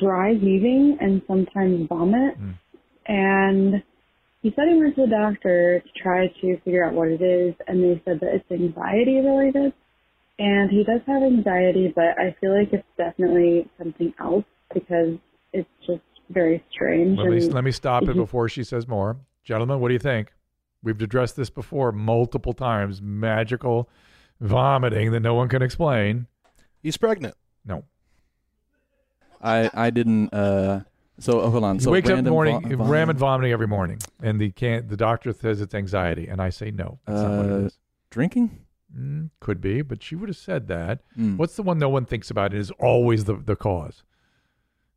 dry 0.00 0.34
heaving 0.34 0.96
and 1.00 1.22
sometimes 1.26 1.88
vomit. 1.88 2.36
Hmm. 2.36 2.50
And 3.06 3.82
he 4.42 4.52
said 4.54 4.64
he 4.68 4.78
went 4.78 4.94
to 4.96 5.02
the 5.02 5.10
doctor 5.10 5.80
to 5.80 6.02
try 6.02 6.28
to 6.28 6.60
figure 6.60 6.84
out 6.86 6.94
what 6.94 7.08
it 7.08 7.22
is, 7.22 7.54
and 7.66 7.82
they 7.82 8.00
said 8.04 8.20
that 8.20 8.34
it's 8.34 8.50
anxiety 8.50 9.16
related. 9.16 9.72
And 10.38 10.70
he 10.70 10.84
does 10.84 11.00
have 11.06 11.22
anxiety, 11.22 11.92
but 11.94 12.18
I 12.18 12.34
feel 12.40 12.56
like 12.56 12.72
it's 12.72 12.86
definitely 12.96 13.68
something 13.78 14.14
else 14.20 14.44
because 14.72 15.18
it's 15.52 15.68
just 15.86 16.00
very 16.30 16.62
strange. 16.70 17.18
Let 17.18 17.28
me 17.28 17.44
and 17.44 17.52
let 17.54 17.64
me 17.64 17.72
stop 17.72 18.04
it 18.04 18.14
before 18.24 18.48
she 18.48 18.64
says 18.64 18.86
more, 18.88 19.16
gentlemen. 19.44 19.80
What 19.80 19.88
do 19.88 19.94
you 19.94 19.98
think? 20.00 20.32
We've 20.82 21.00
addressed 21.00 21.36
this 21.36 21.50
before 21.50 21.92
multiple 21.92 22.52
times. 22.52 23.00
Magical 23.00 23.88
vomiting 24.40 25.12
that 25.12 25.20
no 25.20 25.34
one 25.34 25.48
can 25.48 25.62
explain. 25.62 26.26
He's 26.82 26.96
pregnant. 26.96 27.34
No. 27.64 27.84
I 29.42 29.70
I 29.74 29.90
didn't. 29.90 30.32
uh 30.32 30.80
So 31.18 31.40
oh, 31.40 31.50
hold 31.50 31.64
on. 31.64 31.76
He 31.76 31.82
So 31.82 31.90
wakes 31.90 32.08
up 32.10 32.18
in 32.18 32.24
the 32.24 32.30
morning, 32.30 32.60
vo- 32.62 32.76
vomiting? 32.76 33.14
ramen 33.14 33.16
vomiting 33.16 33.52
every 33.52 33.68
morning, 33.68 33.98
and 34.22 34.40
the 34.40 34.50
can 34.50 34.88
the 34.88 34.96
doctor 34.96 35.32
says 35.32 35.60
it's 35.60 35.74
anxiety, 35.74 36.28
and 36.28 36.40
I 36.40 36.50
say 36.50 36.70
no. 36.70 36.98
That's 37.06 37.20
not 37.22 37.36
what 37.36 37.46
it 37.46 37.66
Uh. 37.66 37.70
Drinking? 38.10 38.58
Mm, 38.96 39.30
could 39.40 39.60
be, 39.62 39.80
but 39.80 40.02
she 40.02 40.14
would 40.14 40.28
have 40.28 40.36
said 40.36 40.68
that. 40.68 41.00
Mm. 41.18 41.38
What's 41.38 41.56
the 41.56 41.62
one 41.62 41.78
no 41.78 41.88
one 41.88 42.04
thinks 42.04 42.30
about? 42.30 42.52
It 42.52 42.58
is 42.58 42.70
always 42.72 43.24
the 43.24 43.34
the 43.36 43.56
cause. 43.56 44.02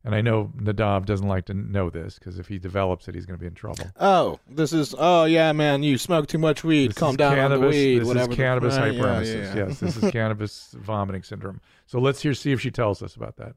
And 0.06 0.14
I 0.14 0.20
know 0.20 0.52
Nadav 0.56 1.04
doesn't 1.04 1.26
like 1.26 1.46
to 1.46 1.54
know 1.54 1.90
this 1.90 2.16
because 2.16 2.38
if 2.38 2.46
he 2.46 2.60
develops 2.60 3.08
it, 3.08 3.16
he's 3.16 3.26
going 3.26 3.36
to 3.36 3.40
be 3.40 3.48
in 3.48 3.54
trouble. 3.54 3.86
Oh, 3.98 4.38
this 4.48 4.72
is 4.72 4.94
oh 4.96 5.24
yeah, 5.24 5.50
man, 5.50 5.82
you 5.82 5.98
smoke 5.98 6.28
too 6.28 6.38
much 6.38 6.62
weed. 6.62 6.90
This 6.90 6.96
Calm 6.96 7.16
down 7.16 7.34
cannabis, 7.34 7.56
on 7.56 7.60
the 7.62 7.68
weed. 7.76 7.98
This 7.98 8.06
whatever 8.06 8.30
is 8.30 8.36
cannabis 8.36 8.76
right, 8.76 8.94
hyperemesis. 8.94 9.54
yeah. 9.56 9.66
Yes, 9.66 9.80
this 9.80 9.96
is 9.96 10.08
cannabis 10.12 10.76
vomiting 10.78 11.24
syndrome. 11.24 11.60
So 11.86 11.98
let's 11.98 12.22
hear 12.22 12.34
see 12.34 12.52
if 12.52 12.60
she 12.60 12.70
tells 12.70 13.02
us 13.02 13.16
about 13.16 13.36
that. 13.38 13.56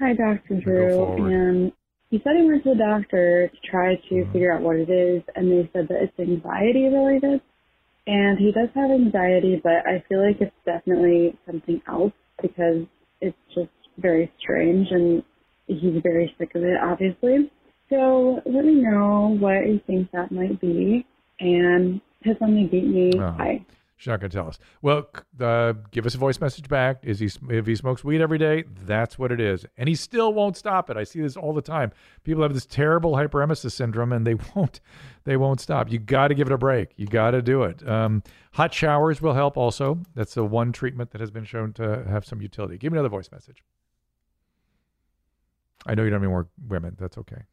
Hi, 0.00 0.14
Dr. 0.14 0.60
Drew. 0.60 1.26
And 1.26 1.70
he 2.10 2.18
said 2.24 2.32
he 2.36 2.46
went 2.46 2.62
to 2.64 2.70
the 2.70 2.76
doctor 2.76 3.48
to 3.48 3.70
try 3.70 3.96
to 3.96 4.00
Mm-hmm. 4.14 4.32
figure 4.32 4.54
out 4.54 4.62
what 4.62 4.76
it 4.76 4.88
is, 4.88 5.22
and 5.34 5.52
they 5.52 5.68
said 5.74 5.88
that 5.88 6.02
it's 6.02 6.18
anxiety 6.18 6.84
related. 6.88 7.42
And 8.06 8.38
he 8.38 8.52
does 8.52 8.68
have 8.74 8.90
anxiety, 8.90 9.60
but 9.62 9.86
I 9.86 10.02
feel 10.08 10.24
like 10.26 10.40
it's 10.40 10.54
definitely 10.64 11.36
something 11.44 11.82
else 11.86 12.12
because 12.40 12.86
it's 13.20 13.36
just 13.54 13.70
very 13.98 14.32
strange, 14.38 14.88
and 14.90 15.22
he's 15.66 16.02
very 16.02 16.34
sick 16.38 16.54
of 16.54 16.62
it, 16.62 16.78
obviously. 16.82 17.50
So 17.90 18.40
let 18.44 18.64
me 18.64 18.74
know 18.74 19.36
what 19.38 19.66
you 19.66 19.80
think 19.86 20.10
that 20.12 20.32
might 20.32 20.60
be, 20.60 21.06
and 21.40 22.00
piss 22.22 22.36
on 22.40 22.54
me, 22.54 22.68
beat 22.70 22.86
me. 22.86 23.12
Oh. 23.14 23.32
Bye. 23.32 23.64
She's 23.98 24.08
not 24.08 24.20
going 24.20 24.30
to 24.30 24.36
tell 24.36 24.46
us. 24.46 24.58
Well, 24.82 25.08
uh, 25.40 25.72
give 25.90 26.04
us 26.04 26.14
a 26.14 26.18
voice 26.18 26.38
message 26.38 26.68
back. 26.68 26.98
Is 27.02 27.18
he 27.18 27.30
if 27.48 27.66
he 27.66 27.74
smokes 27.74 28.04
weed 28.04 28.20
every 28.20 28.36
day? 28.36 28.64
That's 28.84 29.18
what 29.18 29.32
it 29.32 29.40
is, 29.40 29.64
and 29.78 29.88
he 29.88 29.94
still 29.94 30.34
won't 30.34 30.56
stop 30.56 30.90
it. 30.90 30.98
I 30.98 31.04
see 31.04 31.22
this 31.22 31.34
all 31.34 31.54
the 31.54 31.62
time. 31.62 31.92
People 32.22 32.42
have 32.42 32.52
this 32.52 32.66
terrible 32.66 33.12
hyperemesis 33.12 33.72
syndrome, 33.72 34.12
and 34.12 34.26
they 34.26 34.34
won't 34.54 34.80
they 35.24 35.38
won't 35.38 35.60
stop. 35.60 35.90
You 35.90 35.98
got 35.98 36.28
to 36.28 36.34
give 36.34 36.46
it 36.46 36.52
a 36.52 36.58
break. 36.58 36.92
You 36.96 37.06
got 37.06 37.30
to 37.30 37.40
do 37.40 37.62
it. 37.62 37.88
Um, 37.88 38.22
hot 38.52 38.74
showers 38.74 39.22
will 39.22 39.34
help. 39.34 39.56
Also, 39.56 40.00
that's 40.14 40.34
the 40.34 40.44
one 40.44 40.72
treatment 40.72 41.12
that 41.12 41.20
has 41.22 41.30
been 41.30 41.44
shown 41.44 41.72
to 41.74 42.04
have 42.06 42.26
some 42.26 42.42
utility. 42.42 42.76
Give 42.76 42.92
me 42.92 42.98
another 42.98 43.08
voice 43.08 43.30
message. 43.32 43.64
I 45.86 45.94
know 45.94 46.02
you 46.02 46.10
don't 46.10 46.16
have 46.16 46.22
any 46.22 46.30
more 46.30 46.48
women. 46.68 46.96
That's 46.98 47.16
okay. 47.16 47.44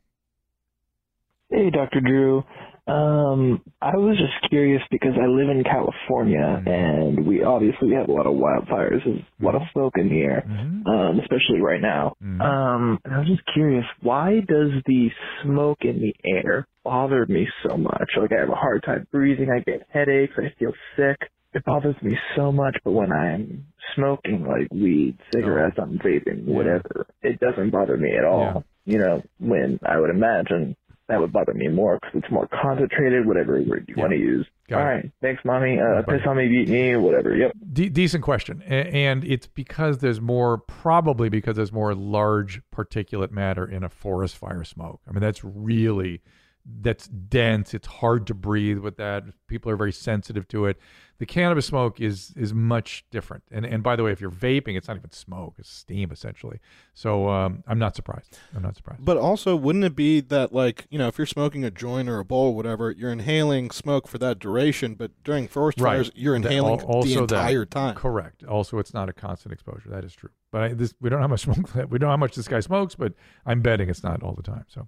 Hey, 1.53 1.69
Dr. 1.69 2.01
Drew. 2.01 2.43
Um, 2.87 3.61
I 3.79 3.95
was 3.95 4.17
just 4.17 4.49
curious 4.49 4.81
because 4.89 5.13
I 5.15 5.27
live 5.27 5.49
in 5.49 5.63
California 5.63 6.61
and 6.65 7.27
we 7.27 7.43
obviously 7.43 7.91
have 7.93 8.09
a 8.09 8.11
lot 8.11 8.25
of 8.25 8.33
wildfires 8.33 9.05
and 9.05 9.23
a 9.39 9.45
lot 9.45 9.53
of 9.55 9.61
smoke 9.71 9.93
in 9.97 10.09
the 10.09 10.19
air, 10.21 10.43
um, 10.87 11.19
especially 11.21 11.61
right 11.61 11.79
now. 11.79 12.15
Um, 12.41 12.99
and 13.05 13.13
I 13.13 13.19
was 13.19 13.27
just 13.27 13.43
curious, 13.53 13.85
why 14.01 14.39
does 14.47 14.71
the 14.87 15.09
smoke 15.43 15.77
in 15.81 16.01
the 16.01 16.15
air 16.27 16.67
bother 16.83 17.25
me 17.27 17.47
so 17.65 17.77
much? 17.77 18.09
Like 18.19 18.31
I 18.35 18.39
have 18.41 18.49
a 18.49 18.55
hard 18.55 18.83
time 18.83 19.07
breathing, 19.11 19.49
I 19.49 19.59
get 19.59 19.87
headaches, 19.93 20.33
I 20.37 20.53
feel 20.59 20.73
sick. 20.97 21.29
It 21.53 21.63
bothers 21.65 21.95
me 22.01 22.17
so 22.35 22.51
much, 22.51 22.75
but 22.83 22.93
when 22.93 23.11
I'm 23.11 23.67
smoking 23.95 24.43
like 24.43 24.67
weed, 24.71 25.19
cigarettes, 25.31 25.77
I'm 25.79 25.99
vaping, 25.99 26.45
whatever, 26.45 27.05
it 27.21 27.39
doesn't 27.39 27.69
bother 27.69 27.95
me 27.95 28.09
at 28.17 28.25
all. 28.25 28.65
You 28.85 28.97
know, 28.97 29.21
when 29.39 29.79
I 29.87 29.97
would 29.99 30.09
imagine 30.09 30.75
that 31.09 31.19
would 31.19 31.33
bother 31.33 31.53
me 31.53 31.67
more 31.67 31.99
because 32.01 32.21
it's 32.23 32.31
more 32.31 32.47
concentrated, 32.47 33.25
whatever 33.25 33.61
word 33.61 33.85
you 33.87 33.95
want 33.97 34.11
to 34.11 34.17
use. 34.17 34.47
Got 34.69 34.81
All 34.81 34.87
it. 34.87 34.89
right, 34.91 35.11
thanks, 35.21 35.43
mommy. 35.43 35.79
Uh, 35.79 36.01
piss 36.03 36.21
on 36.25 36.37
me, 36.37 36.47
beat 36.47 36.69
me, 36.69 36.95
whatever. 36.95 37.35
Yep. 37.35 37.51
De- 37.73 37.89
decent 37.89 38.23
question, 38.23 38.63
A- 38.65 38.71
and 38.73 39.23
it's 39.25 39.47
because 39.47 39.97
there's 39.97 40.21
more, 40.21 40.57
probably 40.57 41.27
because 41.29 41.57
there's 41.57 41.73
more 41.73 41.93
large 41.93 42.61
particulate 42.73 43.31
matter 43.31 43.65
in 43.65 43.83
a 43.83 43.89
forest 43.89 44.37
fire 44.37 44.63
smoke. 44.63 45.01
I 45.07 45.11
mean, 45.11 45.21
that's 45.21 45.43
really 45.43 46.21
that's 46.65 47.07
dense. 47.07 47.73
It's 47.73 47.87
hard 47.87 48.25
to 48.27 48.33
breathe 48.33 48.77
with 48.79 48.97
that. 48.97 49.23
People 49.47 49.71
are 49.71 49.75
very 49.75 49.91
sensitive 49.91 50.47
to 50.49 50.65
it. 50.65 50.77
The 51.19 51.25
cannabis 51.25 51.65
smoke 51.67 52.01
is 52.01 52.33
is 52.35 52.53
much 52.53 53.05
different. 53.11 53.43
And 53.51 53.65
and 53.65 53.83
by 53.83 53.95
the 53.95 54.03
way, 54.03 54.11
if 54.11 54.19
you're 54.19 54.31
vaping, 54.31 54.75
it's 54.77 54.87
not 54.87 54.97
even 54.97 55.11
smoke; 55.11 55.55
it's 55.57 55.69
steam 55.69 56.11
essentially. 56.11 56.59
So 56.93 57.29
um, 57.29 57.63
I'm 57.67 57.79
not 57.79 57.95
surprised. 57.95 58.37
I'm 58.55 58.61
not 58.63 58.75
surprised. 58.75 59.05
But 59.05 59.17
also, 59.17 59.55
wouldn't 59.55 59.83
it 59.85 59.95
be 59.95 60.21
that, 60.21 60.53
like, 60.53 60.85
you 60.89 60.97
know, 60.97 61.07
if 61.07 61.17
you're 61.17 61.27
smoking 61.27 61.63
a 61.63 61.71
joint 61.71 62.09
or 62.09 62.19
a 62.19 62.25
bowl 62.25 62.47
or 62.47 62.55
whatever, 62.55 62.91
you're 62.91 63.11
inhaling 63.11 63.69
smoke 63.71 64.07
for 64.07 64.17
that 64.17 64.39
duration, 64.39 64.95
but 64.95 65.11
during 65.23 65.47
forest 65.47 65.79
fires, 65.79 66.11
you're 66.15 66.37
That- 66.39 66.47
inhaling 66.51 66.79
al- 66.79 66.85
also 66.87 67.09
the 67.13 67.21
entire 67.21 67.59
that. 67.61 67.71
time. 67.71 67.95
Correct. 67.95 68.43
Also, 68.43 68.77
it's 68.79 68.93
not 68.93 69.07
a 69.07 69.13
constant 69.13 69.53
exposure. 69.53 69.89
That 69.89 70.03
is 70.03 70.13
true. 70.13 70.29
But 70.51 70.61
I, 70.61 70.67
this 70.73 70.93
we 70.99 71.09
don't 71.09 71.19
know 71.19 71.23
how 71.23 71.27
much 71.29 71.41
smoke. 71.43 71.73
We 71.89 71.99
don't 71.99 72.07
know 72.07 72.09
how 72.09 72.17
much 72.17 72.35
this 72.35 72.47
guy 72.47 72.59
smokes, 72.59 72.95
but 72.95 73.13
I'm 73.45 73.61
betting 73.61 73.89
it's 73.89 74.03
not 74.03 74.23
all 74.23 74.33
the 74.33 74.43
time. 74.43 74.65
So, 74.67 74.87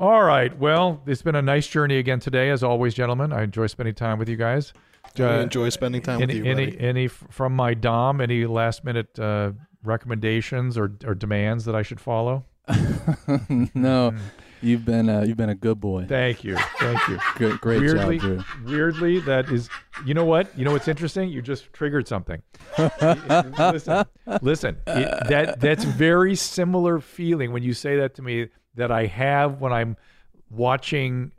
all 0.00 0.22
right. 0.22 0.56
Well, 0.58 1.02
it's 1.06 1.20
been 1.20 1.34
a 1.34 1.42
nice 1.42 1.66
journey 1.66 1.98
again 1.98 2.20
today, 2.20 2.48
as 2.48 2.62
always, 2.62 2.94
gentlemen. 2.94 3.34
I 3.34 3.42
enjoy 3.42 3.66
spending 3.66 3.94
time 3.94 4.18
with 4.18 4.30
you 4.30 4.36
guys. 4.36 4.72
I 5.18 5.40
enjoy 5.40 5.68
spending 5.68 6.00
time 6.00 6.20
with 6.20 6.30
you, 6.30 6.44
Enny, 6.44 6.70
buddy. 6.70 6.80
any 6.80 7.08
from 7.08 7.54
my 7.54 7.74
dom? 7.74 8.22
Any 8.22 8.46
last 8.46 8.82
minute 8.82 9.18
uh, 9.18 9.52
recommendations 9.82 10.78
or 10.78 10.92
or 11.04 11.14
demands 11.14 11.66
that 11.66 11.74
I 11.74 11.82
should 11.82 12.00
follow? 12.00 12.46
no, 13.74 14.14
you've 14.62 14.86
been 14.86 15.10
uh, 15.10 15.22
you've 15.22 15.36
been 15.36 15.50
a 15.50 15.54
good 15.54 15.80
boy. 15.80 16.06
Thank 16.08 16.44
you, 16.44 16.56
thank 16.78 17.08
you. 17.08 17.18
Good, 17.36 17.60
great 17.60 17.80
weirdly, 17.80 18.18
job, 18.18 18.44
Drew. 18.62 18.72
Weirdly, 18.72 19.20
that 19.20 19.50
is. 19.50 19.68
You 20.06 20.14
know 20.14 20.24
what? 20.24 20.56
You 20.56 20.64
know 20.64 20.72
what's 20.72 20.88
interesting? 20.88 21.28
You 21.28 21.42
just 21.42 21.72
triggered 21.74 22.08
something. 22.08 22.42
listen, 22.78 24.06
listen. 24.40 24.76
It, 24.86 25.28
that 25.28 25.60
that's 25.60 25.84
very 25.84 26.34
similar 26.36 27.00
feeling 27.00 27.52
when 27.52 27.62
you 27.62 27.74
say 27.74 27.96
that 27.96 28.14
to 28.14 28.22
me 28.22 28.48
that 28.74 28.90
I 28.90 29.06
have 29.06 29.60
when 29.60 29.72
I'm 29.72 29.96
watching 30.50 31.32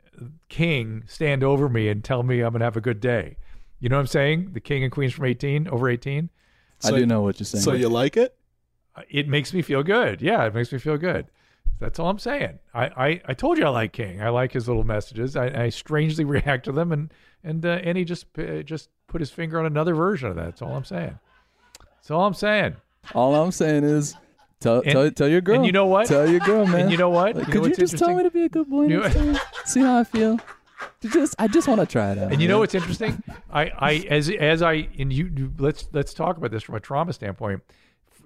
King 0.48 1.04
stand 1.06 1.42
over 1.42 1.68
me 1.68 1.88
and 1.88 2.04
tell 2.04 2.22
me 2.22 2.40
I'm 2.40 2.52
gonna 2.52 2.64
have 2.64 2.76
a 2.76 2.80
good 2.80 3.00
day. 3.00 3.36
You 3.80 3.88
know 3.88 3.96
what 3.96 4.02
I'm 4.02 4.06
saying? 4.06 4.50
The 4.52 4.60
King 4.60 4.84
and 4.84 4.92
Queens 4.92 5.12
from 5.12 5.24
18 5.24 5.68
over 5.68 5.88
18. 5.88 6.30
I 6.84 6.90
do 6.90 7.06
know 7.06 7.22
what 7.22 7.40
you're 7.40 7.46
saying. 7.46 7.62
So 7.62 7.72
you 7.72 7.88
like 7.88 8.16
it? 8.16 8.36
It 9.08 9.28
makes 9.28 9.52
me 9.52 9.62
feel 9.62 9.82
good. 9.82 10.20
Yeah, 10.20 10.44
it 10.44 10.54
makes 10.54 10.72
me 10.72 10.78
feel 10.78 10.96
good. 10.98 11.26
That's 11.78 11.98
all 11.98 12.08
I'm 12.08 12.18
saying. 12.18 12.58
I, 12.74 12.84
I, 12.86 13.22
I 13.26 13.34
told 13.34 13.58
you 13.58 13.64
I 13.64 13.70
like 13.70 13.92
King. 13.92 14.22
I 14.22 14.28
like 14.28 14.52
his 14.52 14.68
little 14.68 14.84
messages. 14.84 15.34
I, 15.36 15.64
I 15.64 15.68
strangely 15.70 16.24
react 16.36 16.64
to 16.66 16.72
them, 16.72 16.92
and 16.92 17.12
and 17.42 17.64
uh, 17.66 17.80
and 17.82 17.98
he 17.98 18.04
just 18.04 18.26
uh, 18.38 18.62
just 18.62 18.88
put 19.08 19.20
his 19.20 19.30
finger 19.30 19.58
on 19.58 19.66
another 19.66 19.94
version 19.94 20.28
of 20.28 20.36
that. 20.36 20.44
That's 20.44 20.62
all 20.62 20.76
I'm 20.76 20.84
saying. 20.84 21.18
That's 21.96 22.10
all 22.10 22.24
I'm 22.24 22.34
saying. 22.34 22.76
All 23.14 23.34
I'm 23.34 23.50
saying 23.50 23.82
is, 23.82 24.14
tell 24.62 24.76
And- 24.80 24.92
tell, 24.92 25.10
tell 25.10 25.28
your 25.28 25.40
girl. 25.40 25.56
and 25.56 25.66
you 25.66 25.72
know 25.72 25.86
what? 25.86 26.06
Tell 26.06 26.28
your 26.28 26.40
girl, 26.40 26.66
man. 26.72 26.82
And 26.82 26.90
you 26.90 26.96
know 26.96 27.10
what? 27.10 27.36
Like, 27.36 27.48
You 27.48 27.54
know 27.54 27.60
could 27.62 27.70
you 27.70 27.76
just 27.76 27.98
tell 27.98 28.14
me 28.14 28.22
to 28.22 28.30
be 28.30 28.42
a 28.44 28.48
good 28.48 28.68
boy 28.68 28.86
You- 28.86 29.00
next 29.00 29.14
time? 29.16 29.38
See 29.64 29.80
how 29.80 29.98
I 29.98 30.04
feel. 30.04 30.38
Just 31.00 31.34
I 31.38 31.46
just 31.48 31.68
want 31.68 31.80
to 31.80 31.86
try 31.86 32.12
it 32.12 32.18
out. 32.18 32.32
And 32.32 32.40
you 32.42 32.48
know 32.48 32.58
what's 32.60 32.74
interesting? 32.74 33.22
I, 33.52 33.70
I 33.78 33.92
as 34.10 34.28
as 34.30 34.62
I 34.62 34.88
and 34.98 35.12
you 35.12 35.30
you- 35.36 35.52
let's 35.58 35.88
let's 35.92 36.12
talk 36.14 36.36
about 36.36 36.50
this 36.50 36.62
from 36.62 36.74
a 36.76 36.80
trauma 36.80 37.12
standpoint. 37.12 37.62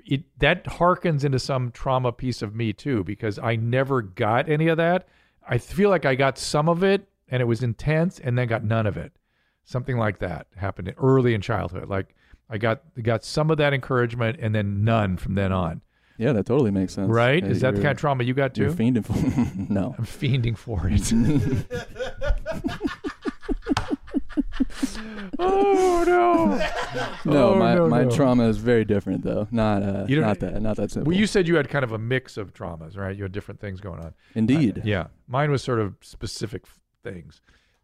It 0.07 0.25
that 0.39 0.65
harkens 0.65 1.25
into 1.25 1.39
some 1.39 1.71
trauma 1.73 2.13
piece 2.13 2.41
of 2.43 2.55
me 2.55 2.73
too 2.73 3.03
because 3.05 3.39
I 3.39 3.57
never 3.57 4.03
got 4.03 4.49
any 4.49 4.69
of 4.69 4.77
that. 4.79 5.07
I 5.49 5.59
feel 5.59 5.91
like 5.91 6.05
I 6.07 6.15
got 6.15 6.39
some 6.39 6.69
of 6.69 6.83
it 6.83 7.09
and 7.29 7.41
it 7.43 7.45
was 7.47 7.63
intense 7.63 8.19
and 8.21 8.39
then 8.39 8.47
got 8.49 8.65
none 8.65 8.87
of 8.87 8.97
it. 8.97 9.13
Something 9.65 9.97
like 9.99 10.19
that 10.21 10.47
happened 10.57 10.95
early 10.97 11.35
in 11.35 11.41
childhood. 11.41 11.89
Like 11.89 12.15
I 12.49 12.57
got 12.59 12.83
got 13.03 13.25
some 13.25 13.51
of 13.51 13.59
that 13.59 13.75
encouragement 13.75 14.39
and 14.41 14.55
then 14.55 14.85
none 14.85 15.17
from 15.17 15.35
then 15.35 15.53
on. 15.53 15.81
Yeah, 16.19 16.33
that 16.33 16.47
totally 16.47 16.71
makes 16.71 16.95
sense. 16.95 17.11
Right? 17.11 17.43
Hey, 17.45 17.51
Is 17.51 17.61
that 17.61 17.75
the 17.75 17.81
kind 17.83 17.93
of 17.93 17.99
trauma 17.99 18.25
you 18.25 18.35
got 18.35 18.57
You're 18.57 18.71
too? 18.71 18.75
fiending 18.77 19.05
for 19.05 19.13
no. 19.73 19.95
I'm 19.99 20.05
fiending 20.07 20.57
for 20.57 20.89
it. 20.91 21.13
oh 25.39 26.05
no! 26.07 27.31
No, 27.33 27.49
Oh, 27.51 27.55
my, 27.59 27.75
no, 27.75 27.89
my 27.89 28.05
no. 28.05 28.11
trauma 28.11 28.49
is 28.49 28.57
very 28.59 28.85
different 28.85 29.23
though. 29.23 29.47
Not 29.51 29.83
uh, 29.83 30.07
You 30.09 30.17
don't- 30.17 30.25
not 30.27 30.39
that 30.41 30.61
not 30.63 30.77
that 30.77 30.91
simple. 30.91 31.11
Well, 31.11 31.19
you 31.19 31.27
said 31.27 31.47
you 31.49 31.57
had 31.57 31.69
kind 31.69 31.85
of 31.85 31.93
a 31.93 31.99
mix 31.99 32.37
of 32.37 32.53
traumas, 32.53 32.97
right? 32.97 33.15
You 33.17 33.25
had 33.25 33.33
different 33.33 33.61
things 33.61 33.81
going 33.81 34.01
on. 34.01 34.15
Indeed. 34.35 34.79
Uh, 34.79 34.83
yeah. 34.85 35.07
Mine 35.29 35.51
was 35.51 35.63
sort 35.63 35.79
of 35.81 35.95
specific 36.01 36.63
f- 36.65 36.79
things. 37.03 37.41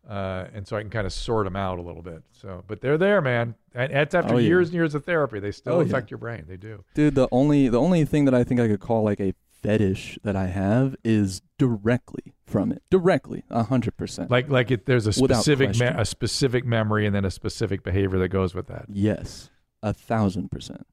Uh, 0.09 0.47
and 0.53 0.67
so 0.67 0.77
I 0.77 0.81
can 0.81 0.91
kind 0.91 1.07
of 1.07 1.13
sort 1.13 1.47
them 1.47 1.55
out 1.55 1.79
a 1.79 1.83
little 1.83 2.03
bit. 2.03 2.23
So, 2.33 2.65
but 2.67 2.81
they're 2.81 2.99
there, 2.99 3.21
man. 3.23 3.55
And 3.75 3.93
that's 3.93 4.15
after 4.15 4.35
Oh, 4.35 4.39
yeah. 4.39 4.49
years 4.49 4.69
and 4.69 4.75
years 4.75 4.95
of 4.97 5.05
therapy. 5.05 5.39
They 5.39 5.53
still 5.53 5.75
Oh, 5.75 5.81
yeah. 5.81 5.87
affect 5.87 6.11
your 6.11 6.19
brain. 6.19 6.45
They 6.49 6.57
do. 6.57 6.83
Dude, 6.95 7.15
the 7.15 7.29
only 7.31 7.69
the 7.69 7.81
only 7.81 8.05
thing 8.05 8.25
that 8.25 8.35
I 8.35 8.43
think 8.45 8.61
I 8.61 8.67
could 8.67 8.81
call 8.81 9.05
like 9.05 9.21
a 9.21 9.33
fetish 9.63 10.19
that 10.25 10.35
I 10.35 10.47
have 10.49 10.97
is 11.05 11.41
directly 11.57 12.35
from 12.45 12.73
it. 12.73 12.83
Directly, 12.91 13.45
a 13.49 13.63
hundred 13.63 13.97
percent. 13.97 14.29
Like, 14.29 14.51
like 14.51 14.73
it, 14.73 14.87
there's 14.87 15.07
a 15.07 15.13
specific, 15.13 15.79
me- 15.79 15.87
a 15.87 16.05
specific 16.05 16.65
memory 16.67 17.07
and 17.07 17.15
then 17.15 17.25
a 17.25 17.31
specific 17.31 17.85
behavior 17.85 18.19
that 18.19 18.29
goes 18.31 18.57
with 18.57 18.67
that. 18.67 18.87
Yes, 18.89 19.51
a 19.85 19.95
thousand 19.95 20.51
percent. 20.51 20.85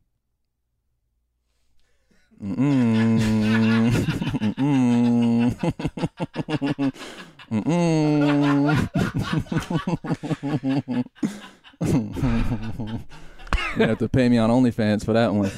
Mm-mm. 2.42 3.20
Mm-mm. 6.40 7.20
You 13.78 13.86
have 13.86 14.00
to 14.00 14.10
pay 14.10 14.28
me 14.30 14.38
on 14.38 14.50
OnlyFans 14.50 15.06
for 15.06 15.14
that 15.14 15.34
one. 15.34 15.50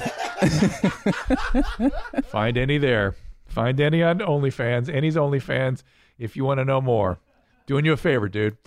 Find 2.23 2.57
Enny 2.57 2.77
there. 2.77 3.15
Find 3.47 3.79
Enny 3.79 4.03
on 4.03 4.19
OnlyFans. 4.19 4.93
Enny's 4.93 5.15
OnlyFans 5.15 5.83
if 6.19 6.35
you 6.35 6.43
want 6.43 6.59
to 6.59 6.65
know 6.65 6.81
more. 6.81 7.19
Doing 7.67 7.85
you 7.85 7.93
a 7.93 7.97
favor, 7.97 8.27
dude. 8.27 8.57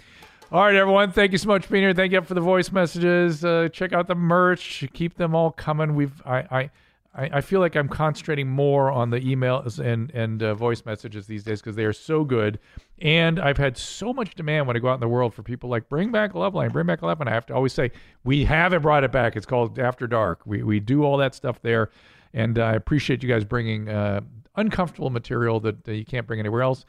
All 0.50 0.62
right, 0.62 0.74
everyone. 0.74 1.12
Thank 1.12 1.32
you 1.32 1.38
so 1.38 1.48
much 1.48 1.66
for 1.66 1.72
being 1.72 1.84
here. 1.84 1.94
Thank 1.94 2.12
you 2.12 2.22
for 2.22 2.34
the 2.34 2.40
voice 2.40 2.72
messages. 2.72 3.44
Uh, 3.44 3.68
check 3.72 3.92
out 3.92 4.06
the 4.06 4.14
merch. 4.14 4.84
Keep 4.92 5.16
them 5.16 5.34
all 5.34 5.50
coming. 5.50 5.94
We've 5.94 6.22
I 6.24 6.38
I, 6.50 6.70
I 7.14 7.30
I 7.34 7.40
feel 7.40 7.60
like 7.60 7.76
I'm 7.76 7.88
concentrating 7.88 8.48
more 8.48 8.90
on 8.90 9.10
the 9.10 9.20
emails 9.20 9.78
and 9.78 10.10
and 10.12 10.42
uh, 10.42 10.54
voice 10.54 10.84
messages 10.84 11.26
these 11.26 11.44
days 11.44 11.60
because 11.60 11.76
they 11.76 11.84
are 11.84 11.92
so 11.92 12.24
good. 12.24 12.58
And 13.00 13.40
I've 13.40 13.58
had 13.58 13.76
so 13.76 14.12
much 14.12 14.34
demand 14.34 14.66
when 14.66 14.76
I 14.76 14.80
go 14.80 14.88
out 14.88 14.94
in 14.94 15.00
the 15.00 15.08
world 15.08 15.34
for 15.34 15.42
people 15.42 15.68
like 15.68 15.88
bring 15.88 16.12
back 16.12 16.32
Loveline, 16.32 16.72
bring 16.72 16.86
back 16.86 17.00
Loveline. 17.00 17.28
I 17.28 17.32
have 17.32 17.46
to 17.46 17.54
always 17.54 17.72
say 17.72 17.90
we 18.24 18.44
haven't 18.44 18.82
brought 18.82 19.04
it 19.04 19.12
back. 19.12 19.36
It's 19.36 19.46
called 19.46 19.78
After 19.78 20.06
Dark. 20.06 20.40
We 20.44 20.62
we 20.62 20.80
do 20.80 21.04
all 21.04 21.16
that 21.18 21.34
stuff 21.34 21.60
there, 21.62 21.90
and 22.32 22.58
I 22.58 22.74
appreciate 22.74 23.22
you 23.22 23.28
guys 23.28 23.44
bringing 23.44 23.88
uh, 23.88 24.20
uncomfortable 24.56 25.10
material 25.10 25.60
that 25.60 25.88
uh, 25.88 25.92
you 25.92 26.04
can't 26.04 26.26
bring 26.26 26.40
anywhere 26.40 26.62
else. 26.62 26.84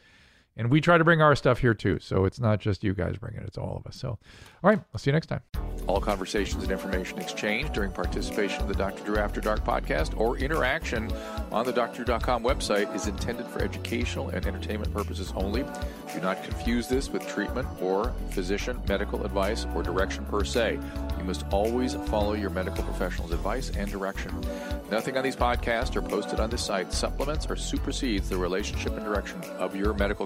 And 0.58 0.72
we 0.72 0.80
try 0.80 0.98
to 0.98 1.04
bring 1.04 1.22
our 1.22 1.36
stuff 1.36 1.60
here 1.60 1.74
too. 1.74 2.00
So 2.00 2.26
it's 2.26 2.40
not 2.40 2.60
just 2.60 2.84
you 2.84 2.94
guys 2.94 3.18
bringing 3.18 3.42
it, 3.42 3.48
it's 3.48 3.58
all 3.58 3.76
of 3.78 3.86
us. 3.86 3.98
So, 3.98 4.10
all 4.10 4.20
right, 4.64 4.80
I'll 4.94 5.00
see 5.00 5.10
you 5.10 5.14
next 5.14 5.28
time. 5.28 5.42
All 5.88 6.00
conversations 6.00 6.64
and 6.64 6.72
information 6.72 7.20
exchanged 7.20 7.74
during 7.74 7.92
participation 7.92 8.62
in 8.62 8.68
the 8.68 8.74
Dr. 8.74 9.04
Drew 9.04 9.18
After 9.18 9.42
Dark 9.42 9.64
podcast 9.66 10.18
or 10.18 10.38
interaction 10.38 11.12
on 11.52 11.66
the 11.66 11.74
drdrew.com 11.74 12.44
website 12.44 12.94
is 12.96 13.08
intended 13.08 13.46
for 13.48 13.62
educational 13.62 14.30
and 14.30 14.46
entertainment 14.46 14.94
purposes 14.94 15.34
only. 15.36 15.64
Do 16.14 16.22
not 16.22 16.42
confuse 16.44 16.88
this 16.88 17.10
with 17.10 17.28
treatment 17.28 17.68
or 17.82 18.14
physician 18.32 18.82
medical 18.88 19.26
advice 19.26 19.68
or 19.76 19.84
direction 19.84 20.26
per 20.26 20.44
se. 20.44 20.80
You 21.18 21.24
must 21.26 21.46
always 21.52 21.96
follow 21.96 22.34
your 22.34 22.50
medical 22.50 22.84
professional's 22.84 23.32
advice 23.32 23.72
and 23.72 23.92
direction. 23.92 24.32
Nothing 24.90 25.18
on 25.18 25.24
these 25.24 25.36
podcasts 25.36 25.96
or 25.96 26.02
posted 26.02 26.40
on 26.40 26.50
this 26.50 26.64
site 26.64 26.94
supplements 26.94 27.46
or 27.50 27.56
supersedes 27.56 28.30
the 28.30 28.38
relationship 28.38 28.94
and 28.94 29.04
direction 29.04 29.42
of 29.58 29.76
your 29.76 29.94
medical 29.94 30.26